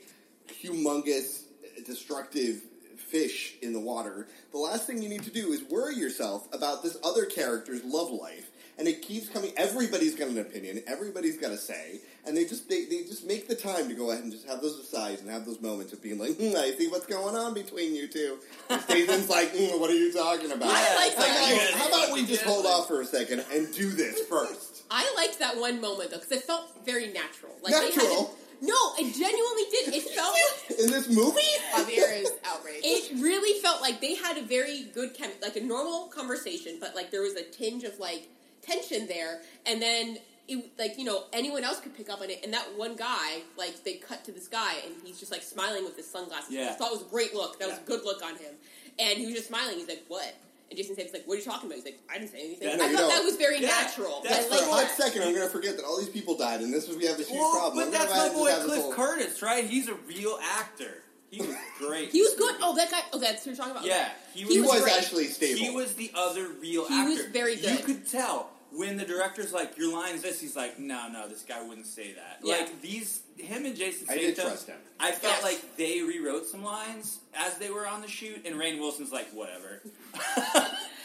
humongous, 0.63 1.43
destructive 1.85 2.61
fish 2.97 3.55
in 3.61 3.73
the 3.73 3.79
water, 3.79 4.27
the 4.51 4.57
last 4.57 4.85
thing 4.87 5.01
you 5.01 5.09
need 5.09 5.23
to 5.23 5.31
do 5.31 5.51
is 5.51 5.63
worry 5.63 5.95
yourself 5.95 6.47
about 6.53 6.83
this 6.83 6.97
other 7.03 7.25
character's 7.25 7.83
love 7.83 8.09
life. 8.11 8.51
And 8.77 8.87
it 8.87 9.01
keeps 9.01 9.27
coming. 9.27 9.51
Everybody's 9.57 10.15
got 10.15 10.29
an 10.29 10.37
opinion. 10.37 10.81
Everybody's 10.87 11.37
got 11.37 11.51
a 11.51 11.57
say, 11.57 11.99
and 12.29 12.37
they 12.37 12.45
just 12.45 12.69
they, 12.69 12.85
they 12.85 13.01
just 13.03 13.25
make 13.25 13.47
the 13.47 13.55
time 13.55 13.89
to 13.89 13.95
go 13.95 14.11
ahead 14.11 14.23
and 14.23 14.31
just 14.31 14.47
have 14.47 14.61
those 14.61 14.77
asides 14.79 15.21
and 15.21 15.29
have 15.29 15.45
those 15.45 15.59
moments 15.59 15.91
of 15.91 16.01
being 16.01 16.19
like, 16.19 16.37
hmm, 16.37 16.55
I 16.55 16.71
see 16.77 16.87
what's 16.87 17.07
going 17.07 17.35
on 17.35 17.55
between 17.55 17.95
you 17.95 18.07
two. 18.07 18.37
And 18.69 18.79
Statham's 18.81 19.29
like, 19.37 19.49
hmm, 19.51 19.79
what 19.81 19.89
are 19.89 19.95
you 19.95 20.13
talking 20.13 20.51
about? 20.51 20.69
I 20.69 20.95
like 20.95 21.17
like, 21.17 21.27
that. 21.27 21.71
"Oh, 21.73 21.77
how 21.77 21.87
about 21.87 22.13
we 22.13 22.25
just 22.25 22.43
hold 22.43 22.65
off 22.67 22.87
for 22.87 23.01
a 23.01 23.05
second 23.05 23.43
and 23.51 23.73
do 23.73 23.89
this 23.89 24.21
first? 24.29 24.83
I 24.91 25.11
liked 25.17 25.39
that 25.39 25.57
one 25.57 25.81
moment 25.81 26.11
though 26.11 26.17
because 26.17 26.31
it 26.31 26.43
felt 26.43 26.85
very 26.85 27.07
natural. 27.07 27.51
Like 27.61 27.73
They 27.73 27.79
had 27.79 27.95
Natural? 27.95 28.25
to, 28.25 28.31
no, 28.61 28.75
it 28.99 29.13
genuinely 29.15 29.63
did. 29.71 29.93
It 29.95 30.03
felt. 30.15 30.35
In 30.79 30.91
this 30.91 31.07
movie? 31.09 31.39
Javier 31.73 32.21
is 32.21 32.31
outraged. 32.45 32.81
It 32.83 33.21
really 33.21 33.59
felt 33.61 33.81
like 33.81 34.01
they 34.01 34.15
had 34.15 34.37
a 34.37 34.43
very 34.43 34.83
good 34.93 35.13
chem, 35.13 35.31
like 35.41 35.55
a 35.55 35.61
normal 35.61 36.07
conversation, 36.07 36.77
but 36.79 36.95
like 36.95 37.09
there 37.09 37.21
was 37.21 37.35
a 37.35 37.43
tinge 37.43 37.83
of 37.85 37.97
like 37.99 38.27
tension 38.61 39.07
there, 39.07 39.41
and 39.65 39.81
then 39.81 40.17
it 40.49 40.71
like 40.77 40.97
you 40.97 41.05
know 41.05 41.23
anyone 41.33 41.63
else 41.63 41.79
could 41.79 41.95
pick 41.95 42.09
up 42.09 42.21
on 42.21 42.29
it, 42.29 42.39
and 42.43 42.53
that 42.53 42.65
one 42.75 42.95
guy 42.95 43.41
like 43.57 43.83
they 43.83 43.93
cut 43.95 44.23
to 44.25 44.31
this 44.31 44.47
guy 44.47 44.73
and 44.85 44.95
he's 45.03 45.19
just 45.19 45.31
like 45.31 45.43
smiling 45.43 45.83
with 45.85 45.95
his 45.95 46.09
sunglasses. 46.09 46.51
Yeah. 46.53 46.69
I 46.71 46.73
thought 46.73 46.87
it 46.91 46.93
was 46.99 47.01
a 47.07 47.09
great 47.09 47.33
look. 47.33 47.59
That 47.59 47.69
was 47.69 47.77
a 47.77 47.81
good 47.83 48.03
look 48.03 48.23
on 48.23 48.35
him, 48.35 48.53
and 48.99 49.17
he 49.17 49.25
was 49.27 49.35
just 49.35 49.47
smiling. 49.47 49.77
He's 49.77 49.87
like, 49.87 50.03
"What?" 50.07 50.33
And 50.69 50.77
Jason 50.77 50.93
Statham's 50.95 51.13
like, 51.13 51.25
"What 51.25 51.35
are 51.35 51.37
you 51.37 51.45
talking 51.45 51.67
about?" 51.69 51.75
He's 51.77 51.85
like, 51.85 51.99
"I 52.09 52.17
didn't 52.19 52.31
say 52.31 52.39
anything." 52.41 52.67
Yeah, 52.67 52.73
I 52.75 52.77
thought 52.77 52.91
you 52.91 52.97
that 52.97 53.23
was 53.23 53.35
very 53.37 53.59
Yeah, 53.61 53.67
natural. 53.69 54.21
that's 54.23 54.45
I 54.51 54.57
For 54.57 54.63
a 54.63 54.67
hot 54.67 54.81
that. 54.87 54.97
second, 54.97 55.21
I'm 55.23 55.33
going 55.33 55.47
to 55.47 55.51
forget 55.51 55.75
that 55.77 55.85
all 55.85 55.97
these 55.97 56.09
people 56.09 56.37
died, 56.37 56.61
and 56.61 56.73
this 56.73 56.87
was 56.87 56.97
we 56.97 57.05
have 57.07 57.17
this 57.17 57.27
huge 57.27 57.39
Well, 57.39 57.51
problem. 57.51 57.85
but 57.85 57.91
that's 57.97 58.11
my 58.11 58.29
boy 58.29 58.51
Cliff 58.65 58.81
whole- 58.83 58.93
Curtis, 58.93 59.41
right? 59.41 59.65
He's 59.65 59.87
a 59.87 59.95
real 59.95 60.37
actor. 60.43 61.03
He 61.31 61.41
was 61.41 61.55
great. 61.77 62.09
He 62.09 62.21
was 62.23 62.33
good. 62.35 62.55
Oh, 62.61 62.75
that 62.75 62.89
guy. 62.89 63.01
Oh, 63.13 63.19
that's 63.19 63.43
who 63.43 63.51
you're 63.51 63.57
talking 63.57 63.71
about. 63.73 63.85
Yeah, 63.85 64.09
he 64.33 64.39
he 64.41 64.45
was, 64.45 64.53
He 64.55 64.61
was 64.61 64.81
great. 64.81 64.93
actually 64.97 65.25
stable. 65.25 65.59
He 65.59 65.69
was 65.69 65.93
the 65.93 66.11
other 66.15 66.47
real 66.59 66.87
He 66.87 66.93
actor. 66.95 67.09
He 67.09 67.17
was 67.17 67.25
very 67.27 67.55
good. 67.55 67.77
You 67.79 67.85
could 67.85 68.07
tell 68.09 68.49
when 68.71 68.97
the 68.97 69.05
director's 69.05 69.51
like, 69.53 69.77
"Your 69.77 69.91
line's 69.93 70.21
this." 70.21 70.39
He's 70.39 70.55
like, 70.55 70.79
"No, 70.79 71.07
no, 71.09 71.27
this 71.27 71.43
guy 71.43 71.61
wouldn't 71.65 71.87
say 71.87 72.13
that." 72.13 72.39
Yeah. 72.43 72.55
Like 72.57 72.81
these, 72.81 73.21
him 73.37 73.65
and 73.65 73.75
Jason 73.75 74.07
I 74.09 74.13
Statham. 74.13 74.21
did 74.21 74.35
trust 74.35 74.67
him. 74.67 74.77
I 74.99 75.11
felt 75.11 75.35
Yes. 75.35 75.43
like 75.43 75.77
they 75.77 76.01
rewrote 76.01 76.45
some 76.45 76.63
lines 76.63 77.19
as 77.33 77.57
they 77.57 77.69
were 77.69 77.87
on 77.87 78.01
the 78.01 78.07
shoot, 78.07 78.45
and 78.45 78.55
Rainn 78.55 78.79
Wilson's 78.79 79.11
like, 79.11 79.29
"Whatever." 79.31 79.81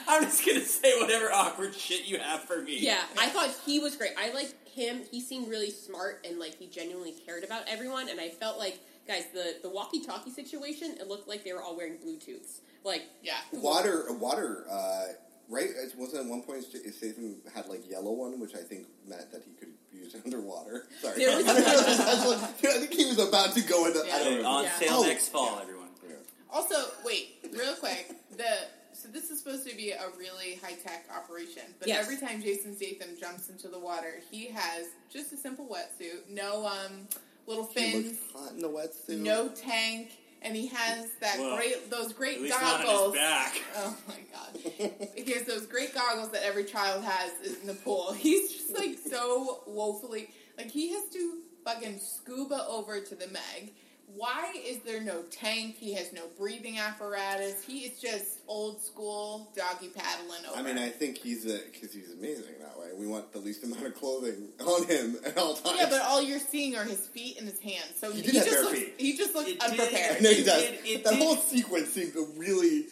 I'm 0.07 0.23
just 0.25 0.45
gonna 0.47 0.61
say 0.61 1.01
whatever 1.01 1.33
awkward 1.33 1.75
shit 1.75 2.07
you 2.07 2.19
have 2.19 2.41
for 2.43 2.61
me. 2.61 2.79
Yeah, 2.79 3.01
I 3.19 3.29
thought 3.29 3.51
he 3.65 3.79
was 3.81 3.97
great. 3.97 4.13
I 4.19 4.33
liked 4.33 4.55
him. 4.69 5.01
He 5.11 5.21
seemed 5.21 5.49
really 5.49 5.71
smart 5.71 6.27
and 6.29 6.39
like 6.39 6.57
he 6.59 6.67
genuinely 6.67 7.13
cared 7.25 7.43
about 7.45 7.63
everyone. 7.69 8.09
And 8.11 8.21
I 8.21 8.29
felt 8.29 8.59
like, 8.59 8.81
guys, 9.09 9.25
the 9.33 9.55
the 9.63 9.71
walkie-talkie 9.71 10.31
situation, 10.33 10.97
it 11.01 11.09
looked 11.09 11.27
like 11.27 11.43
they 11.45 11.53
were 11.55 11.63
all 11.63 11.75
wearing 11.77 11.95
Bluetooths. 11.95 12.59
Like, 12.85 13.05
yeah. 13.23 13.39
Water, 13.53 14.13
water, 14.19 14.67
uh, 14.71 15.05
right? 15.49 15.69
It 15.71 15.95
wasn't 15.97 16.25
at 16.25 16.31
one 16.31 16.43
point 16.43 16.65
Statham 16.65 17.37
had 17.55 17.67
like 17.69 17.89
yellow 17.91 18.13
one, 18.13 18.41
which 18.41 18.55
I 18.55 18.63
think 18.63 18.87
meant 19.07 19.31
that 19.33 19.43
he 19.45 19.53
could 19.53 19.73
use 19.93 20.15
it 20.15 20.23
underwater. 20.25 20.87
Sorry. 21.01 21.19
There 21.25 21.37
was- 21.37 21.47
I 22.43 22.47
think 22.79 22.93
he 22.95 23.07
was 23.07 23.19
about 23.19 23.55
to 23.55 23.61
go 23.63 23.87
into. 23.87 24.01
I 24.01 24.19
don't 24.25 24.37
So, 24.37 24.43
know. 24.43 24.49
on 24.49 24.65
Yeah. 24.65 24.79
sale 24.79 24.91
Oh. 24.99 25.03
next 25.07 25.29
fall, 25.29 25.59
everyone. 25.61 25.89
Yeah. 26.09 26.15
Also, 26.51 26.77
wait, 27.05 27.37
real 27.53 27.75
quick. 27.75 28.11
The 28.37 28.45
so 28.93 29.09
this 29.09 29.29
is 29.31 29.41
supposed 29.41 29.69
to 29.69 29.77
be 29.77 29.91
a 29.91 30.07
really 30.19 30.55
high 30.63 30.75
tech 30.75 31.07
operation, 31.15 31.63
but 31.79 31.89
Yes. 31.89 32.05
every 32.05 32.17
time 32.17 32.41
Jason 32.41 32.75
Statham 32.77 33.17
jumps 33.21 33.49
into 33.51 33.69
the 33.69 33.79
water, 33.79 34.23
he 34.31 34.47
has 34.47 34.87
just 35.13 35.33
a 35.33 35.37
simple 35.37 35.67
wetsuit, 35.67 36.29
no 36.31 36.65
um 36.65 37.07
little 37.47 37.67
He 37.67 37.75
fins, 37.75 38.07
looks 38.07 38.33
hot 38.33 38.53
in 38.53 38.61
the 38.61 38.69
wetsuit. 38.69 39.19
no 39.19 39.49
tank, 39.49 40.13
and 40.45 40.55
he 40.55 40.67
has 40.69 41.09
that 41.21 41.39
Well, 41.39 41.57
great 41.57 41.91
those 41.91 42.13
great 42.13 42.37
At 42.37 42.43
least 42.43 42.61
not 42.61 42.81
on 42.81 42.87
goggles. 42.87 43.15
his 43.15 43.23
back. 43.23 43.55
Oh 43.77 43.97
my 44.09 44.15
god. 44.33 45.09
he 45.17 45.33
has 45.33 45.45
those 45.45 45.67
great 45.67 45.95
goggles 45.95 46.31
that 46.33 46.43
every 46.45 46.65
child 46.65 47.03
has 47.05 47.33
in 47.61 47.67
the 47.67 47.75
pool. 47.75 48.13
He's 48.17 48.53
just 48.53 48.77
like 48.79 48.99
so 49.11 49.63
woefully 49.67 50.29
like 50.59 50.71
he 50.71 50.93
has 50.93 51.05
to 51.13 51.39
fucking 51.65 51.99
scuba 51.99 52.65
over 52.69 53.01
to 53.01 53.15
the 53.15 53.27
Meg. 53.29 53.73
Why 54.07 54.53
is 54.65 54.79
there 54.81 55.01
no 55.01 55.23
tank? 55.31 55.77
He 55.77 55.95
has 55.95 56.13
no 56.13 56.23
breathing 56.39 56.79
apparatus. 56.79 57.65
He 57.65 57.81
is 57.81 57.99
just 58.01 58.39
old 58.47 58.81
school 58.81 59.51
doggy 59.57 59.89
paddling 59.89 60.47
over. 60.49 60.59
I 60.59 60.63
mean, 60.63 60.79
I 60.79 60.89
think 60.89 61.19
he's 61.19 61.45
a 61.47 61.59
because 61.73 61.93
he's 61.93 62.13
amazing 62.13 62.55
that 62.61 62.79
way. 62.79 62.89
We 62.97 63.07
want 63.09 63.33
the 63.33 63.41
least 63.41 63.65
amount 63.65 63.85
of 63.87 63.95
clothing 63.97 64.51
on 64.65 64.87
him 64.87 65.17
at 65.27 65.37
all 65.37 65.55
times. 65.55 65.77
yeah, 65.79 65.87
but 65.91 66.01
all 66.03 66.23
you're 66.23 66.39
seeing 66.39 66.77
are 66.77 66.85
his 66.85 67.07
feet 67.09 67.39
and 67.39 67.49
his 67.49 67.59
hands. 67.61 67.93
So 67.99 68.13
He 68.13 68.21
he, 68.23 68.37
have 68.37 68.47
just 68.47 68.51
bare 68.51 68.63
looks 68.63 68.79
feet. 68.79 68.95
he 68.99 69.17
just 69.17 69.35
looks 69.35 69.51
It 69.51 69.61
unprepared. 69.63 70.17
I 70.19 70.21
know 70.21 70.31
he 70.31 70.45
does. 70.45 70.63
did- 70.63 70.79
it 70.87 71.05
that 71.05 71.11
did- 71.15 71.23
whole 71.23 71.37
sequence 71.37 71.89
seemed 71.89 72.13
really 72.37 72.85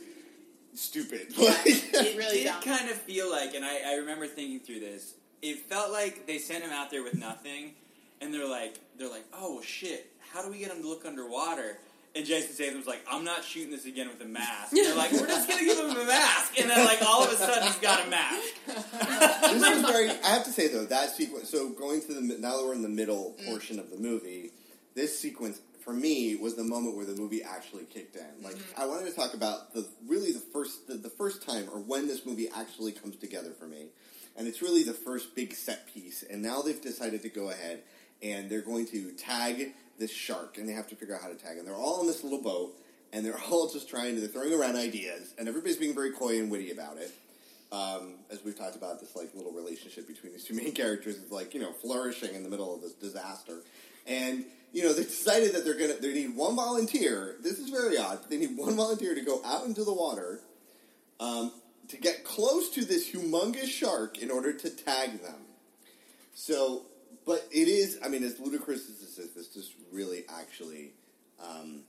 stupid. 0.74 1.26
Yeah. 1.36 1.50
Like- 1.64 1.66
It 1.66 2.16
really 2.18 2.38
did 2.38 2.44
dumb. 2.46 2.62
kind 2.62 2.90
of 2.90 2.96
feel 2.96 3.30
like, 3.30 3.54
and 3.54 3.64
I, 3.64 3.92
I 3.92 3.94
remember 3.96 4.26
thinking 4.26 4.60
through 4.60 4.80
this. 4.80 5.14
It 5.40 5.58
felt 5.68 5.92
like 5.92 6.26
they 6.26 6.38
sent 6.38 6.64
him 6.64 6.70
out 6.70 6.90
there 6.90 7.02
with 7.02 7.14
nothing, 7.14 7.74
and 8.20 8.32
they're 8.32 8.48
like, 8.48 8.78
they're 8.98 9.10
like, 9.10 9.24
oh 9.34 9.60
shit, 9.60 10.10
how 10.32 10.42
do 10.42 10.50
we 10.50 10.58
get 10.58 10.70
him 10.70 10.82
to 10.82 10.88
look 10.88 11.04
underwater? 11.04 11.78
And 12.14 12.26
Jason 12.26 12.52
Statham's 12.54 12.86
like, 12.86 13.02
I'm 13.10 13.24
not 13.24 13.42
shooting 13.42 13.70
this 13.70 13.86
again 13.86 14.08
with 14.08 14.20
a 14.20 14.26
mask. 14.28 14.72
And 14.76 14.84
they're 14.84 14.94
like, 14.94 15.12
we're 15.12 15.26
just 15.26 15.48
gonna 15.48 15.64
give 15.64 15.78
him 15.78 15.90
a 15.96 16.04
mask, 16.04 16.60
and 16.60 16.68
then 16.68 16.84
like 16.84 17.00
all 17.00 17.24
of 17.24 17.32
a 17.32 17.36
sudden 17.36 17.62
he's 17.62 17.78
got 17.78 18.06
a 18.06 18.10
mask. 18.10 18.52
this 18.66 19.76
is 19.78 19.82
very. 19.82 20.10
I 20.10 20.26
have 20.28 20.44
to 20.44 20.52
say 20.52 20.68
though 20.68 20.84
that 20.86 21.10
sequence. 21.10 21.48
So 21.48 21.70
going 21.70 22.00
to 22.02 22.14
the 22.14 22.20
now 22.38 22.56
that 22.58 22.64
we're 22.64 22.74
in 22.74 22.82
the 22.82 22.88
middle 22.88 23.34
Mm. 23.40 23.46
portion 23.46 23.78
of 23.78 23.90
the 23.90 23.96
movie, 23.96 24.50
this 24.94 25.18
sequence 25.18 25.60
for 25.82 25.92
me 25.94 26.36
was 26.36 26.54
the 26.54 26.62
moment 26.64 26.96
where 26.96 27.06
the 27.06 27.14
movie 27.16 27.42
actually 27.42 27.84
kicked 27.84 28.16
in. 28.16 28.42
Like 28.44 28.54
Mm-hmm. 28.56 28.80
I 28.82 28.86
wanted 28.86 29.06
to 29.10 29.16
talk 29.16 29.32
about 29.34 29.72
the 29.74 29.86
really 30.06 30.32
the 30.32 30.38
first 30.52 30.86
the, 30.88 30.94
the 30.94 31.08
first 31.10 31.46
time 31.46 31.66
or 31.72 31.78
when 31.80 32.06
this 32.08 32.26
movie 32.26 32.48
actually 32.54 32.92
comes 32.92 33.16
together 33.16 33.52
for 33.58 33.66
me, 33.66 33.86
and 34.36 34.46
it's 34.46 34.60
really 34.60 34.82
the 34.82 34.92
first 34.92 35.34
big 35.34 35.54
set 35.54 35.86
piece. 35.92 36.22
And 36.28 36.42
now 36.42 36.60
they've 36.60 36.80
decided 36.80 37.22
to 37.22 37.28
go 37.30 37.48
ahead 37.50 37.82
and 38.22 38.50
they're 38.50 38.60
going 38.60 38.86
to 38.88 39.12
tag 39.12 39.72
this 39.98 40.10
shark, 40.10 40.58
and 40.58 40.68
they 40.68 40.72
have 40.72 40.88
to 40.88 40.96
figure 40.96 41.14
out 41.14 41.22
how 41.22 41.28
to 41.28 41.34
tag. 41.34 41.58
And 41.58 41.66
they're 41.66 41.74
all 41.74 42.00
on 42.00 42.06
this 42.06 42.22
little 42.22 42.42
boat, 42.42 42.78
and 43.12 43.24
they're 43.24 43.40
all 43.50 43.68
just 43.68 43.88
trying 43.88 44.14
to 44.14 44.20
they're 44.20 44.28
throwing 44.28 44.52
around 44.52 44.76
ideas, 44.76 45.34
and 45.38 45.48
everybody's 45.48 45.76
being 45.76 45.94
very 45.94 46.12
coy 46.12 46.38
and 46.38 46.50
witty 46.50 46.70
about 46.70 46.96
it 46.96 47.12
um, 47.72 48.16
as 48.30 48.44
we've 48.44 48.56
talked 48.56 48.76
about, 48.76 49.00
this 49.00 49.16
like 49.16 49.34
little 49.34 49.52
relationship 49.52 50.06
between 50.06 50.32
these 50.32 50.44
two 50.44 50.54
main 50.54 50.72
characters 50.74 51.16
is 51.16 51.32
like 51.32 51.54
you 51.54 51.60
know 51.60 51.72
flourishing 51.72 52.34
in 52.34 52.42
the 52.42 52.50
middle 52.50 52.74
of 52.74 52.82
this 52.82 52.92
disaster, 52.92 53.58
and 54.06 54.44
you 54.72 54.82
know 54.82 54.92
they 54.92 55.02
decided 55.02 55.54
that 55.54 55.64
they're 55.64 55.78
gonna 55.78 55.94
they 56.00 56.12
need 56.12 56.36
one 56.36 56.54
volunteer. 56.54 57.36
This 57.40 57.58
is 57.58 57.70
very 57.70 57.96
odd. 57.96 58.20
They 58.28 58.36
need 58.36 58.56
one 58.56 58.76
volunteer 58.76 59.14
to 59.14 59.22
go 59.22 59.40
out 59.44 59.64
into 59.64 59.84
the 59.84 59.94
water 59.94 60.40
um, 61.18 61.52
to 61.88 61.96
get 61.96 62.24
close 62.24 62.68
to 62.70 62.84
this 62.84 63.10
humongous 63.10 63.68
shark 63.68 64.18
in 64.18 64.30
order 64.30 64.52
to 64.52 64.70
tag 64.70 65.22
them. 65.22 65.40
So, 66.34 66.82
but 67.26 67.46
it 67.50 67.68
is. 67.68 67.98
I 68.04 68.08
mean, 68.08 68.22
as 68.22 68.38
ludicrous 68.40 68.88
as 68.88 68.98
this 68.98 69.18
is, 69.18 69.32
this 69.34 69.48
just 69.48 69.72
really 69.92 70.24
actually 70.28 70.92
um, 71.42 71.82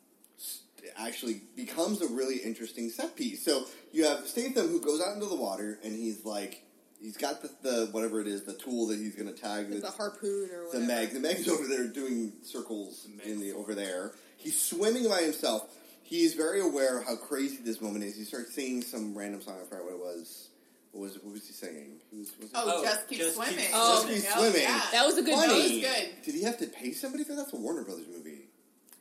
actually 0.97 1.41
becomes 1.55 2.01
a 2.01 2.07
really 2.07 2.38
interesting 2.38 2.89
set 2.89 3.15
piece. 3.15 3.43
So 3.43 3.65
you 3.91 4.05
have 4.05 4.27
Statham 4.27 4.67
who 4.67 4.81
goes 4.81 5.01
out 5.01 5.13
into 5.13 5.27
the 5.27 5.36
water 5.36 5.79
and 5.84 5.93
he's 5.95 6.25
like, 6.25 6.63
he's 6.99 7.17
got 7.17 7.41
the, 7.41 7.49
the 7.61 7.89
whatever 7.91 8.21
it 8.21 8.27
is, 8.27 8.43
the 8.43 8.53
tool 8.53 8.88
that 8.88 8.97
he's 8.99 9.15
going 9.15 9.34
to 9.34 9.39
tag 9.39 9.69
the 9.69 9.79
the, 9.79 9.91
harpoon 9.91 10.49
or 10.51 10.71
the 10.71 10.79
whatever. 10.79 10.86
Meg. 10.86 11.11
The 11.11 11.19
Meg's 11.19 11.47
over 11.47 11.67
there 11.67 11.88
doing 11.88 12.34
circles 12.43 13.07
The 13.17 13.31
in 13.31 13.39
the 13.39 13.53
over 13.53 13.75
there. 13.75 14.13
He's 14.38 14.59
swimming 14.59 15.07
by 15.07 15.21
himself. 15.21 15.69
He 16.03 16.23
is 16.25 16.34
very 16.34 16.59
aware 16.59 16.99
of 16.99 17.05
how 17.05 17.15
crazy 17.15 17.57
this 17.63 17.81
moment 17.81 18.03
is. 18.03 18.15
He 18.15 18.23
starts 18.23 18.53
singing 18.53 18.81
some 18.81 19.17
random 19.17 19.41
song. 19.41 19.55
I 19.61 19.65
forgot 19.65 19.86
what 19.86 19.93
it 19.93 19.99
was. 19.99 20.49
What 20.94 21.02
was 21.02 21.16
what 21.24 21.34
was 21.34 21.46
he 21.48 21.54
singing? 21.54 21.98
He 22.12 22.20
was, 22.20 22.32
was 22.39 22.50
it- 22.50 22.56
Oh, 22.56 22.72
Oh, 22.78 22.84
just 22.84 23.08
keep 23.10 23.18
Just 23.20 23.36
Keep 23.36 23.48
swimming. 23.48 23.70
Oh. 23.74 24.06
Just 24.08 24.24
Keep 24.24 24.32
Swimming. 24.34 24.62
yeah. 24.62 24.82
That 24.91 25.06
was 25.06 25.18
a 25.18 25.24
good 25.24 25.34
That 25.38 25.48
was 25.50 25.64
movie. 25.64 25.82
good. 25.82 26.10
Did 26.24 26.36
he 26.36 26.44
have 26.44 26.58
to 26.60 26.68
pay 26.68 26.91
somebody 26.94 27.24
for 27.24 27.32
that? 27.34 27.38
That's 27.44 27.54
a 27.54 27.58
Warner 27.58 27.84
Brothers 27.84 28.06
movie. 28.16 28.41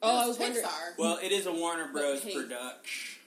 Oh, 0.02 0.16
I 0.18 0.24
It 0.24 0.28
was 0.28 0.38
wondering. 0.38 0.64
Pixar. 0.64 0.98
Well, 0.98 1.18
it 1.22 1.30
is 1.32 1.46
a 1.46 1.52
Warner 1.52 1.88
Bros. 1.92 2.22
hey. 2.22 2.34
production. 2.34 3.18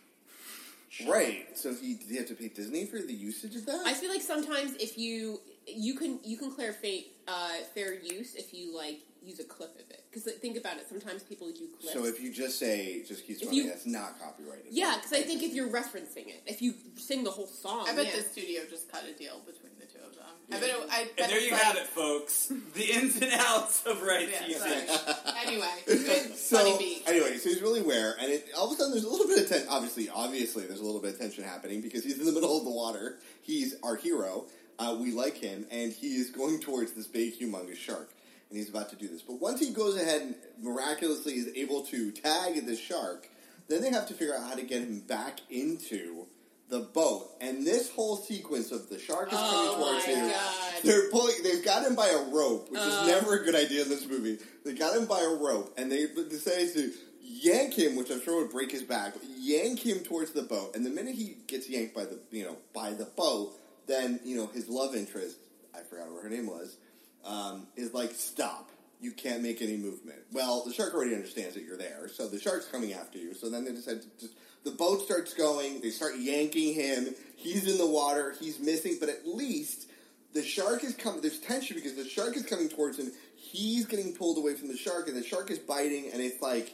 Right. 1.08 1.46
So 1.58 1.74
he 1.74 1.94
did 1.96 2.08
he 2.10 2.18
have 2.18 2.28
to 2.28 2.36
pay 2.36 2.48
Disney 2.48 2.86
for 2.86 3.00
the 3.00 3.14
usage 3.14 3.56
of 3.56 3.66
that? 3.68 3.82
I 3.86 3.94
feel 3.94 4.10
like 4.10 4.22
sometimes 4.22 4.76
if 4.78 4.98
you 4.98 5.40
you 5.68 5.96
can 5.96 6.20
you 6.24 6.38
can 6.38 6.52
clear 6.52 6.74
fa- 6.74 7.08
uh, 7.28 7.50
fair 7.74 7.94
use 7.94 8.36
if 8.36 8.54
you 8.54 8.76
like 8.76 9.00
use 9.24 9.40
a 9.40 9.44
clip 9.44 9.74
of 9.76 9.90
it 9.90 10.04
because 10.12 10.32
think 10.34 10.56
about 10.58 10.78
it. 10.78 10.88
Sometimes 10.88 11.24
people 11.24 11.48
do 11.52 11.68
clips. 11.80 11.94
So 11.94 12.06
if 12.06 12.22
you 12.22 12.32
just 12.32 12.60
say 12.60 13.04
just 13.08 13.26
keep 13.26 13.38
If 13.38 13.44
swimming, 13.44 13.58
you- 13.58 13.68
that's 13.70 13.86
not 13.88 14.20
copyrighted. 14.20 14.68
yeah, 14.70 14.96
because 14.98 15.14
I 15.14 15.24
think 15.24 15.42
if 15.42 15.54
you're 15.54 15.70
referencing 15.70 16.28
it, 16.28 16.44
if 16.46 16.62
you 16.62 16.76
sing 16.96 17.24
the 17.24 17.32
whole 17.32 17.48
song, 17.48 17.88
I 17.90 17.96
bet 17.96 18.06
yeah. 18.08 18.18
the 18.18 18.22
studio 18.22 18.62
just 18.70 18.92
cut 18.92 19.04
a 19.04 19.14
deal 19.18 19.40
between 19.46 19.72
the 19.80 19.86
two 19.88 19.98
of 20.06 20.14
them. 20.16 20.22
I 20.52 20.60
bet. 20.60 20.70
It, 20.70 20.76
I 20.92 21.04
bet 21.06 21.12
And 21.18 21.32
there 21.32 21.40
you 21.42 21.52
like- 21.54 21.62
have 21.62 21.76
it, 21.78 21.88
folks. 21.88 22.52
The 22.76 22.84
ins 22.92 23.16
and 23.20 23.32
outs 23.34 23.84
of 23.88 24.04
rights 24.04 24.32
Yeah, 24.32 24.48
usage. 24.48 25.00
anyway, 25.44 25.74
So 26.36 26.58
funny 26.60 26.78
beat. 26.78 27.04
anyway, 27.08 27.38
so 27.38 27.50
he's 27.50 27.62
really 27.64 27.80
aware, 27.80 28.16
and 28.22 28.32
it, 28.32 28.50
all 28.56 28.68
of 28.68 28.74
a 28.74 28.76
sudden 28.76 28.92
there's 28.92 29.06
a 29.06 29.10
little 29.10 29.26
bit 29.28 29.40
of 29.42 29.50
tension. 29.50 29.68
Obviously, 29.70 30.08
obviously, 30.10 30.66
there's 30.68 30.82
a 30.82 30.86
little 30.86 31.02
bit 31.02 31.14
of 31.16 31.20
tension 31.20 31.44
happening 31.44 31.82
because 31.82 32.04
he's 32.04 32.20
in 32.20 32.26
the 32.26 32.32
middle 32.32 32.56
of 32.60 32.64
the 32.64 32.70
water. 32.70 33.18
He's 33.42 33.74
our 33.82 33.96
hero. 33.96 34.46
Uh, 34.78 34.98
we 35.00 35.12
like 35.12 35.38
him, 35.38 35.66
and 35.72 35.92
he 35.94 36.16
is 36.16 36.30
going 36.32 36.60
towards 36.60 36.94
this 36.94 37.08
big, 37.08 37.40
humongous 37.40 37.78
shark, 37.78 38.10
and 38.50 38.58
he's 38.58 38.70
about 38.70 38.90
to 38.90 38.96
do 38.96 39.08
this. 39.08 39.22
But 39.22 39.40
once 39.40 39.60
he 39.60 39.72
goes 39.74 39.96
ahead 40.00 40.22
and 40.22 40.36
miraculously 40.62 41.34
is 41.34 41.50
able 41.56 41.84
to 41.88 42.12
tag 42.12 42.66
the 42.66 42.76
shark, 42.76 43.30
then 43.68 43.82
they 43.82 43.90
have 43.92 44.08
to 44.08 44.14
figure 44.14 44.36
out 44.36 44.44
how 44.50 44.56
to 44.56 44.64
get 44.64 44.82
him 44.82 45.00
back 45.00 45.40
into 45.50 46.26
the 46.70 46.80
boat. 46.80 47.30
And 47.42 47.66
this 47.66 47.90
whole 47.92 48.18
sequence 48.18 48.72
of 48.72 48.90
the 48.90 49.00
shark 49.00 49.28
is 49.32 49.38
coming 49.40 49.52
Oh 49.54 49.76
towards 49.92 50.08
my 50.08 50.14
you. 50.14 50.30
god! 50.30 50.74
They're 50.84 51.10
pulling. 51.10 51.36
They've 51.44 51.64
got 51.64 51.86
him 51.86 51.96
by 51.96 52.08
a 52.10 52.24
rope, 52.36 52.70
which 52.72 52.82
Uh. 52.82 53.02
is 53.04 53.08
never 53.08 53.36
a 53.40 53.44
good 53.46 53.56
idea 53.56 53.84
in 53.84 53.90
this 53.90 54.06
movie. 54.08 54.40
They 54.66 54.74
got 54.74 54.96
him 54.98 55.06
by 55.06 55.22
a 55.22 55.30
rope, 55.30 55.74
and 55.78 55.92
they 55.92 56.06
decided 56.08 56.74
to 56.74 56.92
yank 57.22 57.74
him, 57.76 57.96
which 57.96 58.10
I'm 58.12 58.22
sure 58.22 58.42
would 58.42 58.52
break 58.52 58.72
his 58.72 58.84
back. 58.84 59.14
But 59.14 59.24
yank 59.38 59.80
him 59.80 60.00
towards 60.00 60.32
the 60.32 60.42
boat, 60.44 60.76
and 60.76 60.86
the 60.86 60.90
minute 60.90 61.16
he 61.16 61.38
gets 61.48 61.70
yanked 61.70 61.96
by 61.96 62.06
the 62.06 62.20
you 62.32 62.44
know 62.44 62.58
by 62.74 62.92
the 62.94 63.06
boat, 63.06 63.58
then 63.88 64.20
you 64.24 64.36
know 64.36 64.48
his 64.48 64.70
love 64.70 64.96
interest, 64.96 65.38
I 65.74 65.82
forgot 65.82 66.12
what 66.12 66.24
her 66.24 66.30
name 66.30 66.48
was, 66.48 66.78
um, 67.26 67.68
is 67.76 67.94
like 67.94 68.12
stop. 68.14 68.72
You 69.02 69.12
can't 69.12 69.44
make 69.44 69.62
any 69.62 69.76
movement. 69.78 70.20
Well, 70.32 70.64
the 70.66 70.74
shark 70.74 70.94
already 70.94 71.14
understands 71.14 71.54
that 71.56 71.64
you're 71.64 71.78
there, 71.78 72.08
so 72.08 72.28
the 72.28 72.40
shark's 72.40 72.66
coming 72.68 72.94
after 72.94 73.18
you. 73.18 73.34
So 73.34 73.50
then 73.50 73.66
they 73.66 73.72
decide 73.74 74.02
to 74.02 74.08
just 74.20 74.36
the 74.64 74.72
boat 74.72 75.02
starts 75.02 75.34
going. 75.34 75.82
They 75.82 75.90
start 75.92 76.14
yanking 76.18 76.74
him. 76.74 77.14
He's 77.36 77.70
in 77.70 77.78
the 77.78 77.86
water. 77.86 78.36
He's 78.40 78.60
missing, 78.60 78.98
but 79.00 79.10
at 79.10 79.28
least 79.28 79.90
the 80.34 80.42
shark 80.42 80.84
is 80.84 80.96
coming. 80.96 81.22
There's 81.22 81.40
tension 81.40 81.76
because 81.76 81.96
the 81.96 82.08
shark 82.08 82.36
is 82.36 82.44
coming 82.46 82.70
towards 82.70 82.98
him. 82.98 83.12
He's 83.36 83.86
getting 83.86 84.14
pulled 84.16 84.38
away 84.38 84.56
from 84.56 84.70
the 84.70 84.78
shark, 84.78 85.08
and 85.08 85.16
the 85.16 85.24
shark 85.24 85.52
is 85.52 85.60
biting, 85.60 86.10
and 86.12 86.22
it's 86.22 86.42
like 86.42 86.74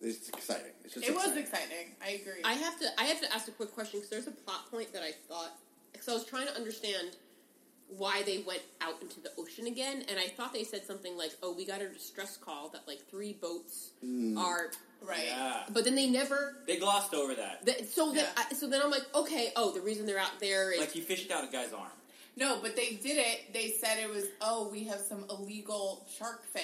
it's 0.00 0.28
exciting. 0.28 0.72
It's 0.84 0.94
just 0.94 1.06
It 1.06 1.14
was 1.14 1.36
exciting. 1.36 1.42
exciting. 1.42 1.86
I 2.04 2.10
agree. 2.10 2.42
I 2.44 2.52
have 2.52 2.78
to 2.80 2.86
I 3.00 3.04
have 3.04 3.20
to 3.22 3.34
ask 3.34 3.48
a 3.48 3.52
quick 3.52 3.74
question 3.74 3.98
because 4.00 4.10
there's 4.10 4.26
a 4.26 4.30
plot 4.30 4.70
point 4.70 4.92
that 4.92 5.02
I 5.02 5.12
thought 5.28 5.52
because 5.96 6.08
I 6.08 6.14
was 6.14 6.24
trying 6.26 6.46
to 6.46 6.54
understand 6.54 7.16
why 7.88 8.22
they 8.24 8.38
went 8.38 8.62
out 8.80 9.00
into 9.00 9.20
the 9.20 9.30
ocean 9.38 9.66
again, 9.66 10.04
and 10.08 10.18
I 10.18 10.26
thought 10.28 10.52
they 10.52 10.64
said 10.64 10.84
something 10.84 11.16
like, 11.16 11.30
"Oh, 11.42 11.52
we 11.52 11.64
got 11.64 11.80
a 11.80 11.88
distress 11.88 12.36
call 12.36 12.68
that 12.70 12.86
like 12.88 13.08
three 13.10 13.32
boats 13.34 13.90
Hmm. 14.00 14.36
are," 14.38 14.72
right. 15.02 15.26
Yeah. 15.26 15.64
but 15.70 15.84
then 15.84 15.94
they 15.94 16.08
never. 16.10 16.56
They 16.66 16.78
glossed 16.78 17.14
over 17.14 17.34
that. 17.36 17.64
That, 17.66 17.88
so 17.88 18.06
then, 18.12 18.24
Yeah. 18.36 18.42
I, 18.50 18.54
so 18.54 18.68
then 18.68 18.82
I'm 18.82 18.90
like, 18.90 19.04
okay, 19.14 19.52
oh, 19.54 19.70
the 19.72 19.80
reason 19.80 20.04
they're 20.06 20.18
out 20.18 20.40
there 20.40 20.72
is 20.72 20.80
Like 20.80 20.90
he 20.92 21.00
fished 21.00 21.30
out 21.30 21.44
a 21.44 21.46
guy's 21.46 21.72
arm. 21.72 21.90
No, 22.36 22.58
but 22.60 22.74
they 22.76 22.90
did 23.02 23.18
it. 23.18 23.52
They 23.54 23.70
said 23.70 23.98
it 23.98 24.10
was. 24.10 24.24
Oh, 24.40 24.68
we 24.68 24.84
have 24.84 25.00
some 25.00 25.24
illegal 25.30 26.06
shark 26.18 26.44
fin 26.52 26.62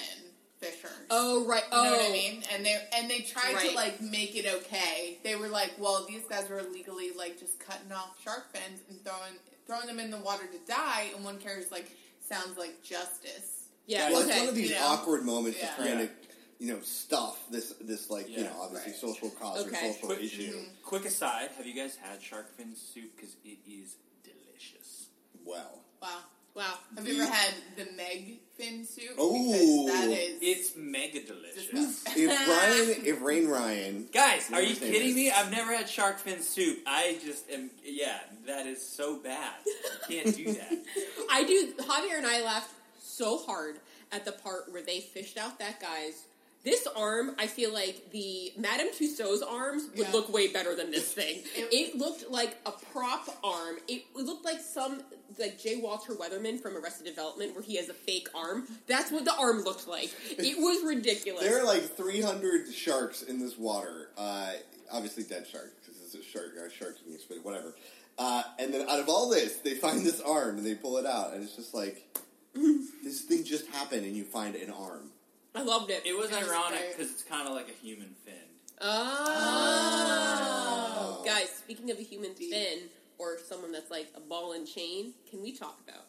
fishers. 0.65 0.91
oh 1.09 1.45
right, 1.45 1.63
You 1.63 1.69
oh, 1.77 1.83
know 1.83 1.91
what 1.91 2.01
I 2.01 2.07
oh. 2.07 2.11
mean? 2.13 2.43
And 2.53 2.65
they 2.65 2.77
and 2.95 3.09
they 3.09 3.19
tried 3.21 3.55
Right. 3.55 3.69
to 3.69 3.75
like 3.75 4.01
make 4.01 4.35
it 4.35 4.45
okay. 4.47 5.19
They 5.23 5.35
were 5.35 5.47
like, 5.49 5.71
well, 5.77 6.05
these 6.07 6.23
guys 6.29 6.49
were 6.49 6.59
illegally 6.59 7.11
like 7.17 7.39
just 7.39 7.59
cutting 7.59 7.91
off 7.91 8.15
shark 8.23 8.51
fins 8.53 8.81
and 8.89 9.03
throwing 9.03 9.33
throwing 9.67 9.87
them 9.87 9.99
in 9.99 10.11
the 10.11 10.17
water 10.19 10.45
to 10.45 10.71
die. 10.71 11.07
And 11.15 11.23
one 11.23 11.37
character's 11.39 11.71
like, 11.71 11.89
sounds 12.27 12.57
like 12.57 12.81
justice. 12.83 13.67
yeah, 13.87 14.09
Well, 14.11 14.21
okay. 14.23 14.31
it's 14.31 14.39
one 14.39 14.49
of 14.49 14.55
these 14.55 14.69
You 14.69 14.75
know? 14.75 14.85
awkward 14.87 15.23
moments 15.23 15.59
just 15.59 15.71
Yeah. 15.79 15.85
trying 15.85 16.07
to, 16.07 16.13
you 16.59 16.73
know, 16.73 16.79
stuff 16.81 17.39
this 17.49 17.73
this 17.81 18.09
like 18.09 18.29
you 18.29 18.43
know 18.43 18.55
obviously 18.61 18.91
Right. 18.91 18.99
social 19.01 19.29
cause 19.31 19.65
Okay. 19.67 19.89
or 19.89 19.93
social 19.93 20.07
Quick, 20.07 20.21
issue. 20.23 20.53
Mm-hmm. 20.53 20.83
quick 20.83 21.05
aside: 21.05 21.49
Have 21.57 21.65
you 21.65 21.73
guys 21.73 21.95
had 21.97 22.21
shark 22.21 22.55
fin 22.57 22.75
soup? 22.75 23.15
Because 23.15 23.35
it 23.45 23.57
is 23.67 23.95
delicious. 24.23 25.07
Well, 25.45 25.81
Wow. 26.01 26.19
Wow. 26.55 26.77
Have 26.95 27.07
you 27.07 27.21
ever 27.21 27.31
had 27.31 27.53
the 27.77 27.87
Meg 27.97 28.39
fin 28.57 28.85
soup? 28.85 29.17
Ooh. 29.19 29.85
Because 29.85 29.99
that 30.01 30.09
is 30.09 30.37
It's 30.41 30.73
mega 30.77 31.21
delicious. 31.21 31.67
disgusting. 31.67 32.29
If 32.29 32.47
Ryan, 32.47 33.05
if 33.05 33.21
Rain 33.21 33.47
Ryan, 33.47 34.07
Guys, 34.13 34.49
are 34.51 34.61
you 34.61 34.75
kidding 34.75 35.07
this. 35.07 35.15
me? 35.15 35.31
I've 35.31 35.51
never 35.51 35.75
had 35.75 35.89
shark 35.89 36.19
fin 36.19 36.41
soup. 36.41 36.79
I 36.85 37.17
just 37.23 37.49
am. 37.51 37.69
Yeah, 37.83 38.19
that 38.47 38.65
is 38.65 38.85
so 38.85 39.17
bad. 39.17 39.53
You 39.65 40.21
can't 40.23 40.35
do 40.35 40.53
that. 40.53 40.73
I 41.31 41.43
do. 41.43 41.73
Javier 41.79 42.17
and 42.17 42.27
I 42.27 42.41
laughed 42.43 42.71
so 43.01 43.37
hard 43.39 43.77
at 44.11 44.25
the 44.25 44.31
part 44.31 44.71
where 44.71 44.81
they 44.83 44.99
fished 44.99 45.37
out 45.37 45.59
that 45.59 45.79
guy's. 45.79 46.25
This 46.63 46.87
arm, 46.95 47.35
I 47.37 47.47
feel 47.47 47.73
like 47.73 48.11
the 48.11 48.53
Madame 48.57 48.87
Tussauds 48.97 49.41
arms 49.45 49.83
would 49.97 50.07
Yeah. 50.07 50.11
look 50.13 50.31
way 50.31 50.47
better 50.47 50.75
than 50.75 50.91
this 50.91 51.11
thing. 51.11 51.43
It- 51.55 51.73
It 51.73 51.97
looked 51.97 52.29
like 52.31 52.55
a 52.65 52.71
prop 52.71 53.27
arm. 53.43 53.77
It 53.87 54.03
looked 54.15 54.45
like 54.45 54.61
some 54.61 55.03
like 55.39 55.59
J. 55.59 55.77
Walter 55.77 56.13
Weatherman 56.13 56.61
from 56.61 56.77
Arrested 56.77 57.05
Development, 57.05 57.53
where 57.53 57.63
he 57.63 57.75
has 57.77 57.89
a 57.89 57.93
fake 57.93 58.27
arm. 58.35 58.67
That's 58.87 59.11
what 59.11 59.25
the 59.25 59.33
arm 59.35 59.63
looked 59.63 59.87
like. 59.87 60.11
It 60.29 60.57
was 60.59 60.83
ridiculous. 60.95 61.41
there 61.43 61.59
are 61.59 61.65
like 61.65 61.97
300 61.97 62.71
sharks 62.71 63.23
in 63.23 63.39
this 63.39 63.57
water. 63.57 64.09
Uh, 64.15 64.51
obviously, 64.91 65.23
dead 65.23 65.47
sharks 65.47 65.71
because 65.83 65.99
it's 66.03 66.13
a 66.15 66.23
shark. 66.23 66.53
Uh, 66.57 66.69
shark 66.69 66.97
eating 67.05 67.19
spit, 67.19 67.43
whatever. 67.43 67.73
Uh, 68.17 68.43
and 68.59 68.71
then 68.71 68.87
out 68.87 68.99
of 68.99 69.09
all 69.09 69.27
this, 69.27 69.55
they 69.57 69.73
find 69.73 70.05
this 70.05 70.21
arm 70.21 70.57
and 70.59 70.65
they 70.65 70.75
pull 70.75 70.97
it 70.97 71.05
out, 71.07 71.33
and 71.33 71.43
it's 71.43 71.55
just 71.55 71.73
like 71.73 72.07
this 73.03 73.21
thing 73.21 73.43
just 73.43 73.65
happened, 73.67 74.05
and 74.05 74.15
you 74.15 74.23
find 74.23 74.55
an 74.55 74.69
arm. 74.69 75.09
I 75.55 75.61
loved 75.61 75.91
it. 75.91 76.03
It 76.05 76.17
was 76.17 76.31
It 76.31 76.43
ironic 76.43 76.95
because 76.95 77.11
it's 77.11 77.23
kind 77.23 77.47
of 77.47 77.53
like 77.53 77.69
a 77.69 77.85
human 77.85 78.15
fin. 78.25 78.33
Oh. 78.81 78.89
Oh. 81.19 81.23
Guys, 81.25 81.49
speaking 81.57 81.91
of 81.91 81.99
a 81.99 82.03
human 82.03 82.33
fin 82.33 82.79
or 83.17 83.37
someone 83.47 83.71
that's 83.71 83.91
like 83.91 84.07
a 84.15 84.19
ball 84.19 84.53
and 84.53 84.67
chain, 84.67 85.13
can 85.29 85.41
we 85.41 85.51
talk 85.55 85.79
about 85.87 86.05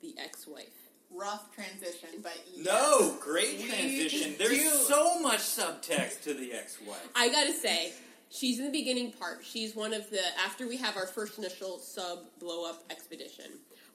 the 0.00 0.14
ex-wife? 0.18 0.66
rough 1.14 1.54
transition, 1.54 2.08
but 2.22 2.32
yes. 2.54 2.64
No, 2.64 3.14
great 3.20 3.60
transition. 3.66 4.34
There's 4.38 4.56
do- 4.58 4.70
so 4.70 5.18
much 5.20 5.40
subtext 5.40 6.22
to 6.22 6.32
the 6.34 6.54
ex-wife. 6.54 7.06
I 7.14 7.28
gotta 7.28 7.52
say, 7.52 7.92
she's 8.30 8.58
in 8.58 8.64
the 8.64 8.70
beginning 8.70 9.12
part. 9.12 9.44
She's 9.44 9.76
one 9.76 9.92
of 9.92 10.08
the 10.08 10.22
after 10.42 10.66
we 10.66 10.78
have 10.78 10.96
our 10.96 11.06
first 11.06 11.36
initial 11.38 11.78
sub 11.78 12.20
blow 12.40 12.64
up 12.68 12.82
expedition. 12.90 13.44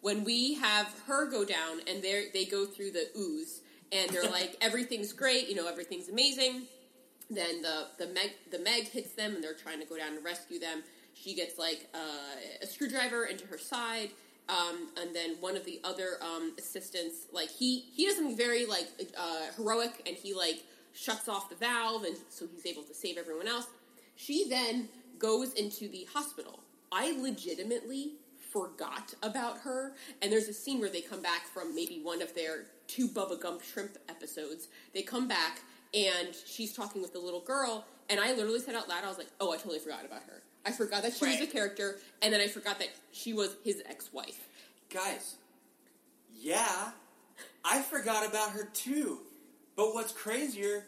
When 0.01 0.23
we 0.23 0.53
have 0.55 0.93
her 1.07 1.25
go 1.25 1.43
down 1.43 1.79
and 1.87 2.03
they 2.03 2.27
they 2.33 2.45
go 2.45 2.65
through 2.65 2.91
the 2.91 3.07
ooze 3.17 3.61
and 3.91 4.09
they're 4.11 4.29
like 4.29 4.57
everything's 4.61 5.13
great, 5.13 5.49
you 5.49 5.55
know 5.55 5.67
everything's 5.67 6.09
amazing. 6.09 6.63
Then 7.29 7.61
the 7.61 7.87
the 7.97 8.07
Meg 8.13 8.31
the 8.51 8.59
Meg 8.59 8.89
hits 8.89 9.13
them 9.13 9.35
and 9.35 9.43
they're 9.43 9.53
trying 9.53 9.79
to 9.79 9.85
go 9.85 9.97
down 9.97 10.13
and 10.15 10.23
rescue 10.23 10.59
them. 10.59 10.83
She 11.13 11.33
gets 11.35 11.57
like 11.57 11.87
uh, 11.93 12.61
a 12.61 12.67
screwdriver 12.67 13.25
into 13.25 13.45
her 13.47 13.57
side. 13.57 14.11
Um, 14.49 14.87
and 15.01 15.13
then 15.13 15.35
one 15.41 15.57
of 15.57 15.65
the 15.65 15.81
other 15.83 16.17
um, 16.21 16.53
assistants, 16.57 17.25
like 17.33 17.49
he 17.49 17.79
he 17.93 18.05
does 18.05 18.15
something 18.15 18.37
very 18.37 18.65
like 18.65 18.87
uh, 19.17 19.47
heroic, 19.57 20.01
and 20.05 20.15
he 20.15 20.33
like 20.33 20.63
shuts 20.93 21.27
off 21.27 21.49
the 21.49 21.55
valve, 21.55 22.05
and 22.05 22.15
so 22.29 22.47
he's 22.53 22.65
able 22.65 22.83
to 22.83 22.93
save 22.93 23.17
everyone 23.17 23.47
else. 23.47 23.67
She 24.15 24.47
then 24.47 24.87
goes 25.19 25.53
into 25.53 25.89
the 25.89 26.07
hospital. 26.13 26.61
I 26.91 27.11
legitimately 27.19 28.13
forgot 28.51 29.13
about 29.21 29.59
her, 29.59 29.93
and 30.21 30.31
there's 30.31 30.47
a 30.47 30.53
scene 30.53 30.79
where 30.79 30.89
they 30.89 31.01
come 31.01 31.21
back 31.21 31.45
from 31.53 31.75
maybe 31.75 31.99
one 32.01 32.21
of 32.21 32.33
their 32.33 32.67
two 32.87 33.07
Bubba 33.07 33.39
Gump 33.39 33.61
shrimp 33.61 33.97
episodes. 34.09 34.67
They 34.93 35.01
come 35.01 35.27
back, 35.27 35.61
and 35.93 36.29
she's 36.45 36.73
talking 36.73 37.01
with 37.01 37.13
the 37.13 37.19
little 37.19 37.41
girl, 37.41 37.85
and 38.09 38.19
I 38.19 38.33
literally 38.33 38.59
said 38.59 38.75
out 38.75 38.89
loud, 38.89 39.03
I 39.03 39.07
was 39.07 39.17
like, 39.17 39.31
"Oh, 39.39 39.51
I 39.51 39.57
totally 39.57 39.79
forgot 39.79 40.05
about 40.05 40.23
her." 40.23 40.41
I 40.65 40.71
forgot 40.71 41.03
that 41.03 41.13
she 41.13 41.25
was 41.25 41.39
a 41.41 41.47
character, 41.47 41.97
and 42.21 42.33
then 42.33 42.41
I 42.41 42.47
forgot 42.47 42.79
that 42.79 42.89
she 43.11 43.33
was 43.33 43.55
his 43.63 43.81
ex-wife. 43.85 44.47
Guys, 44.93 45.35
yeah, 46.35 46.91
I 47.63 47.81
forgot 47.81 48.27
about 48.27 48.51
her 48.51 48.65
too. 48.73 49.19
But 49.75 49.93
what's 49.93 50.11
crazier, 50.11 50.85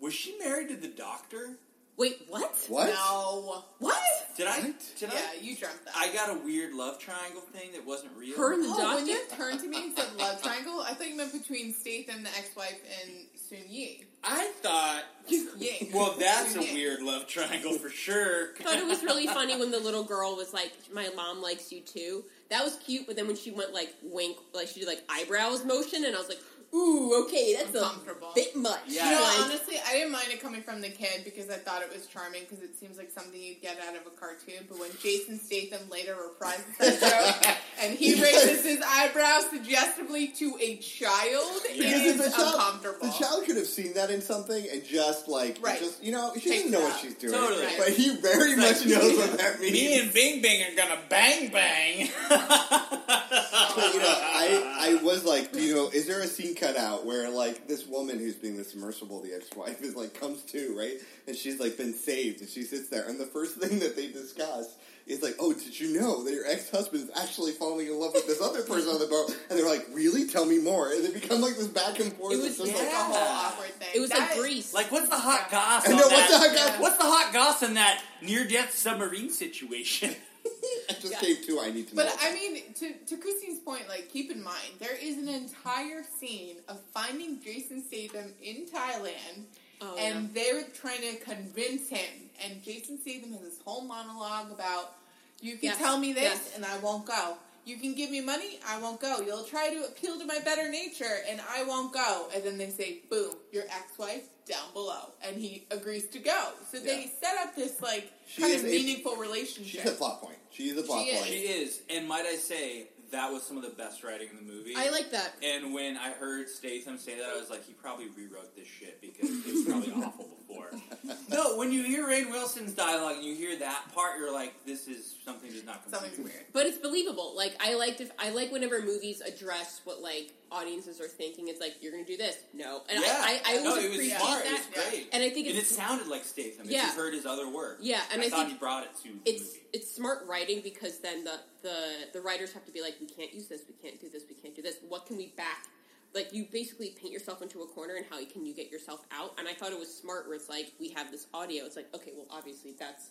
was 0.00 0.12
she 0.12 0.36
married 0.38 0.68
to 0.68 0.76
the 0.76 0.88
doctor? 0.88 1.58
Wait, 2.00 2.22
what? 2.30 2.56
What? 2.68 2.88
No. 2.88 3.62
What? 3.78 3.94
Did 4.34 4.46
I? 4.46 4.60
What? 4.60 4.74
Did 4.98 5.10
Yeah, 5.12 5.18
I? 5.18 5.36
you 5.42 5.54
dreamt 5.54 5.84
that. 5.84 5.94
I 5.94 6.10
got 6.14 6.30
a 6.30 6.38
weird 6.42 6.72
love 6.72 6.98
triangle 6.98 7.42
thing 7.52 7.72
that 7.72 7.84
wasn't 7.86 8.12
real. 8.16 8.38
Her 8.38 8.54
and 8.54 8.64
the 8.64 8.68
oh, 8.70 8.78
doctor. 8.78 8.96
when 8.96 9.06
you 9.06 9.20
turned 9.36 9.60
to 9.60 9.68
me 9.68 9.84
and 9.84 9.94
said 9.94 10.06
love 10.18 10.42
triangle, 10.42 10.80
I 10.80 10.94
thought 10.94 11.10
you 11.10 11.16
meant 11.18 11.34
between 11.34 11.74
Statham, 11.74 12.22
the 12.22 12.30
ex-wife, 12.30 12.80
and 13.02 13.10
Sun 13.34 13.58
Yi. 13.68 14.06
I 14.24 14.50
thought. 14.62 15.02
Ying. 15.28 15.90
Well, 15.92 16.14
that's 16.18 16.56
a 16.56 16.62
Ying. 16.62 16.74
weird 16.74 17.02
love 17.02 17.26
triangle 17.26 17.74
for 17.74 17.90
sure. 17.90 18.52
I 18.58 18.62
thought 18.62 18.78
it 18.78 18.86
was 18.86 19.02
really 19.02 19.26
funny 19.26 19.58
when 19.58 19.70
the 19.70 19.78
little 19.78 20.04
girl 20.04 20.36
was 20.36 20.54
like, 20.54 20.72
"My 20.90 21.10
mom 21.14 21.42
likes 21.42 21.70
you 21.70 21.82
too." 21.82 22.24
That 22.48 22.64
was 22.64 22.76
cute, 22.76 23.06
but 23.06 23.16
then 23.16 23.26
when 23.26 23.36
she 23.36 23.50
went 23.50 23.74
like 23.74 23.94
wink, 24.02 24.38
like 24.54 24.68
she 24.68 24.80
did 24.80 24.88
like 24.88 25.02
eyebrows 25.10 25.66
motion, 25.66 26.06
and 26.06 26.16
I 26.16 26.18
was 26.18 26.30
like, 26.30 26.40
"Ooh, 26.74 27.24
okay, 27.24 27.56
that's 27.56 27.74
a 27.74 27.90
bit 28.34 28.54
much." 28.56 28.80
Yeah. 28.86 29.04
You 29.10 29.16
know, 29.16 29.22
Like, 29.22 29.40
honestly, 29.40 29.76
I 29.88 29.92
didn't 29.94 30.12
mind 30.12 30.26
it 30.30 30.40
coming 30.42 30.62
from 30.62 30.80
the 30.80 30.88
kid 30.88 31.24
because 31.24 31.50
I 31.50 31.56
thought 31.56 31.82
it 31.82 31.92
was 31.92 32.06
charming 32.06 32.42
because 32.48 32.62
it 32.64 32.76
seems 32.78 32.96
like 32.98 33.10
something 33.10 33.40
you'd 33.40 33.60
get 33.60 33.78
out 33.88 33.96
of 33.96 34.06
a 34.06 34.10
cartoon. 34.16 34.66
But 34.68 34.78
when 34.78 34.90
Jason 35.02 35.38
Statham 35.40 35.80
later 35.90 36.14
reprises 36.14 36.76
that 36.78 37.00
joke 37.42 37.56
and 37.82 37.96
he 37.98 38.20
raises 38.22 38.64
his 38.64 38.80
eyebrows 38.86 39.50
suggestively 39.50 40.28
to 40.28 40.56
a 40.60 40.76
child, 40.76 41.62
Yeah. 41.74 41.76
Because 41.76 42.00
if 42.06 42.06
is 42.06 42.24
the 42.24 42.30
child, 42.36 42.54
uncomfortable. 42.54 43.06
the 43.08 43.12
child 43.24 43.44
could 43.44 43.56
have 43.56 43.66
seen 43.66 43.94
that 43.94 44.10
in 44.10 44.22
something 44.22 44.66
and 44.72 44.84
just 44.84 45.28
like, 45.28 45.58
Right. 45.60 45.78
just 45.78 46.02
you 46.04 46.12
know, 46.12 46.32
she 46.34 46.48
Takes 46.50 46.64
doesn't 46.64 46.70
know 46.72 46.80
what 46.80 47.00
she's 47.00 47.14
doing, 47.14 47.32
Totally. 47.34 47.66
but 47.78 47.88
he 47.88 48.16
very 48.16 48.52
It's 48.52 48.60
much 48.60 48.86
like, 48.86 49.02
knows 49.02 49.16
what 49.18 49.38
that 49.38 49.60
means. 49.60 49.72
Me 49.72 50.00
and 50.00 50.12
Bing 50.12 50.40
Bing 50.42 50.62
are 50.62 50.76
gonna 50.76 51.00
bang 51.08 51.48
bang. 51.50 52.08
But, 52.28 53.94
you 53.94 54.00
know, 54.00 54.06
I, 54.08 54.98
I 54.98 55.02
was 55.02 55.24
like, 55.24 55.54
you 55.54 55.74
know, 55.74 55.88
is 55.92 56.06
there 56.06 56.20
a 56.20 56.26
scene 56.26 56.54
cut 56.60 56.76
out 56.76 57.06
where 57.06 57.30
like 57.30 57.66
this 57.66 57.86
woman 57.86 58.18
who's 58.18 58.36
being 58.36 58.56
the 58.56 58.64
submersible, 58.64 59.20
the 59.22 59.32
ex-wife, 59.34 59.80
is 59.82 59.96
like 59.96 60.12
comes 60.18 60.42
to 60.42 60.76
right, 60.78 60.98
and 61.26 61.34
she's 61.36 61.58
like 61.58 61.76
been 61.76 61.94
saved, 61.94 62.40
and 62.40 62.48
she 62.50 62.62
sits 62.62 62.88
there, 62.88 63.08
and 63.08 63.18
the 63.18 63.26
first 63.26 63.56
thing 63.56 63.78
that 63.80 63.96
they 63.96 64.08
discuss 64.08 64.76
is 65.06 65.22
like, 65.22 65.34
oh, 65.40 65.52
did 65.52 65.78
you 65.80 65.98
know 65.98 66.22
that 66.22 66.32
your 66.32 66.46
ex-husband 66.46 67.02
is 67.02 67.10
actually 67.20 67.50
falling 67.52 67.86
in 67.88 67.98
love 67.98 68.12
with 68.14 68.26
this 68.28 68.40
other 68.40 68.62
person 68.62 68.90
on 68.92 68.98
the 69.00 69.06
boat? 69.06 69.34
And 69.48 69.58
they're 69.58 69.66
like, 69.66 69.84
really? 69.92 70.28
Tell 70.28 70.44
me 70.44 70.60
more. 70.60 70.92
And 70.92 71.04
they 71.04 71.10
become 71.10 71.40
like 71.40 71.56
this 71.56 71.66
back 71.66 71.98
and 71.98 72.12
forth. 72.12 72.34
It 72.34 72.36
was- 72.36 72.58
just 72.58 72.60
It's 72.60 72.78
like, 72.78 72.86
like 72.86 72.92
a 72.92 72.96
whole 72.96 73.16
awkward 73.16 73.70
thing. 73.70 73.88
it 73.94 73.98
was 74.00 74.10
like 74.10 74.20
That- 74.20 74.36
Grease. 74.38 74.72
like, 74.72 74.92
what's 74.92 75.08
the 75.08 75.18
hot 75.18 75.48
Yeah. 75.50 75.58
goss? 75.58 75.88
I 75.88 75.92
on 75.92 75.98
know, 75.98 76.08
that? 76.08 76.16
what's 76.16 76.30
the 76.30 76.38
hot 76.38 76.54
goss? 76.54 76.80
What's 76.80 76.96
the 76.98 77.04
hot 77.04 77.32
goss 77.32 77.62
in 77.64 77.74
that 77.74 78.00
near-death 78.22 78.72
submarine 78.76 79.30
situation? 79.30 80.14
I 80.90 80.92
just 80.94 81.20
gave 81.20 81.46
two. 81.46 81.60
I 81.60 81.70
need 81.70 81.88
to 81.88 81.96
know. 81.96 82.04
But 82.04 82.16
I 82.20 82.32
mean, 82.34 82.72
to, 82.74 82.92
to 83.06 83.16
Christine's 83.16 83.58
point, 83.60 83.88
like, 83.88 84.10
keep 84.12 84.30
in 84.30 84.42
mind, 84.42 84.74
there 84.78 84.96
is 85.00 85.18
an 85.18 85.28
entire 85.28 86.02
scene 86.18 86.56
of 86.68 86.80
finding 86.94 87.40
Jason 87.42 87.82
Statham 87.82 88.32
in 88.42 88.66
Thailand, 88.66 89.44
Oh, 89.82 89.96
and 89.98 90.32
they're 90.34 90.62
trying 90.74 91.00
to 91.00 91.16
convince 91.24 91.88
him. 91.88 92.28
And 92.44 92.62
Jason 92.62 92.98
Statham 93.00 93.32
has 93.32 93.40
this 93.40 93.58
whole 93.64 93.80
monologue 93.82 94.50
about, 94.52 94.92
you 95.40 95.52
can 95.52 95.64
Yes, 95.70 95.78
tell 95.78 95.98
me 95.98 96.12
this, 96.12 96.22
yes. 96.24 96.52
and 96.54 96.66
I 96.66 96.76
won't 96.78 97.06
go. 97.06 97.38
You 97.64 97.76
can 97.76 97.94
give 97.94 98.10
me 98.10 98.20
money, 98.20 98.58
I 98.66 98.80
won't 98.80 99.00
go. 99.00 99.20
You'll 99.20 99.44
try 99.44 99.68
to 99.72 99.84
appeal 99.84 100.18
to 100.18 100.24
my 100.24 100.38
better 100.40 100.68
nature, 100.70 101.18
and 101.28 101.40
I 101.54 101.62
won't 101.64 101.92
go. 101.92 102.28
And 102.34 102.42
then 102.42 102.56
they 102.58 102.70
say, 102.70 103.00
boom, 103.10 103.34
your 103.52 103.64
ex-wife 103.64 104.24
down 104.46 104.72
below. 104.72 105.12
And 105.22 105.36
he 105.36 105.66
agrees 105.70 106.06
to 106.08 106.18
go. 106.18 106.48
So 106.72 106.78
they 106.80 107.10
set 107.20 107.36
up 107.42 107.54
this, 107.54 107.80
like, 107.82 108.10
She 108.26 108.42
kind 108.42 108.54
is 108.54 108.62
of 108.64 108.68
a- 108.68 108.72
meaningful 108.72 109.16
relationship. 109.16 109.82
She's 109.82 109.90
a 109.92 109.94
plot 109.94 110.20
point. 110.22 110.38
She 110.50 110.70
is 110.70 110.78
a 110.78 110.82
plot 110.82 111.04
She 111.04 111.10
is. 111.10 111.18
point. 111.20 111.30
she 111.30 111.38
is, 111.40 111.80
and 111.90 112.08
might 112.08 112.24
I 112.26 112.36
say, 112.36 112.88
that 113.12 113.30
was 113.32 113.42
some 113.42 113.56
of 113.56 113.62
the 113.64 113.70
best 113.70 114.02
writing 114.04 114.28
in 114.30 114.36
the 114.36 114.52
movie. 114.52 114.74
I 114.76 114.88
like 114.90 115.10
that. 115.10 115.34
And 115.42 115.74
when 115.74 115.96
I 115.96 116.10
heard 116.12 116.48
Statham 116.48 116.96
say 116.96 117.18
that, 117.18 117.28
I 117.28 117.38
was 117.38 117.50
like, 117.50 117.66
he 117.66 117.72
probably 117.74 118.06
rewrote 118.16 118.54
this 118.56 118.66
shit 118.68 119.00
because 119.00 119.28
it 119.28 119.52
was 119.52 119.64
probably 119.64 119.92
awful 120.04 120.28
before. 120.50 120.70
No, 121.28 121.56
when 121.56 121.70
you 121.72 121.82
hear 121.84 122.06
Rainn 122.06 122.28
Wilson's 122.30 122.72
dialogue 122.74 123.16
and 123.16 123.24
you 123.24 123.34
hear 123.34 123.56
that 123.60 123.84
part, 123.94 124.18
you're 124.18 124.32
like, 124.32 124.52
this 124.66 124.86
is 124.88 125.14
something 125.24 125.48
that's 125.50 125.64
not 125.64 125.88
Something's 125.88 126.18
weird. 126.18 126.44
But 126.52 126.66
it's 126.66 126.76
believable. 126.78 127.34
Like 127.36 127.56
I 127.60 127.74
liked 127.74 128.00
if 128.00 128.10
I 128.18 128.30
like 128.30 128.50
whenever 128.52 128.80
movies 128.82 129.20
address 129.20 129.80
what 129.84 130.00
like 130.02 130.32
audiences 130.52 131.00
are 131.00 131.06
thinking. 131.08 131.46
It's 131.48 131.60
like 131.60 131.76
you're 131.80 131.92
going 131.92 132.04
to 132.04 132.10
do 132.10 132.16
this, 132.16 132.36
no, 132.52 132.82
and 132.90 133.00
yeah, 133.00 133.06
I 133.20 133.40
I, 133.46 133.58
I 133.58 133.62
no, 133.62 133.70
always 133.70 133.84
it 133.84 133.88
was 133.88 133.96
appreciate 133.98 134.18
smart. 134.20 134.44
that. 134.44 134.46
It 134.46 134.52
was 134.76 134.88
great, 134.90 135.08
And 135.12 135.22
I 135.22 135.30
think 135.30 135.46
and 135.48 135.56
it 135.56 135.60
it's 135.60 135.74
sounded 135.74 136.08
like 136.08 136.24
Statham. 136.24 136.66
If 136.66 136.72
Yeah. 136.72 136.86
you've 136.86 136.96
heard 136.96 137.14
his 137.14 137.26
other 137.26 137.48
work, 137.48 137.78
Yeah, 137.80 138.00
and 138.12 138.20
I, 138.20 138.24
I 138.26 138.28
thought 138.28 138.38
think 138.40 138.52
he 138.52 138.58
brought 138.58 138.84
it 138.84 138.90
to 139.04 139.08
the 139.24 139.30
it's 139.30 139.42
movie. 139.42 139.60
it's 139.72 139.90
smart 139.94 140.26
writing 140.28 140.60
because 140.62 140.98
then 140.98 141.24
the, 141.24 141.38
the 141.62 141.76
the 142.12 142.20
writers 142.20 142.52
have 142.52 142.64
to 142.66 142.72
be 142.72 142.82
like, 142.82 142.96
we 143.00 143.06
can't 143.06 143.32
use 143.32 143.46
this, 143.46 143.62
we 143.68 143.74
can't 143.88 144.00
do 144.00 144.08
this, 144.10 144.24
we 144.28 144.34
can't 144.34 144.54
do 144.54 144.62
this. 144.62 144.76
What 144.88 145.06
can 145.06 145.16
we 145.16 145.32
back? 145.36 145.66
Like 146.14 146.32
you 146.32 146.46
basically 146.50 146.90
paint 147.00 147.12
yourself 147.12 147.42
into 147.42 147.60
a 147.62 147.66
corner, 147.66 147.94
and 147.96 148.04
how 148.10 148.24
can 148.26 148.44
you 148.44 148.54
get 148.54 148.70
yourself 148.70 149.00
out? 149.12 149.34
And 149.38 149.46
I 149.46 149.54
thought 149.54 149.72
it 149.72 149.78
was 149.78 149.94
smart, 149.94 150.26
where 150.26 150.36
it's 150.36 150.48
like 150.48 150.72
we 150.80 150.90
have 150.90 151.10
this 151.10 151.26
audio. 151.32 151.64
It's 151.64 151.76
like 151.76 151.88
okay, 151.94 152.12
well 152.16 152.26
obviously 152.30 152.74
that's 152.78 153.10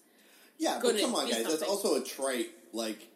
Yeah, 0.57 0.79
but 0.81 0.99
come 0.99 1.15
on, 1.15 1.25
do 1.27 1.31
guys. 1.31 1.43
That's 1.45 1.63
also 1.63 1.95
a 1.95 2.03
trite 2.03 2.49
Like 2.73 3.07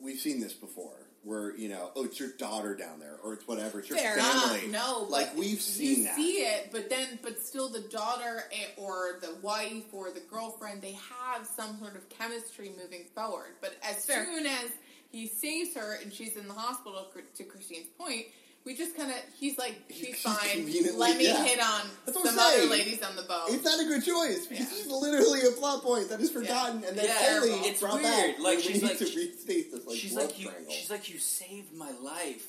we've 0.00 0.18
seen 0.20 0.40
this 0.40 0.52
before, 0.52 0.96
where 1.24 1.56
you 1.56 1.68
know, 1.68 1.90
oh, 1.96 2.04
it's 2.04 2.18
your 2.20 2.30
daughter 2.38 2.74
down 2.74 3.00
there, 3.00 3.16
or 3.22 3.34
it's 3.34 3.46
whatever. 3.48 3.80
It's 3.80 3.88
your 3.88 3.98
Fair 3.98 4.16
family. 4.16 4.66
enough. 4.66 4.86
No, 4.86 5.06
like 5.08 5.30
but 5.30 5.38
we've 5.38 5.60
seen 5.60 5.98
you 5.98 6.04
that. 6.04 6.16
see 6.16 6.32
it, 6.38 6.68
but 6.72 6.88
then, 6.90 7.18
but 7.22 7.40
still, 7.40 7.68
the 7.68 7.80
daughter 7.80 8.44
or 8.76 9.18
the 9.20 9.34
wife 9.42 9.84
or 9.92 10.10
the 10.10 10.22
girlfriend, 10.30 10.82
they 10.82 10.92
have 10.92 11.46
some 11.46 11.78
sort 11.78 11.96
of 11.96 12.08
chemistry 12.08 12.70
moving 12.80 13.04
forward. 13.14 13.54
But 13.60 13.76
as 13.82 14.04
Fair. 14.04 14.24
soon 14.24 14.46
as 14.46 14.70
he 15.10 15.26
saves 15.26 15.74
her, 15.76 15.98
and 16.02 16.12
she's 16.12 16.36
in 16.36 16.46
the 16.48 16.54
hospital. 16.54 17.06
To 17.36 17.44
Christine's 17.44 17.88
point, 17.98 18.26
we 18.64 18.74
just 18.76 18.96
kind 18.96 19.10
of 19.10 19.16
he's 19.38 19.58
like, 19.58 19.74
she's 19.90 20.06
She's 20.06 20.20
fine. 20.22 20.98
Let 20.98 21.16
me 21.16 21.26
yeah. 21.26 21.44
hit 21.44 21.60
on 21.60 21.80
That's 22.06 22.16
what 22.16 22.28
I'm 22.28 22.34
some 22.34 22.38
other 22.38 22.66
ladies 22.70 23.02
on 23.02 23.16
the 23.16 23.22
boat. 23.22 23.44
It's 23.48 23.64
not 23.64 23.80
a 23.80 23.84
good 23.84 24.04
choice 24.04 24.46
because 24.46 24.70
Yeah. 24.72 24.78
it's 24.78 24.86
literally 24.90 25.40
a 25.48 25.52
plot 25.52 25.82
point 25.82 26.08
that 26.10 26.20
is 26.20 26.30
forgotten 26.30 26.84
and 26.84 26.96
then 26.96 27.06
Yeah, 27.06 27.40
only 27.42 27.50
it's 27.68 27.80
brought 27.80 27.94
weird. 27.94 28.04
back. 28.04 28.38
Like, 28.38 28.44
when 28.56 28.60
she's 28.62 28.66
we 28.82 28.88
need 28.88 28.88
like- 28.88 28.98
to 28.98 29.04
restate 29.04 29.72
this 29.72 29.86
like 29.86 29.96
she's 29.98 30.14
love 30.14 30.26
like 30.26 30.38
you. 30.38 30.46
triangle. 30.48 30.72
She's 30.72 30.90
like 30.90 31.08
you 31.12 31.18
saved 31.18 31.72
my 31.72 31.90
life. 32.02 32.46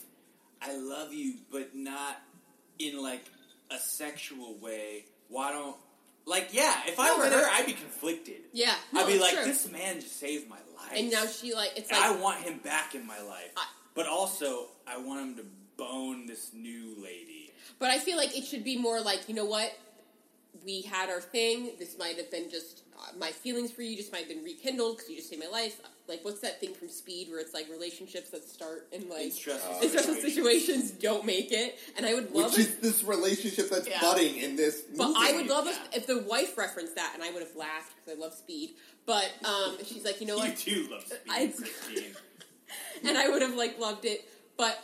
I 0.61 0.76
love 0.77 1.14
you, 1.14 1.35
but 1.52 1.76
not 1.76 2.22
in 2.80 3.02
like 3.02 3.26
a 3.72 3.80
sexual 3.80 4.56
way. 4.60 5.06
Why 5.30 5.52
don't 5.52 5.76
like 6.26 6.49
yeah? 6.53 6.73
If 6.88 6.99
I 6.99 7.07
No, 7.07 7.18
were 7.18 7.23
but 7.23 7.34
her, 7.34 7.45
I'd 7.52 7.65
be 7.65 7.73
conflicted. 7.73 8.41
Yeah, 8.53 8.76
I'd 8.94 9.07
be 9.07 9.19
like, 9.19 9.34
true. 9.34 9.45
this 9.45 9.69
man 9.72 9.99
just 9.99 10.19
saved 10.19 10.48
my 10.48 10.56
life, 10.77 10.94
And 10.95 11.11
now 11.11 11.26
she 11.26 11.53
like 11.53 11.72
it's 11.76 11.91
like 11.91 11.99
I 12.02 12.11
want 12.15 12.41
him 12.44 12.60
back 12.60 12.94
in 12.95 13.06
my 13.07 13.19
life. 13.22 13.52
I- 13.57 13.65
but 13.95 14.07
also, 14.07 14.69
I 14.88 14.98
want 14.98 15.22
him 15.22 15.35
to 15.35 15.45
bone 15.77 16.25
this 16.27 16.51
new 16.53 16.95
lady. 17.01 17.51
But 17.79 17.89
I 17.91 17.99
feel 17.99 18.17
like 18.17 18.37
it 18.37 18.45
should 18.45 18.63
be 18.63 18.77
more 18.77 19.01
like, 19.01 19.27
you 19.29 19.35
know 19.35 19.45
what? 19.45 19.71
We 20.65 20.81
had 20.81 21.09
our 21.09 21.21
thing. 21.21 21.71
This 21.79 21.97
might 21.97 22.17
have 22.17 22.29
been 22.31 22.49
just 22.49 22.83
uh, 22.97 23.17
my 23.19 23.31
feelings 23.31 23.71
for 23.71 23.81
you. 23.81 23.97
Just 23.97 24.11
might 24.11 24.19
have 24.19 24.29
been 24.29 24.43
rekindled 24.43 24.97
because 24.97 25.09
you 25.09 25.15
just 25.17 25.29
saved 25.29 25.41
my 25.43 25.49
life. 25.49 25.81
Like, 26.07 26.23
what's 26.23 26.41
that 26.41 26.59
thing 26.59 26.73
from 26.73 26.89
Speed 26.89 27.29
where 27.29 27.39
it's 27.39 27.53
like 27.53 27.69
relationships 27.69 28.29
that 28.31 28.43
start 28.47 28.87
in 28.91 29.09
like 29.09 29.21
In 29.25 29.31
stressful 29.31 29.79
in 29.81 29.89
stressful 29.89 30.15
situations. 30.15 30.33
situations 30.35 30.91
don't 30.91 31.25
make 31.25 31.51
it. 31.51 31.77
And 31.97 32.05
I 32.05 32.13
would 32.13 32.31
love 32.33 32.51
Which 32.51 32.59
it. 32.59 32.69
is 32.69 32.75
this 32.77 33.03
relationship 33.03 33.69
that's 33.69 33.87
Yeah. 33.87 33.99
budding 34.01 34.35
in 34.37 34.55
this 34.55 34.81
But 34.95 35.07
movie. 35.07 35.19
I 35.19 35.31
would 35.33 35.47
love 35.47 35.67
if, 35.67 35.75
Yeah. 35.91 35.97
if 35.97 36.07
the 36.07 36.19
wife 36.19 36.57
referenced 36.57 36.95
that, 36.95 37.11
and 37.15 37.23
I 37.23 37.31
would 37.31 37.41
have 37.41 37.55
laughed 37.55 37.93
because 37.95 38.17
I 38.17 38.21
love 38.21 38.33
Speed. 38.33 38.71
But 39.05 39.31
um, 39.43 39.77
she's 39.85 40.05
like, 40.05 40.21
you 40.21 40.27
know 40.27 40.35
You 40.37 40.49
what? 40.49 40.57
do 40.57 40.87
love 40.91 41.03
speed, 41.05 41.19
I- 41.29 41.47
Christine. 41.47 42.15
and 43.05 43.17
I 43.17 43.27
would 43.29 43.41
have 43.41 43.55
like 43.55 43.79
loved 43.79 44.05
it. 44.05 44.29
But 44.55 44.77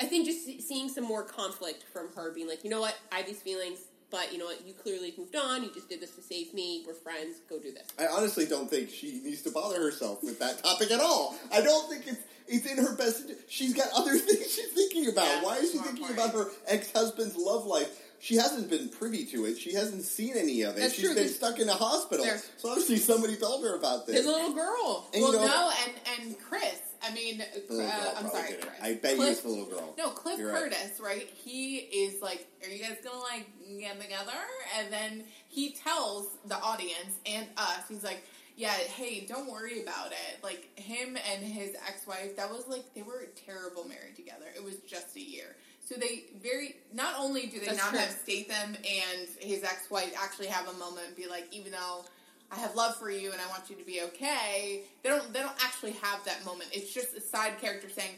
I, 0.00 0.04
I 0.04 0.06
think 0.08 0.26
just 0.26 0.44
seeing 0.66 0.88
some 0.88 1.04
more 1.04 1.22
conflict 1.22 1.84
from 1.92 2.08
her, 2.16 2.32
being 2.32 2.48
like, 2.48 2.64
you 2.64 2.70
know 2.70 2.80
what, 2.80 2.96
I 3.12 3.16
have 3.18 3.26
these 3.26 3.40
feelings, 3.42 3.78
but 4.10 4.32
you 4.32 4.38
know 4.38 4.46
what, 4.46 4.66
you 4.66 4.72
clearly 4.74 5.12
moved 5.18 5.36
on. 5.36 5.62
You 5.62 5.70
just 5.72 5.88
did 5.88 6.00
this 6.00 6.12
to 6.16 6.22
save 6.22 6.54
me. 6.54 6.84
We're 6.86 6.94
friends. 6.94 7.36
Go 7.48 7.58
do 7.58 7.72
this. 7.72 7.86
I 7.98 8.06
honestly 8.06 8.46
don't 8.46 8.70
think 8.70 8.90
she 8.90 9.20
needs 9.22 9.42
to 9.42 9.50
bother 9.50 9.80
herself 9.82 10.22
with 10.22 10.38
that 10.38 10.62
topic 10.62 10.90
at 10.90 11.00
all. 11.00 11.36
I 11.52 11.60
don't 11.60 11.88
think 11.90 12.06
it's 12.06 12.20
it's 12.50 12.64
in 12.64 12.78
her 12.78 12.96
best. 12.96 13.30
She's 13.48 13.74
got 13.74 13.88
other 13.94 14.16
things 14.18 14.50
she's 14.54 14.68
thinking 14.72 15.08
about. 15.08 15.26
Yeah, 15.26 15.42
Why 15.44 15.56
is 15.58 15.72
she 15.72 15.78
thinking 15.78 16.04
important. 16.04 16.18
about 16.18 16.34
her 16.34 16.50
ex 16.66 16.90
husband's 16.92 17.36
love 17.36 17.66
life? 17.66 17.90
She 18.20 18.36
hasn't 18.36 18.70
been 18.70 18.88
privy 18.88 19.26
to 19.26 19.44
it. 19.44 19.58
She 19.58 19.74
hasn't 19.74 20.02
seen 20.02 20.34
any 20.36 20.62
of 20.62 20.76
it. 20.76 20.80
That's 20.80 20.94
She's 20.94 21.04
true, 21.04 21.14
been 21.14 21.24
'cause 21.24 21.36
stuck 21.36 21.58
in 21.60 21.68
a 21.68 21.74
hospital. 21.74 22.24
there- 22.24 22.40
So 22.56 22.70
obviously 22.70 22.96
somebody 22.96 23.36
told 23.36 23.62
her 23.64 23.76
about 23.76 24.06
this. 24.06 24.14
There's 24.16 24.26
a 24.26 24.30
little 24.30 24.54
girl. 24.54 25.06
And 25.12 25.22
well, 25.22 25.32
you 25.34 25.38
know- 25.40 25.46
no, 25.46 25.70
and 25.84 25.92
and 26.26 26.36
Chris. 26.40 26.80
I 27.02 27.14
mean, 27.14 27.38
The 27.68 27.82
uh, 27.84 27.90
I'm 28.16 28.22
probably 28.24 28.30
sorry, 28.30 28.48
did 28.50 28.58
it. 28.58 28.62
Chris. 28.62 28.74
I 28.82 28.94
bet 28.94 29.10
you 29.12 29.16
Cliff, 29.18 29.30
it's 29.32 29.40
the 29.42 29.48
little 29.48 29.66
girl. 29.66 29.94
No, 29.96 30.08
Cliff 30.10 30.38
You're 30.38 30.52
right. 30.52 30.62
Curtis, 30.64 31.00
right? 31.00 31.28
He 31.44 31.76
is 31.76 32.20
like, 32.22 32.46
are 32.64 32.68
you 32.68 32.82
guys 32.82 32.96
gonna 33.04 33.18
like 33.20 33.46
get 33.78 34.00
together? 34.00 34.32
And 34.78 34.92
then 34.92 35.24
he 35.48 35.70
tells 35.72 36.26
the 36.46 36.56
audience 36.56 37.16
and 37.26 37.46
us, 37.56 37.82
he's 37.88 38.04
like, 38.04 38.22
yeah, 38.56 38.72
hey, 38.72 39.24
don't 39.28 39.50
worry 39.50 39.82
about 39.82 40.10
it. 40.10 40.42
Like 40.42 40.76
him 40.78 41.16
and 41.32 41.44
his 41.44 41.76
ex-wife, 41.86 42.36
that 42.36 42.50
was 42.50 42.66
like 42.66 42.92
they 42.94 43.02
were 43.02 43.26
terrible 43.46 43.84
married 43.84 44.16
together. 44.16 44.46
It 44.56 44.64
was 44.64 44.76
just 44.86 45.14
a 45.16 45.20
year. 45.20 45.54
So 45.84 45.94
they 45.94 46.24
very 46.42 46.76
not 46.92 47.14
only 47.18 47.46
do 47.46 47.60
they 47.60 47.66
That's 47.66 47.78
not 47.78 47.90
true. 47.90 48.00
have 48.00 48.10
Statham 48.10 48.74
and 48.76 49.28
his 49.38 49.62
ex-wife 49.62 50.12
actually 50.20 50.48
have 50.48 50.68
a 50.68 50.72
moment 50.74 51.06
and 51.06 51.16
be 51.16 51.26
like, 51.28 51.46
even 51.52 51.72
though 51.72 52.04
I 52.50 52.56
have 52.56 52.74
love 52.74 52.96
for 52.96 53.10
you 53.10 53.30
and 53.32 53.40
I 53.40 53.46
want 53.48 53.68
you 53.68 53.76
to 53.76 53.84
be 53.84 54.00
okay. 54.02 54.82
They 55.02 55.08
don't 55.10 55.32
they 55.32 55.40
don't 55.40 55.64
actually 55.64 55.92
have 55.92 56.24
that 56.24 56.44
moment. 56.44 56.70
It's 56.72 56.92
just 56.92 57.14
a 57.14 57.20
side 57.20 57.60
character 57.60 57.88
saying 57.90 58.12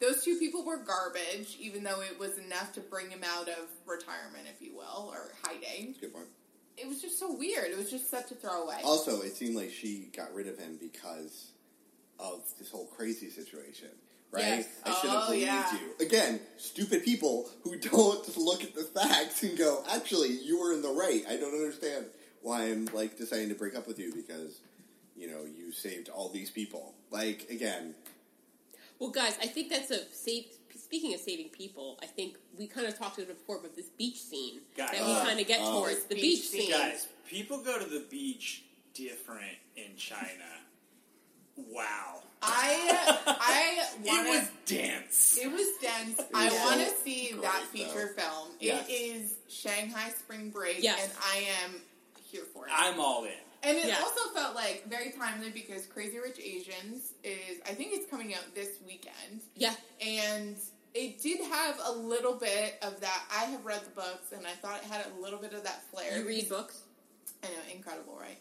those 0.00 0.22
two 0.24 0.36
people 0.38 0.64
were 0.64 0.76
garbage, 0.78 1.56
even 1.60 1.82
though 1.82 2.00
it 2.02 2.18
was 2.18 2.36
enough 2.38 2.72
to 2.74 2.80
bring 2.80 3.08
him 3.10 3.22
out 3.24 3.48
of 3.48 3.68
retirement, 3.86 4.46
if 4.54 4.60
you 4.60 4.74
will, 4.76 5.10
or 5.12 5.30
hiding. 5.42 5.94
Good 6.00 6.12
point. 6.12 6.26
It 6.76 6.86
was 6.86 7.00
just 7.00 7.18
so 7.18 7.32
weird. 7.34 7.70
It 7.70 7.78
was 7.78 7.90
just 7.90 8.10
such 8.10 8.30
a 8.30 8.34
throwaway. 8.34 8.80
Also, 8.84 9.22
it 9.22 9.34
seemed 9.34 9.56
like 9.56 9.70
she 9.70 10.10
got 10.14 10.34
rid 10.34 10.48
of 10.48 10.58
him 10.58 10.76
because 10.78 11.52
of 12.18 12.42
this 12.58 12.70
whole 12.70 12.86
crazy 12.86 13.30
situation. 13.30 13.88
Right? 14.32 14.42
Yes. 14.44 14.68
I 14.84 14.90
should 15.00 15.10
have 15.10 15.22
Oh, 15.22 15.26
believed 15.28 15.46
yeah. 15.46 15.72
you. 15.72 16.06
Again, 16.06 16.40
stupid 16.58 17.02
people 17.04 17.48
who 17.62 17.78
don't 17.78 18.36
look 18.36 18.62
at 18.64 18.74
the 18.74 18.82
facts 18.82 19.42
and 19.44 19.56
go, 19.56 19.82
actually, 19.90 20.32
you 20.44 20.60
were 20.60 20.74
in 20.74 20.82
the 20.82 20.90
right. 20.90 21.22
I 21.26 21.36
don't 21.36 21.54
understand 21.54 22.06
why 22.46 22.62
I'm 22.66 22.86
like 22.94 23.18
deciding 23.18 23.48
to 23.48 23.56
break 23.56 23.74
up 23.76 23.88
with 23.88 23.98
you 23.98 24.14
because, 24.14 24.60
you 25.16 25.26
know, 25.28 25.40
you 25.44 25.72
saved 25.72 26.08
all 26.08 26.28
these 26.28 26.48
people. 26.48 26.94
Like, 27.10 27.48
again, 27.50 27.94
Well, 29.00 29.10
guys, 29.10 29.36
I 29.42 29.46
think 29.48 29.68
that's 29.68 29.90
a 29.90 30.04
save. 30.12 30.44
Speaking 30.78 31.12
of 31.14 31.18
saving 31.20 31.48
people, 31.48 31.98
I 32.00 32.06
think 32.06 32.36
we 32.56 32.68
kind 32.68 32.86
of 32.86 32.96
talked 32.96 33.18
about 33.18 33.30
it 33.30 33.38
before, 33.38 33.58
but 33.60 33.74
this 33.74 33.88
beach 33.98 34.20
scene 34.22 34.60
Guys. 34.76 34.90
that 34.92 35.04
we 35.04 35.12
Uh, 35.12 35.24
kind 35.24 35.40
of 35.40 35.46
get 35.48 35.60
uh, 35.60 35.72
towards 35.72 36.04
the 36.04 36.14
Beach 36.14 36.22
beach 36.22 36.40
scene. 36.48 36.60
scene. 36.62 36.70
Guys, 36.70 37.08
people 37.28 37.58
go 37.58 37.76
to 37.80 37.84
the 37.84 38.04
beach 38.08 38.62
different 38.94 39.56
in 39.74 39.96
China. 39.96 40.46
Wow. 41.56 42.22
I 42.42 43.16
I 43.26 43.84
It 44.04 44.06
want 44.06 44.28
was 44.28 44.48
dense. 44.66 45.38
It 45.42 45.50
was 45.50 45.66
dense. 45.82 46.20
I 46.32 46.44
was 46.44 46.54
want 46.60 46.80
to 46.88 46.94
see 47.02 47.30
great, 47.32 47.42
that 47.42 47.62
feature 47.72 48.14
though. 48.16 48.22
film. 48.22 48.48
Yes. 48.60 48.86
It 48.88 48.92
is 48.92 49.34
Shanghai 49.48 50.10
Spring 50.10 50.50
Break, 50.50 50.82
Yes. 50.82 51.02
and 51.02 51.12
I 51.34 51.46
am 51.64 51.80
here 52.30 52.44
for 52.52 52.66
it. 52.66 52.72
I'm 52.74 52.98
all 53.00 53.24
in. 53.24 53.30
And 53.62 53.76
it 53.78 53.86
Yeah. 53.86 53.98
also 54.02 54.30
felt 54.34 54.54
like 54.54 54.84
very 54.88 55.10
timely 55.12 55.50
because 55.50 55.86
Crazy 55.86 56.18
Rich 56.18 56.38
Asians 56.38 57.12
is 57.24 57.58
I 57.64 57.72
think 57.74 57.90
it's 57.94 58.08
coming 58.10 58.34
out 58.34 58.54
this 58.54 58.70
weekend. 58.86 59.40
Yeah, 59.54 59.74
And 60.00 60.56
it 60.94 61.20
did 61.20 61.40
have 61.40 61.80
a 61.84 61.92
little 61.92 62.34
bit 62.34 62.78
of 62.82 63.00
that. 63.00 63.22
I 63.30 63.44
have 63.46 63.64
read 63.64 63.82
the 63.84 63.90
books 63.90 64.32
and 64.32 64.46
I 64.46 64.52
thought 64.52 64.82
it 64.82 64.88
had 64.90 65.04
a 65.16 65.20
little 65.20 65.38
bit 65.38 65.52
of 65.52 65.64
that 65.64 65.82
flair. 65.90 66.18
you 66.18 66.26
read 66.26 66.48
books. 66.48 66.78
I 67.42 67.48
know, 67.48 67.74
incredible, 67.74 68.16
right? 68.20 68.38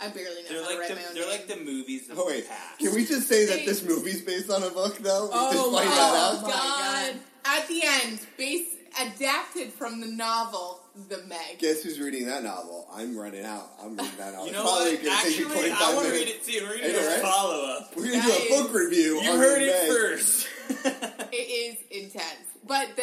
I 0.00 0.08
barely 0.08 0.42
know 0.42 0.48
They're 0.48 0.62
how 0.62 0.68
to 0.68 0.74
like 0.74 0.78
write 0.80 0.88
the 0.88 0.94
my 0.96 1.06
own 1.08 1.14
they're 1.14 1.22
name. 1.22 1.30
like 1.30 1.46
the 1.46 1.56
movies 1.56 2.10
of 2.10 2.18
oh 2.18 2.24
the 2.24 2.32
wait, 2.34 2.48
past. 2.48 2.78
can 2.80 2.94
we 2.94 3.04
just 3.06 3.28
say 3.28 3.46
that 3.46 3.64
this 3.64 3.82
movie's 3.84 4.22
based 4.22 4.50
on 4.50 4.62
a 4.64 4.70
book, 4.70 4.98
though? 4.98 5.28
Oh, 5.32 5.50
oh, 5.52 5.64
oh 5.66 5.70
my 5.70 5.82
Oh 5.84 6.40
my 6.42 6.48
God. 6.50 7.12
god! 7.14 7.14
At 7.44 7.68
the 7.68 7.80
end, 7.84 8.18
based 8.36 8.76
adapted 9.00 9.72
from 9.72 10.00
the 10.00 10.08
novel 10.08 10.80
The 11.08 11.18
Meg. 11.26 11.58
Guess 11.58 11.82
who's 11.82 11.98
reading 11.98 12.26
that 12.26 12.44
novel? 12.44 12.86
I'm 12.92 13.16
running 13.18 13.44
out. 13.44 13.68
I'm 13.82 13.96
reading 13.96 14.12
that 14.18 14.32
novel. 14.32 14.46
You 14.46 14.52
know 14.52 14.62
probably 14.62 14.94
what? 14.96 15.04
gonna 15.04 15.22
take 15.22 15.38
me 15.38 15.44
Actually, 15.44 15.70
I 15.72 15.94
want 15.94 16.06
to 16.06 16.12
read 16.12 16.28
it 16.28 16.44
too. 16.44 16.60
We're 16.64 16.76
gonna 16.76 16.92
know, 16.92 17.00
do 17.00 17.04
a 17.06 17.10
right? 17.10 17.20
follow 17.20 17.66
up. 17.66 17.96
We're 17.96 18.04
gonna 18.12 18.22
do 18.22 18.28
a 18.28 18.38
Guys, 18.38 18.48
book 18.62 18.74
review. 18.74 19.20
You 19.20 19.30
on 19.32 19.38
heard 19.38 19.60
the 19.60 19.66
it 19.66 19.88
Meg. 19.88 19.96
first. 19.96 20.48
It 21.36 21.36
is 21.36 21.76
intense, 21.90 22.46
but 22.64 22.94
the 22.94 23.02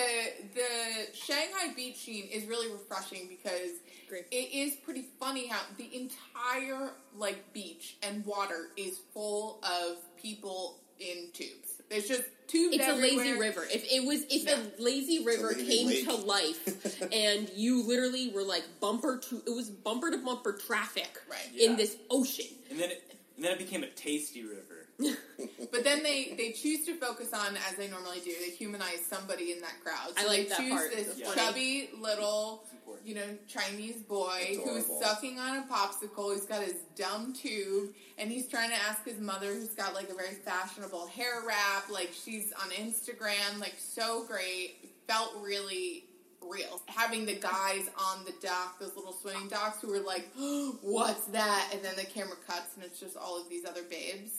the 0.56 1.14
Shanghai 1.14 1.74
beach 1.76 1.98
scene 1.98 2.30
is 2.32 2.46
really 2.46 2.72
refreshing 2.72 3.28
because 3.28 3.72
Great. 4.08 4.26
it 4.32 4.56
is 4.56 4.76
pretty 4.78 5.08
funny 5.20 5.48
how 5.48 5.60
the 5.78 5.90
entire 5.94 6.92
like 7.14 7.52
beach 7.52 7.98
and 8.04 8.26
water 8.26 8.70
is 8.78 9.00
full 9.14 9.60
of 9.64 9.98
people 10.16 10.80
in 11.02 11.28
tubes. 11.34 11.70
There's 11.92 12.08
just 12.08 12.24
tubes. 12.48 12.76
It's 12.78 12.88
a 12.88 12.94
lazy 12.96 13.34
river. 13.38 13.66
If 13.72 13.84
it 13.92 14.06
was, 14.08 14.24
if 14.30 14.46
Yeah. 14.46 14.58
a 14.58 14.82
lazy 14.82 15.24
river 15.26 15.50
lazy 15.50 15.66
came 15.68 15.88
lake. 15.88 16.06
to 16.06 16.16
life, 16.16 17.02
and 17.14 17.50
you 17.56 17.84
literally 17.84 18.30
were 18.30 18.44
like 18.44 18.64
bumper 18.80 19.18
to, 19.30 19.44
it 19.46 19.50
was 19.54 19.70
bumper 19.70 20.10
to 20.10 20.18
bumper 20.18 20.54
traffic 20.54 21.10
Right. 21.30 21.40
in 21.60 21.76
this 21.76 21.98
ocean. 22.10 22.48
and 22.70 22.80
then 22.80 22.92
it, 22.92 23.04
and 23.36 23.44
then 23.46 23.52
it 23.52 23.58
became 23.60 23.84
a 23.84 23.90
tasty 23.90 24.42
river. 24.44 24.70
But 25.72 25.84
then 25.86 26.03
they, 26.03 26.34
they 26.38 26.52
choose 26.52 26.86
to 26.86 26.95
focus 26.95 27.34
on, 27.34 27.56
as 27.69 27.76
they 27.78 27.88
normally 27.88 28.19
do, 28.19 28.32
they 28.41 28.49
humanize 28.52 29.06
somebody 29.10 29.52
in 29.53 29.61
that 29.61 29.82
crowd. 29.84 30.11
I 30.18 30.22
So 30.23 30.28
like 30.28 30.38
they 30.44 30.49
that 30.49 30.57
choose 30.60 30.72
part. 30.72 30.91
this 30.91 31.18
It's 31.18 31.34
chubby 31.36 31.90
little, 31.99 32.65
you 33.06 33.15
know, 33.15 33.23
Chinese 33.48 34.02
boy 34.02 34.57
who's 34.64 34.86
sucking 35.02 35.40
on 35.40 35.57
a 35.60 35.64
popsicle. 35.64 36.34
He's 36.34 36.45
got 36.45 36.61
his 36.61 36.76
dumb 36.95 37.34
tube, 37.34 37.94
and 38.18 38.30
he's 38.30 38.48
trying 38.48 38.69
to 38.69 38.76
ask 38.76 39.06
his 39.06 39.19
mother, 39.19 39.53
who's 39.53 39.69
got 39.69 39.94
like 39.94 40.10
a 40.10 40.14
very 40.14 40.36
fashionable 40.45 41.07
hair 41.07 41.41
wrap. 41.48 41.90
Like 41.90 42.11
she's 42.14 42.52
on 42.61 42.69
Instagram, 42.72 43.60
like 43.60 43.76
so 43.78 44.26
great. 44.28 44.91
Felt 45.07 45.32
really 45.41 46.03
real. 46.41 46.82
Having 46.88 47.26
the 47.28 47.36
guys 47.36 47.90
on 47.98 48.26
the 48.26 48.34
dock, 48.41 48.80
those 48.80 48.95
little 48.95 49.14
swimming 49.14 49.48
docks, 49.48 49.82
who 49.82 49.88
were 49.90 49.99
like, 49.99 50.28
"What's 50.82 51.26
that?" 51.28 51.69
And 51.73 51.82
then 51.84 51.95
the 51.95 52.03
camera 52.06 52.36
cuts, 52.45 52.76
and 52.76 52.84
it's 52.84 52.99
just 52.99 53.15
all 53.15 53.40
of 53.41 53.49
these 53.49 53.65
other 53.65 53.84
babes. 53.84 54.32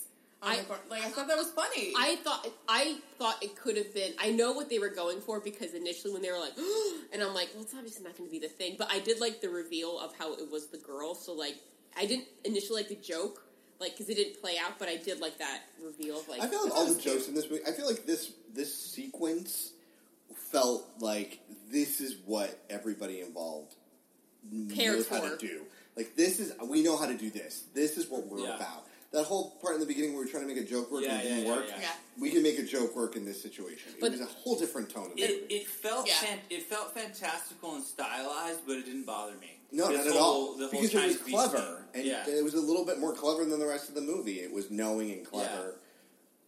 Oh 0.42 0.48
on 0.48 0.54
I- 0.54 0.64
like 0.90 1.04
I 1.04 1.10
thought 1.10 1.28
that 1.28 1.36
was 1.36 1.50
funny. 1.52 1.92
I 1.96 2.16
thought 2.16 2.48
I 2.68 2.96
thought 3.18 3.42
it 3.42 3.54
could 3.56 3.76
have 3.76 3.94
been. 3.94 4.12
I 4.20 4.30
know 4.32 4.52
what 4.52 4.68
they 4.68 4.78
were 4.78 4.88
going 4.88 5.20
for 5.20 5.38
because 5.40 5.74
initially 5.74 6.12
when 6.12 6.22
they 6.22 6.30
were 6.30 6.38
like, 6.38 6.54
and 7.12 7.22
I'm 7.22 7.32
like, 7.34 7.50
well, 7.54 7.62
it's 7.62 7.74
obviously 7.74 8.04
not 8.04 8.16
going 8.16 8.28
to 8.28 8.32
be 8.32 8.40
the 8.40 8.48
thing. 8.48 8.74
But 8.78 8.92
I 8.92 8.98
did 8.98 9.20
like 9.20 9.40
the 9.40 9.48
reveal 9.48 9.98
of 10.00 10.12
how 10.18 10.32
it 10.34 10.50
was 10.50 10.66
the 10.68 10.78
girl. 10.78 11.14
So 11.14 11.32
like, 11.32 11.56
I 11.96 12.06
didn't 12.06 12.26
initially 12.44 12.82
like 12.82 12.88
the 12.88 12.96
joke, 12.96 13.44
like 13.80 13.92
because 13.92 14.08
it 14.08 14.16
didn't 14.16 14.40
play 14.40 14.56
out. 14.58 14.78
But 14.78 14.88
I 14.88 14.96
did 14.96 15.20
like 15.20 15.38
that 15.38 15.62
reveal 15.84 16.18
of 16.20 16.28
like. 16.28 16.40
I 16.42 16.48
feel 16.48 16.64
like 16.64 16.74
all 16.74 16.86
the 16.86 16.94
was 16.94 17.04
jokes 17.04 17.28
in 17.28 17.34
this 17.34 17.48
movie. 17.48 17.62
I 17.66 17.70
feel 17.72 17.86
like 17.86 18.04
this 18.04 18.32
this 18.52 18.74
sequence 18.76 19.72
felt 20.50 20.88
like 20.98 21.38
this 21.70 22.00
is 22.00 22.16
what 22.26 22.58
everybody 22.68 23.20
involved 23.20 23.74
Cared 24.74 24.96
knows 24.96 25.08
how 25.08 25.20
to 25.20 25.36
do. 25.36 25.62
Like 25.96 26.16
this 26.16 26.40
is 26.40 26.52
we 26.66 26.82
know 26.82 26.96
how 26.96 27.06
to 27.06 27.16
do 27.16 27.30
this. 27.30 27.64
This 27.74 27.96
is 27.96 28.08
what 28.08 28.26
we're 28.26 28.40
Yeah. 28.40 28.56
about. 28.56 28.86
That 29.12 29.24
whole 29.24 29.50
part 29.62 29.74
in 29.74 29.80
the 29.80 29.86
beginning 29.86 30.12
where 30.12 30.20
we 30.20 30.24
were 30.26 30.30
trying 30.30 30.46
to 30.48 30.54
make 30.54 30.62
a 30.62 30.66
joke 30.66 30.90
work 30.90 31.02
Yeah, 31.04 31.12
and 31.12 31.20
it 31.20 31.22
didn't 31.24 31.38
yeah, 31.40 31.44
yeah, 31.50 31.56
work. 31.56 31.64
yeah. 31.68 31.80
Yeah. 31.82 31.92
We 32.18 32.30
can 32.30 32.42
make 32.42 32.58
a 32.58 32.62
joke 32.62 32.96
work 32.96 33.14
in 33.16 33.24
this 33.24 33.40
situation. 33.42 33.92
But- 34.00 34.06
it 34.08 34.12
was 34.12 34.20
a 34.22 34.24
whole 34.26 34.58
different 34.58 34.88
tone. 34.90 35.12
Of 35.12 35.18
It, 35.18 35.46
it 35.50 35.66
felt 35.66 36.08
Yeah. 36.08 36.14
fan- 36.20 36.40
it 36.50 36.62
felt 36.62 36.94
fantastical 36.94 37.74
and 37.74 37.84
stylized, 37.84 38.60
but 38.66 38.76
it 38.78 38.86
didn't 38.86 39.04
bother 39.04 39.34
me. 39.34 39.58
no, 39.70 39.88
This 39.88 39.98
not 39.98 40.06
at 40.08 40.12
all. 40.20 40.54
the 40.54 40.66
whole 40.68 40.80
Because 40.82 40.94
it 40.94 41.06
was 41.08 41.16
clever, 41.18 41.86
and 41.94 42.04
yeah. 42.04 42.26
it 42.28 42.42
was 42.44 42.54
a 42.54 42.60
little 42.60 42.84
bit 42.84 42.98
more 42.98 43.14
clever 43.14 43.44
than 43.44 43.58
the 43.58 43.66
rest 43.66 43.88
of 43.88 43.94
the 43.94 44.02
movie. 44.02 44.40
It 44.40 44.52
was 44.52 44.70
knowing 44.70 45.10
and 45.10 45.24
clever. 45.26 45.76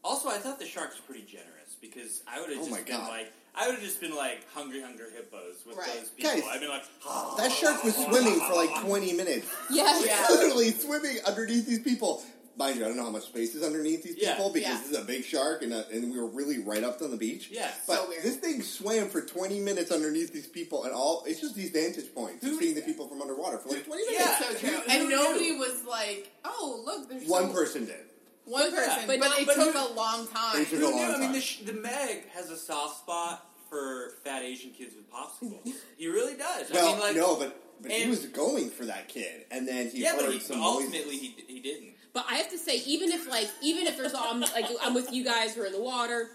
Also, 0.03 0.29
I 0.29 0.37
thought 0.37 0.59
the 0.59 0.67
sharks 0.67 0.97
were 0.97 1.07
pretty 1.15 1.25
generous 1.27 1.77
because 1.81 2.21
I 2.27 2.41
would 2.41 2.51
have 2.51 2.59
Oh 2.59 2.63
just 2.63 2.71
my 2.71 2.83
been 2.83 2.97
God. 2.99 3.09
like, 3.09 3.33
I 3.55 3.67
would 3.67 3.77
have 3.77 3.85
just 3.85 3.99
been 4.01 4.15
like 4.15 4.47
hungry, 4.53 4.83
hungry 4.83 5.07
hippos 5.17 5.65
with 5.65 5.77
Right. 5.79 5.89
those 6.01 6.11
people. 6.11 6.33
Guys, 6.33 6.43
I'd 6.51 6.61
been 6.61 6.69
like, 6.69 6.83
"Ah." 7.07 7.35
That 7.39 7.51
shark 7.53 7.83
was 7.85 7.95
swimming 8.05 8.39
for 8.41 8.55
like 8.55 8.75
20 8.83 9.13
minutes. 9.15 9.47
Yeah. 9.71 9.99
Yeah. 10.05 10.27
Literally 10.29 10.73
swimming 10.73 11.21
underneath 11.25 11.65
these 11.67 11.79
people. 11.79 12.23
Mind 12.57 12.77
you, 12.79 12.85
I 12.85 12.89
don't 12.89 12.97
know 12.97 13.03
how 13.05 13.11
much 13.11 13.25
space 13.25 13.55
is 13.57 13.65
underneath 13.65 14.05
these 14.05 14.15
Yeah. 14.17 14.35
people 14.37 14.51
because 14.53 14.69
Yeah. 14.71 14.79
this 14.79 14.91
is 14.93 14.97
a 14.99 15.05
big 15.05 15.25
shark 15.25 15.63
and, 15.63 15.73
uh 15.75 15.83
and 15.93 16.13
we 16.13 16.19
were 16.21 16.27
really 16.29 16.61
right 16.61 16.85
up 16.85 17.03
on 17.03 17.11
the 17.11 17.17
beach. 17.17 17.49
Yeah. 17.51 17.71
But 17.87 17.97
So 17.97 18.09
weird. 18.09 18.23
this 18.23 18.37
thing 18.37 18.63
swam 18.63 19.09
for 19.11 19.21
20 19.23 19.59
minutes 19.61 19.91
underneath 19.91 20.33
these 20.33 20.47
people 20.47 20.85
and 20.85 20.93
all, 20.95 21.25
it's 21.27 21.41
just 21.41 21.57
these 21.57 21.71
vantage 21.71 22.15
points 22.15 22.45
of 22.45 22.51
Who- 22.51 22.59
seeing 22.61 22.75
the 22.77 22.83
people 22.83 23.09
from 23.09 23.21
underwater 23.23 23.59
for 23.59 23.71
like 23.71 23.85
20 23.85 24.07
minutes. 24.07 24.25
Yeah. 24.25 24.39
So 24.39 24.55
true. 24.55 24.69
Who- 24.71 24.91
and 24.91 25.03
who 25.03 25.09
nobody 25.09 25.51
knew? 25.51 25.59
was 25.59 25.83
like, 25.85 26.31
"Oh, 26.45 26.83
look, 26.85 27.09
there's 27.09 27.27
One 27.27 27.49
so- 27.49 27.55
person 27.55 27.87
did. 27.87 27.97
one 28.45 28.71
yeah, 28.73 28.77
person," 28.87 29.07
but 29.09 29.19
but, 29.19 29.29
not- 29.31 29.41
it 29.41 29.47
but 29.47 29.55
took 29.57 29.75
who- 29.75 29.89
a 29.89 29.93
long 29.95 30.29
time. 30.29 30.61
It 30.63 30.69
took 30.71 30.79
Who 30.79 30.87
a 30.87 30.91
knew? 30.91 30.97
long 30.97 31.05
I 31.11 31.13
mean, 31.13 31.21
time. 31.23 31.33
the, 31.33 31.41
sh- 31.41 31.61
the 31.65 31.73
Meg 31.73 32.29
has 32.35 32.51
a 32.51 32.57
soft 32.57 32.99
spot 33.01 33.51
for 33.69 34.15
fat 34.23 34.43
Asian 34.45 34.71
kids 34.71 34.95
with 34.95 35.11
popsicles. 35.11 35.73
he 35.99 36.07
really 36.07 36.35
does. 36.35 36.71
Well, 36.71 36.87
I 36.87 36.93
mean, 36.93 37.01
like, 37.01 37.17
no, 37.17 37.35
but, 37.37 37.61
but 37.83 37.91
he 37.91 38.03
and- 38.03 38.11
was 38.11 38.27
going 38.27 38.71
for 38.71 38.85
that 38.85 39.09
kid 39.09 39.47
and 39.51 39.67
then 39.67 39.89
he 39.91 40.03
yeah, 40.03 40.13
heard 40.13 40.21
but 40.27 40.33
he, 40.35 40.39
some 40.41 40.63
ultimately 40.63 41.17
noises. 41.17 41.21
he, 41.49 41.55
he 41.55 41.61
didn't. 41.61 41.94
But 42.15 42.25
I 42.31 42.37
have 42.37 42.49
to 42.51 42.59
say, 42.59 42.77
even 42.87 43.11
if 43.13 43.29
like, 43.29 43.51
even 43.61 43.87
if 43.87 43.97
there's 43.99 44.15
all 44.15 44.29
I'm, 44.33 44.41
like 44.41 44.67
I'm 44.83 44.95
with 44.95 45.13
you 45.13 45.25
guys 45.25 45.55
who 45.55 45.63
are 45.63 45.67
in 45.67 45.73
the 45.73 45.83
water, 45.83 46.31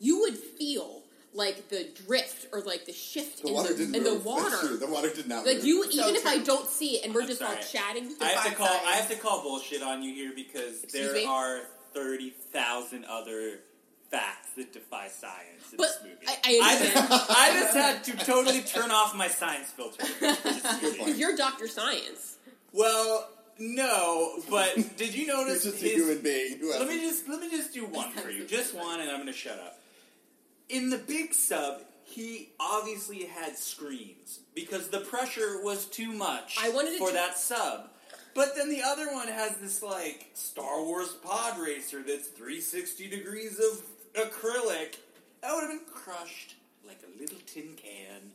you 0.00 0.20
would 0.20 0.36
feel 0.36 1.02
like 1.32 1.68
the 1.68 1.86
drift 2.06 2.46
or 2.52 2.60
like 2.62 2.86
the 2.86 2.92
shift 2.92 3.42
The 3.42 3.48
in 3.48 3.54
water 3.54 3.68
the 3.72 3.78
didn't 3.78 3.94
in 3.94 4.04
the 4.04 4.10
move. 4.12 4.24
That's 4.24 4.60
true. 4.60 4.70
water. 4.70 4.76
The 4.78 4.86
water 4.92 5.10
did 5.14 5.28
not 5.28 5.46
Like 5.46 5.56
move. 5.58 5.64
you, 5.66 5.90
So 5.92 6.02
even 6.02 6.16
if 6.16 6.26
I 6.26 6.38
don't 6.38 6.68
see 6.68 6.96
it 6.96 7.04
and 7.04 7.14
we're 7.14 7.22
I'm 7.22 7.28
just 7.28 7.40
all 7.42 7.54
chatting, 7.56 8.10
I 8.20 8.24
have 8.30 8.50
to 8.50 8.54
call. 8.56 8.66
science. 8.66 8.82
I 8.86 8.92
have 8.96 9.08
to 9.10 9.16
call 9.16 9.42
bullshit 9.42 9.82
on 9.82 10.02
you 10.02 10.12
here 10.14 10.32
because 10.34 10.82
Excuse 10.82 10.92
there 11.04 11.12
me? 11.14 11.24
are 11.24 11.60
thirty 11.94 12.30
thousand 12.30 13.04
other 13.04 13.60
facts 14.10 14.48
that 14.56 14.72
defy 14.72 15.08
science 15.08 15.70
in 15.72 15.76
but 15.78 15.88
this 15.88 15.98
movie. 16.02 16.26
I, 16.26 16.36
I 16.44 16.60
I 16.62 16.72
understand 16.74 17.08
just, 17.08 17.30
I 17.36 17.50
just 17.60 17.76
had 17.76 18.04
to 18.04 18.24
totally 18.24 18.60
turn 18.62 18.90
off 18.90 19.14
my 19.14 19.28
science 19.28 19.70
filter. 19.70 20.04
because 20.20 21.18
you're 21.18 21.36
Doctor 21.36 21.68
Science. 21.68 22.38
well, 22.72 23.28
no, 23.58 24.42
but 24.50 24.74
did 24.96 25.14
you 25.14 25.26
You're 25.26 25.36
notice 25.36 25.64
just 25.64 25.82
a 25.82 25.86
human 25.88 26.20
being 26.20 26.58
who 26.58 26.70
Let 26.70 26.88
me 26.88 27.00
just 27.00 27.28
let 27.28 27.40
me 27.40 27.50
just 27.50 27.72
do 27.72 27.86
one 27.86 28.12
for 28.12 28.30
you, 28.30 28.44
just 28.46 28.74
one, 28.76 29.00
and 29.00 29.10
I'm 29.10 29.16
going 29.16 29.26
to 29.26 29.32
shut 29.32 29.58
up. 29.58 29.80
In 30.68 30.90
the 30.90 30.98
big 30.98 31.32
sub, 31.32 31.82
he 32.04 32.50
obviously 32.58 33.24
had 33.24 33.56
screens 33.56 34.40
because 34.54 34.88
the 34.88 35.00
pressure 35.00 35.62
was 35.62 35.86
too 35.86 36.12
much 36.12 36.56
I 36.62 36.70
wanted 36.70 36.98
for 36.98 37.08
t- 37.08 37.14
that 37.14 37.38
sub. 37.38 37.90
But 38.34 38.54
then 38.54 38.68
the 38.68 38.82
other 38.82 39.12
one 39.12 39.28
has 39.28 39.56
this 39.56 39.82
like 39.82 40.30
Star 40.34 40.82
Wars 40.82 41.12
pod 41.24 41.58
racer 41.58 42.02
that's 42.02 42.28
360 42.28 43.08
degrees 43.08 43.58
of 43.58 43.82
acrylic. 44.14 44.96
That 45.40 45.54
would 45.54 45.62
have 45.62 45.70
been 45.70 45.86
crushed 45.90 46.54
like 46.86 47.00
a 47.02 47.20
little 47.20 47.38
tin 47.46 47.74
can 47.76 48.32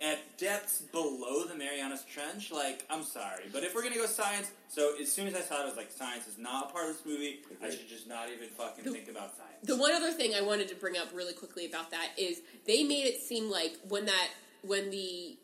at 0.00 0.38
depths 0.38 0.80
below 0.92 1.44
the 1.44 1.54
Marianas 1.54 2.04
Trench. 2.04 2.50
Like, 2.50 2.84
I'm 2.88 3.02
sorry, 3.02 3.44
but 3.52 3.62
if 3.64 3.74
we're 3.74 3.82
gonna 3.82 3.96
go 3.96 4.06
science, 4.06 4.50
so 4.68 4.94
as 5.00 5.12
soon 5.12 5.26
as 5.26 5.34
I 5.34 5.40
saw 5.40 5.60
it, 5.60 5.64
I 5.64 5.66
was 5.66 5.76
like, 5.76 5.90
science 5.92 6.26
is 6.26 6.38
not 6.38 6.70
a 6.70 6.72
part 6.72 6.88
of 6.88 6.96
this 6.96 7.04
movie. 7.04 7.40
I 7.62 7.68
should 7.70 7.88
just 7.88 8.08
not 8.08 8.28
even 8.30 8.48
fucking 8.48 8.84
The- 8.84 8.92
think 8.92 9.08
about 9.08 9.36
science. 9.36 9.56
The 9.62 9.76
one 9.76 9.92
other 9.92 10.10
thing 10.12 10.34
I 10.34 10.40
wanted 10.40 10.68
to 10.68 10.74
bring 10.74 10.96
up 10.96 11.08
really 11.12 11.34
quickly 11.34 11.66
about 11.66 11.90
that 11.90 12.10
is 12.16 12.40
they 12.66 12.82
made 12.82 13.04
it 13.06 13.20
seem 13.20 13.50
like 13.50 13.76
when 13.88 14.06
that 14.06 14.28
when 14.62 14.90
the 14.90 15.36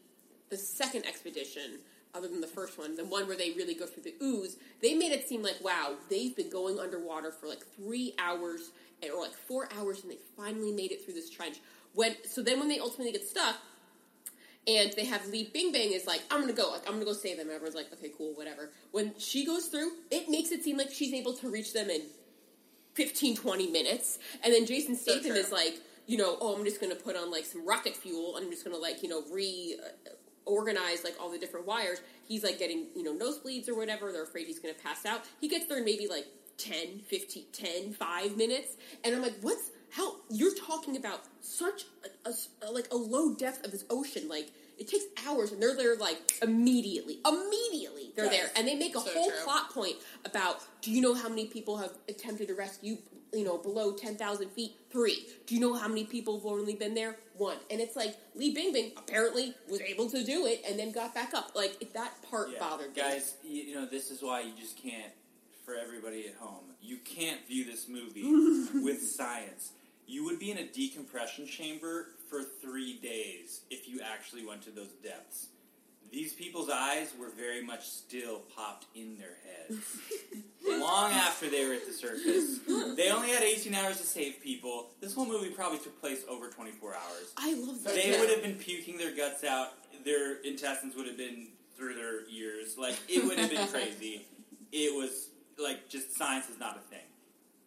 the 0.48 0.56
second 0.56 1.04
expedition, 1.06 1.80
other 2.14 2.28
than 2.28 2.40
the 2.40 2.46
first 2.46 2.78
one, 2.78 2.94
the 2.96 3.04
one 3.04 3.26
where 3.26 3.36
they 3.36 3.50
really 3.52 3.74
go 3.74 3.84
through 3.84 4.04
the 4.04 4.14
ooze, 4.22 4.56
they 4.80 4.94
made 4.94 5.10
it 5.12 5.28
seem 5.28 5.42
like 5.42 5.56
wow, 5.62 5.96
they've 6.08 6.34
been 6.34 6.48
going 6.48 6.78
underwater 6.78 7.30
for 7.30 7.46
like 7.46 7.62
three 7.76 8.14
hours 8.18 8.70
eh, 9.02 9.08
or 9.10 9.20
like 9.20 9.34
four 9.34 9.68
hours, 9.78 10.02
and 10.02 10.10
they 10.10 10.18
finally 10.36 10.72
made 10.72 10.92
it 10.92 11.04
through 11.04 11.14
this 11.14 11.28
trench. 11.28 11.58
When 11.94 12.16
so 12.26 12.42
then 12.42 12.58
when 12.58 12.68
they 12.68 12.78
ultimately 12.78 13.12
get 13.12 13.26
stuck, 13.28 13.56
and 14.66 14.92
they 14.94 15.04
have 15.04 15.26
Lee 15.28 15.48
Bing 15.52 15.72
Bang 15.72 15.92
is 15.92 16.06
like, 16.06 16.22
I'm 16.30 16.40
gonna 16.40 16.52
go, 16.52 16.70
like, 16.70 16.86
I'm 16.86 16.94
gonna 16.94 17.04
go 17.04 17.12
save 17.12 17.36
them. 17.36 17.48
Everyone's 17.50 17.74
like, 17.76 17.92
okay, 17.92 18.10
cool, 18.16 18.32
whatever. 18.34 18.70
When 18.90 19.12
she 19.18 19.46
goes 19.46 19.66
through, 19.66 19.90
it 20.10 20.28
makes 20.28 20.50
it 20.50 20.64
seem 20.64 20.76
like 20.76 20.90
she's 20.90 21.14
able 21.14 21.34
to 21.34 21.48
reach 21.50 21.72
them 21.72 21.88
in 21.88 22.02
15, 22.94 23.36
20 23.36 23.70
minutes. 23.70 24.18
And 24.42 24.52
then 24.52 24.66
Jason 24.66 24.96
So 24.96 25.12
Statham 25.12 25.32
true. 25.32 25.40
is 25.40 25.52
like, 25.52 25.80
you 26.06 26.16
know, 26.16 26.36
oh, 26.40 26.56
I'm 26.56 26.64
just 26.64 26.80
gonna 26.80 26.94
put 26.96 27.16
on 27.16 27.30
like 27.30 27.44
some 27.44 27.66
rocket 27.66 27.96
fuel. 27.96 28.36
I'm 28.36 28.50
just 28.50 28.64
gonna 28.64 28.76
like, 28.76 29.02
you 29.02 29.08
know, 29.08 29.22
re 29.30 29.76
uh, 29.84 30.10
organize 30.46 31.04
like 31.04 31.14
all 31.20 31.30
the 31.30 31.38
different 31.38 31.66
wires. 31.66 32.00
He's 32.26 32.42
like 32.42 32.58
getting, 32.58 32.86
you 32.94 33.02
know, 33.02 33.14
nosebleeds 33.14 33.68
or 33.68 33.74
whatever. 33.74 34.12
They're 34.12 34.24
afraid 34.24 34.46
he's 34.46 34.58
gonna 34.58 34.74
pass 34.74 35.04
out. 35.06 35.22
He 35.40 35.48
gets 35.48 35.66
there 35.66 35.78
in 35.78 35.84
maybe 35.84 36.08
like 36.08 36.26
10, 36.58 37.00
15, 37.06 37.44
10, 37.52 37.92
5 37.92 38.36
minutes. 38.36 38.76
And 39.04 39.14
I'm 39.14 39.22
like, 39.22 39.34
what's, 39.42 39.70
how, 39.90 40.16
you're 40.30 40.54
talking 40.54 40.96
about 40.96 41.20
such 41.40 41.84
a, 42.24 42.28
a 42.28 42.32
a- 42.68 42.72
like 42.72 42.88
a 42.92 42.96
low 42.96 43.34
depth 43.34 43.64
of 43.64 43.70
this 43.72 43.84
ocean. 43.90 44.28
Like, 44.28 44.50
it 44.78 44.88
takes 44.88 45.04
hours 45.26 45.52
and 45.52 45.62
they're 45.62 45.74
there 45.76 45.96
like 45.96 46.18
immediately. 46.42 47.18
Immediately 47.26 48.12
they're 48.14 48.26
Yes. 48.26 48.34
there. 48.36 48.50
And 48.56 48.68
they 48.68 48.74
make 48.74 48.94
a 48.96 49.00
So 49.00 49.10
whole 49.10 49.30
true. 49.30 49.38
plot 49.44 49.70
point 49.72 49.96
about 50.24 50.60
do 50.82 50.90
you 50.90 51.00
know 51.00 51.14
how 51.14 51.28
many 51.28 51.46
people 51.46 51.78
have 51.78 51.92
attempted 52.08 52.48
to 52.48 52.54
rescue 52.54 52.98
you 53.32 53.44
know 53.44 53.56
below 53.58 53.92
10,000 53.94 54.50
feet? 54.50 54.72
Three. 54.90 55.26
Do 55.46 55.54
you 55.54 55.60
know 55.62 55.72
how 55.74 55.88
many 55.88 56.04
people 56.04 56.36
have 56.38 56.46
only 56.46 56.74
been 56.74 56.94
there? 56.94 57.16
One. 57.38 57.56
And 57.70 57.80
it's 57.80 57.96
like 57.96 58.16
Li 58.34 58.54
Bingbing 58.54 58.92
apparently 58.98 59.54
was 59.70 59.80
able 59.80 60.10
to 60.10 60.22
do 60.22 60.44
it 60.46 60.62
and 60.68 60.78
then 60.78 60.92
got 60.92 61.14
back 61.14 61.32
up. 61.32 61.52
Like 61.54 61.92
that 61.94 62.12
part 62.30 62.50
Yeah. 62.52 62.58
bothered 62.58 62.94
me. 62.94 63.00
Guys, 63.00 63.34
you 63.42 63.74
know, 63.74 63.86
this 63.86 64.10
is 64.10 64.20
why 64.22 64.40
you 64.42 64.52
just 64.58 64.76
can't, 64.76 65.12
for 65.66 65.74
everybody 65.74 66.26
at 66.28 66.34
home, 66.36 66.64
you 66.80 66.96
can't 66.98 67.44
view 67.46 67.64
this 67.64 67.88
movie 67.88 68.22
with 68.82 69.02
science. 69.02 69.72
You 70.06 70.24
would 70.24 70.38
be 70.38 70.52
in 70.52 70.58
a 70.58 70.66
decompression 70.66 71.46
chamber 71.46 72.06
for 72.30 72.42
three 72.62 72.98
days 72.98 73.62
if 73.68 73.88
you 73.88 74.00
actually 74.00 74.46
went 74.46 74.62
to 74.62 74.70
those 74.70 74.92
depths. 75.02 75.48
These 76.12 76.34
people's 76.34 76.70
eyes 76.70 77.12
were 77.18 77.30
very 77.36 77.64
much 77.64 77.88
still 77.88 78.42
popped 78.54 78.86
in 78.94 79.18
their 79.18 79.34
heads. 79.44 79.84
Long 80.80 81.10
after 81.10 81.50
they 81.50 81.66
were 81.66 81.74
at 81.74 81.84
the 81.84 81.92
surface. 81.92 82.60
They 82.96 83.10
only 83.10 83.30
had 83.30 83.42
18 83.42 83.74
hours 83.74 84.00
to 84.00 84.06
save 84.06 84.40
people. 84.40 84.90
This 85.00 85.14
whole 85.14 85.26
movie 85.26 85.50
probably 85.50 85.78
took 85.78 86.00
place 86.00 86.24
over 86.28 86.48
24 86.48 86.94
hours. 86.94 87.32
I 87.36 87.54
love 87.54 87.82
that. 87.82 87.94
They 87.94 88.16
would 88.20 88.30
have 88.30 88.42
been 88.42 88.54
puking 88.54 88.98
their 88.98 89.16
guts 89.16 89.42
out. 89.42 89.72
Their 90.04 90.36
intestines 90.42 90.94
would 90.94 91.08
have 91.08 91.16
been 91.16 91.48
through 91.76 91.94
their 91.94 92.28
ears. 92.30 92.78
Like 92.78 92.94
it 93.08 93.24
would 93.24 93.38
have 93.38 93.50
been 93.50 93.66
crazy. 93.72 94.26
It 94.70 94.94
was 94.94 95.30
like 95.58 95.88
just 95.88 96.16
science 96.16 96.48
is 96.48 96.58
not 96.58 96.76
a 96.76 96.80
thing. 96.90 97.04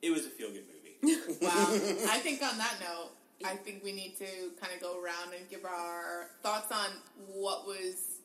It 0.01 0.11
was 0.11 0.25
a 0.25 0.29
feel 0.29 0.49
good 0.49 0.63
movie. 0.67 0.75
Wow. 1.41 1.49
I 2.09 2.19
think 2.19 2.41
on 2.43 2.57
that 2.57 2.75
note, 2.81 3.11
I 3.45 3.55
think 3.55 3.83
we 3.83 3.93
need 3.93 4.17
to 4.17 4.25
kind 4.59 4.73
of 4.75 4.81
go 4.81 5.01
around 5.01 5.33
and 5.37 5.49
give 5.49 5.63
our 5.63 6.27
thoughts 6.43 6.71
on 6.71 6.89
what 7.27 7.65
was 7.65 8.17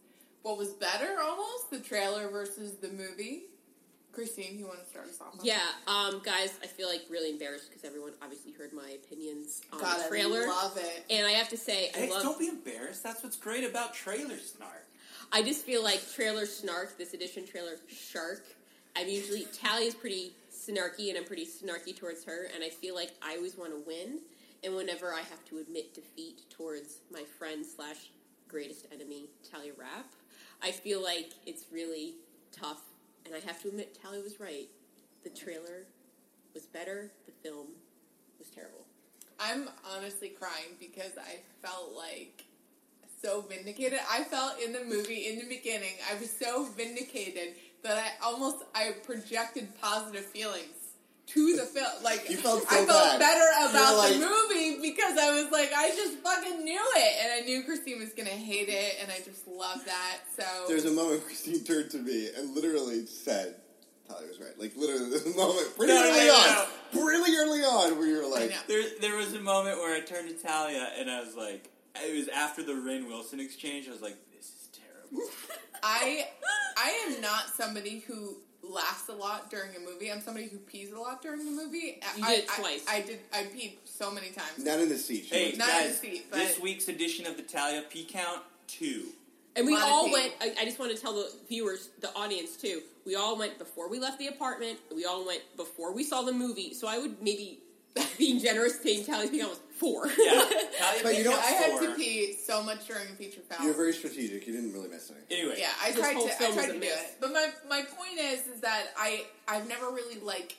what 0.43 0.59
was 0.59 0.71
better 0.71 1.17
almost 1.23 1.71
the 1.71 1.79
trailer 1.79 2.29
versus 2.29 2.75
the 2.79 2.89
movie. 2.89 3.45
Christine, 4.13 4.59
you 4.59 4.67
want 4.67 4.79
to 4.81 4.87
start 4.89 5.07
us 5.09 5.21
off? 5.21 5.39
on 5.39 5.45
Yeah, 5.45 5.59
um, 5.89 6.21
guys, 6.25 6.55
I 6.63 6.67
feel 6.67 6.89
like 6.89 7.03
really 7.11 7.31
embarrassed 7.31 7.69
because 7.69 7.85
everyone 7.85 8.13
obviously 8.23 8.53
heard 8.53 8.73
my 8.73 8.91
opinions 8.91 9.63
on 9.73 9.79
that? 9.79 9.85
God, 9.85 10.01
the 10.01 10.05
I 10.05 10.09
trailer. 10.09 10.47
love 10.47 10.77
it. 10.77 11.05
and 11.11 11.27
I 11.27 11.31
have 11.33 11.49
to 11.49 11.57
say, 11.57 11.91
I 11.95 11.99
Hey, 11.99 12.11
love. 12.11 12.23
don't 12.23 12.39
be 12.39 12.47
embarrassed. 12.49 13.03
That's 13.03 13.23
what's 13.25 13.37
great 13.37 13.65
about 13.69 13.93
trailer 13.95 14.37
snark. 14.39 14.87
I 15.33 15.43
just 15.43 15.65
feel 15.65 15.83
like 15.83 16.01
trailer 16.13 16.47
snark, 16.47 16.97
this 16.97 17.13
edition 17.15 17.45
trailer 17.47 17.77
shark. 17.89 18.45
I'm 18.97 19.09
usually 19.09 19.47
Tally 19.53 19.87
is 19.87 19.95
pretty 19.95 20.33
snarky, 20.53 21.09
and 21.09 21.19
I'm 21.19 21.25
pretty 21.25 21.47
snarky 21.47 21.97
towards 21.97 22.25
her, 22.25 22.49
and 22.55 22.63
I 22.63 22.69
feel 22.69 22.95
like 22.95 23.11
I 23.23 23.37
always 23.37 23.57
want 23.57 23.73
to 23.73 23.83
win. 23.87 24.21
And 24.63 24.77
whenever 24.77 25.13
I 25.13 25.19
have 25.19 25.45
to 25.47 25.59
admit 25.59 25.95
defeat 25.95 26.43
towards 26.49 26.99
my 27.13 27.25
friend 27.39 27.67
slash 27.67 28.11
greatest 28.49 28.87
enemy, 28.93 29.29
Talia 29.51 29.73
Rap, 29.77 30.07
I 30.63 30.71
feel 30.71 31.03
like 31.03 31.33
it's 31.45 31.67
really 31.73 32.15
tough. 32.53 32.83
And 33.27 33.35
I 33.35 33.41
have 33.41 33.61
to 33.63 33.69
admit, 33.69 33.99
Talia 34.01 34.23
was 34.23 34.39
right. 34.41 34.69
The 35.25 35.31
trailer 35.31 35.87
was 36.55 36.67
better. 36.67 37.11
The 37.27 37.33
film 37.33 37.69
was 38.39 38.49
terrible. 38.49 38.87
I'm 39.41 39.69
honestly 39.93 40.29
crying 40.29 40.77
because 40.79 41.13
I 41.19 41.41
felt 41.67 41.95
like 41.97 42.45
so 43.21 43.41
vindicated. 43.43 43.99
I 44.11 44.23
felt 44.25 44.61
in 44.61 44.73
the 44.73 44.85
movie 44.85 45.27
in 45.27 45.39
the 45.39 45.49
beginning, 45.49 45.95
I 46.11 46.19
was 46.19 46.31
so 46.31 46.65
vindicated 46.77 47.55
that 47.85 47.97
I 47.99 48.25
almost 48.25 48.57
I 48.75 48.93
projected 49.05 49.69
positive 49.81 50.25
feelings 50.27 50.73
to 51.29 51.57
the 51.57 51.63
film. 51.63 51.87
Like 52.03 52.29
You 52.29 52.37
felt 52.37 52.63
so 52.63 52.67
I 52.71 52.85
felt 52.85 52.89
bad. 52.89 53.19
better 53.21 53.71
about 53.71 54.11
were 54.11 54.19
the 54.19 54.27
movie 54.27 54.83
because 54.91 55.17
I 55.19 55.41
was 55.43 55.51
like, 55.53 55.71
I 55.75 55.89
just 55.91 56.19
fucking 56.19 56.65
knew 56.65 56.81
it, 56.97 57.15
and 57.23 57.33
I 57.33 57.47
knew 57.47 57.63
Christine 57.65 57.99
was 58.01 58.11
gonna 58.13 58.31
hate 58.31 58.69
it, 58.69 58.97
and 59.03 59.11
I 59.13 59.19
just 59.19 59.47
love 59.49 59.85
that. 59.87 60.19
So 60.37 60.45
There's 60.69 60.85
a 60.85 60.91
moment 60.91 61.11
where 61.21 61.21
Christine 61.21 61.65
turned 61.65 61.91
to 61.93 61.99
me 61.99 62.29
and 62.37 62.55
literally 62.55 63.07
said, 63.07 63.57
Talia 64.09 64.29
was 64.29 64.39
right. 64.41 64.59
Like 64.59 64.77
literally, 64.77 65.09
this 65.11 65.25
moment 65.37 65.77
pretty 65.77 65.95
No, 65.95 66.01
no, 66.01 66.09
early 66.11 66.27
no, 66.27 66.35
on, 66.35 66.67
no. 66.95 67.07
really 67.07 67.37
early 67.39 67.61
on, 67.63 67.99
where 67.99 68.07
you 68.07 68.17
were 68.19 68.25
I 68.25 68.41
like. 68.41 68.67
There, 68.67 68.83
there 69.01 69.17
was 69.17 69.33
a 69.35 69.41
moment 69.41 69.79
where 69.79 69.97
I 69.97 70.01
turned 70.01 70.29
to 70.29 70.35
Talia 70.47 70.91
and 70.99 71.11
I 71.11 71.21
was 71.21 71.35
like, 71.35 71.71
it 71.97 72.15
was 72.15 72.29
after 72.29 72.63
the 72.63 72.73
Rainn 72.73 73.07
Wilson 73.09 73.41
exchange. 73.41 73.89
I 73.89 73.93
was 73.93 74.03
like, 74.03 74.17
this 74.37 74.45
is 74.47 74.69
terrible. 74.73 75.27
I 75.85 76.27
I 76.77 76.91
am 77.07 77.21
not 77.21 77.49
somebody 77.55 78.01
who 78.01 78.37
laughs 78.63 79.09
a 79.09 79.13
lot 79.13 79.51
during 79.51 79.77
a 79.77 79.81
movie. 79.81 80.11
I'm 80.11 80.21
somebody 80.23 80.47
who 80.49 80.57
pees 80.59 80.91
a 80.93 80.99
lot 80.99 81.21
during 81.23 81.41
a 81.43 81.51
movie. 81.51 82.01
You 82.17 82.25
I, 82.25 82.35
did 82.37 82.45
it 82.45 82.51
I- 82.51 82.61
twice. 82.61 82.85
I, 82.89 83.01
did. 83.03 83.21
I 83.33 83.43
peed 83.45 83.73
so 83.85 84.11
many 84.11 84.31
times. 84.31 84.65
not 84.65 84.81
in 84.81 84.89
the 84.89 84.97
seat. 84.97 85.27
Hey, 85.31 85.51
was- 85.51 85.59
Not 85.59 85.83
in 85.83 85.89
the 85.89 85.95
seat, 85.95 86.27
but- 86.31 86.39
this 86.39 86.59
week's 86.59 86.89
edition 86.89 87.27
of 87.27 87.37
the 87.37 87.43
Talia 87.43 87.83
Pee 87.91 88.05
count 88.05 88.41
two. 88.67 89.09
And 89.57 89.67
we 89.67 89.77
all 89.77 90.11
went. 90.11 90.33
I, 90.41 90.53
I 90.63 90.65
just 90.65 90.81
want 90.81 90.91
to 90.97 91.01
tell 91.01 91.13
the 91.15 91.31
viewers, 91.49 91.91
the 92.01 92.13
audience 92.17 92.57
too. 92.57 92.81
We 93.07 93.15
all 93.15 93.39
went 93.39 93.57
before 93.59 93.89
we 93.89 94.01
left 94.01 94.19
the 94.19 94.27
apartment. 94.29 94.79
We 94.93 95.05
all 95.05 95.25
went 95.25 95.43
before 95.57 95.93
we 95.95 96.03
saw 96.03 96.23
the 96.23 96.33
movie. 96.33 96.75
So 96.75 96.89
I 96.89 96.99
would 96.99 97.23
maybe, 97.23 97.61
being 98.19 98.39
generous, 98.41 98.81
saying 98.81 99.05
Tally's 99.05 99.31
Peak 99.31 99.43
was 99.43 99.61
four. 99.79 100.07
Yeah, 100.19 100.33
Talia 100.41 101.01
But 101.03 101.17
you 101.19 101.25
know- 101.25 101.33
I 101.39 101.51
had 101.53 101.71
four. 101.73 101.81
to 101.83 101.95
pee 101.95 102.33
so 102.35 102.63
much 102.63 102.87
during 102.87 103.05
a 103.05 103.15
feature 103.15 103.41
film. 103.49 103.65
You're 103.65 103.75
very 103.77 103.93
strategic. 103.93 104.47
You 104.47 104.53
didn't 104.53 104.73
really 104.73 104.89
miss 104.89 105.11
anything. 105.11 105.39
Anyway, 105.39 105.57
Yeah, 105.59 105.71
I 105.83 105.93
tried 105.93 106.15
to. 106.15 106.45
I 106.45 106.51
tried 106.53 106.67
to 106.67 106.73
do 106.75 106.79
miss. 106.81 106.89
it, 106.91 107.17
but 107.21 107.33
my 107.33 107.49
my 107.69 107.83
point 107.83 108.19
is, 108.19 108.47
is 108.47 108.61
that 108.61 108.87
I 108.99 109.25
I've 109.47 109.69
never 109.69 109.87
really 109.91 110.19
like 110.21 110.57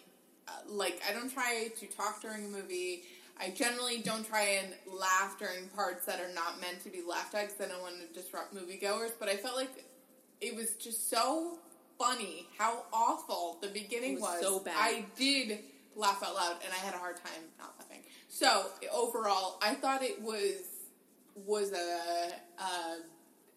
uh, 0.48 0.52
like 0.68 1.02
I 1.10 1.14
don't 1.14 1.32
try 1.34 1.70
to 1.80 1.86
talk 1.88 2.22
during 2.22 2.46
a 2.46 2.50
movie. 2.50 3.04
I 3.38 3.50
generally 3.50 3.98
don't 3.98 4.26
try 4.26 4.62
and 4.64 4.74
laugh 4.88 5.36
during 5.38 5.68
parts 5.76 6.06
that 6.06 6.22
are 6.22 6.34
not 6.34 6.62
meant 6.62 6.82
to 6.86 6.90
be 6.90 7.02
laughed 7.06 7.36
at 7.36 7.48
because 7.50 7.68
I 7.68 7.70
don't 7.70 7.82
want 7.82 7.96
to 8.00 8.22
disrupt 8.22 8.56
moviegoers. 8.56 9.12
But 9.20 9.28
I 9.28 9.36
felt 9.36 9.58
like 9.58 9.84
it 10.40 10.56
was 10.56 10.76
just 10.76 11.10
so 11.10 11.60
funny 12.00 12.48
how 12.58 12.84
awful 12.94 13.58
the 13.62 13.68
beginning 13.68 14.14
It 14.16 14.22
was 14.22 14.40
so 14.42 14.60
bad. 14.62 14.76
I 14.78 15.04
did 15.18 15.60
laugh 15.96 16.22
out 16.24 16.36
loud, 16.36 16.58
and 16.64 16.74
I 16.74 16.78
had 16.78 16.94
a 16.94 16.98
hard 16.98 17.18
time 17.18 17.44
not 17.58 17.76
laughing. 17.80 18.02
So 18.28 18.68
overall, 18.94 19.60
I 19.62 19.76
thought 19.76 20.04
it 20.04 20.22
was 20.22 20.64
was 21.36 21.72
a, 21.74 22.32
a 22.62 22.98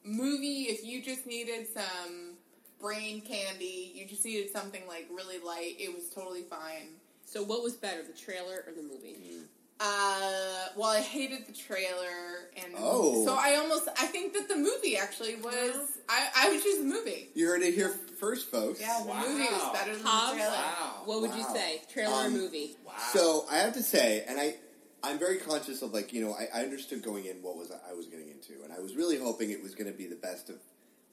movie. 0.04 0.62
If 0.62 0.84
you 0.84 1.02
just 1.02 1.26
needed 1.26 1.66
some 1.72 2.34
brain 2.80 3.20
candy, 3.20 3.92
you 3.94 4.06
just 4.06 4.24
needed 4.24 4.50
something 4.50 4.82
like 4.86 5.08
really 5.10 5.38
light. 5.38 5.76
It 5.78 5.94
was 5.94 6.08
totally 6.08 6.42
fine. 6.42 6.88
So 7.24 7.42
what 7.42 7.62
was 7.62 7.74
better, 7.74 8.02
the 8.02 8.18
trailer 8.18 8.64
or 8.66 8.72
the 8.72 8.82
movie? 8.82 9.14
Hmm. 9.14 9.42
Uh, 9.80 10.66
well, 10.76 10.90
I 10.90 11.00
hated 11.00 11.46
the 11.46 11.52
trailer, 11.52 12.50
and 12.56 12.74
Oh. 12.76 13.24
so 13.24 13.32
I 13.38 13.54
almost 13.56 13.88
I 13.96 14.06
think 14.06 14.32
that 14.34 14.48
the 14.48 14.56
movie 14.56 14.96
actually 14.96 15.36
was 15.36 15.98
I 16.08 16.28
I 16.36 16.50
would 16.50 16.60
choose 16.62 16.78
the 16.78 16.84
movie. 16.84 17.28
You 17.34 17.46
heard 17.46 17.62
it 17.62 17.74
here 17.74 17.90
first, 18.18 18.50
folks. 18.50 18.80
Yeah, 18.80 18.98
the 19.02 19.08
Wow. 19.08 19.26
movie 19.28 19.44
was 19.44 19.72
better 19.72 19.94
than 19.94 20.04
Hobbs? 20.04 20.32
the 20.32 20.36
trailer. 20.38 20.52
wow. 20.52 21.02
What 21.04 21.20
would 21.20 21.34
you 21.34 21.44
say, 21.54 21.82
trailer 21.92 22.12
or 22.14 22.26
Um, 22.26 22.32
movie? 22.32 22.76
Wow. 22.84 22.94
So 23.12 23.46
I 23.50 23.58
have 23.58 23.72
to 23.74 23.82
say, 23.82 24.24
and 24.26 24.40
I, 24.40 24.56
I'm 25.04 25.16
very 25.18 25.38
conscious 25.38 25.80
of 25.82 25.92
like 25.94 26.12
you 26.12 26.22
know 26.24 26.34
I, 26.34 26.48
I 26.52 26.62
understood 26.64 27.02
going 27.04 27.26
in 27.26 27.40
what 27.42 27.56
was 27.56 27.70
I 27.70 27.92
was 27.92 28.06
getting 28.06 28.30
into, 28.30 28.64
and 28.64 28.72
I 28.72 28.80
was 28.80 28.96
really 28.96 29.16
hoping 29.18 29.50
it 29.52 29.62
was 29.62 29.76
going 29.76 29.90
to 29.90 29.96
be 29.96 30.06
the 30.06 30.16
best 30.16 30.50
of 30.50 30.56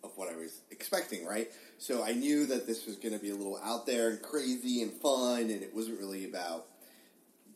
of 0.03 0.11
what 0.17 0.27
I 0.31 0.35
was 0.35 0.61
expecting, 0.71 1.25
right? 1.25 1.51
So 1.77 2.03
I 2.03 2.13
knew 2.13 2.45
that 2.47 2.65
this 2.67 2.85
was 2.87 2.95
going 2.95 3.13
to 3.13 3.19
be 3.19 3.29
a 3.31 3.35
little 3.35 3.57
out 3.63 3.85
there 3.87 4.09
and 4.09 4.21
crazy 4.21 4.81
and 4.81 4.91
fun, 4.91 5.41
and 5.51 5.61
it 5.63 5.73
wasn't 5.75 5.99
really 5.99 6.25
about 6.25 6.65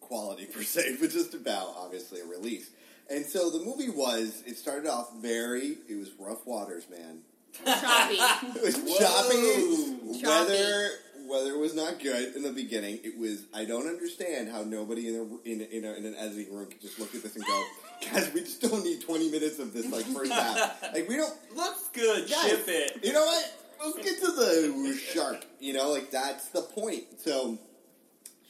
quality 0.10 0.46
per 0.46 0.64
se, 0.64 0.98
but 1.02 1.12
just 1.12 1.34
about 1.34 1.76
obviously 1.78 2.20
a 2.20 2.26
release. 2.26 2.70
And 3.10 3.26
so 3.26 3.50
the 3.50 3.64
movie 3.64 3.90
was. 3.90 4.44
It 4.46 4.58
started 4.58 4.88
off 4.88 5.14
very. 5.18 5.78
It 5.88 5.98
was 5.98 6.12
rough 6.20 6.46
waters, 6.46 6.88
man. 6.90 7.22
Choppy. 7.66 8.18
It 8.56 8.62
was 8.62 8.78
Whoa. 8.78 8.98
choppy. 9.00 10.22
Choppy. 10.22 10.52
Weather 10.52 10.90
weather 11.30 11.58
was 11.58 11.76
not 11.76 12.00
good 12.00 12.36
in 12.36 12.44
the 12.44 12.52
beginning. 12.52 13.00
It 13.04 13.18
was. 13.18 13.46
I 13.54 13.66
don't 13.66 13.88
understand 13.88 14.50
how 14.50 14.64
nobody 14.64 15.08
in 15.08 15.16
a, 15.16 15.50
in 15.50 15.62
a, 15.62 15.64
in, 15.66 15.86
a, 15.86 15.94
in 15.94 16.06
an 16.06 16.16
editing 16.16 16.54
room 16.54 16.68
could 16.68 16.82
just 16.82 17.00
look 17.00 17.14
at 17.16 17.24
this 17.24 17.36
and 17.36 17.46
go, 17.46 17.64
"Guys, 18.12 18.32
we 18.34 18.42
just 18.42 18.62
don't 18.62 18.84
need 18.84 19.02
twenty 19.02 19.30
minutes 19.30 19.60
of 19.60 19.74
this 19.74 19.90
like 19.92 20.06
first 20.06 20.32
half. 20.32 20.84
Like 20.94 21.08
we 21.08 21.16
don't. 21.16 21.34
Looks 21.56 21.90
good. 21.94 22.30
Guys, 22.30 22.50
Ship 22.50 22.64
it. 22.68 23.00
You 23.04 23.14
know 23.14 23.26
what? 23.26 23.54
Let's 23.86 23.98
get 23.98 24.20
to 24.22 24.32
the 24.32 25.00
shark. 25.14 25.46
You 25.60 25.74
know, 25.74 25.92
like 25.92 26.12
that's 26.12 26.50
the 26.50 26.62
point. 26.62 27.06
So 27.18 27.58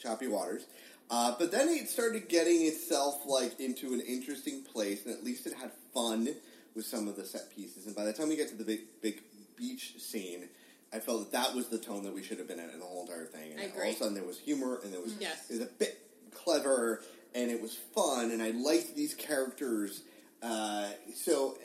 choppy 0.01 0.27
waters. 0.27 0.65
Uh, 1.09 1.33
but 1.39 1.51
then 1.51 1.67
it 1.69 1.89
started 1.89 2.29
getting 2.29 2.61
itself 2.67 3.21
like 3.25 3.59
into 3.59 3.93
an 3.93 4.01
interesting 4.01 4.63
place, 4.63 5.05
and 5.05 5.13
at 5.15 5.23
least 5.23 5.47
it 5.47 5.53
had 5.53 5.71
fun 5.93 6.29
with 6.75 6.85
some 6.85 7.07
of 7.07 7.15
the 7.15 7.25
set 7.25 7.49
pieces. 7.55 7.87
And 7.87 7.95
by 7.95 8.05
the 8.05 8.13
time 8.13 8.29
we 8.29 8.35
get 8.35 8.49
to 8.49 8.55
the 8.55 8.63
big 8.63 8.81
big 9.01 9.21
beach 9.55 9.95
scene, 9.99 10.49
I 10.93 10.99
felt 10.99 11.31
that 11.31 11.31
that 11.31 11.55
was 11.55 11.67
the 11.67 11.79
tone 11.79 12.03
that 12.03 12.13
we 12.13 12.21
should 12.23 12.37
have 12.37 12.47
been 12.47 12.59
in 12.59 12.69
in 12.69 12.79
the 12.79 12.85
whole 12.85 13.03
entire 13.03 13.25
thing. 13.25 13.53
And 13.53 13.71
all 13.73 13.81
of 13.81 13.87
a 13.95 13.97
sudden, 13.97 14.13
there 14.13 14.23
was 14.23 14.39
humor, 14.39 14.79
and 14.83 14.93
there 14.93 15.01
was 15.01 15.15
Yes. 15.19 15.49
it 15.49 15.53
was 15.53 15.61
a 15.61 15.65
bit 15.65 15.97
clever, 16.31 17.01
and 17.33 17.49
it 17.49 17.59
was 17.61 17.75
fun, 17.95 18.31
and 18.31 18.41
I 18.41 18.51
liked 18.51 18.95
these 18.95 19.13
characters. 19.15 20.03
Uh, 20.43 20.89
so, 21.15 21.57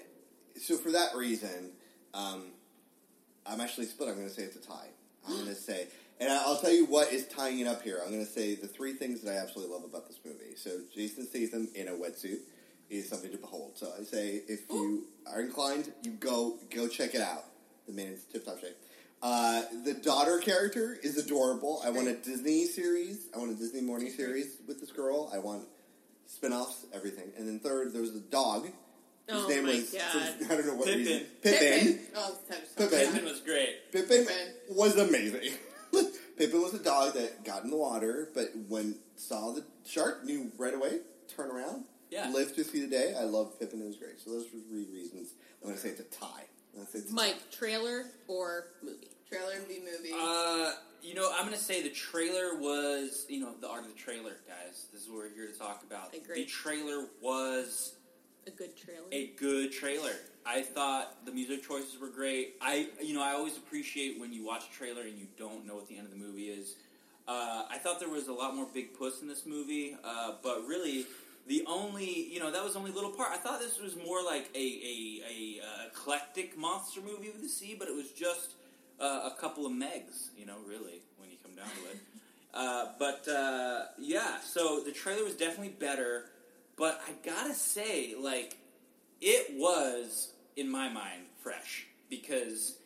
so 0.61 0.77
for 0.77 0.91
that 0.93 1.15
reason, 1.15 1.71
um, 2.15 2.47
I'm 3.47 3.61
actually 3.61 3.87
split. 3.87 4.09
I'm 4.09 4.17
going 4.17 4.29
to 4.29 4.35
say 4.35 4.43
it's 4.43 4.57
a 4.57 4.61
tie. 4.61 4.89
I'm 5.29 5.35
going 5.35 5.47
to 5.47 5.55
say, 5.55 5.87
and 6.21 6.31
I- 6.33 6.43
I'll 6.45 6.59
tell 6.59 6.73
you 6.73 6.87
what 6.87 7.13
is 7.13 7.27
tying 7.27 7.59
it 7.61 7.67
up 7.67 7.83
here. 7.83 8.01
I'm 8.03 8.11
going 8.13 8.25
to 8.25 8.31
say 8.31 8.55
the 8.55 8.69
three 8.69 8.95
things 8.95 9.21
that 9.23 9.33
I 9.35 9.39
absolutely 9.39 9.75
love 9.75 9.85
about 9.85 10.07
this 10.09 10.19
movie. 10.25 10.55
So 10.57 10.81
Jason 10.95 11.27
Statham 11.27 11.69
in 11.75 11.89
a 11.89 11.93
wetsuit 11.93 12.39
is 12.91 13.09
something 13.09 13.31
to 13.33 13.39
behold. 13.39 13.73
So 13.77 13.93
I 13.99 14.05
say, 14.05 14.43
if 14.49 14.61
you 14.71 15.05
are 15.27 15.41
inclined, 15.41 15.93
you 16.03 16.13
go 16.13 16.59
go 16.75 16.87
check 16.89 17.15
it 17.15 17.21
out. 17.21 17.45
The 17.87 17.93
man 17.93 18.09
is 18.09 18.25
tip 18.25 18.45
top 18.45 18.61
shape. 18.61 18.77
Uh, 19.23 19.63
the 19.85 19.95
daughter 19.95 20.39
character 20.39 20.97
is 21.03 21.17
adorable. 21.17 21.81
I 21.85 21.91
want 21.91 22.09
a 22.09 22.15
Disney 22.15 22.67
series. 22.67 23.27
I 23.35 23.39
want 23.39 23.53
a 23.53 23.55
Disney 23.55 23.81
morning 23.81 24.11
series 24.11 24.59
with 24.69 24.81
this 24.81 24.93
girl. 24.93 25.31
I 25.35 25.39
want 25.39 25.65
spin-offs, 26.27 26.85
everything. 26.93 27.33
And 27.39 27.49
then 27.49 27.59
third, 27.59 27.93
there 27.95 28.03
was 28.03 28.13
the 28.13 28.21
dog. 28.21 28.65
His 28.67 28.73
Oh 29.31 29.49
name 29.49 29.65
my 29.65 29.71
was 29.77 29.91
God. 29.91 30.03
for- 30.03 30.45
I 30.53 30.57
don't 30.57 30.67
know 30.67 30.75
what 30.75 30.87
Pippin. 30.87 30.99
reason. 31.07 31.27
Pippin. 31.43 31.99
Oh, 32.15 32.37
it's 32.39 32.51
kind 32.51 32.63
of 32.63 32.77
Pippin. 32.77 33.13
Pippin 33.13 33.25
was 33.25 33.41
great. 33.41 33.93
Pippin 33.93 34.27
Pippin. 34.27 34.49
was 34.71 34.97
amazing. 34.99 35.53
Pippin 36.37 36.61
was 36.63 36.75
a 36.75 36.79
dog 36.83 37.15
that 37.15 37.45
got 37.45 37.65
in 37.65 37.71
the 37.71 37.77
water, 37.77 38.29
but 38.35 38.51
when 38.69 38.97
saw 39.17 39.53
the 39.53 39.65
shark, 39.87 40.25
knew 40.25 40.51
right 40.59 40.75
away, 40.75 41.01
turn 41.29 41.51
around, 41.51 41.85
Yeah. 42.11 42.31
lived 42.31 42.55
to 42.57 42.65
see 42.65 42.81
the 42.81 42.87
day. 42.89 43.15
I 43.15 43.25
love 43.25 43.59
Pippin; 43.59 43.81
it 43.83 43.87
was 43.87 43.97
great. 43.97 44.19
So 44.21 44.31
those 44.31 44.47
were 44.53 44.61
three 44.69 44.87
reasons. 44.93 45.31
I'm 45.63 45.69
going 45.69 45.77
to 45.77 45.81
say 45.81 45.91
it's 45.91 46.01
a 46.01 46.05
tie. 46.05 46.47
I'm 46.77 46.87
say 46.87 46.99
it's 47.01 47.11
a 47.11 47.15
Mike, 47.15 47.37
trailer 47.53 48.07
or 48.27 48.67
movie? 48.83 49.09
Trailer 49.29 49.55
v 49.69 49.79
movie. 49.81 50.13
Uh, 50.13 50.73
you 51.03 51.15
know, 51.15 51.31
I'm 51.37 51.45
gonna 51.45 51.57
say 51.57 51.83
the 51.83 51.91
trailer 51.91 52.59
was, 52.59 53.27
you 53.29 53.41
know, 53.41 53.53
the 53.61 53.69
art 53.69 53.83
of 53.85 53.89
the 53.89 53.95
trailer, 53.99 54.37
guys. 54.49 54.87
This 54.93 55.03
is 55.03 55.09
what 55.09 55.19
we're 55.19 55.35
here 55.35 55.47
to 55.47 55.57
talk 55.59 55.83
about. 55.87 56.11
I 56.15 56.17
agree. 56.19 56.45
The 56.45 56.47
trailer 56.51 57.07
was 57.23 57.95
A 58.47 58.51
good 58.51 58.77
trailer. 58.77 59.07
a 59.13 59.27
good 59.37 59.71
trailer. 59.73 60.15
I 60.47 60.63
thought 60.63 61.25
the 61.25 61.33
music 61.33 61.67
choices 61.67 61.99
were 62.01 62.09
great. 62.09 62.57
I, 62.61 62.89
you 63.01 63.15
know, 63.15 63.23
I 63.23 63.33
always 63.33 63.57
appreciate 63.57 64.21
when 64.21 64.33
you 64.33 64.45
watch 64.45 64.65
a 64.71 64.77
trailer 64.77 65.03
and 65.03 65.19
you 65.19 65.27
don't 65.39 65.67
know 65.67 65.75
what 65.75 65.89
the 65.89 65.97
end 65.97 66.07
of 66.07 66.13
the 66.13 66.19
movie 66.19 66.49
is. 66.49 66.75
Uh, 67.27 67.65
I 67.71 67.79
thought 67.79 68.01
there 68.01 68.11
was 68.11 68.29
a 68.29 68.33
lot 68.33 68.55
more 68.55 68.67
big 68.73 68.99
puss 68.99 69.23
in 69.23 69.29
this 69.29 69.47
movie, 69.47 69.97
uh, 70.05 70.33
but 70.43 70.67
really, 70.67 71.07
the 71.47 71.65
only, 71.67 72.29
you 72.31 72.39
know, 72.39 72.51
that 72.51 72.63
was 72.63 72.77
only 72.77 72.91
a 72.91 72.95
little 72.95 73.11
part. 73.11 73.31
I 73.33 73.39
thought 73.39 73.61
this 73.61 73.81
was 73.81 73.97
more 73.97 74.23
like 74.23 74.51
a, 74.55 74.59
a, 74.59 75.23
a 75.27 75.61
uh, 75.63 75.87
eclectic 75.87 76.59
monster 76.59 77.01
movie 77.01 77.31
with 77.31 77.41
the 77.41 77.49
sea, 77.49 77.75
but 77.79 77.89
it 77.89 77.95
was 77.95 78.11
just 78.11 78.51
uh, 79.01 79.31
a 79.33 79.41
couple 79.41 79.65
of 79.65 79.73
Megs, 79.73 80.29
you 80.37 80.45
know, 80.45 80.57
really, 80.69 81.01
when 81.19 81.31
you 81.31 81.37
come 81.43 81.55
down 81.55 81.67
to 81.67 81.91
it. 81.91 81.99
Uh, 82.57 82.93
but 83.01 83.27
uh, 83.27 83.87
yeah, 83.99 84.39
so 84.41 84.79
the 84.79 84.93
trailer 84.93 85.25
was 85.25 85.35
definitely 85.35 85.75
better. 85.77 86.27
But 86.77 87.01
I 87.05 87.11
gotta 87.27 87.53
say, 87.53 88.15
like, 88.17 88.57
it 89.21 89.55
was 89.59 90.34
in 90.57 90.71
my 90.71 90.89
mind 90.89 91.23
fresh 91.43 91.87
because 92.09 92.77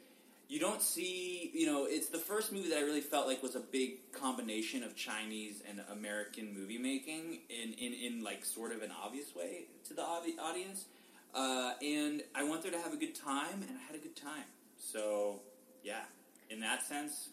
you 0.49 0.59
don't 0.59 0.81
see, 0.81 1.51
you 1.53 1.67
know, 1.67 1.85
it's 1.85 2.09
the 2.09 2.19
first 2.19 2.53
movie 2.53 2.71
that 2.71 2.79
I 2.79 2.81
really 2.81 3.03
felt 3.03 3.27
like 3.27 3.43
was 3.43 3.55
a 3.55 3.61
big 3.61 4.13
combination 4.13 4.83
of 4.83 4.97
Chinese 4.97 5.63
and 5.69 5.83
American 5.93 6.55
movie 6.59 6.79
making 6.79 7.41
in 7.51 7.75
in, 7.75 7.93
in 7.93 8.25
like 8.25 8.45
sort 8.45 8.73
of 8.73 8.83
an 8.83 8.91
obvious 9.03 9.35
way 9.35 9.67
to 9.89 9.95
the 9.95 10.03
audi- 10.03 10.39
audience. 10.41 10.87
Uh, 11.35 11.75
and 11.83 12.23
I 12.35 12.45
went 12.45 12.63
there 12.63 12.73
to 12.73 12.79
have 12.79 12.95
a 12.95 12.97
good 12.97 13.15
time, 13.15 13.61
and 13.61 13.71
I 13.79 13.87
had 13.87 13.95
a 13.95 14.03
good 14.03 14.17
time. 14.17 14.45
So 14.79 15.41
yeah, 15.83 16.01
in 16.49 16.61
that 16.61 16.83
sense, 16.83 17.29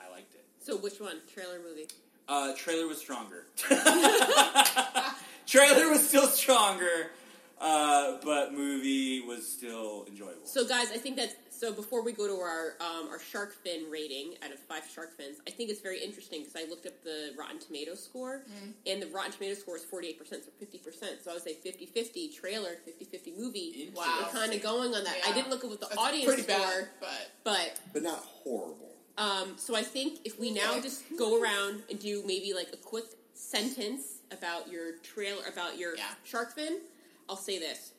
I 0.00 0.10
liked 0.10 0.34
it. 0.34 0.44
So 0.58 0.76
which 0.76 1.00
one? 1.00 1.20
Trailer, 1.32 1.60
movie? 1.60 1.86
Uh, 2.28 2.52
trailer 2.56 2.88
was 2.88 2.98
stronger. 2.98 3.46
trailer 5.46 5.88
was 5.88 6.06
still 6.06 6.26
stronger, 6.26 7.12
uh, 7.60 8.18
but 8.24 8.52
movie 8.52 9.20
was 9.20 9.46
still 9.50 10.04
enjoyable. 10.08 10.44
So 10.46 10.66
guys, 10.66 10.90
I 10.92 10.98
think 10.98 11.16
that 11.16 11.34
so. 11.50 11.72
Before 11.72 12.02
we 12.02 12.12
go 12.12 12.26
to 12.26 12.34
our 12.40 12.74
um, 12.80 13.08
our 13.08 13.18
shark 13.18 13.54
fin 13.54 13.90
rating 13.90 14.34
out 14.44 14.52
of 14.52 14.58
five 14.58 14.82
shark 14.94 15.16
fins, 15.16 15.38
I 15.46 15.50
think 15.50 15.70
it's 15.70 15.80
very 15.80 15.98
interesting 16.02 16.40
because 16.42 16.54
I 16.54 16.68
looked 16.68 16.84
up 16.86 17.02
the 17.02 17.30
Rotten 17.38 17.58
Tomato 17.58 17.94
score, 17.94 18.42
and 18.86 19.00
the 19.00 19.06
Rotten 19.06 19.32
Tomato 19.32 19.54
score 19.54 19.76
is 19.76 19.84
forty 19.84 20.08
eight 20.08 20.18
percent, 20.18 20.44
so 20.44 20.50
fifty 20.60 20.78
percent. 20.78 21.22
So 21.24 21.30
I 21.30 21.34
would 21.34 21.42
say 21.42 21.54
50-50 21.64 22.34
trailer, 22.38 22.76
50-50 22.86 23.38
movie. 23.38 23.90
Wow. 23.94 24.04
We're 24.22 24.38
kind 24.38 24.52
of 24.52 24.62
going 24.62 24.94
on 24.94 25.04
that. 25.04 25.16
I 25.26 25.32
didn't 25.32 25.48
look 25.50 25.64
at 25.64 25.70
what 25.70 25.80
the 25.80 25.86
That's 25.86 25.98
audience 25.98 26.26
pretty 26.26 26.42
score, 26.42 26.56
bad, 26.58 26.88
but 27.00 27.30
but 27.44 27.80
but 27.94 28.02
not 28.02 28.18
horrible. 28.18 28.92
Um, 29.18 29.54
so 29.56 29.74
I 29.74 29.82
think 29.82 30.18
if 30.26 30.38
we 30.38 30.50
now 30.50 30.78
just 30.78 31.02
go 31.18 31.40
around 31.42 31.84
and 31.88 31.98
do 31.98 32.22
maybe 32.26 32.52
like 32.52 32.68
a 32.74 32.76
quick 32.76 33.06
sentence 33.32 34.18
about 34.30 34.70
your 34.70 34.98
trailer, 34.98 35.40
about 35.50 35.78
your 35.78 35.96
Yeah. 35.96 36.04
shark 36.24 36.54
fin, 36.54 36.80
I'll 37.28 37.36
say 37.36 37.58
this: 37.58 37.92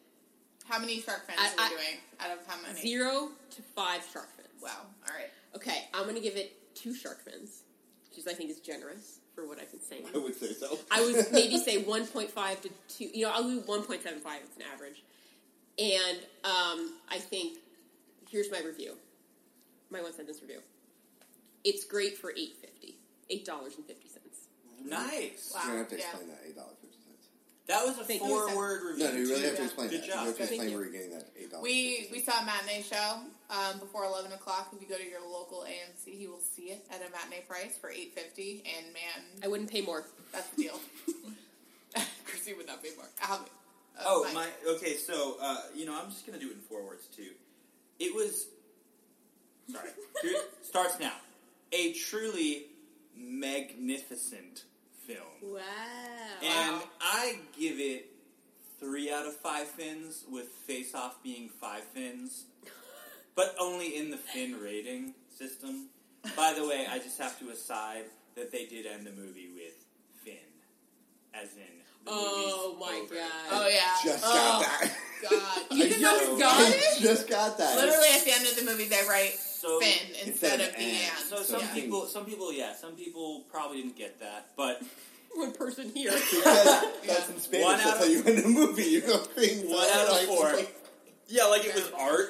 How 0.67 0.79
many 0.79 1.01
shark 1.01 1.27
fins 1.27 1.39
I- 1.39 1.47
are 1.47 1.55
we 1.57 1.63
I- 1.63 1.69
doing 1.69 1.97
out 2.19 2.31
of 2.31 2.45
how 2.47 2.61
many? 2.61 2.79
zero 2.79 3.29
to 3.51 3.61
five 3.61 4.05
shark 4.11 4.29
fins. 4.35 4.47
Wow. 4.61 4.69
All 5.07 5.15
right. 5.15 5.29
Okay, 5.55 5.87
I'm 5.93 6.05
gonna 6.05 6.19
give 6.19 6.35
it 6.35 6.75
two 6.75 6.93
shark 6.93 7.23
fins, 7.23 7.63
which 8.09 8.19
is 8.19 8.27
I 8.27 8.33
think 8.33 8.49
is 8.49 8.59
generous 8.59 9.19
for 9.35 9.47
what 9.47 9.59
I've 9.59 9.71
been 9.71 9.81
saying. 9.81 10.05
I 10.13 10.17
would 10.17 10.35
say 10.35 10.53
so. 10.53 10.77
I 10.91 11.01
would 11.01 11.27
maybe 11.31 11.57
say 11.59 11.83
1.5 11.83 12.61
to 12.61 12.69
2. 12.89 13.05
You 13.13 13.25
know, 13.25 13.31
I'll 13.31 13.43
do 13.43 13.61
1.75. 13.61 14.01
It's 14.03 14.23
an 14.57 14.63
average. 14.73 15.03
And 15.77 16.17
um, 16.43 16.93
I 17.07 17.19
think 17.19 17.59
here's 18.29 18.51
my 18.51 18.59
review, 18.65 18.95
my 19.91 20.01
one 20.01 20.11
sentence 20.11 20.41
review. 20.41 20.59
It's 21.63 21.85
great 21.85 22.17
for 22.17 22.31
8.50, 22.31 22.95
eight 23.29 23.45
dollars 23.45 23.75
and 23.77 23.85
fifty 23.85 24.07
cents. 24.07 24.47
Nice. 24.83 25.51
Wow. 25.53 25.61
You're 25.61 25.67
gonna 25.71 25.77
have 25.79 25.89
to 25.89 25.97
yeah. 25.97 26.03
explain 26.09 26.27
that 26.29 26.39
eight 26.47 26.55
dollars 26.55 26.76
fifty 26.76 26.76
cents. 26.76 26.76
That 27.67 27.85
was 27.85 27.99
a 27.99 28.03
Thank 28.05 28.21
you. 28.21 28.27
four-word 28.29 28.81
review. 28.87 29.03
No, 29.03 29.11
no, 29.11 29.17
you 29.17 29.27
really 29.27 29.43
have 29.43 29.57
to 29.57 29.63
explain 29.63 29.89
Good 29.89 30.01
that. 30.03 30.07
job. 30.07 30.21
You 30.21 30.27
have 30.27 30.37
to 30.37 30.45
Thank 30.45 30.51
explain 30.51 30.69
you. 30.69 30.75
where 30.77 30.83
you're 30.85 30.93
getting 30.93 31.11
that 31.11 31.27
eight 31.37 31.51
dollars. 31.51 31.63
We 31.63 32.07
we 32.13 32.19
saw 32.19 32.41
a 32.41 32.45
matinee 32.45 32.81
show 32.81 33.19
um, 33.49 33.79
before 33.79 34.05
eleven 34.05 34.31
o'clock. 34.31 34.69
If 34.73 34.81
you 34.81 34.87
go 34.87 34.95
to 34.97 35.03
your 35.09 35.19
local 35.21 35.65
AMC, 35.67 36.17
you 36.17 36.29
will 36.31 36.39
see 36.39 36.71
it 36.71 36.85
at 36.89 37.01
a 37.05 37.11
matinee 37.11 37.43
price 37.47 37.75
for 37.79 37.89
eight 37.89 38.13
fifty. 38.15 38.63
And 38.77 38.93
man, 38.93 39.25
I 39.43 39.47
wouldn't 39.49 39.69
pay 39.69 39.81
more. 39.81 40.05
that's 40.31 40.47
the 40.51 40.63
deal. 40.63 40.79
Chrissy 42.25 42.53
would 42.53 42.67
not 42.67 42.81
pay 42.83 42.89
more. 42.95 43.05
I'll 43.23 43.39
be- 43.39 43.45
uh, 43.99 44.03
Oh 44.05 44.23
Mike. 44.33 44.33
my. 44.65 44.71
Okay, 44.75 44.93
so 44.95 45.35
uh, 45.41 45.57
you 45.75 45.85
know, 45.85 45.99
I'm 46.01 46.09
just 46.09 46.25
gonna 46.25 46.39
do 46.39 46.47
it 46.47 46.53
in 46.53 46.59
four 46.69 46.85
words 46.85 47.07
too. 47.07 47.31
It 47.99 48.15
was. 48.15 48.47
Sorry. 49.71 49.89
Here 50.21 50.35
starts 50.61 50.99
now. 51.01 51.13
A 51.73 51.91
truly 51.93 52.67
magnificent 53.17 54.63
film, 55.07 55.53
Wow. 55.53 55.61
and 56.43 56.75
Wow. 56.75 56.83
I 56.99 57.39
give 57.57 57.79
it 57.79 58.11
three 58.79 59.11
out 59.11 59.25
of 59.25 59.35
five 59.37 59.67
fins, 59.67 60.23
with 60.29 60.47
Face 60.67 60.93
Off 60.93 61.21
being 61.23 61.49
five 61.61 61.83
fins, 61.93 62.45
but 63.35 63.55
only 63.59 63.95
in 63.97 64.11
the 64.11 64.17
fin 64.17 64.59
rating 64.59 65.13
system. 65.35 65.87
By 66.35 66.53
the 66.53 66.67
way, 66.67 66.85
I 66.89 66.99
just 66.99 67.17
have 67.19 67.39
to 67.39 67.49
aside 67.49 68.05
that 68.35 68.51
they 68.51 68.65
did 68.65 68.85
end 68.85 69.05
the 69.07 69.11
movie 69.13 69.49
with 69.55 69.73
Finn, 70.23 70.35
as 71.33 71.49
in. 71.55 71.61
The 72.05 72.11
Oh 72.13 72.77
my 72.79 73.01
over. 73.03 73.15
God. 73.15 73.31
Oh 73.51 73.67
yeah. 73.67 73.95
just 74.03 74.23
oh, 74.25 74.61
got 74.61 74.81
that. 74.81 74.97
God. 75.29 75.77
You 75.77 75.87
just- 75.89 75.99
know 76.01 76.37
got 76.37 76.55
I 76.59 76.69
it? 76.69 77.01
just 77.01 77.27
got 77.29 77.57
that. 77.57 77.75
Literally 77.77 78.07
at 78.13 78.23
the 78.25 78.31
end 78.33 78.45
of 78.47 78.55
the 78.55 78.63
movie, 78.65 78.85
they 78.87 79.01
write 79.09 79.37
So- 79.59 79.79
Fin 79.79 79.89
instead, 80.09 80.27
Instead 80.27 80.59
of 80.61 80.67
of 80.67 80.73
the 80.75 80.79
and. 80.81 80.97
and. 81.17 81.25
So 81.29 81.43
some 81.43 81.61
Yeah. 81.61 81.73
people, 81.73 82.05
some 82.07 82.25
people, 82.25 82.53
yeah, 82.53 82.75
some 82.75 82.95
people 82.95 83.45
probably 83.51 83.81
didn't 83.81 83.95
get 83.97 84.19
that, 84.19 84.51
but 84.55 84.81
One 85.35 85.51
person 85.51 85.89
here. 85.93 86.11
Because 86.31 86.83
that's 87.05 87.29
in 87.29 87.39
Spanish. 87.39 87.65
One 87.65 87.77
That's 87.77 87.89
out 87.89 87.97
how 87.97 88.03
of- 88.05 88.09
you 88.09 88.23
end 88.23 88.45
a 88.45 88.47
movie. 88.47 88.83
You 88.85 89.01
go 89.01 89.17
things. 89.37 89.69
One 89.69 89.87
out 89.89 90.07
of 90.09 90.21
four. 90.27 90.53
like- 90.53 90.73
yeah, 91.27 91.45
like 91.45 91.65
it 91.65 91.75
was 91.75 91.91
art. 91.97 92.29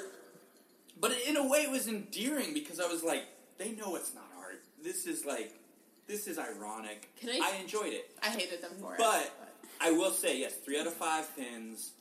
But 1.00 1.14
in 1.28 1.38
a 1.38 1.48
way, 1.48 1.60
it 1.60 1.70
was 1.70 1.88
endearing 1.88 2.54
because 2.54 2.80
I 2.80 2.88
was 2.88 3.04
like, 3.04 3.24
they 3.60 3.72
know 3.72 3.96
it's 3.96 4.14
not 4.16 4.26
art. 4.40 4.62
This 4.84 5.06
is 5.06 5.24
like, 5.26 5.54
this 6.08 6.28
is 6.28 6.40
ironic. 6.40 7.08
Can 7.20 7.30
I- 7.30 7.52
I 7.54 7.58
enjoyed 7.62 7.94
it, 7.94 8.10
I 8.24 8.30
hated 8.30 8.62
them 8.62 8.72
for 8.82 8.94
it. 8.96 8.98
but 8.98 9.32
I 9.80 9.92
will 9.92 10.12
say 10.12 10.40
yes, 10.40 10.54
three 10.56 10.80
out 10.80 10.88
of 10.88 10.94
five 10.94 11.34
pins. 11.36 11.92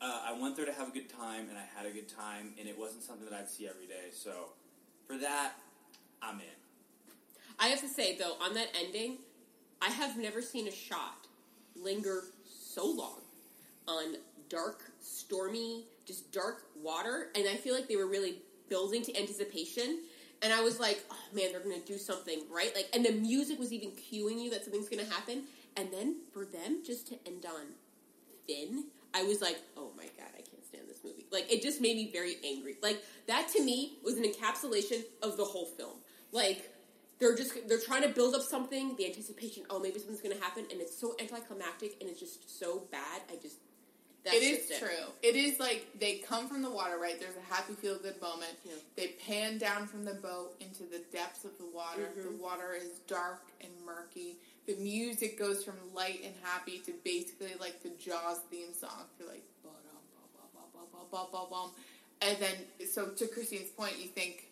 Uh, 0.00 0.20
I 0.28 0.32
went 0.40 0.54
there 0.56 0.66
to 0.66 0.72
have 0.72 0.88
a 0.88 0.92
good 0.92 1.08
time, 1.10 1.48
and 1.48 1.58
I 1.58 1.64
had 1.76 1.84
a 1.86 1.90
good 1.90 2.08
time, 2.08 2.54
and 2.58 2.68
it 2.68 2.78
wasn't 2.78 3.02
something 3.02 3.24
that 3.28 3.34
I'd 3.34 3.48
see 3.50 3.66
every 3.66 3.86
day. 3.86 4.10
So, 4.12 4.50
for 5.06 5.18
that, 5.18 5.52
I'm 6.22 6.36
in. 6.36 6.46
I 7.58 7.68
have 7.68 7.80
to 7.80 7.88
say 7.88 8.16
though, 8.16 8.34
on 8.40 8.54
that 8.54 8.68
ending, 8.78 9.18
I 9.80 9.90
have 9.90 10.16
never 10.16 10.42
seen 10.42 10.66
a 10.66 10.72
shot 10.72 11.26
linger 11.76 12.24
so 12.48 12.86
long 12.86 13.20
on 13.86 14.16
dark, 14.48 14.82
stormy, 15.00 15.84
just 16.06 16.32
dark 16.32 16.64
water, 16.82 17.28
and 17.34 17.46
I 17.48 17.56
feel 17.56 17.74
like 17.74 17.88
they 17.88 17.96
were 17.96 18.06
really 18.06 18.36
building 18.68 19.02
to 19.02 19.18
anticipation. 19.18 20.00
And 20.42 20.52
I 20.52 20.60
was 20.60 20.78
like, 20.78 21.02
oh 21.10 21.34
man, 21.34 21.52
they're 21.52 21.60
gonna 21.60 21.78
do 21.86 21.96
something, 21.96 22.40
right? 22.50 22.74
Like, 22.74 22.88
and 22.92 23.04
the 23.04 23.12
music 23.12 23.58
was 23.58 23.72
even 23.72 23.90
cueing 23.90 24.42
you 24.42 24.50
that 24.50 24.64
something's 24.64 24.88
gonna 24.88 25.04
happen. 25.04 25.44
And 25.76 25.92
then 25.92 26.16
for 26.32 26.44
them 26.44 26.82
just 26.84 27.08
to 27.08 27.18
end 27.26 27.44
on 27.46 27.66
Fin, 28.46 28.84
I 29.14 29.22
was 29.22 29.40
like, 29.40 29.58
oh 29.76 29.90
my 29.96 30.04
god, 30.04 30.30
I 30.34 30.42
can't 30.42 30.64
stand 30.66 30.84
this 30.88 30.98
movie. 31.04 31.23
Like, 31.34 31.52
it 31.52 31.60
just 31.60 31.80
made 31.80 31.96
me 31.96 32.10
very 32.10 32.36
angry. 32.44 32.76
Like, 32.82 33.02
that 33.26 33.48
to 33.48 33.62
me 33.62 33.98
was 34.02 34.16
an 34.16 34.24
encapsulation 34.24 35.02
of 35.22 35.36
the 35.36 35.44
whole 35.44 35.66
film. 35.66 35.98
Like, 36.32 36.70
they're 37.18 37.36
just 37.36 37.68
they're 37.68 37.80
trying 37.80 38.02
to 38.02 38.08
build 38.08 38.34
up 38.34 38.42
something, 38.42 38.96
the 38.96 39.06
anticipation. 39.06 39.64
Oh, 39.70 39.78
maybe 39.78 39.98
something's 39.98 40.20
going 40.20 40.36
to 40.36 40.42
happen, 40.42 40.64
and 40.70 40.80
it's 40.80 40.98
so 40.98 41.14
anticlimactic, 41.20 41.96
and 42.00 42.08
it's 42.08 42.20
just 42.20 42.58
so 42.58 42.84
bad. 42.90 43.22
I 43.30 43.36
just 43.40 43.58
that's 44.24 44.36
it 44.36 44.42
is 44.42 44.68
just 44.68 44.80
true. 44.80 45.12
It 45.22 45.36
is 45.36 45.60
like 45.60 45.86
they 46.00 46.16
come 46.16 46.48
from 46.48 46.62
the 46.62 46.70
water, 46.70 46.98
right? 46.98 47.20
There's 47.20 47.36
a 47.36 47.54
happy, 47.54 47.74
feel 47.74 47.98
good 47.98 48.20
moment. 48.22 48.52
Yeah. 48.64 48.72
They 48.96 49.08
pan 49.26 49.58
down 49.58 49.86
from 49.86 50.04
the 50.04 50.14
boat 50.14 50.54
into 50.60 50.84
the 50.84 51.02
depths 51.12 51.44
of 51.44 51.56
the 51.58 51.66
water. 51.66 52.08
Mm-hmm. 52.10 52.36
The 52.36 52.42
water 52.42 52.74
is 52.74 53.00
dark 53.06 53.42
and 53.60 53.70
murky. 53.84 54.38
The 54.66 54.76
music 54.76 55.38
goes 55.38 55.62
from 55.62 55.74
light 55.94 56.22
and 56.24 56.32
happy 56.42 56.78
to 56.86 56.94
basically 57.04 57.52
like 57.60 57.82
the 57.82 57.90
Jaws 57.90 58.40
theme 58.50 58.72
song. 58.72 59.04
You're 59.18 59.28
like, 59.28 59.44
ba-dum, 61.14 61.28
ba-ba-ba-ba-ba-ba-bum. 61.30 61.70
and 62.22 62.36
then 62.38 62.86
so 62.88 63.06
to 63.08 63.26
Christine's 63.28 63.70
point, 63.70 63.94
you 63.98 64.06
think, 64.08 64.44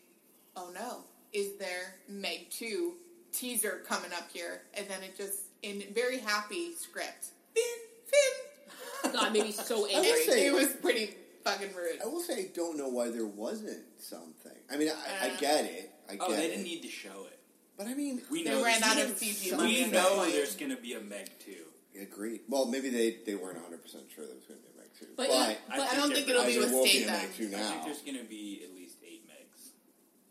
oh 0.57 0.71
no, 0.75 1.05
is 1.33 1.57
there 1.59 1.95
Meg 2.09 2.51
two 2.51 2.95
teaser 3.33 3.83
coming 3.89 4.13
up 4.13 4.29
here? 4.33 4.63
And 4.75 4.87
then 4.89 5.03
it 5.03 5.17
just 5.17 5.41
in 5.63 5.83
very 5.95 6.19
happy 6.19 6.75
script, 6.75 7.27
Fin, 7.55 7.65
Fin. 8.07 9.13
God 9.13 9.33
made 9.33 9.45
me 9.45 9.53
so 9.53 9.87
I 9.89 9.93
angry. 9.95 10.25
say- 10.25 10.47
it 10.47 10.53
was 10.53 10.69
pretty 10.75 11.15
fucking 11.45 11.75
rude. 11.75 12.01
I 12.03 12.07
will 12.07 12.21
say 12.21 12.35
I 12.35 12.51
don't 12.55 12.77
know 12.77 12.89
why 12.89 13.11
there 13.11 13.27
wasn't 13.27 13.83
something. 13.99 14.53
I 14.73 14.77
mean, 14.77 14.89
I, 14.91 15.27
I 15.27 15.31
Uh, 15.31 15.37
get 15.41 15.65
it. 15.65 15.91
I 16.09 16.13
get 16.13 16.21
Oh, 16.29 16.33
they 16.33 16.45
it. 16.47 16.49
didn't 16.51 16.65
need 16.65 16.83
to 16.83 16.89
show 16.89 17.27
it. 17.27 17.39
But 17.77 17.87
I 17.87 17.95
mean, 17.95 18.23
We 18.31 18.45
They 18.45 18.51
know 18.51 18.63
ran 18.65 18.83
out 18.83 18.99
of 18.99 19.09
CG 19.19 19.51
We 19.59 19.87
know 19.91 20.25
there's 20.31 20.55
going 20.57 20.71
to 20.71 20.81
be 20.81 20.93
a 20.95 21.01
Meg 21.01 21.31
too. 21.45 21.65
agreed. 22.01 22.41
Well, 22.49 22.67
maybe 22.67 22.91
they, 22.91 23.17
they 23.27 23.35
weren't 23.35 23.57
100 23.57 23.83
percent 23.83 24.05
sure 24.15 24.25
there 24.27 24.35
was 24.37 24.45
going 24.45 24.61
to 24.61 24.67
be 24.67 24.72
a 25.05 25.07
Meg 25.09 25.09
two. 25.09 25.15
But 25.17 25.29
But, 25.29 25.79
it- 25.79 25.93
I 25.93 25.97
don't 25.97 26.13
think 26.15 26.29
it'll 26.29 26.45
be 26.47 26.59
with 26.59 26.73
will 26.73 26.85
be 26.85 26.91
a 26.99 27.05
Statham. 27.05 27.29
Meg 27.29 27.37
two 27.37 27.57
I 27.57 27.61
think 27.71 27.85
there's 27.85 28.03
going 28.03 28.19
to 28.19 28.25
be 28.25 28.63
at 28.69 28.75
least 28.75 28.97
eight 29.07 29.25
Megs. 29.29 29.71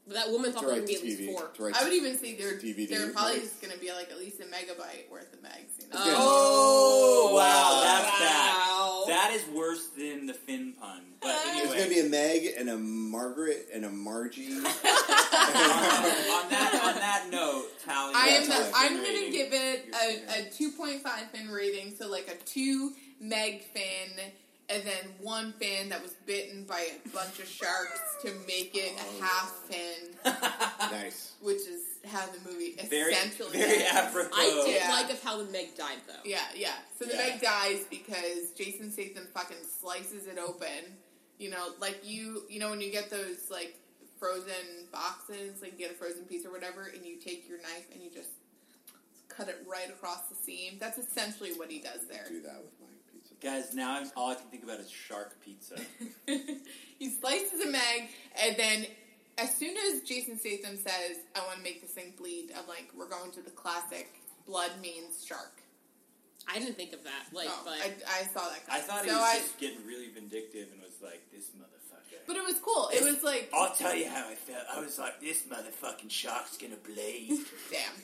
But 0.07 0.15
that 0.15 0.31
woman 0.31 0.52
thought 0.52 0.61
To 0.61 0.68
there 0.68 0.76
would 0.77 0.88
be 0.88 0.95
at 0.95 1.02
the 1.02 1.07
least 1.07 1.22
TV. 1.22 1.26
four. 1.34 1.72
to 1.72 1.77
I 1.80 1.84
would 1.84 1.93
even 1.93 2.18
say 2.18 2.35
there, 2.35 2.53
DVD, 2.53 2.89
there 2.89 3.10
probably 3.11 3.34
right. 3.35 3.43
is 3.43 3.52
going 3.61 3.73
to 3.73 3.80
be 3.80 3.91
like 3.93 4.10
at 4.11 4.18
least 4.19 4.39
a 4.41 4.45
megabyte 4.45 5.10
worth 5.11 5.31
of 5.34 5.39
megs. 5.41 5.77
You 5.80 5.88
know? 5.89 5.99
Oh, 5.99 6.06
yeah. 6.07 6.15
Oh, 6.18 7.35
wow, 7.35 7.81
that's 7.84 8.19
Wow. 8.19 9.03
bad. 9.07 9.15
That 9.15 9.31
is 9.34 9.45
worse 9.56 9.88
than 9.98 10.26
the 10.26 10.34
fin 10.34 10.73
pun. 10.80 11.02
But 11.22 11.35
There's 11.53 11.68
going 11.69 11.84
to 11.84 11.89
be 11.89 11.99
a 11.99 12.10
Meg 12.10 12.49
and 12.57 12.69
a 12.69 12.77
Margaret 12.77 13.68
and 13.73 13.85
a 13.85 13.89
Margie. 13.89 14.53
on, 14.53 14.65
on 14.65 14.72
that 16.49 16.81
on 16.84 16.95
that 16.95 17.27
note, 17.31 17.65
Tally. 17.85 18.14
I 18.15 18.27
am. 18.30 18.48
The, 18.49 18.72
I'm 18.76 18.95
going 18.98 19.26
to 19.26 19.31
give 19.31 19.49
it 19.53 19.85
a, 19.93 20.39
a 20.39 20.49
2.5 20.49 21.30
fin 21.31 21.49
rating, 21.49 21.93
so 21.95 22.10
like 22.10 22.27
a 22.27 22.35
two 22.45 22.91
meg 23.19 23.61
fin, 23.73 24.31
and 24.72 24.84
then 24.84 25.14
one 25.19 25.53
fin 25.53 25.89
that 25.89 26.02
was 26.02 26.14
bitten 26.26 26.64
by 26.64 26.80
a 26.80 27.10
bunch 27.10 27.39
of 27.39 27.48
sharks 27.48 27.99
to 28.22 28.31
make 28.48 28.72
it 28.73 28.93
a 28.98 29.23
half 29.23 29.53
oh. 29.53 29.69
fin, 29.69 30.31
nice. 30.91 31.34
which 31.41 31.57
is 31.57 31.81
how 32.06 32.26
the 32.27 32.49
movie 32.49 32.76
very 32.89 33.14
essentially 33.14 33.57
very 33.57 33.84
ends. 33.84 33.91
apropos. 33.93 34.35
I 34.35 34.64
did 34.65 34.76
Yeah. 34.76 34.91
like 34.91 35.11
of 35.11 35.22
how 35.23 35.38
the 35.38 35.45
Meg 35.52 35.76
died 35.77 35.99
though. 36.07 36.14
Yeah, 36.23 36.39
yeah. 36.56 36.73
So 36.98 37.06
the 37.06 37.15
Yeah. 37.15 37.30
Meg 37.30 37.41
dies 37.41 37.85
because 37.89 38.52
Jason 38.57 38.91
Statham 38.91 39.27
fucking 39.34 39.64
slices 39.80 40.27
it 40.27 40.38
open. 40.39 40.98
You 41.38 41.49
know, 41.49 41.73
like 41.80 41.99
you, 42.03 42.43
you 42.49 42.60
know, 42.60 42.69
when 42.69 42.81
you 42.81 42.91
get 42.91 43.10
those 43.10 43.49
like 43.49 43.77
frozen 44.19 44.88
boxes, 44.91 45.61
like 45.61 45.73
you 45.73 45.80
get 45.80 45.91
a 45.91 45.95
frozen 45.95 46.26
piece 46.26 46.45
or 46.45 46.52
whatever, 46.52 46.91
and 46.93 47.06
you 47.06 47.18
take 47.18 47.49
your 47.49 47.57
knife 47.61 47.88
and 47.93 48.02
you 48.02 48.10
just 48.11 48.30
cut 49.27 49.49
it 49.49 49.65
right 49.69 49.89
across 49.89 50.27
the 50.30 50.35
seam. 50.35 50.77
That's 50.80 50.98
essentially 50.98 51.53
what 51.53 51.72
he 51.72 51.80
does 51.80 52.07
there. 52.07 52.26
Do 52.30 52.41
that 52.41 52.61
with 52.61 52.80
my 52.80 52.88
pizza. 52.88 52.90
Guys, 53.41 53.73
now 53.73 53.97
I'm, 53.97 54.07
all 54.15 54.30
I 54.31 54.35
can 54.35 54.45
think 54.47 54.63
about 54.63 54.80
is 54.80 54.89
shark 54.89 55.35
pizza. 55.43 55.76
he 56.99 57.09
slices 57.09 57.59
a 57.61 57.72
Meg, 57.72 58.09
and 58.43 58.55
then 58.55 58.85
as 59.38 59.55
soon 59.55 59.76
as 59.77 60.01
Jason 60.01 60.38
Statham 60.38 60.77
says, 60.77 61.18
"I 61.35 61.39
want 61.47 61.57
to 61.57 61.63
make 61.63 61.81
this 61.81 61.91
thing 61.91 62.13
bleed," 62.18 62.51
I'm 62.55 62.68
like, 62.68 62.89
"We're 62.95 63.09
going 63.09 63.31
to 63.31 63.41
the 63.41 63.49
classic 63.49 64.09
blood 64.45 64.72
means 64.81 65.26
shark." 65.26 65.61
I 66.47 66.59
didn't 66.59 66.76
think 66.76 66.93
of 66.93 67.03
that. 67.03 67.26
Like, 67.34 67.47
Oh, 67.49 67.61
but 67.65 67.73
I, 67.73 68.19
I 68.22 68.23
saw 68.34 68.47
that. 68.49 68.59
I 68.69 68.80
coming. 68.80 68.88
thought 68.88 69.03
he 69.05 69.09
so 69.09 69.15
was 69.18 69.23
I, 69.23 69.38
just 69.39 69.59
getting 69.59 69.85
really 69.88 70.09
vindictive 70.09 70.68
and 70.72 70.81
was 70.81 71.01
like, 71.03 71.22
"This 71.31 71.49
motherfucker." 71.57 72.19
but 72.27 72.35
it 72.35 72.43
was 72.45 72.59
cool. 72.61 72.89
It 72.93 73.03
was 73.03 73.23
like, 73.23 73.49
I'll 73.53 73.73
tell 73.73 73.95
you 73.95 74.07
how 74.07 74.27
I 74.30 74.35
felt. 74.35 74.65
I 74.72 74.80
was 74.81 74.99
like, 74.99 75.19
"This 75.19 75.43
motherfucking 75.43 76.11
shark's 76.11 76.57
gonna 76.57 76.76
bleed." 76.76 77.39
damn. 77.72 78.03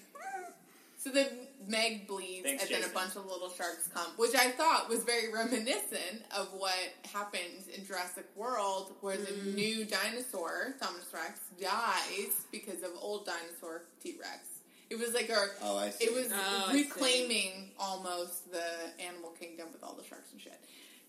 So 1.08 1.14
then 1.14 1.28
Meg 1.70 2.06
bleeds, 2.06 2.44
Thanks, 2.44 2.64
and 2.66 2.72
then 2.84 2.84
a 2.90 2.94
bunch 2.94 3.16
of 3.16 3.26
little 3.28 3.50
sharks 3.50 3.88
come, 3.94 4.08
which 4.18 4.36
I 4.36 4.52
thought 4.52 4.90
was 4.90 5.04
very 5.06 5.32
reminiscent 5.34 6.24
of 6.38 6.50
what 6.58 6.74
happened 7.14 7.64
in 7.74 7.86
Jurassic 7.86 8.26
World, 8.36 8.94
where 9.00 9.16
the 9.16 9.32
Mm. 9.32 9.56
new 9.56 9.86
dinosaur, 9.86 10.76
Thomas 10.82 11.06
Rex, 11.14 11.40
dies 11.60 12.34
because 12.52 12.84
of 12.84 12.92
old 13.00 13.26
dinosaur 13.26 13.84
T 14.02 14.18
Rex. 14.20 14.48
It 14.90 15.00
was 15.00 15.14
like 15.14 15.30
a. 15.30 15.48
Oh, 15.62 15.78
I 15.78 15.92
see. 15.92 16.06
It 16.06 16.14
was 16.14 16.30
Oh, 16.34 16.72
reclaiming 16.74 17.72
almost 17.80 18.52
the 18.52 18.66
animal 19.00 19.30
kingdom 19.32 19.68
with 19.72 19.84
all 19.84 19.94
the 19.94 20.04
sharks 20.04 20.32
and 20.34 20.42
shit. 20.42 20.60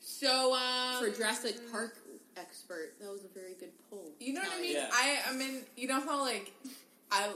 So, 0.01 0.55
um, 0.55 0.99
For 1.03 1.11
Jurassic 1.11 1.57
Park 1.73 1.97
expert, 2.37 2.95
that 3.01 3.11
was 3.11 3.25
a 3.25 3.29
very 3.29 3.55
good 3.55 3.73
pull. 3.91 4.13
You 4.21 4.35
know 4.35 4.43
what 4.43 4.53
I 4.53 4.61
mean? 4.61 4.75
Yeah. 4.75 4.91
I 4.93 5.19
I 5.29 5.33
mean, 5.35 5.65
you 5.77 5.89
know 5.89 6.01
how 6.01 6.21
like 6.21 6.53
I 7.11 7.33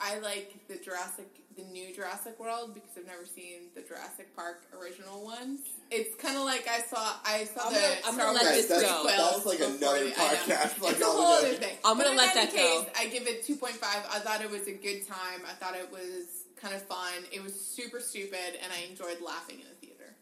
I 0.00 0.18
like 0.18 0.66
the 0.68 0.76
Jurassic 0.76 1.28
the 1.56 1.62
new 1.64 1.94
Jurassic 1.94 2.38
World 2.38 2.74
because 2.74 2.90
I've 2.98 3.06
never 3.06 3.24
seen 3.24 3.68
the 3.74 3.80
Jurassic 3.82 4.34
Park 4.36 4.62
original 4.78 5.24
ones. 5.24 5.60
It's 5.90 6.14
kind 6.20 6.36
of 6.36 6.44
like 6.44 6.68
I 6.68 6.80
saw 6.82 7.14
I 7.24 7.44
saw 7.44 7.68
I'm 7.68 7.72
the 7.74 7.80
gonna- 7.80 7.94
I'm 8.06 8.14
Star 8.14 8.26
gonna 8.26 8.38
let 8.44 8.54
this 8.54 8.66
that's, 8.66 8.82
go. 8.82 9.04
that's 9.06 9.46
like 9.46 9.60
another 9.60 10.04
the- 10.04 10.10
podcast. 10.10 10.80
Like 10.82 10.92
It's 10.92 11.00
a 11.00 11.04
whole 11.06 11.26
other 11.38 11.54
thing. 11.54 11.76
I'm 11.84 11.96
gonna 11.96 12.10
in 12.10 12.16
let 12.16 12.36
any 12.36 12.46
that 12.46 12.54
case, 12.54 12.82
go. 12.84 12.86
I 12.98 13.06
give 13.08 13.26
it 13.26 13.44
two 13.46 13.56
point 13.56 13.74
five. 13.76 14.04
I 14.12 14.18
thought 14.18 14.42
it 14.42 14.50
was 14.50 14.66
a 14.66 14.72
good 14.72 15.06
time. 15.06 15.40
I 15.48 15.52
thought 15.54 15.74
it 15.76 15.90
was 15.90 16.44
kind 16.60 16.74
of 16.74 16.82
fun. 16.82 17.12
It 17.32 17.42
was 17.42 17.58
super 17.58 18.00
stupid, 18.00 18.58
and 18.62 18.72
I 18.72 18.88
enjoyed 18.90 19.20
laughing 19.24 19.60
in 19.60 19.66
the 19.68 19.86
theater. 19.86 20.14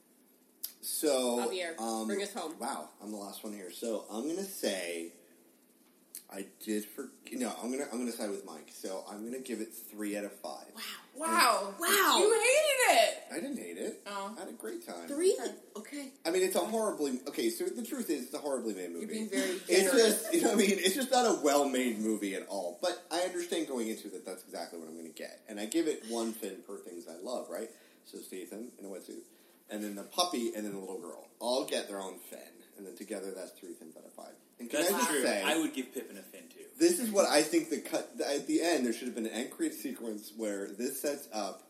So, 0.83 1.41
um, 1.79 2.07
bring 2.07 2.23
us 2.23 2.33
home. 2.35 2.55
Wow, 2.61 2.91
I'm 3.03 3.11
the 3.11 3.17
last 3.17 3.43
one 3.43 3.53
here. 3.55 3.71
So 3.73 4.05
I'm 4.11 4.27
gonna 4.29 4.45
say 4.45 5.13
I 6.31 6.47
did 6.65 6.85
for 6.85 7.11
no. 7.39 7.53
I'm 7.63 7.71
gonna 7.71 7.85
I'm 7.93 7.99
gonna 7.99 8.13
side 8.13 8.31
with 8.31 8.45
Mike. 8.45 8.71
So 8.73 9.05
I'm 9.11 9.25
gonna 9.25 9.43
give 9.43 9.61
it 9.61 9.69
three 9.73 10.17
out 10.17 10.25
of 10.25 10.33
five. 10.33 10.67
Wow! 10.75 10.83
Wow. 11.17 11.75
wow! 11.81 12.19
You 12.19 12.31
hated 12.31 12.99
it. 12.99 13.23
I 13.33 13.35
didn't 13.37 13.59
hate 13.59 13.79
it. 13.79 14.03
Oh. 14.07 14.35
I 14.37 14.41
had 14.41 14.49
a 14.49 14.53
great 14.53 14.87
time. 14.87 15.09
Three? 15.09 15.39
Okay. 15.77 16.11
I 16.27 16.31
mean, 16.31 16.43
it's 16.43 16.57
a 16.57 16.61
horribly 16.61 17.21
okay. 17.29 17.51
So 17.51 17.65
the 17.65 17.85
truth 17.85 18.11
is, 18.11 18.25
it's 18.25 18.35
a 18.35 18.39
horribly 18.39 18.75
made 18.75 18.93
movie. 18.93 19.07
You're 19.07 19.15
being 19.15 19.29
very 19.29 19.61
It's 19.69 19.91
generous. 19.91 20.23
just, 20.23 20.35
you 20.35 20.43
know, 20.43 20.49
what 20.49 20.55
I 20.55 20.59
mean, 20.59 20.77
it's 20.79 20.95
just 20.95 21.11
not 21.11 21.27
a 21.27 21.41
well-made 21.43 21.99
movie 22.01 22.35
at 22.35 22.47
all. 22.49 22.79
But 22.83 23.05
I 23.11 23.21
understand 23.21 23.69
going 23.69 23.89
into 23.89 24.09
that 24.11 24.25
that's 24.27 24.45
exactly 24.45 24.79
what 24.79 24.89
I'm 24.89 24.95
going 24.95 25.11
to 25.11 25.19
get, 25.19 25.41
and 25.49 25.59
I 25.61 25.67
give 25.67 25.87
it 25.87 26.05
one 26.09 26.33
fin 26.33 26.59
per 26.67 26.79
things 26.79 27.07
I 27.09 27.23
love, 27.23 27.49
right? 27.51 27.71
So 28.05 28.19
Statham 28.19 28.69
in 28.79 28.85
a 28.85 28.89
wetsuit, 28.89 29.23
and 29.71 29.83
then 29.83 29.95
the 29.95 30.03
puppy, 30.05 30.53
and 30.55 30.65
then 30.65 30.73
the 30.73 30.79
little 30.79 31.01
girl, 31.01 31.29
all 31.39 31.65
get 31.65 31.89
their 31.89 32.01
own 32.01 32.19
fin, 32.31 32.39
and 32.77 32.87
then 32.87 32.97
together 32.97 33.33
that's 33.35 33.53
three 33.53 33.73
fins 33.75 33.97
out 33.97 34.05
of 34.05 34.13
five. 34.13 34.35
And 34.65 34.71
can 34.71 34.81
That's 34.81 34.95
I 34.95 34.99
just 34.99 35.11
true. 35.11 35.23
say, 35.23 35.43
I 35.45 35.59
would 35.59 35.75
give 35.75 35.93
Pippin 35.93 36.17
a 36.17 36.23
fin 36.23 36.43
too. 36.49 36.65
this 36.79 36.99
is 36.99 37.11
what 37.11 37.29
I 37.29 37.43
think 37.43 37.69
the 37.71 37.81
cut 37.81 38.11
at 38.27 38.47
the 38.47 38.63
end. 38.63 38.87
There 38.87 38.93
should 38.95 39.09
have 39.09 39.15
been 39.15 39.27
an 39.27 39.33
end 39.33 39.51
credit 39.51 39.75
sequence 39.75 40.33
where 40.37 40.69
this 40.69 41.01
sets 41.03 41.29
up 41.35 41.61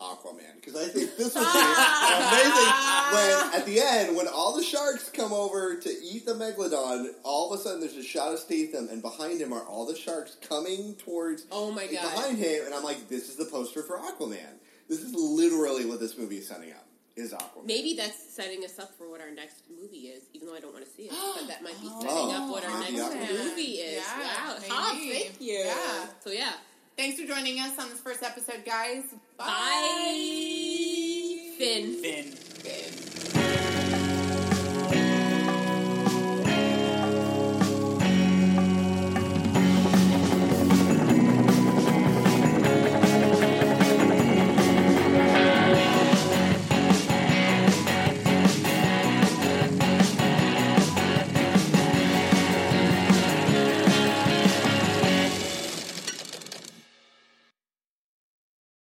Aquaman 0.00 0.54
because 0.56 0.76
I 0.76 0.88
think 0.88 1.14
this 1.18 1.34
would 1.34 1.40
be 1.42 1.46
amazing. 2.16 2.72
When 3.12 3.60
at 3.60 3.66
the 3.66 3.80
end, 3.80 4.16
when 4.16 4.26
all 4.28 4.56
the 4.56 4.62
sharks 4.62 5.10
come 5.10 5.32
over 5.34 5.76
to 5.78 5.90
eat 6.02 6.24
the 6.24 6.32
megalodon, 6.32 7.08
all 7.22 7.52
of 7.52 7.60
a 7.60 7.62
sudden 7.62 7.80
there's 7.80 7.96
a 7.96 8.02
shot 8.02 8.32
of 8.32 8.38
Statham, 8.38 8.88
and 8.90 9.02
behind 9.02 9.40
him 9.42 9.52
are 9.52 9.62
all 9.64 9.84
the 9.84 9.94
sharks 9.96 10.36
coming 10.48 10.94
towards. 10.94 11.46
Oh 11.52 11.70
my 11.70 11.84
God. 11.86 12.00
Behind 12.14 12.38
him, 12.38 12.64
and 12.64 12.74
I'm 12.74 12.82
like, 12.82 13.08
this 13.10 13.28
is 13.28 13.36
the 13.36 13.44
poster 13.44 13.82
for 13.82 13.98
Aquaman. 13.98 14.56
This 14.88 15.00
is 15.02 15.14
literally 15.14 15.84
what 15.84 16.00
this 16.00 16.16
movie 16.16 16.38
is 16.38 16.48
setting 16.48 16.72
up. 16.72 16.86
Is 17.20 17.32
Aquaman? 17.32 17.64
Maybe 17.66 17.94
that's 17.94 18.18
setting 18.32 18.64
us 18.64 18.78
up 18.78 18.96
for 18.96 19.08
what 19.10 19.20
our 19.20 19.30
next 19.30 19.62
movie 19.80 20.08
is, 20.08 20.22
even 20.32 20.48
though 20.48 20.54
I 20.56 20.60
don't 20.60 20.72
want 20.72 20.84
to 20.84 20.90
see 20.90 21.04
it. 21.04 21.12
But 21.36 21.46
that 21.48 21.62
might 21.62 21.80
be 21.80 21.88
setting 22.00 22.08
Oh, 22.10 22.44
up 22.44 22.50
what 22.50 22.64
our 22.64 22.80
next 22.80 22.92
Aquaman. 22.92 23.44
movie 23.44 23.62
is. 23.62 24.02
Yeah, 24.04 24.18
wow. 24.18 24.54
maybe. 24.60 24.72
Hob, 24.74 24.96
thank 24.96 25.40
you. 25.40 25.54
Yeah. 25.54 26.06
So 26.24 26.30
yeah. 26.30 26.52
Thanks 26.96 27.18
for 27.20 27.26
joining 27.26 27.58
us 27.60 27.78
on 27.78 27.88
this 27.88 28.00
first 28.00 28.22
episode, 28.22 28.64
guys. 28.66 29.04
Bye. 29.38 29.46
Finn. 31.56 31.94
Fin. 32.02 32.34
Bye. 32.64 33.09